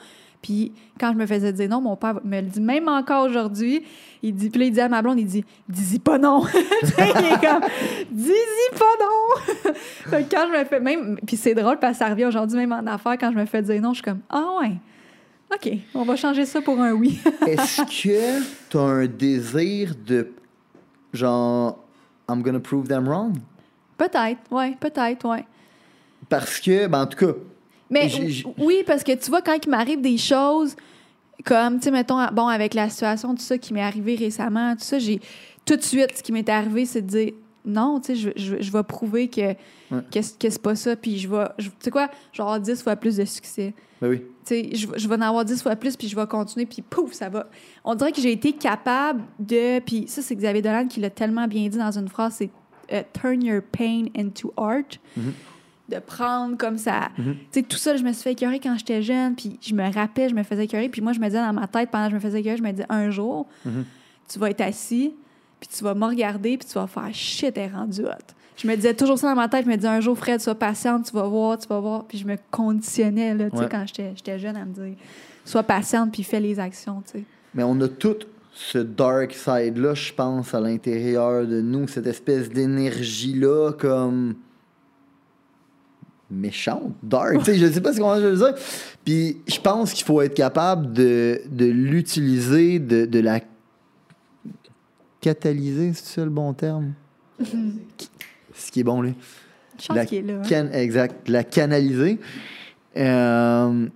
Puis 0.42 0.72
quand 0.98 1.12
je 1.12 1.18
me 1.18 1.26
faisais 1.26 1.52
dire 1.52 1.68
non, 1.68 1.80
mon 1.80 1.96
père 1.96 2.20
me 2.24 2.40
le 2.40 2.46
dit 2.46 2.60
même 2.60 2.88
encore 2.88 3.26
aujourd'hui. 3.26 3.82
Il 4.22 4.34
dit, 4.34 4.50
puis 4.50 4.60
là, 4.60 4.66
il 4.66 4.72
dit 4.72 4.80
à 4.80 4.88
ma 4.88 5.00
blonde, 5.00 5.20
il 5.20 5.26
dit, 5.26 5.44
dis-y 5.68 5.98
pas 5.98 6.18
non. 6.18 6.44
Il 6.82 7.24
est 7.24 7.40
comme, 7.40 7.62
dis-y 8.10 8.78
pas 8.78 8.84
non. 9.00 9.72
Fait 10.10 10.24
que 10.24 10.34
quand 10.34 10.48
je 10.52 10.58
me 10.58 10.64
fais 10.64 10.80
même, 10.80 11.18
puis 11.24 11.36
c'est 11.36 11.54
drôle 11.54 11.78
parce 11.78 11.92
que 11.92 12.04
ça 12.04 12.10
revient 12.10 12.24
aujourd'hui 12.24 12.56
même 12.58 12.72
en 12.72 12.84
affaires, 12.86 13.16
quand 13.18 13.30
je 13.30 13.36
me 13.38 13.46
fais 13.46 13.62
dire 13.62 13.80
non, 13.80 13.90
je 13.90 13.96
suis 13.96 14.02
comme, 14.02 14.20
ah 14.28 14.58
ouais. 14.60 14.72
OK, 15.54 15.72
on 15.94 16.02
va 16.02 16.16
changer 16.16 16.44
ça 16.44 16.60
pour 16.60 16.80
un 16.80 16.92
oui. 16.92 17.20
Est-ce 17.46 17.82
que 17.82 18.42
tu 18.68 18.76
as 18.76 18.80
un 18.80 19.06
désir 19.06 19.94
de 20.06 20.32
genre 21.12 21.78
I'm 22.28 22.42
gonna 22.42 22.60
prove 22.60 22.88
them 22.88 23.08
wrong? 23.08 23.38
peut-être, 23.98 24.40
ouais, 24.50 24.76
peut-être, 24.80 25.28
ouais. 25.28 25.44
Parce 26.28 26.60
que, 26.60 26.86
ben 26.86 27.02
en 27.02 27.06
tout 27.06 27.18
cas, 27.18 27.32
Mais 27.90 28.08
oui, 28.58 28.82
parce 28.86 29.02
que 29.02 29.12
tu 29.12 29.30
vois, 29.30 29.42
quand 29.42 29.56
il 29.64 29.68
m'arrive 29.70 30.00
des 30.00 30.18
choses 30.18 30.76
comme, 31.44 31.78
tu 31.78 31.84
sais, 31.84 31.90
mettons, 31.90 32.18
bon, 32.32 32.48
avec 32.48 32.74
la 32.74 32.88
situation, 32.90 33.34
tout 33.34 33.42
ça 33.42 33.58
qui 33.58 33.72
m'est 33.72 33.82
arrivé 33.82 34.14
récemment, 34.16 34.74
tout 34.74 34.84
ça, 34.84 34.98
j'ai 34.98 35.20
tout 35.64 35.76
de 35.76 35.82
suite, 35.82 36.16
ce 36.16 36.22
qui 36.22 36.32
m'est 36.32 36.48
arrivé, 36.48 36.84
c'est 36.86 37.02
de 37.02 37.06
dire 37.06 37.32
non, 37.64 38.00
tu 38.00 38.06
sais, 38.06 38.16
je, 38.16 38.30
je, 38.36 38.56
je 38.62 38.72
vais 38.72 38.82
prouver 38.82 39.28
que, 39.28 39.52
que, 40.10 40.22
c'est- 40.22 40.38
que 40.38 40.48
c'est 40.48 40.62
pas 40.62 40.74
ça, 40.74 40.96
puis 40.96 41.18
je 41.18 41.28
vais, 41.28 41.44
tu 41.58 41.70
sais 41.80 41.90
quoi, 41.90 42.08
je 42.32 42.38
vais 42.38 42.42
avoir 42.42 42.58
10 42.60 42.82
fois 42.82 42.96
plus 42.96 43.16
de 43.18 43.24
succès. 43.26 43.74
ben 44.00 44.08
oui. 44.08 44.18
Tu 44.46 44.54
sais, 44.54 44.70
je, 44.74 44.86
je 44.96 45.08
vais 45.08 45.14
en 45.16 45.20
avoir 45.20 45.44
10 45.44 45.62
fois 45.62 45.76
plus, 45.76 45.94
puis 45.96 46.08
je 46.08 46.16
vais 46.16 46.26
continuer, 46.26 46.64
puis 46.66 46.80
pouf, 46.82 47.12
ça 47.12 47.28
va. 47.28 47.50
On 47.84 47.94
dirait 47.94 48.12
que 48.12 48.20
j'ai 48.22 48.32
été 48.32 48.52
capable 48.52 49.22
de. 49.38 49.80
Puis 49.80 50.04
ça, 50.08 50.22
c'est 50.22 50.34
Xavier 50.34 50.62
Dolan 50.62 50.86
qui 50.88 51.00
l'a 51.00 51.10
tellement 51.10 51.46
bien 51.46 51.68
dit 51.68 51.76
dans 51.78 51.96
une 51.98 52.08
phrase 52.08 52.36
c'est 52.38 52.50
euh, 52.92 53.02
Turn 53.12 53.42
your 53.44 53.60
pain 53.60 54.06
into 54.16 54.50
art. 54.56 54.82
De 55.88 55.98
prendre 56.00 56.56
comme 56.58 56.76
ça. 56.76 57.08
Tu 57.16 57.22
sais, 57.50 57.62
tout 57.62 57.78
ça, 57.78 57.96
je 57.96 58.02
me 58.02 58.12
suis 58.12 58.22
fait 58.22 58.32
écœurer 58.32 58.60
quand 58.60 58.76
j'étais 58.76 59.00
jeune, 59.02 59.34
puis 59.34 59.58
je 59.62 59.74
me 59.74 59.90
rappelle, 59.90 60.28
je 60.30 60.34
me 60.34 60.42
faisais 60.42 60.64
écœurer, 60.64 60.88
puis 60.90 61.00
moi, 61.00 61.12
je 61.14 61.18
me 61.20 61.24
disais 61.26 61.40
dans 61.40 61.52
ma 61.54 61.66
tête, 61.66 61.90
pendant 61.90 62.04
que 62.06 62.10
je 62.10 62.14
me 62.16 62.20
faisais 62.20 62.40
écœurer, 62.40 62.58
je 62.58 62.62
me 62.62 62.70
disais 62.72 62.86
un 62.90 63.10
jour, 63.10 63.46
tu 64.28 64.38
vas 64.38 64.50
être 64.50 64.60
assis, 64.60 65.14
puis 65.60 65.68
tu 65.74 65.82
vas 65.82 65.94
me 65.94 66.04
regarder, 66.04 66.58
puis 66.58 66.68
tu 66.68 66.74
vas 66.74 66.86
faire 66.86 67.08
shit, 67.12 67.56
elle 67.56 67.64
est 67.70 67.74
rendue 67.74 68.02
hot. 68.04 68.34
Je 68.58 68.66
me 68.68 68.74
disais 68.76 68.92
toujours 68.92 69.18
ça 69.18 69.28
dans 69.28 69.36
ma 69.36 69.48
tête. 69.48 69.64
Je 69.64 69.70
me 69.70 69.76
disais 69.76 69.88
un 69.88 70.00
jour, 70.00 70.18
Fred, 70.18 70.40
sois 70.40 70.56
patiente, 70.56 71.06
tu 71.06 71.12
vas 71.12 71.22
voir, 71.28 71.56
tu 71.58 71.68
vas 71.68 71.78
voir. 71.78 72.04
Puis 72.06 72.18
je 72.18 72.26
me 72.26 72.36
conditionnais, 72.50 73.32
là, 73.34 73.48
tu 73.50 73.56
sais, 73.56 73.62
Ouais. 73.62 73.68
quand 73.70 73.84
j'étais 73.86 74.12
j'étais 74.16 74.38
jeune, 74.38 74.56
à 74.56 74.64
me 74.64 74.72
dire, 74.72 74.96
sois 75.44 75.62
patiente, 75.62 76.10
puis 76.12 76.24
fais 76.24 76.40
les 76.40 76.58
actions, 76.58 77.00
tu 77.06 77.18
sais. 77.20 77.24
Mais 77.54 77.62
on 77.62 77.80
a 77.80 77.86
tout 77.88 78.16
ce 78.52 78.78
dark 78.78 79.32
side-là, 79.32 79.94
je 79.94 80.12
pense, 80.12 80.52
à 80.54 80.60
l'intérieur 80.60 81.46
de 81.46 81.60
nous, 81.60 81.86
cette 81.86 82.08
espèce 82.08 82.48
d'énergie-là, 82.50 83.72
comme 83.78 84.34
méchante, 86.30 86.92
dark. 87.02 87.38
je 87.46 87.70
sais 87.72 87.80
pas 87.80 87.92
ce 87.92 88.00
qu'on 88.00 88.14
veut 88.16 88.36
dire. 88.36 88.54
Puis 89.04 89.38
je 89.46 89.60
pense 89.60 89.92
qu'il 89.92 90.04
faut 90.04 90.20
être 90.20 90.34
capable 90.34 90.92
de, 90.92 91.40
de 91.50 91.64
l'utiliser, 91.66 92.78
de, 92.78 93.06
de 93.06 93.18
la 93.20 93.40
catalyser, 95.20 95.92
c'est 95.94 96.14
ça 96.20 96.24
le 96.24 96.30
bon 96.30 96.52
terme? 96.52 96.92
Ce 98.54 98.70
qui 98.72 98.80
est 98.80 98.84
bon, 98.84 99.02
là. 99.02 99.10
Je 99.80 99.86
pense 99.86 99.96
La 99.96 100.02
est 100.04 100.22
là. 100.22 100.40
hein. 100.40 100.48
Can- 100.48 100.70
exact, 100.72 101.28
la 101.28 101.44
canaliser. 101.44 102.18
Euh, 102.96 103.86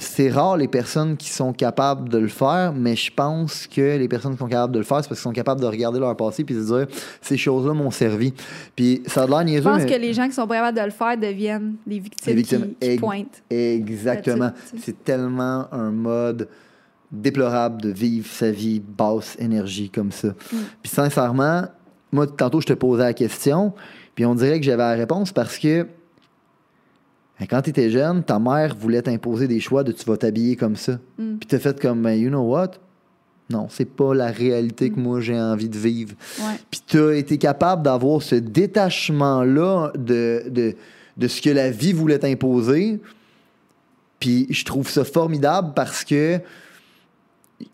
c'est 0.00 0.30
rare 0.30 0.56
les 0.56 0.68
personnes 0.68 1.16
qui 1.16 1.28
sont 1.28 1.52
capables 1.52 2.08
de 2.08 2.18
le 2.18 2.28
faire, 2.28 2.72
mais 2.72 2.94
je 2.94 3.10
pense 3.12 3.66
que 3.66 3.96
les 3.98 4.06
personnes 4.06 4.32
qui 4.32 4.38
sont 4.38 4.46
capables 4.46 4.72
de 4.72 4.78
le 4.78 4.84
faire, 4.84 4.98
c'est 5.02 5.08
parce 5.08 5.20
qu'ils 5.20 5.24
sont 5.28 5.32
capables 5.32 5.60
de 5.60 5.66
regarder 5.66 5.98
leur 5.98 6.16
passé 6.16 6.44
puis 6.44 6.54
de 6.54 6.62
se 6.62 6.66
dire 6.66 6.86
ces 7.20 7.36
choses-là 7.36 7.74
m'ont 7.74 7.90
servi. 7.90 8.32
Puis 8.76 9.02
ça 9.06 9.24
a 9.24 9.26
l'air 9.26 9.40
Je 9.40 9.44
niaiseux, 9.46 9.64
pense 9.70 9.82
mais 9.82 9.86
que 9.86 10.00
les 10.00 10.12
gens 10.14 10.26
qui 10.28 10.34
sont 10.34 10.46
pas 10.46 10.54
capables 10.56 10.78
de 10.78 10.84
le 10.84 10.90
faire 10.90 11.16
deviennent 11.18 11.74
des 11.84 11.98
victimes, 11.98 12.26
Les 12.26 12.34
victimes. 12.34 12.60
qui, 12.68 12.74
qui 12.80 12.86
Ex- 12.92 13.00
pointent. 13.00 13.42
exactement. 13.50 14.52
C'est 14.80 15.02
tellement 15.02 15.66
un 15.72 15.90
mode 15.90 16.48
déplorable 17.10 17.80
de 17.82 17.88
vivre 17.90 18.28
sa 18.30 18.50
vie 18.50 18.80
basse 18.80 19.36
énergie 19.38 19.90
comme 19.90 20.12
ça. 20.12 20.28
Mm. 20.28 20.56
Puis 20.82 20.92
sincèrement, 20.92 21.62
moi 22.12 22.26
tantôt 22.26 22.60
je 22.60 22.66
te 22.66 22.72
posais 22.74 23.02
la 23.02 23.14
question, 23.14 23.72
puis 24.14 24.26
on 24.26 24.34
dirait 24.34 24.60
que 24.60 24.64
j'avais 24.66 24.82
la 24.82 24.92
réponse 24.94 25.32
parce 25.32 25.58
que 25.58 25.86
quand 27.46 27.62
tu 27.62 27.70
étais 27.70 27.90
jeune, 27.90 28.24
ta 28.24 28.38
mère 28.38 28.74
voulait 28.74 29.02
t'imposer 29.02 29.46
des 29.46 29.60
choix 29.60 29.84
de 29.84 29.92
tu 29.92 30.04
vas 30.04 30.16
t'habiller 30.16 30.56
comme 30.56 30.76
ça. 30.76 30.98
Mm. 31.18 31.36
Puis 31.38 31.46
t'as 31.48 31.58
fait 31.58 31.80
comme 31.80 32.02
ben, 32.02 32.12
you 32.14 32.28
know 32.28 32.42
what? 32.42 32.72
Non, 33.50 33.68
c'est 33.70 33.84
pas 33.86 34.14
la 34.14 34.26
réalité 34.30 34.90
Mm. 34.90 34.94
que 34.94 35.00
moi 35.00 35.20
j'ai 35.20 35.40
envie 35.40 35.68
de 35.68 35.78
vivre. 35.78 36.14
Ouais. 36.40 36.56
Puis 36.70 36.82
tu 36.86 36.98
as 36.98 37.14
été 37.14 37.38
capable 37.38 37.82
d'avoir 37.82 38.22
ce 38.22 38.34
détachement-là 38.34 39.92
de, 39.96 40.44
de, 40.48 40.74
de 41.16 41.28
ce 41.28 41.40
que 41.40 41.50
la 41.50 41.70
vie 41.70 41.92
voulait 41.92 42.18
t'imposer. 42.18 43.00
Puis 44.18 44.46
je 44.50 44.64
trouve 44.64 44.88
ça 44.88 45.04
formidable 45.04 45.72
parce 45.74 46.04
que 46.04 46.40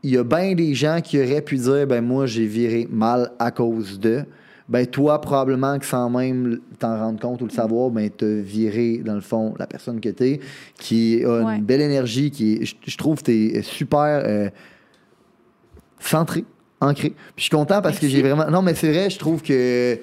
il 0.03 0.11
y 0.11 0.17
a 0.19 0.25
bien 0.25 0.55
des 0.55 0.75
gens 0.75 1.01
qui 1.03 1.19
auraient 1.19 1.43
pu 1.43 1.57
dire 1.57 1.87
ben 1.87 2.03
moi 2.03 2.27
j'ai 2.27 2.47
viré 2.47 2.89
mal 2.91 3.33
à 3.39 3.51
cause 3.51 3.99
de 3.99 4.25
ben 4.69 4.87
toi 4.87 5.21
probablement 5.21 5.79
que 5.79 5.85
sans 5.85 6.09
même 6.09 6.59
t'en 6.79 6.97
rendre 6.99 7.21
compte 7.21 7.43
ou 7.43 7.45
le 7.45 7.51
savoir 7.51 7.91
ben 7.91 8.09
t'as 8.09 8.41
viré 8.41 8.99
dans 9.05 9.15
le 9.15 9.21
fond 9.21 9.55
la 9.59 9.67
personne 9.67 10.01
que 10.01 10.09
t'es 10.09 10.41
qui 10.79 11.23
a 11.23 11.45
Ouais. 11.45 11.57
une 11.57 11.65
belle 11.65 11.83
énergie 11.83 12.31
qui 12.31 12.65
je, 12.65 12.75
je 12.87 12.97
trouve 12.97 13.19
que 13.19 13.25
t'es 13.25 13.61
super 13.63 14.23
euh, 14.25 14.49
centré 16.01 16.45
ancré 16.81 17.11
puis 17.11 17.19
je 17.37 17.43
suis 17.43 17.51
content 17.51 17.83
parce 17.83 17.99
que 17.99 18.09
j'ai 18.09 18.23
vraiment 18.23 18.51
non 18.51 18.63
mais 18.63 18.75
c'est 18.75 18.91
vrai 18.91 19.11
je 19.11 19.19
trouve 19.19 19.43
que 19.43 19.99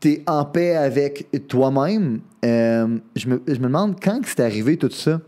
t'es 0.00 0.22
en 0.26 0.44
paix 0.44 0.74
avec 0.76 1.28
toi-même 1.48 2.20
Euh, 2.44 2.98
je, 3.16 3.28
me, 3.28 3.42
je 3.48 3.54
me 3.54 3.64
demande 3.64 3.96
quand 4.00 4.20
que 4.20 4.28
c'est 4.28 4.40
arrivé 4.40 4.76
tout 4.76 4.90
ça 4.90 5.20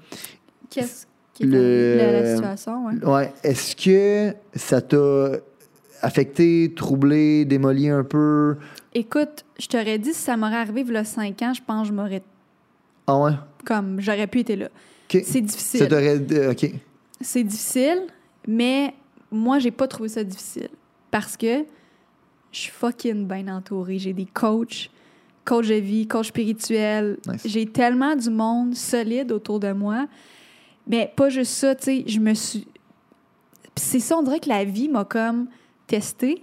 Qu'est-ce 0.71 1.07
qui 1.35 1.45
est 1.45 1.47
Le- 1.47 1.97
la, 1.97 2.13
la 2.13 2.35
situation, 2.37 2.87
ouais. 2.87 3.05
Ouais. 3.05 3.33
Est-ce 3.43 3.75
que 3.75 4.37
ça 4.55 4.81
t'a 4.81 5.31
affecté, 6.03 6.73
troublé, 6.77 7.45
démoli 7.45 7.89
un 7.89 8.05
peu? 8.05 8.57
Écoute, 8.95 9.45
je 9.59 9.67
t'aurais 9.69 9.99
dit 9.99 10.13
si 10.15 10.21
ça 10.23 10.37
m'aurait 10.37 10.57
arrivé 10.57 10.83
il 10.87 10.93
y 10.93 10.97
a 10.97 11.05
5 11.05 11.43
ans, 11.43 11.53
je 11.55 11.61
pense 11.67 11.83
que 11.83 11.89
je 11.89 11.93
m'aurais 11.93 12.23
Ah 13.07 13.19
ouais? 13.19 13.33
comme 13.65 14.01
j'aurais 14.01 14.27
pu 14.27 14.41
être 14.41 14.55
là. 14.57 14.69
C'est 15.11 15.23
Ça 15.25 15.41
difficile. 15.41 15.89
t'aurait... 15.89 16.21
euh, 16.33 16.53
OK. 16.53 16.71
C'est 17.21 17.43
difficile, 17.45 18.03
mais 18.47 18.95
moi, 19.31 19.59
j'ai 19.59 19.71
pas 19.71 19.89
trouvé 19.89 20.09
ça 20.09 20.23
difficile. 20.25 20.69
Parce 21.11 21.37
que 21.37 21.65
je 22.53 22.59
suis 22.61 22.71
fucking 22.73 23.27
bien 23.27 23.49
entourée. 23.55 23.99
J'ai 23.99 24.13
des 24.13 24.27
coachs, 24.27 24.91
coach 25.45 25.69
de 25.69 25.75
vie, 25.75 26.07
coach 26.07 26.29
spirituel. 26.29 27.19
Nice. 27.27 27.43
J'ai 27.47 27.67
tellement 27.67 28.15
du 28.17 28.31
monde 28.31 28.75
solide 28.75 29.33
autour 29.33 29.59
de 29.61 29.73
moi. 29.73 30.07
Mais 30.87 31.13
pas 31.17 31.29
juste 31.29 31.53
ça, 31.53 31.75
tu 31.75 31.85
sais, 31.85 32.05
je 32.07 32.19
me 32.21 32.33
suis... 32.35 32.67
C'est 33.77 34.01
ça, 34.01 34.17
on 34.19 34.23
dirait 34.23 34.41
que 34.41 34.49
la 34.49 34.65
vie 34.65 34.89
m'a 34.89 35.05
comme 35.05 35.47
testé. 35.89 36.43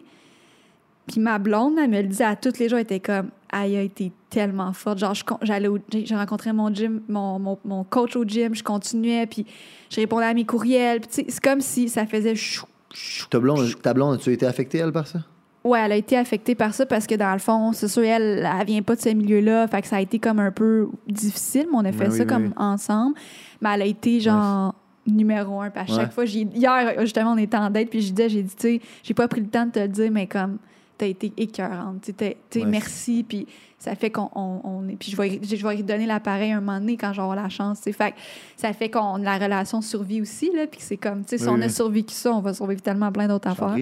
Puis 1.08 1.22
ma 1.22 1.38
blonde, 1.38 1.76
elle 1.82 1.90
me 1.90 2.02
le 2.02 2.08
disait 2.08 2.24
à 2.26 2.36
tous 2.36 2.58
les 2.60 2.68
jours, 2.68 2.80
elle 2.80 2.84
était 2.84 3.00
comme, 3.00 3.30
aïe, 3.52 3.78
a 3.78 3.82
été 3.82 4.12
tellement 4.30 4.74
forte. 4.74 4.98
Genre, 4.98 5.14
j'allais 5.44 5.68
au- 5.68 5.78
j'ai 5.94 6.16
rencontré 6.16 6.52
mon 6.52 6.74
gym, 6.74 7.02
mon, 7.08 7.38
mon, 7.40 7.58
mon 7.64 7.84
coach 7.84 8.16
au 8.16 8.24
gym, 8.26 8.56
je 8.56 8.64
continuais, 8.64 9.28
puis 9.28 9.46
je 9.92 9.98
répondais 9.98 10.26
à 10.26 10.34
mes 10.34 10.46
courriels. 10.46 11.02
Puis 11.02 11.26
c'est 11.30 11.40
comme 11.40 11.62
si 11.62 11.90
ça 11.90 12.06
faisait 12.08 12.34
chou, 12.36 12.66
chou. 12.94 13.28
Ta 13.30 13.40
blonde, 13.40 13.80
ta 13.84 13.94
blonde, 13.94 14.16
as-tu 14.16 14.34
été 14.34 14.48
affectée, 14.48 14.80
elle, 14.80 14.92
par 14.92 15.06
ça? 15.06 15.20
Ouais, 15.64 15.80
elle 15.84 15.92
a 15.92 15.96
été 15.96 16.16
affectée 16.18 16.54
par 16.56 16.74
ça 16.76 16.86
parce 16.86 17.08
que 17.08 17.16
dans 17.16 17.34
le 17.34 17.40
fond, 17.40 17.72
c'est 17.74 17.88
sûr, 17.88 18.04
elle, 18.04 18.48
elle 18.60 18.66
vient 18.68 18.82
pas 18.84 18.96
de 18.96 19.02
ce 19.02 19.10
milieu-là. 19.10 19.68
Fait 19.68 19.82
que 19.82 19.88
ça 19.88 19.96
a 19.98 20.02
été 20.02 20.20
comme 20.20 20.40
un 20.40 20.52
peu 20.52 20.90
difficile, 21.08 21.68
mais 21.72 21.78
on 21.78 21.86
a 21.86 21.92
fait 21.92 22.06
Ben 22.06 22.12
oui, 22.12 22.18
ça 22.18 22.24
oui, 22.24 22.30
comme 22.30 22.46
oui. 22.46 22.54
ensemble. 22.56 23.16
Mais 23.62 23.70
elle 23.74 23.82
a 23.84 23.86
été 23.86 24.20
genre 24.20 24.76
numéro 25.08 25.62
un. 25.62 25.70
Puis 25.70 25.82
à 25.82 25.86
chaque 25.86 25.98
Ouais. 25.98 26.10
fois, 26.12 26.26
j'ai- 26.26 26.48
hier, 26.54 27.02
justement, 27.02 27.34
on 27.34 27.38
était 27.38 27.58
en 27.58 27.70
date, 27.70 27.90
puis 27.90 28.02
je 28.02 28.12
disais, 28.12 28.30
j'ai 28.30 28.44
dit, 28.44 28.56
tu 28.56 28.62
sais, 28.62 28.82
j'ai 29.04 29.14
pas 29.14 29.28
pris 29.28 29.42
le 29.42 29.48
temps 29.48 29.66
de 29.66 29.72
te 29.72 29.80
le 29.80 29.88
dire, 29.88 30.12
mais 30.12 30.28
comme, 30.28 30.58
t'as 30.98 31.08
été 31.08 31.32
écœurante. 31.38 32.02
Tu 32.04 32.14
sais, 32.18 32.38
Ouais. 32.56 32.66
merci, 32.66 33.26
puis 33.28 33.46
ça 33.78 33.94
fait 33.96 34.10
qu'on 34.10 34.30
on, 34.34 34.62
on 34.64 34.88
est. 34.88 34.96
Puis 34.96 35.12
je 35.12 35.18
vais, 35.18 35.40
je 35.44 35.68
vais 35.68 35.76
lui 35.76 35.84
donner 35.84 36.06
l'appareil 36.06 36.52
un 36.54 36.62
moment 36.62 36.80
donné 36.80 36.96
quand 36.98 37.12
j'aurai 37.14 37.36
la 37.36 37.50
chance. 37.50 37.82
Fait 37.82 37.92
que 38.12 38.16
ça 38.56 38.72
fait 38.74 38.90
qu'on 38.90 39.18
la 39.18 39.38
relation 39.38 39.82
survit 39.82 40.22
aussi, 40.22 40.52
là, 40.56 40.66
puis 40.68 40.80
c'est 40.82 40.98
comme, 40.98 41.24
tu 41.24 41.32
sais, 41.32 41.38
si 41.38 41.48
on 41.50 41.56
oui. 41.56 41.64
a 41.64 41.70
survécu 41.70 42.14
ça, 42.14 42.32
on 42.32 42.40
va 42.40 42.54
survivre 42.54 42.82
tellement 42.82 43.12
plein 43.12 43.28
d'autres 43.28 43.50
affaires. 43.50 43.76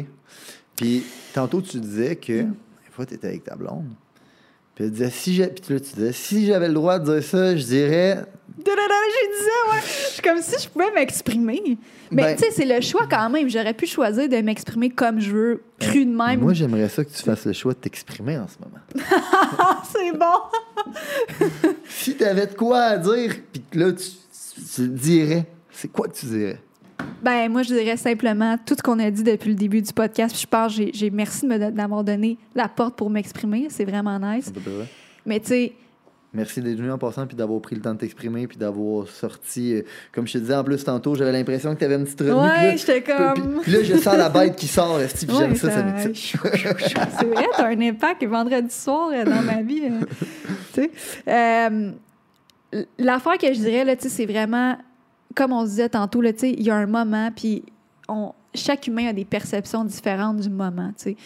Puis, 0.76 1.04
tantôt, 1.34 1.62
tu 1.62 1.80
disais 1.80 2.16
que, 2.16 2.42
Mm. 2.44 2.50
des 2.50 2.92
fois, 2.92 3.06
tu 3.06 3.14
étais 3.14 3.28
avec 3.28 3.44
ta 3.44 3.56
blonde. 3.56 3.86
Puis, 4.76 4.86
elle 4.86 4.92
disait, 4.92 5.10
si 5.10 5.34
j'ai... 5.36 5.48
Puis 5.48 5.74
là, 5.74 5.80
tu 5.80 5.94
disais, 5.96 6.12
si 6.14 6.46
j'avais 6.46 6.68
le 6.68 6.74
droit 6.74 7.00
de 7.00 7.14
dire 7.14 7.24
ça, 7.24 7.56
je 7.56 7.64
dirais. 7.64 8.26
Je 8.58 8.64
disais, 8.64 9.72
ouais. 9.72 9.82
Je 9.82 10.14
suis 10.14 10.22
comme 10.22 10.42
si 10.42 10.64
je 10.64 10.70
pouvais 10.70 10.92
m'exprimer. 10.92 11.78
Mais 12.12 12.24
Ben- 12.24 12.36
tu 12.36 12.44
sais, 12.46 12.52
c'est 12.52 12.66
le 12.66 12.82
choix 12.82 13.08
quand 13.10 13.30
même. 13.30 13.50
J'aurais 13.50 13.74
pu 13.74 13.86
choisir 13.86 14.30
de 14.30 14.38
m'exprimer 14.38 14.90
comme 14.90 15.20
je 15.20 15.32
veux, 15.32 15.64
cru 15.80 16.06
de 16.06 16.16
même. 16.16 16.40
Moi, 16.42 16.54
j'aimerais 16.54 16.90
ça 16.90 17.04
que 17.04 17.10
tu 17.12 17.22
fasses 17.22 17.46
le 17.46 17.54
choix 17.54 17.74
de 17.74 17.80
t'exprimer 17.80 18.38
en 18.38 18.48
ce 18.48 18.56
moment. 18.64 19.10
C'est 19.92 20.18
bon. 20.18 21.48
si 21.90 22.16
t'avais 22.16 22.48
de 22.48 22.54
quoi 22.54 22.80
à 22.82 22.98
dire, 22.98 23.36
puis 23.52 23.62
que 23.70 23.80
là, 23.80 23.92
tu, 23.92 24.06
tu 24.76 24.88
dirais, 24.88 25.46
c'est 25.72 25.92
quoi 25.92 26.08
que 26.08 26.16
tu 26.16 26.26
dirais? 26.28 26.60
Ben, 27.24 27.50
moi, 27.52 27.64
je 27.64 27.74
dirais 27.74 27.98
simplement 27.98 28.58
tout 28.66 28.76
ce 28.78 28.84
qu'on 28.84 29.00
a 29.00 29.10
dit 29.10 29.24
depuis 29.24 29.50
le 29.50 29.56
début 29.56 29.82
du 29.82 29.94
podcast. 29.94 30.34
Puis 30.36 30.42
je 30.44 30.48
pense, 30.48 30.74
j'ai, 30.74 30.92
j'ai 30.94 31.10
merci 31.10 31.44
de 31.48 31.48
me 31.54 31.58
don- 31.58 31.72
d'avoir 31.72 32.04
donné 32.04 32.38
la 32.56 32.68
porte 32.68 32.96
pour 32.96 33.10
m'exprimer. 33.10 33.68
C'est 33.70 33.86
vraiment 33.86 34.20
nice. 34.20 34.52
C'est 34.54 34.64
pas 34.64 34.70
vrai? 34.70 34.86
Mais 35.26 35.40
tu 35.40 35.48
sais, 35.48 35.74
Merci 36.36 36.62
d'être 36.64 36.78
venu 36.78 36.92
en 36.92 36.98
passant, 36.98 37.28
puis 37.28 37.36
d'avoir 37.38 37.62
pris 37.62 37.76
le 37.76 37.82
temps 37.82 37.94
de 37.94 38.00
t'exprimer, 38.00 38.48
puis 38.48 38.58
d'avoir 38.58 39.08
sorti. 39.08 39.76
euh, 39.76 39.82
comme 40.12 40.26
je 40.26 40.34
te 40.34 40.38
disais 40.40 40.56
en 40.56 40.64
plus 40.64 40.84
tantôt, 40.84 41.14
j'avais 41.14 41.32
l'impression 41.32 41.76
que 41.76 41.80
t'avais 41.80 41.94
une 41.94 42.06
petite 42.06 42.22
là- 42.22 42.36
ouais, 42.36 42.76
j'étais 42.76 43.04
comme. 43.04 43.60
Puis 43.62 43.72
là, 43.72 43.84
je 43.84 43.96
sens 43.98 44.18
la 44.18 44.30
bête 44.30 44.56
qui 44.56 44.66
sort, 44.66 45.00
esti, 45.00 45.28
puis 45.28 45.36
j'aime 45.38 45.52
Ouais, 45.52 45.56
ça, 45.58 45.70
ça 45.70 45.76
ça- 45.78 45.84
m'excite. 46.08 46.36
C'est 47.20 47.26
vrai, 47.28 47.46
t'as 47.56 47.68
un 47.68 47.80
impact 47.82 48.24
vendredi 48.26 48.74
soir 48.74 49.12
euh, 49.14 49.24
dans 49.26 49.44
ma 49.44 49.62
vie. 49.62 49.84
euh, 49.84 50.00
tu 50.74 50.82
sais. 50.82 50.92
Euh, 51.28 51.92
L'affaire 52.98 53.38
que 53.38 53.54
je 53.54 53.60
dirais, 53.60 53.86
là, 53.86 53.96
tu 53.96 54.02
sais, 54.04 54.10
c'est 54.10 54.26
vraiment, 54.26 54.76
comme 55.36 55.54
on 55.54 55.64
se 55.66 55.72
disait 55.72 55.90
tantôt, 55.90 56.24
il 56.24 56.62
y 56.62 56.70
a 56.70 56.76
un 56.76 56.86
moment, 56.86 57.30
puis 57.36 57.64
on, 58.08 58.34
chaque 58.54 58.88
humain 58.88 59.08
a 59.08 59.14
des 59.14 59.26
perceptions 59.26 59.84
différentes 59.84 60.38
du 60.38 60.50
moment, 60.50 60.90
tu 60.98 61.04
sais. 61.04 61.18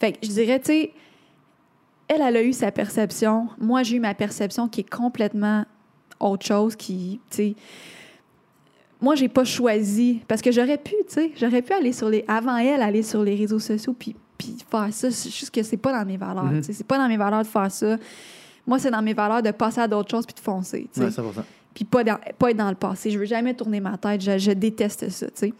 Fait 0.00 0.12
que 0.12 0.18
je 0.22 0.28
dirais, 0.28 0.60
tu 0.60 0.66
sais, 0.66 0.92
elle, 2.06 2.22
elle 2.22 2.36
a 2.36 2.42
eu 2.42 2.52
sa 2.52 2.70
perception. 2.70 3.48
Moi, 3.58 3.82
j'ai 3.82 3.96
eu 3.96 4.00
ma 4.00 4.14
perception 4.14 4.68
qui 4.68 4.80
est 4.80 4.88
complètement 4.88 5.64
autre 6.20 6.46
chose, 6.46 6.76
qui, 6.76 7.20
tu 7.30 7.36
sais, 7.36 7.54
moi, 9.00 9.14
j'ai 9.14 9.28
pas 9.28 9.44
choisi 9.44 10.20
parce 10.26 10.42
que 10.42 10.50
j'aurais 10.50 10.78
pu, 10.78 10.94
tu 11.08 11.14
sais, 11.14 11.32
j'aurais 11.36 11.62
pu 11.62 11.72
aller 11.72 11.92
sur 11.92 12.08
les 12.08 12.24
avant 12.26 12.56
elle 12.56 12.82
aller 12.82 13.04
sur 13.04 13.22
les 13.22 13.36
réseaux 13.36 13.60
sociaux 13.60 13.94
puis 13.96 14.16
puis 14.36 14.56
faire 14.70 14.88
ça, 14.92 15.10
c'est 15.10 15.30
juste 15.30 15.52
que 15.52 15.64
c'est 15.64 15.76
pas 15.76 15.92
dans 15.92 16.06
mes 16.06 16.16
valeurs, 16.16 16.50
tu 16.58 16.62
sais, 16.62 16.72
c'est 16.72 16.86
pas 16.86 16.96
dans 16.96 17.08
mes 17.08 17.16
valeurs 17.16 17.42
de 17.42 17.48
faire 17.48 17.70
ça. 17.72 17.96
Moi, 18.66 18.78
c'est 18.78 18.90
dans 18.90 19.02
mes 19.02 19.14
valeurs 19.14 19.42
de 19.42 19.50
passer 19.50 19.80
à 19.80 19.88
d'autres 19.88 20.10
choses 20.10 20.26
puis 20.26 20.34
de 20.34 20.40
foncer, 20.40 20.88
tu 20.92 21.00
sais. 21.00 21.20
Ouais, 21.20 21.30
100%. 21.30 21.42
Puis 21.78 21.84
pas 21.84 22.02
dans 22.02 22.18
pas 22.40 22.50
être 22.50 22.56
dans 22.56 22.70
le 22.70 22.74
passé, 22.74 23.08
je 23.12 23.20
veux 23.20 23.24
jamais 23.24 23.54
tourner 23.54 23.78
ma 23.78 23.96
tête, 23.96 24.20
je, 24.20 24.36
je 24.36 24.50
déteste 24.50 25.08
ça, 25.10 25.26
tu 25.26 25.32
sais. 25.36 25.52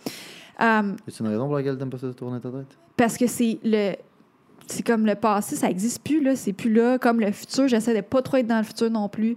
Um, 0.59 0.97
Est-ce 1.07 1.23
une 1.23 1.29
raison 1.29 1.47
pour 1.47 1.55
laquelle 1.55 1.79
t'aimes 1.79 1.91
pas 1.91 1.99
ça 1.99 2.09
de 2.09 2.13
tourner 2.13 2.41
ta 2.41 2.51
tête? 2.51 2.77
parce 2.97 3.17
que 3.17 3.29
c'est 3.29 3.61
le 3.63 3.93
c'est 4.67 4.85
comme 4.85 5.07
le 5.07 5.15
passé, 5.15 5.55
ça 5.55 5.71
existe 5.71 6.03
plus 6.03 6.21
là, 6.21 6.35
c'est 6.35 6.53
plus 6.53 6.73
là 6.75 6.99
comme 6.99 7.21
le 7.21 7.31
futur, 7.31 7.69
j'essaie 7.69 7.95
de 7.95 8.01
pas 8.01 8.21
trop 8.21 8.39
être 8.39 8.49
dans 8.49 8.59
le 8.59 8.65
futur 8.65 8.91
non 8.91 9.09
plus. 9.09 9.37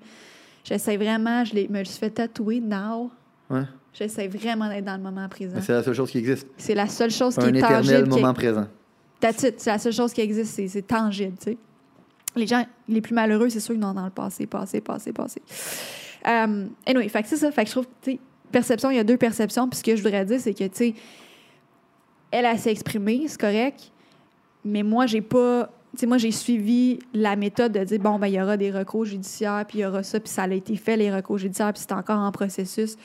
J'essaie 0.63 0.97
vraiment, 0.97 1.45
je 1.45 1.53
me 1.71 1.84
suis 1.84 1.99
fait 1.99 2.09
tatouer 2.09 2.59
now. 2.59 3.11
Ouais. 3.51 3.61
J'essaie 3.93 4.27
vraiment 4.27 4.67
d'être 4.67 4.86
dans 4.86 4.97
le 4.97 5.03
moment 5.03 5.29
présent. 5.29 5.57
C'est 5.61 5.73
la 5.73 5.84
seule 5.84 5.93
chose 5.93 6.09
qui 6.09 6.17
existe. 6.17 6.47
C'est 6.57 6.73
la 6.73 6.88
seule 6.88 7.11
chose 7.11 7.36
qui 7.36 7.41
Un 7.45 7.53
est 7.53 7.57
éternel 7.59 7.84
tangible. 7.86 8.09
qui 8.09 8.17
est- 8.17 8.21
moment 8.21 8.34
présent. 8.34 8.65
That's 9.19 9.43
it. 9.43 9.59
C'est 9.59 9.69
la 9.69 9.77
seule 9.77 9.93
chose 9.93 10.13
qui 10.13 10.21
existe, 10.21 10.55
c'est, 10.55 10.67
c'est 10.67 10.82
tangible, 10.82 11.38
tu 11.38 11.51
sais. 11.51 11.57
Les 12.36 12.47
gens 12.47 12.65
les 12.89 13.01
plus 13.01 13.13
malheureux, 13.13 13.49
c'est 13.49 13.59
ceux 13.59 13.75
qui 13.75 13.82
sont 13.82 13.93
dans 13.93 14.05
le 14.05 14.09
passé, 14.09 14.47
passé, 14.47 14.82
passé, 14.82 15.13
passé. 15.13 15.41
Um, 16.26 16.72
anyway, 16.86 17.09
fait 17.09 17.26
c'est 17.26 17.38
ça. 17.38 17.49
Je 17.55 17.72
trouve, 17.72 17.88
tu 18.01 18.19
perception, 18.51 18.91
il 18.91 18.97
y 18.97 18.99
a 18.99 19.03
deux 19.03 19.17
perceptions. 19.17 19.67
Puis 19.67 19.80
ce 19.80 19.84
que 19.84 19.95
je 19.95 20.03
voudrais 20.03 20.26
dire, 20.26 20.39
c'est 20.39 20.53
que, 20.53 20.65
tu 20.65 20.69
sais, 20.74 20.93
elle, 22.32 22.45
elle 22.45 22.59
s'est 22.59 22.72
exprimée, 22.72 23.24
c'est 23.28 23.39
correct. 23.39 23.91
Mais 24.63 24.84
moi, 24.84 25.05
j'ai 25.05 25.22
pas. 25.22 25.69
Tu 25.93 25.99
sais, 25.99 26.05
moi, 26.05 26.17
j'ai 26.17 26.32
suivi 26.32 26.99
la 27.13 27.36
méthode 27.36 27.74
de 27.74 27.84
dire, 27.84 27.99
bon, 27.99 28.17
ben, 28.17 28.28
il 28.28 28.34
y 28.34 28.41
aura 28.41 28.55
des 28.57 28.72
recours 28.72 29.05
judiciaires, 29.05 29.65
puis 29.67 29.80
il 29.80 29.82
y 29.82 29.86
aura 29.86 30.03
ça, 30.03 30.19
puis 30.19 30.30
ça 30.30 30.43
a 30.43 30.47
été 30.47 30.76
fait, 30.76 30.95
les 30.95 31.13
recours 31.13 31.38
judiciaires, 31.38 31.74
puis 31.74 31.82
c'est 31.82 31.93
encore 31.93 32.19
en 32.19 32.32
processus. 32.32 32.97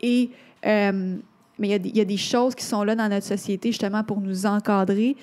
Et. 0.00 0.30
euh, 0.66 1.16
mais 1.58 1.68
il 1.68 1.86
y, 1.86 1.98
a 1.98 1.98
y 1.98 2.00
a 2.00 2.04
des 2.04 2.16
choses 2.16 2.54
qui 2.54 2.64
sont 2.64 2.82
là 2.82 2.96
dans 2.96 3.08
notre 3.08 3.26
société, 3.26 3.70
justement, 3.70 4.02
pour 4.02 4.20
nous 4.20 4.46
encadrer. 4.46 5.16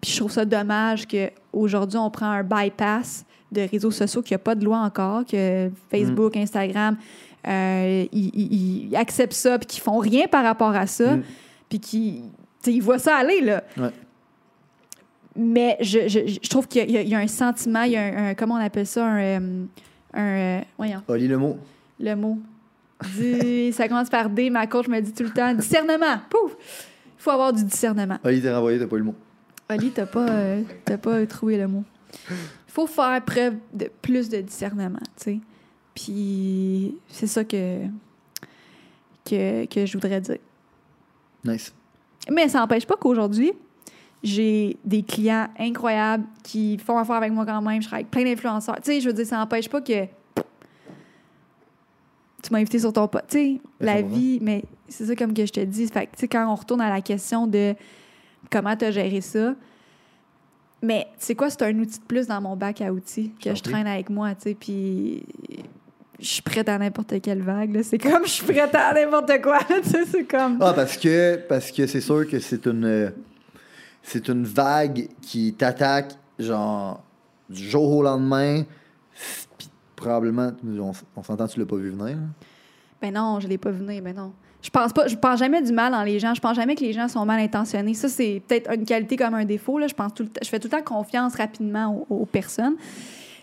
Puis 0.00 0.10
je 0.10 0.18
trouve 0.18 0.30
ça 0.30 0.44
dommage 0.44 1.06
qu'aujourd'hui, 1.06 1.98
on 1.98 2.10
prend 2.10 2.30
un 2.30 2.42
bypass 2.42 3.24
de 3.60 3.68
réseaux 3.70 3.90
sociaux, 3.90 4.22
qu'il 4.22 4.34
n'y 4.34 4.40
a 4.40 4.44
pas 4.44 4.54
de 4.54 4.64
loi 4.64 4.78
encore, 4.78 5.24
que 5.24 5.70
Facebook, 5.90 6.36
Instagram, 6.36 6.96
euh, 7.46 8.04
ils, 8.12 8.30
ils- 8.34 8.88
ils 8.90 8.96
acceptent 8.96 9.32
ça, 9.32 9.58
puis 9.58 9.66
qu'ils 9.66 9.82
font 9.82 9.98
rien 9.98 10.26
par 10.28 10.44
rapport 10.44 10.74
à 10.74 10.86
ça, 10.86 11.16
Mm. 11.16 11.22
puis 11.68 11.80
qu'ils 11.80 12.22
ils 12.66 12.82
voient 12.82 12.98
ça 12.98 13.16
aller, 13.16 13.40
là. 13.42 13.62
Ouais. 13.76 13.90
Mais 15.36 15.76
je, 15.80 16.08
je, 16.08 16.20
je 16.42 16.48
trouve 16.48 16.66
qu'il 16.66 16.90
y, 16.90 16.96
a- 16.96 17.02
il 17.02 17.08
y 17.08 17.14
a 17.14 17.18
un 17.18 17.26
sentiment, 17.26 17.82
il 17.82 17.92
y 17.92 17.96
a 17.96 18.02
un, 18.02 18.28
un- 18.30 18.34
comment 18.34 18.54
on 18.54 18.64
appelle 18.64 18.86
ça, 18.86 19.04
un... 19.06 19.18
euh, 19.20 19.64
un 20.14 20.22
euh, 20.22 20.60
voyons, 20.78 21.02
Oli 21.08 21.28
le 21.28 21.36
mot. 21.38 21.58
le 22.00 22.14
mot. 22.14 22.38
Ça 23.72 23.86
commence 23.88 24.08
par 24.08 24.30
D, 24.30 24.48
ma 24.48 24.66
coach 24.66 24.88
me 24.88 24.98
dit 25.00 25.12
tout 25.12 25.24
le 25.24 25.30
temps, 25.30 25.52
discernement, 25.52 26.18
pouf! 26.30 26.56
Il 27.18 27.22
faut 27.22 27.30
avoir 27.30 27.52
du 27.52 27.62
discernement. 27.64 28.16
Oli 28.24 28.40
t'a 28.40 28.54
renvoyé, 28.56 28.78
t'as 28.78 28.86
pas 28.86 28.96
eu 28.96 29.00
le 29.00 29.04
mot. 29.04 29.14
Oli, 29.68 29.90
t'as 29.90 30.06
pas, 30.06 30.26
euh, 30.28 30.62
t'as 30.84 30.96
pas 30.96 31.26
trouvé 31.26 31.58
le 31.58 31.66
mot. 31.68 31.84
Faut 32.76 32.86
faire 32.86 33.24
preuve 33.24 33.54
de 33.72 33.90
plus 34.02 34.28
de 34.28 34.42
discernement, 34.42 34.98
tu 35.16 35.24
sais. 35.24 35.40
Puis 35.94 36.94
c'est 37.08 37.26
ça 37.26 37.42
que, 37.42 37.86
que, 39.24 39.64
que 39.64 39.86
je 39.86 39.92
voudrais 39.94 40.20
dire. 40.20 40.36
Nice. 41.42 41.72
Mais 42.30 42.48
ça 42.50 42.58
n'empêche 42.58 42.84
pas 42.86 42.96
qu'aujourd'hui, 42.96 43.52
j'ai 44.22 44.76
des 44.84 45.02
clients 45.02 45.48
incroyables 45.58 46.26
qui 46.42 46.76
font 46.76 46.98
affaire 46.98 47.16
avec 47.16 47.32
moi 47.32 47.46
quand 47.46 47.62
même. 47.62 47.80
Je 47.80 47.86
travaille 47.86 48.02
avec 48.02 48.10
plein 48.10 48.24
d'influenceurs. 48.24 48.76
Tu 48.76 48.92
sais, 48.92 49.00
je 49.00 49.06
veux 49.08 49.14
dire, 49.14 49.24
ça 49.24 49.38
n'empêche 49.38 49.70
pas 49.70 49.80
que 49.80 50.04
tu 52.42 52.52
m'as 52.52 52.58
invité 52.58 52.78
sur 52.78 52.92
ton 52.92 53.08
pot. 53.08 53.20
Tu 53.26 53.38
sais, 53.38 53.60
la 53.80 54.02
vie, 54.02 54.38
mais 54.42 54.64
c'est 54.86 55.06
ça 55.06 55.16
comme 55.16 55.32
que 55.32 55.46
je 55.46 55.52
te 55.52 55.60
dis. 55.60 55.86
Fait 55.86 56.08
que, 56.08 56.12
tu 56.12 56.20
sais, 56.20 56.28
quand 56.28 56.46
on 56.46 56.54
retourne 56.54 56.82
à 56.82 56.90
la 56.90 57.00
question 57.00 57.46
de 57.46 57.74
comment 58.50 58.76
tu 58.76 58.84
as 58.84 58.90
géré 58.90 59.22
ça, 59.22 59.54
mais 60.82 61.06
c'est 61.18 61.34
quoi, 61.34 61.50
c'est 61.50 61.62
un 61.62 61.78
outil 61.78 61.98
de 61.98 62.04
plus 62.04 62.26
dans 62.26 62.40
mon 62.40 62.56
bac 62.56 62.80
à 62.80 62.92
outils 62.92 63.32
que 63.42 63.54
je 63.54 63.62
traîne 63.62 63.86
avec 63.86 64.10
moi, 64.10 64.34
tu 64.34 64.42
sais, 64.50 64.54
puis 64.54 65.24
je 66.18 66.26
suis 66.26 66.42
prête 66.42 66.68
à 66.68 66.78
n'importe 66.78 67.20
quelle 67.20 67.42
vague. 67.42 67.74
là. 67.74 67.82
C'est 67.82 67.98
comme 67.98 68.24
je 68.24 68.30
suis 68.30 68.46
prête 68.46 68.74
à 68.74 68.94
n'importe 68.94 69.40
quoi. 69.42 69.58
Tu 69.82 69.88
sais, 69.90 70.04
c'est 70.06 70.24
comme. 70.24 70.58
Ah, 70.60 70.72
parce 70.74 70.96
que 70.96 71.36
parce 71.48 71.70
que 71.70 71.86
c'est 71.86 72.00
sûr 72.00 72.26
que 72.28 72.38
c'est 72.38 72.66
une 72.66 73.12
c'est 74.02 74.28
une 74.28 74.44
vague 74.44 75.08
qui 75.20 75.52
t'attaque 75.54 76.12
genre 76.38 77.02
du 77.50 77.68
jour 77.68 77.96
au 77.96 78.02
lendemain. 78.02 78.62
Puis 79.58 79.68
probablement, 79.94 80.52
on, 80.64 80.92
on 81.16 81.22
s'entend, 81.22 81.46
tu 81.48 81.58
l'as 81.58 81.66
pas 81.66 81.76
vu 81.76 81.90
venir. 81.90 82.16
là? 82.16 82.22
Ben 83.00 83.12
non, 83.12 83.40
je 83.40 83.48
l'ai 83.48 83.58
pas 83.58 83.70
vu 83.70 83.84
venir, 83.84 84.02
ben 84.02 84.14
non. 84.16 84.32
Je 84.62 84.70
pense 84.70 84.92
pas, 84.92 85.06
je 85.06 85.16
pense 85.16 85.38
jamais 85.38 85.62
du 85.62 85.72
mal 85.72 85.92
dans 85.92 86.02
les 86.02 86.18
gens. 86.18 86.34
Je 86.34 86.40
pense 86.40 86.56
jamais 86.56 86.74
que 86.74 86.80
les 86.80 86.92
gens 86.92 87.08
sont 87.08 87.24
mal 87.24 87.40
intentionnés. 87.40 87.94
Ça, 87.94 88.08
c'est 88.08 88.42
peut-être 88.46 88.72
une 88.72 88.84
qualité 88.84 89.16
comme 89.16 89.34
un 89.34 89.44
défaut. 89.44 89.78
Là. 89.78 89.86
Je, 89.86 89.94
pense 89.94 90.14
tout 90.14 90.24
le 90.24 90.30
je 90.42 90.48
fais 90.48 90.58
tout 90.58 90.68
le 90.70 90.76
temps 90.76 90.82
confiance 90.82 91.34
rapidement 91.36 92.04
aux, 92.10 92.22
aux 92.22 92.26
personnes. 92.26 92.76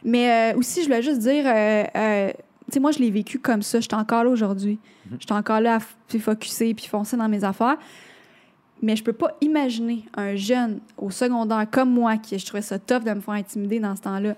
Mais 0.04 0.54
euh, 0.54 0.58
aussi, 0.58 0.82
je 0.82 0.88
voulais 0.88 1.02
juste 1.02 1.20
dire, 1.20 1.46
euh, 1.48 1.84
euh, 1.96 2.32
tu 2.66 2.74
sais, 2.74 2.80
moi, 2.80 2.92
je 2.92 3.00
l'ai 3.00 3.10
vécu 3.10 3.40
comme 3.40 3.62
ça. 3.62 3.80
J'étais 3.80 3.96
encore 3.96 4.24
là 4.24 4.30
aujourd'hui. 4.30 4.80
J'étais 5.20 5.34
encore 5.34 5.62
là 5.62 5.78
à 5.78 6.18
focusser 6.20 6.74
puis 6.74 6.88
foncer 6.88 7.16
dans 7.16 7.30
mes 7.30 7.44
affaires. 7.44 7.78
Mais 8.82 8.98
je 8.98 9.04
peux 9.04 9.14
pas 9.14 9.38
imaginer 9.40 10.04
un 10.16 10.36
jeune 10.36 10.82
au 10.98 11.10
secondaire 11.10 11.66
comme 11.72 11.92
moi, 11.92 12.18
qui 12.18 12.38
je 12.38 12.46
trouvais 12.46 12.62
ça 12.62 12.80
tough 12.80 13.04
de 13.04 13.14
me 13.14 13.22
faire 13.22 13.36
intimider 13.36 13.80
dans 13.80 13.96
ce 13.96 14.02
temps-là, 14.02 14.36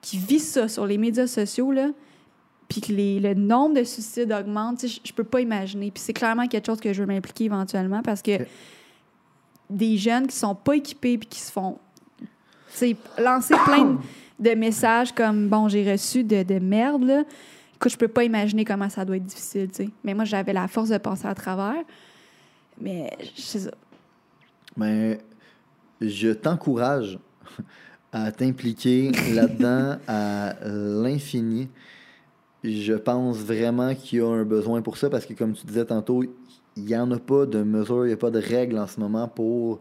qui 0.00 0.18
vit 0.18 0.40
ça 0.40 0.66
sur 0.66 0.86
les 0.86 0.98
médias 0.98 1.28
sociaux, 1.28 1.70
là, 1.70 1.90
puis 2.68 2.80
que 2.80 2.92
les- 2.92 3.20
le 3.20 3.34
nombre 3.34 3.76
de 3.76 3.84
suicides 3.84 4.32
augmente, 4.32 4.86
je, 4.86 4.98
je 5.04 5.12
peux 5.12 5.24
pas 5.24 5.40
imaginer. 5.40 5.90
Puis 5.90 6.02
c'est 6.02 6.12
clairement 6.12 6.46
quelque 6.46 6.66
chose 6.66 6.80
que 6.80 6.92
je 6.92 7.02
veux 7.02 7.06
m'impliquer 7.06 7.44
éventuellement 7.44 8.02
parce 8.02 8.22
que 8.22 8.46
des 9.70 9.96
jeunes 9.96 10.26
qui 10.26 10.36
sont 10.36 10.54
pas 10.54 10.76
équipés 10.76 11.18
puis 11.18 11.28
qui 11.28 11.40
se 11.40 11.50
font 11.50 11.78
lancer 13.18 13.54
plein 13.64 13.98
de, 14.38 14.50
messages 14.50 15.12
comme 15.12 15.48
bon 15.48 15.68
j'ai 15.68 15.90
reçu 15.90 16.24
de, 16.24 16.42
de 16.42 16.58
merde 16.58 17.04
là. 17.04 17.24
Écoute, 17.74 17.92
je 17.92 17.96
peux 17.96 18.08
pas 18.08 18.24
imaginer 18.24 18.64
comment 18.64 18.88
ça 18.88 19.04
doit 19.04 19.16
être 19.16 19.26
difficile, 19.26 19.68
tu 19.68 19.84
sais. 19.84 19.90
Mais 20.02 20.14
moi 20.14 20.24
j'avais 20.24 20.52
la 20.52 20.66
force 20.66 20.88
de 20.88 20.98
passer 20.98 21.26
à 21.26 21.34
travers. 21.34 21.82
Mais 22.80 23.10
c'est 23.36 23.60
ça. 23.60 23.70
Mais 24.76 25.18
je 26.00 26.30
t'encourage 26.30 27.18
à 28.12 28.32
t'impliquer 28.32 29.10
là-dedans 29.32 29.98
à 30.06 30.54
l'infini. 30.64 31.68
Je 32.66 32.94
pense 32.94 33.38
vraiment 33.38 33.94
qu'il 33.94 34.18
y 34.18 34.22
a 34.22 34.26
un 34.28 34.44
besoin 34.44 34.82
pour 34.82 34.96
ça 34.96 35.08
parce 35.10 35.24
que, 35.26 35.34
comme 35.34 35.52
tu 35.54 35.66
disais 35.66 35.84
tantôt, 35.84 36.24
il 36.76 36.84
n'y 36.84 36.96
en 36.96 37.10
a 37.12 37.18
pas 37.18 37.46
de 37.46 37.62
mesures, 37.62 38.04
il 38.04 38.08
n'y 38.08 38.12
a 38.14 38.16
pas 38.18 38.30
de 38.30 38.40
règles 38.40 38.78
en 38.78 38.86
ce 38.86 39.00
moment 39.00 39.28
pour 39.28 39.80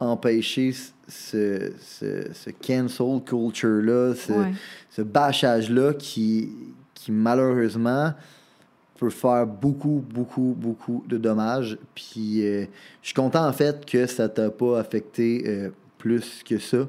empêcher 0.00 0.72
ce, 1.06 1.72
ce, 1.80 2.26
ce 2.32 2.50
cancel 2.50 3.20
culture-là, 3.24 4.14
ce, 4.14 4.32
Ouais. 4.32 4.52
ce 4.90 5.02
bâchage-là 5.02 5.94
qui, 5.94 6.50
qui 6.94 7.12
malheureusement 7.12 8.12
peut 8.98 9.10
faire 9.10 9.46
beaucoup, 9.46 10.02
beaucoup, 10.12 10.56
beaucoup 10.58 11.04
de 11.08 11.18
dommages. 11.18 11.78
Puis 11.94 12.44
euh, 12.44 12.64
je 13.02 13.08
suis 13.08 13.14
content 13.14 13.46
en 13.46 13.52
fait 13.52 13.84
que 13.86 14.06
ça 14.06 14.28
t'a 14.28 14.50
pas 14.50 14.80
affecté 14.80 15.44
euh, 15.46 15.70
plus 16.02 16.42
que 16.44 16.58
ça. 16.58 16.88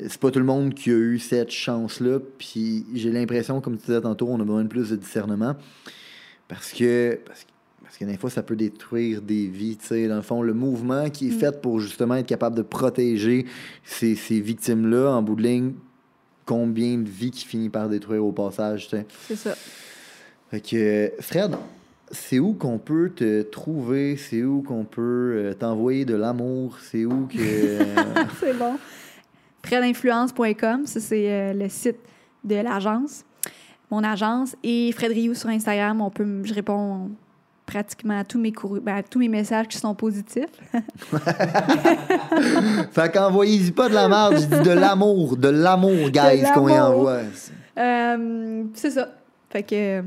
C'est 0.00 0.18
pas 0.18 0.32
tout 0.32 0.40
le 0.40 0.44
monde 0.44 0.74
qui 0.74 0.90
a 0.90 0.94
eu 0.94 1.20
cette 1.20 1.50
chance-là. 1.52 2.18
Puis 2.38 2.84
j'ai 2.92 3.12
l'impression, 3.12 3.60
comme 3.60 3.78
tu 3.78 3.86
disais 3.86 4.00
tantôt, 4.00 4.26
on 4.28 4.40
a 4.40 4.44
besoin 4.44 4.64
de 4.64 4.68
plus 4.68 4.90
de 4.90 4.96
discernement. 4.96 5.54
Parce 6.48 6.72
que, 6.72 7.20
parce 7.24 7.44
que, 7.44 7.48
parce 7.84 7.96
que 7.96 8.04
des 8.04 8.16
fois, 8.16 8.30
ça 8.30 8.42
peut 8.42 8.56
détruire 8.56 9.22
des 9.22 9.46
vies. 9.46 9.76
tu 9.76 9.86
sais. 9.86 10.08
Dans 10.08 10.16
le 10.16 10.22
fond, 10.22 10.42
le 10.42 10.54
mouvement 10.54 11.08
qui 11.08 11.28
est 11.28 11.30
Mm. 11.36 11.38
fait 11.38 11.60
pour 11.62 11.78
justement 11.78 12.16
être 12.16 12.26
capable 12.26 12.56
de 12.56 12.62
protéger 12.62 13.46
ces, 13.84 14.16
ces 14.16 14.40
victimes-là, 14.40 15.10
en 15.12 15.22
bout 15.22 15.36
de 15.36 15.42
ligne, 15.42 15.72
combien 16.44 16.98
de 16.98 17.08
vies 17.08 17.30
qui 17.30 17.44
finit 17.44 17.68
par 17.68 17.88
détruire 17.88 18.24
au 18.24 18.32
passage. 18.32 18.88
C'est 19.28 19.36
ça. 19.36 19.54
Fait 20.50 20.60
que, 20.60 21.12
Fred, 21.20 21.54
c'est 22.10 22.38
où 22.38 22.54
qu'on 22.54 22.78
peut 22.78 23.10
te 23.14 23.42
trouver? 23.42 24.16
C'est 24.16 24.42
où 24.42 24.62
qu'on 24.62 24.84
peut 24.84 25.00
euh, 25.36 25.54
t'envoyer 25.54 26.04
de 26.04 26.14
l'amour? 26.14 26.78
C'est 26.82 27.04
où 27.04 27.26
que. 27.26 27.36
euh, 27.38 27.84
c'est 28.40 28.56
bon. 28.56 28.76
Fredinfluence.com, 29.64 30.86
ça 30.86 31.00
c'est 31.00 31.30
euh, 31.30 31.52
le 31.52 31.68
site 31.68 31.98
de 32.44 32.54
l'agence, 32.56 33.24
mon 33.90 34.02
agence. 34.04 34.54
Et 34.62 34.92
Fred 34.92 35.12
Rioux 35.12 35.34
sur 35.34 35.48
Instagram, 35.50 36.00
on 36.00 36.10
peut, 36.10 36.26
je 36.44 36.54
réponds 36.54 37.10
pratiquement 37.66 38.18
à 38.18 38.24
tous 38.24 38.38
mes, 38.38 38.50
courri- 38.52 38.80
ben, 38.80 38.96
à 38.96 39.02
tous 39.02 39.18
mes 39.18 39.28
messages 39.28 39.68
qui 39.68 39.76
sont 39.76 39.94
positifs. 39.94 40.46
fait 42.92 43.12
qu'envoyez-y 43.12 43.72
pas 43.72 43.88
de 43.88 43.94
la 43.94 44.08
merde, 44.08 44.36
je 44.38 44.46
dis 44.46 44.62
de 44.68 44.70
l'amour, 44.74 45.36
de 45.36 45.48
l'amour, 45.48 46.08
guys, 46.10 46.44
qu'on 46.54 46.68
y 46.68 46.78
envoie. 46.78 47.20
Euh, 47.76 48.64
c'est 48.74 48.90
ça. 48.92 49.08
Fait 49.50 49.62
que 49.62 50.02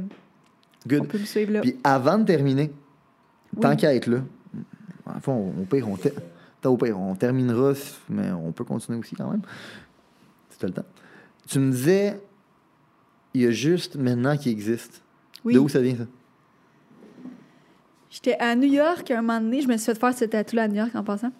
euh, 0.89 0.95
on 0.95 0.99
Good. 0.99 1.07
peut 1.07 1.17
me 1.19 1.25
suivre 1.25 1.53
là. 1.53 1.61
Puis 1.61 1.75
avant 1.83 2.17
de 2.17 2.25
terminer, 2.25 2.71
tant 3.59 3.75
qu'à 3.75 3.93
être 3.93 4.07
là, 4.07 4.19
en 5.05 5.19
fond, 5.19 5.53
au 5.59 5.65
pire, 5.65 5.87
on, 5.89 5.97
ter- 5.97 6.13
au 6.65 6.77
pire, 6.77 6.99
on 6.99 7.15
terminera, 7.15 7.73
mais 8.09 8.31
on 8.31 8.51
peut 8.51 8.63
continuer 8.63 8.99
aussi 8.99 9.15
quand 9.15 9.29
même. 9.29 9.41
Si 10.49 10.57
tu 10.57 10.65
as 10.65 10.67
le 10.69 10.73
temps. 10.73 10.85
Tu 11.47 11.59
me 11.59 11.71
disais, 11.71 12.19
il 13.33 13.41
y 13.41 13.47
a 13.47 13.51
juste 13.51 13.95
maintenant 13.95 14.37
qui 14.37 14.49
existe. 14.49 15.01
Oui. 15.43 15.53
De 15.53 15.59
où 15.59 15.67
ça 15.69 15.81
vient, 15.81 15.95
ça? 15.97 16.05
J'étais 18.09 18.37
à 18.39 18.55
New 18.55 18.71
York 18.71 19.09
un 19.11 19.21
moment 19.21 19.39
donné. 19.39 19.61
Je 19.61 19.67
me 19.67 19.77
suis 19.77 19.85
fait 19.85 19.99
faire 19.99 20.13
ce 20.13 20.25
tatou-là 20.25 20.63
à 20.63 20.67
New 20.67 20.75
York 20.75 20.91
en 20.95 21.03
passant. 21.03 21.31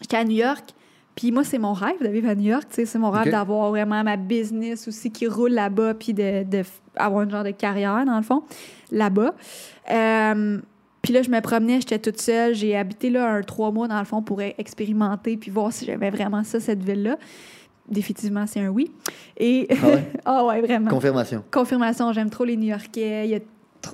J'étais 0.00 0.16
à 0.16 0.24
New 0.24 0.36
York. 0.36 0.74
Puis 1.18 1.32
moi, 1.32 1.42
c'est 1.42 1.58
mon 1.58 1.72
rêve 1.72 2.00
de 2.00 2.06
vivre 2.08 2.28
à 2.28 2.36
New 2.36 2.48
York. 2.48 2.66
tu 2.68 2.76
sais, 2.76 2.86
C'est 2.86 2.98
mon 2.98 3.10
rêve 3.10 3.32
d'avoir 3.32 3.70
vraiment 3.70 4.04
ma 4.04 4.16
business 4.16 4.86
aussi 4.86 5.10
qui 5.10 5.26
roule 5.26 5.50
là-bas, 5.50 5.94
puis 5.94 6.14
de, 6.14 6.44
de 6.44 6.62
avoir 6.94 7.24
une 7.24 7.30
genre 7.32 7.42
de 7.42 7.50
carrière, 7.50 8.04
dans 8.06 8.16
le 8.18 8.22
fond, 8.22 8.44
là-bas. 8.92 9.34
Euh, 9.90 10.60
puis 11.02 11.12
là, 11.12 11.22
je 11.22 11.30
me 11.30 11.40
promenais, 11.40 11.80
j'étais 11.80 11.98
toute 11.98 12.20
seule. 12.20 12.54
J'ai 12.54 12.76
habité 12.76 13.10
là 13.10 13.32
un 13.32 13.42
trois 13.42 13.72
mois, 13.72 13.88
dans 13.88 13.98
le 13.98 14.04
fond, 14.04 14.22
pour 14.22 14.40
e- 14.40 14.52
expérimenter 14.58 15.36
puis 15.36 15.50
voir 15.50 15.72
si 15.72 15.84
j'aimais 15.86 16.10
vraiment 16.10 16.44
ça, 16.44 16.60
cette 16.60 16.84
ville-là. 16.84 17.18
Définitivement, 17.88 18.46
c'est 18.46 18.60
un 18.60 18.68
oui. 18.68 18.88
Et... 19.36 19.66
Ah 19.70 19.86
ouais? 19.86 20.12
Ah 20.24 20.44
ouais, 20.46 20.60
vraiment. 20.60 20.88
Confirmation. 20.88 21.42
Confirmation, 21.50 22.12
j'aime 22.12 22.30
trop 22.30 22.44
les 22.44 22.56
New-Yorkais. 22.56 23.26
Il 23.26 23.30
y 23.30 23.34
a 23.34 23.40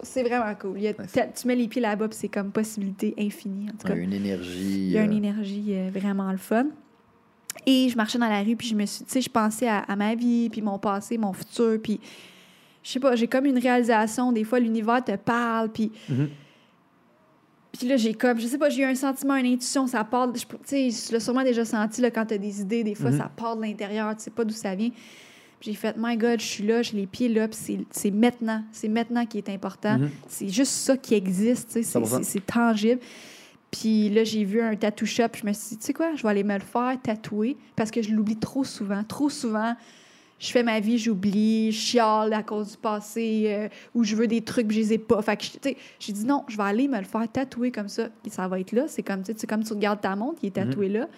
C'est 0.03 0.25
vraiment 0.25 0.55
cool. 0.61 0.75
Il 0.77 0.83
y 0.83 0.89
a 0.89 0.93
Tu 0.93 1.49
mets 1.49 1.57
les 1.57 1.69
pieds 1.69 1.81
là-bas, 1.81 2.07
puis 2.09 2.19
c'est 2.21 2.29
comme 2.29 2.51
possibilité 2.51 3.15
infinie, 3.19 3.69
en 3.71 3.79
tout 3.79 3.87
cas. 3.87 3.95
Ouais, 3.95 4.01
une 4.01 4.13
énergie. 4.13 4.89
Il 4.89 4.91
y 4.91 4.99
a 4.99 5.05
une 5.05 5.13
euh, 5.13 5.17
énergie 5.17 5.65
euh, 5.71 5.89
vraiment 5.91 6.31
le 6.31 6.37
fun. 6.37 6.67
Et 7.67 7.89
je 7.89 7.97
marchais 7.97 8.19
dans 8.19 8.29
la 8.29 8.43
rue, 8.43 8.57
puis 8.57 8.69
je 8.69 8.75
me 8.75 8.85
suis, 8.87 9.05
tu 9.05 9.13
sais, 9.13 9.21
je 9.21 9.31
pensais 9.31 9.69
à, 9.69 9.79
à 9.81 9.97
ma 9.97 10.15
vie, 10.15 10.51
puis 10.51 10.61
mon 10.63 10.79
passé, 10.79 11.17
mon 11.19 11.33
futur, 11.33 11.79
puis 11.83 11.99
je 12.83 12.91
sais 12.91 13.01
pas, 13.01 13.17
j'ai 13.17 13.27
comme 13.29 13.47
une 13.47 13.59
réalisation. 13.59 14.33
Des 14.33 14.45
fois, 14.45 14.59
l'univers 14.61 15.03
te 15.03 15.17
parle, 15.17 15.71
puis 15.73 15.91
Mhm. 16.09 16.29
puis 17.79 17.89
là, 17.89 17.97
j'ai 17.97 18.15
comme, 18.15 18.39
je 18.39 18.47
sais 18.47 18.59
pas, 18.59 18.69
j'ai 18.69 18.83
eu 18.83 18.87
un 18.87 18.95
sentiment, 18.95 19.35
une 19.37 19.47
intuition, 19.47 19.87
ça 19.87 20.05
part, 20.05 20.33
je- 20.35 20.43
tu 20.45 20.91
sais, 20.93 21.07
tu 21.07 21.13
l'as 21.13 21.21
sûrement 21.21 21.43
déjà 21.43 21.65
senti, 21.65 22.01
là, 22.01 22.11
quand 22.11 22.27
tu 22.27 22.35
as 22.35 22.39
des 22.39 22.61
idées, 22.61 22.85
des 22.85 22.95
fois, 22.95 23.11
Mhm. 23.11 23.19
ça 23.19 23.31
part 23.35 23.57
de 23.57 23.63
l'intérieur, 23.63 24.15
tu 24.17 24.23
sais 24.25 24.31
pas 24.31 24.45
d'où 24.45 24.55
ça 24.55 24.75
vient. 24.75 24.91
J'ai 25.61 25.75
fait, 25.75 25.97
my 25.99 26.17
God, 26.17 26.41
je 26.41 26.45
suis 26.47 26.67
là, 26.67 26.83
j'ai 26.83 26.97
les 26.99 27.07
pieds 27.07 27.29
là, 27.31 27.49
puis 27.49 27.59
c'est- 27.91 28.11
maintenant, 28.11 28.63
c'est 28.71 28.89
maintenant 28.89 29.25
qui 29.25 29.39
est 29.39 29.49
important. 29.49 29.99
Mhm. 29.99 30.11
C'est 30.29 30.49
juste 30.51 30.73
ça 30.73 30.97
qui 30.97 31.15
existe, 31.15 31.69
tu 31.69 31.73
sais, 31.75 31.83
c'est- 31.83 31.91
100%. 31.99 32.19
c'est 32.19 32.25
c'est 32.25 32.47
tangible. 32.47 33.01
Puis 33.81 34.09
là, 34.09 34.23
j'ai 34.23 34.45
vu 34.45 34.61
un 34.61 34.77
tattoo 34.77 35.05
shop, 35.05 35.29
je 35.35 35.45
me 35.47 35.53
suis 35.53 35.71
dit, 35.71 35.79
tu 35.79 35.87
sais 35.87 35.93
quoi, 35.93 36.15
je 36.15 36.23
vais 36.23 36.29
aller 36.29 36.45
me 36.45 36.55
le 36.55 36.61
faire 36.61 36.97
tatouer 37.03 37.57
parce 37.75 37.91
que 37.91 38.03
je 38.03 38.13
l'oublie 38.13 38.37
trop 38.37 38.63
souvent. 38.63 39.03
Trop 39.03 39.29
souvent, 39.29 39.75
je 40.39 40.51
fais 40.53 40.63
ma 40.63 40.79
vie, 40.79 40.97
j'oublie, 40.97 41.73
je 41.73 41.79
chiale 41.79 42.33
à 42.35 42.45
cause 42.45 42.73
du 42.73 42.77
passé, 42.77 43.47
euh, 43.49 43.69
ou 43.95 44.05
je 44.05 44.15
veux 44.15 44.29
des 44.29 44.43
trucs, 44.43 44.69
puis 44.69 44.77
je 44.77 44.83
les 44.83 44.93
ai 44.93 44.99
pas. 44.99 45.21
Fait 45.23 45.37
que, 45.37 45.43
tu 45.43 45.59
sais, 45.61 45.77
j'ai 45.99 46.13
dit 46.13 46.25
non, 46.25 46.45
je 46.47 46.57
vais 46.57 46.63
aller 46.63 46.87
me 46.87 46.99
le 46.99 47.05
faire 47.05 47.27
tatouer 47.31 47.73
comme 47.73 47.89
ça. 47.89 48.05
Et 48.25 48.31
ça 48.31 48.47
va 48.47 48.61
être 48.61 48.71
là. 48.71 48.85
C'est 48.87 49.03
comme, 49.03 49.23
tu 49.23 49.33
sais, 49.37 49.47
comme 49.47 49.65
tu 49.65 49.73
regardes 49.73 50.01
ta 50.01 50.15
montre, 50.15 50.39
il 50.43 50.49
est 50.49 50.51
tatoué 50.53 50.89
là. 50.89 51.09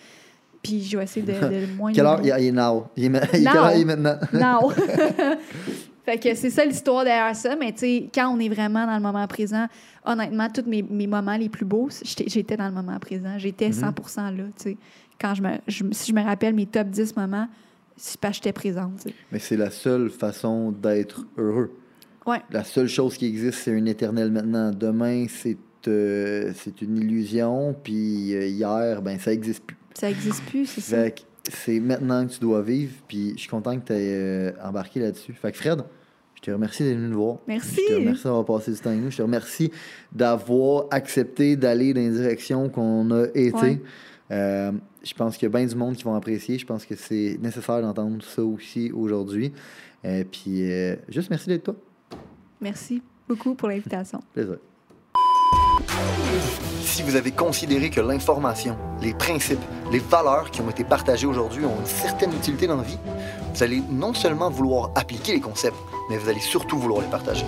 Puis 0.62 0.82
je 0.82 0.96
vais 0.96 1.04
essayer 1.04 1.26
de, 1.26 1.32
de 1.32 1.66
le 1.66 1.66
moins. 1.76 1.90
Mhm. 1.90 1.96
Quelle 1.96 2.06
heure? 2.06 2.20
Il 2.24 2.30
est, 2.46 2.52
now. 2.52 2.86
Il 2.96 3.04
est, 3.04 3.08
ma- 3.10 3.20
il 3.34 3.46
est 3.46 4.32
Now. 4.32 4.72
fait 6.06 6.18
que 6.18 6.34
c'est 6.34 6.50
ça 6.50 6.64
l'histoire 6.64 7.04
derrière 7.04 7.36
ça. 7.36 7.56
Mais 7.56 7.72
tu 7.72 7.80
sais, 7.80 8.10
quand 8.14 8.28
on 8.34 8.38
est 8.40 8.48
vraiment 8.48 8.86
dans 8.86 8.94
le 8.94 9.02
moment 9.02 9.26
présent, 9.26 9.66
honnêtement, 10.04 10.48
tous 10.48 10.64
mes, 10.66 10.82
mes 10.82 11.06
moments 11.06 11.36
les 11.36 11.48
plus 11.50 11.64
beaux, 11.66 11.88
j'étais 12.02 12.56
dans 12.56 12.66
le 12.68 12.72
moment 12.72 12.98
présent. 12.98 13.36
J'étais 13.38 13.68
Mhm. 13.68 13.92
100 14.06 14.30
là, 14.30 14.44
tu 14.56 14.62
sais. 14.62 14.76
Quand 15.20 15.34
je 15.34 15.42
me, 15.42 15.50
je 15.66 15.84
si 15.92 16.10
je 16.12 16.16
me 16.16 16.22
rappelle 16.22 16.54
mes 16.54 16.66
top 16.66 16.88
10 16.88 17.16
moments, 17.16 17.48
c'est 17.96 18.20
que 18.20 18.32
j'étais 18.32 18.52
présente. 18.52 19.08
Mais 19.32 19.38
c'est 19.38 19.56
la 19.56 19.70
seule 19.70 20.08
façon 20.10 20.70
d'être 20.72 21.26
heureux. 21.36 21.72
Ouais. 22.26 22.40
La 22.50 22.64
seule 22.64 22.88
chose 22.88 23.16
qui 23.16 23.26
existe, 23.26 23.58
c'est 23.60 23.74
un 23.74 23.84
éternel 23.86 24.30
maintenant. 24.30 24.70
Demain, 24.72 25.26
c'est 25.28 25.56
euh, 25.88 26.52
c'est 26.56 26.82
une 26.82 26.96
illusion, 26.96 27.74
puis 27.84 28.34
euh, 28.34 28.46
hier, 28.48 29.00
ben 29.02 29.18
ça 29.20 29.32
existe 29.32 29.62
plus. 29.64 29.76
Ça 29.94 30.10
existe 30.10 30.42
plus, 30.46 30.66
c'est 30.66 30.80
ça. 30.80 30.96
C'est 31.50 31.80
maintenant 31.80 32.26
que 32.26 32.32
tu 32.32 32.40
dois 32.40 32.62
vivre, 32.62 32.92
puis 33.06 33.32
je 33.36 33.40
suis 33.40 33.48
content 33.48 33.78
que 33.78 33.86
tu 33.86 33.92
aies 33.92 34.54
embarqué 34.62 35.00
là-dessus. 35.00 35.32
Fait 35.32 35.52
que 35.52 35.58
Fred, 35.58 35.82
je 36.34 36.40
te 36.42 36.50
remercie 36.50 36.84
d'être 36.84 36.96
venu 36.96 37.08
nous 37.08 37.22
voir. 37.22 37.38
Merci. 37.46 37.80
Je 37.88 37.94
te 37.94 37.98
remercie 37.98 38.24
d'avoir 38.24 38.44
passé 38.44 38.72
du 38.72 38.78
temps 38.78 38.90
avec 38.90 39.02
nous. 39.02 39.10
Je 39.10 39.16
te 39.16 39.22
remercie 39.22 39.72
d'avoir 40.12 40.86
accepté 40.90 41.56
d'aller 41.56 41.94
dans 41.94 42.00
les 42.00 42.10
directions 42.10 42.68
qu'on 42.68 43.10
a 43.10 43.26
été. 43.34 43.52
Ouais. 43.52 43.82
Euh, 44.30 44.72
je 45.02 45.14
pense 45.14 45.36
qu'il 45.36 45.46
y 45.46 45.52
a 45.52 45.56
bien 45.56 45.66
du 45.66 45.74
monde 45.74 45.96
qui 45.96 46.04
vont 46.04 46.14
apprécier. 46.14 46.58
Je 46.58 46.66
pense 46.66 46.84
que 46.84 46.94
c'est 46.94 47.38
nécessaire 47.40 47.80
d'entendre 47.80 48.22
ça 48.22 48.42
aussi 48.42 48.92
aujourd'hui. 48.92 49.52
Euh, 50.04 50.24
puis 50.30 50.70
euh, 50.70 50.96
juste 51.08 51.30
merci 51.30 51.48
d'être 51.48 51.64
toi. 51.64 51.76
Merci 52.60 53.02
beaucoup 53.28 53.54
pour 53.54 53.68
l'invitation. 53.68 54.20
Plaisir. 54.32 54.58
Si 56.84 57.02
vous 57.02 57.16
avez 57.16 57.30
considéré 57.30 57.90
que 57.90 58.00
l'information, 58.00 58.76
les 59.00 59.12
principes, 59.14 59.60
les 59.92 59.98
valeurs 59.98 60.50
qui 60.50 60.60
ont 60.60 60.70
été 60.70 60.84
partagées 60.84 61.26
aujourd'hui 61.26 61.64
ont 61.64 61.78
une 61.78 61.86
certaine 61.86 62.32
utilité 62.32 62.66
dans 62.66 62.76
la 62.76 62.82
vie, 62.82 62.98
vous 63.54 63.62
allez 63.62 63.82
non 63.90 64.14
seulement 64.14 64.50
vouloir 64.50 64.90
appliquer 64.94 65.32
les 65.32 65.40
concepts, 65.40 65.76
mais 66.08 66.16
vous 66.16 66.28
allez 66.28 66.40
surtout 66.40 66.78
vouloir 66.78 67.02
les 67.02 67.08
partager. 67.08 67.44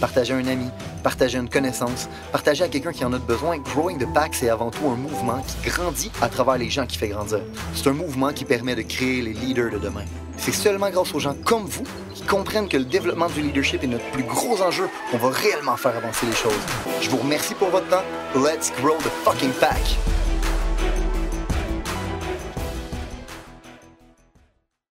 Partager 0.00 0.34
à 0.34 0.36
un 0.36 0.46
ami, 0.46 0.66
partager 1.02 1.38
à 1.38 1.40
une 1.40 1.48
connaissance, 1.48 2.08
partager 2.32 2.64
à 2.64 2.68
quelqu'un 2.68 2.92
qui 2.92 3.04
en 3.04 3.12
a 3.12 3.18
besoin. 3.18 3.58
Growing 3.58 3.98
the 3.98 4.12
Pack, 4.12 4.34
c'est 4.34 4.50
avant 4.50 4.70
tout 4.70 4.86
un 4.88 4.96
mouvement 4.96 5.42
qui 5.46 5.70
grandit 5.70 6.10
à 6.20 6.28
travers 6.28 6.58
les 6.58 6.68
gens 6.68 6.86
qui 6.86 6.98
fait 6.98 7.08
grandir. 7.08 7.40
C'est 7.74 7.88
un 7.88 7.92
mouvement 7.92 8.32
qui 8.32 8.44
permet 8.44 8.74
de 8.74 8.82
créer 8.82 9.22
les 9.22 9.32
leaders 9.32 9.70
de 9.70 9.78
demain. 9.78 10.04
C'est 10.38 10.52
seulement 10.52 10.90
grâce 10.90 11.14
aux 11.14 11.18
gens 11.18 11.34
comme 11.44 11.64
vous 11.64 11.84
qui 12.14 12.22
comprennent 12.22 12.68
que 12.68 12.76
le 12.76 12.84
développement 12.84 13.28
du 13.28 13.40
leadership 13.40 13.82
est 13.84 13.86
notre 13.86 14.08
plus 14.10 14.22
gros 14.22 14.60
enjeu 14.60 14.88
qu'on 15.10 15.18
va 15.18 15.30
réellement 15.30 15.76
faire 15.76 15.96
avancer 15.96 16.26
les 16.26 16.34
choses. 16.34 16.52
Je 17.00 17.10
vous 17.10 17.18
remercie 17.18 17.54
pour 17.54 17.70
votre 17.70 17.88
temps. 17.88 17.95
Let's 18.34 18.70
grow 18.70 18.98
the 18.98 19.10
fucking 19.10 19.52
pack! 19.54 19.82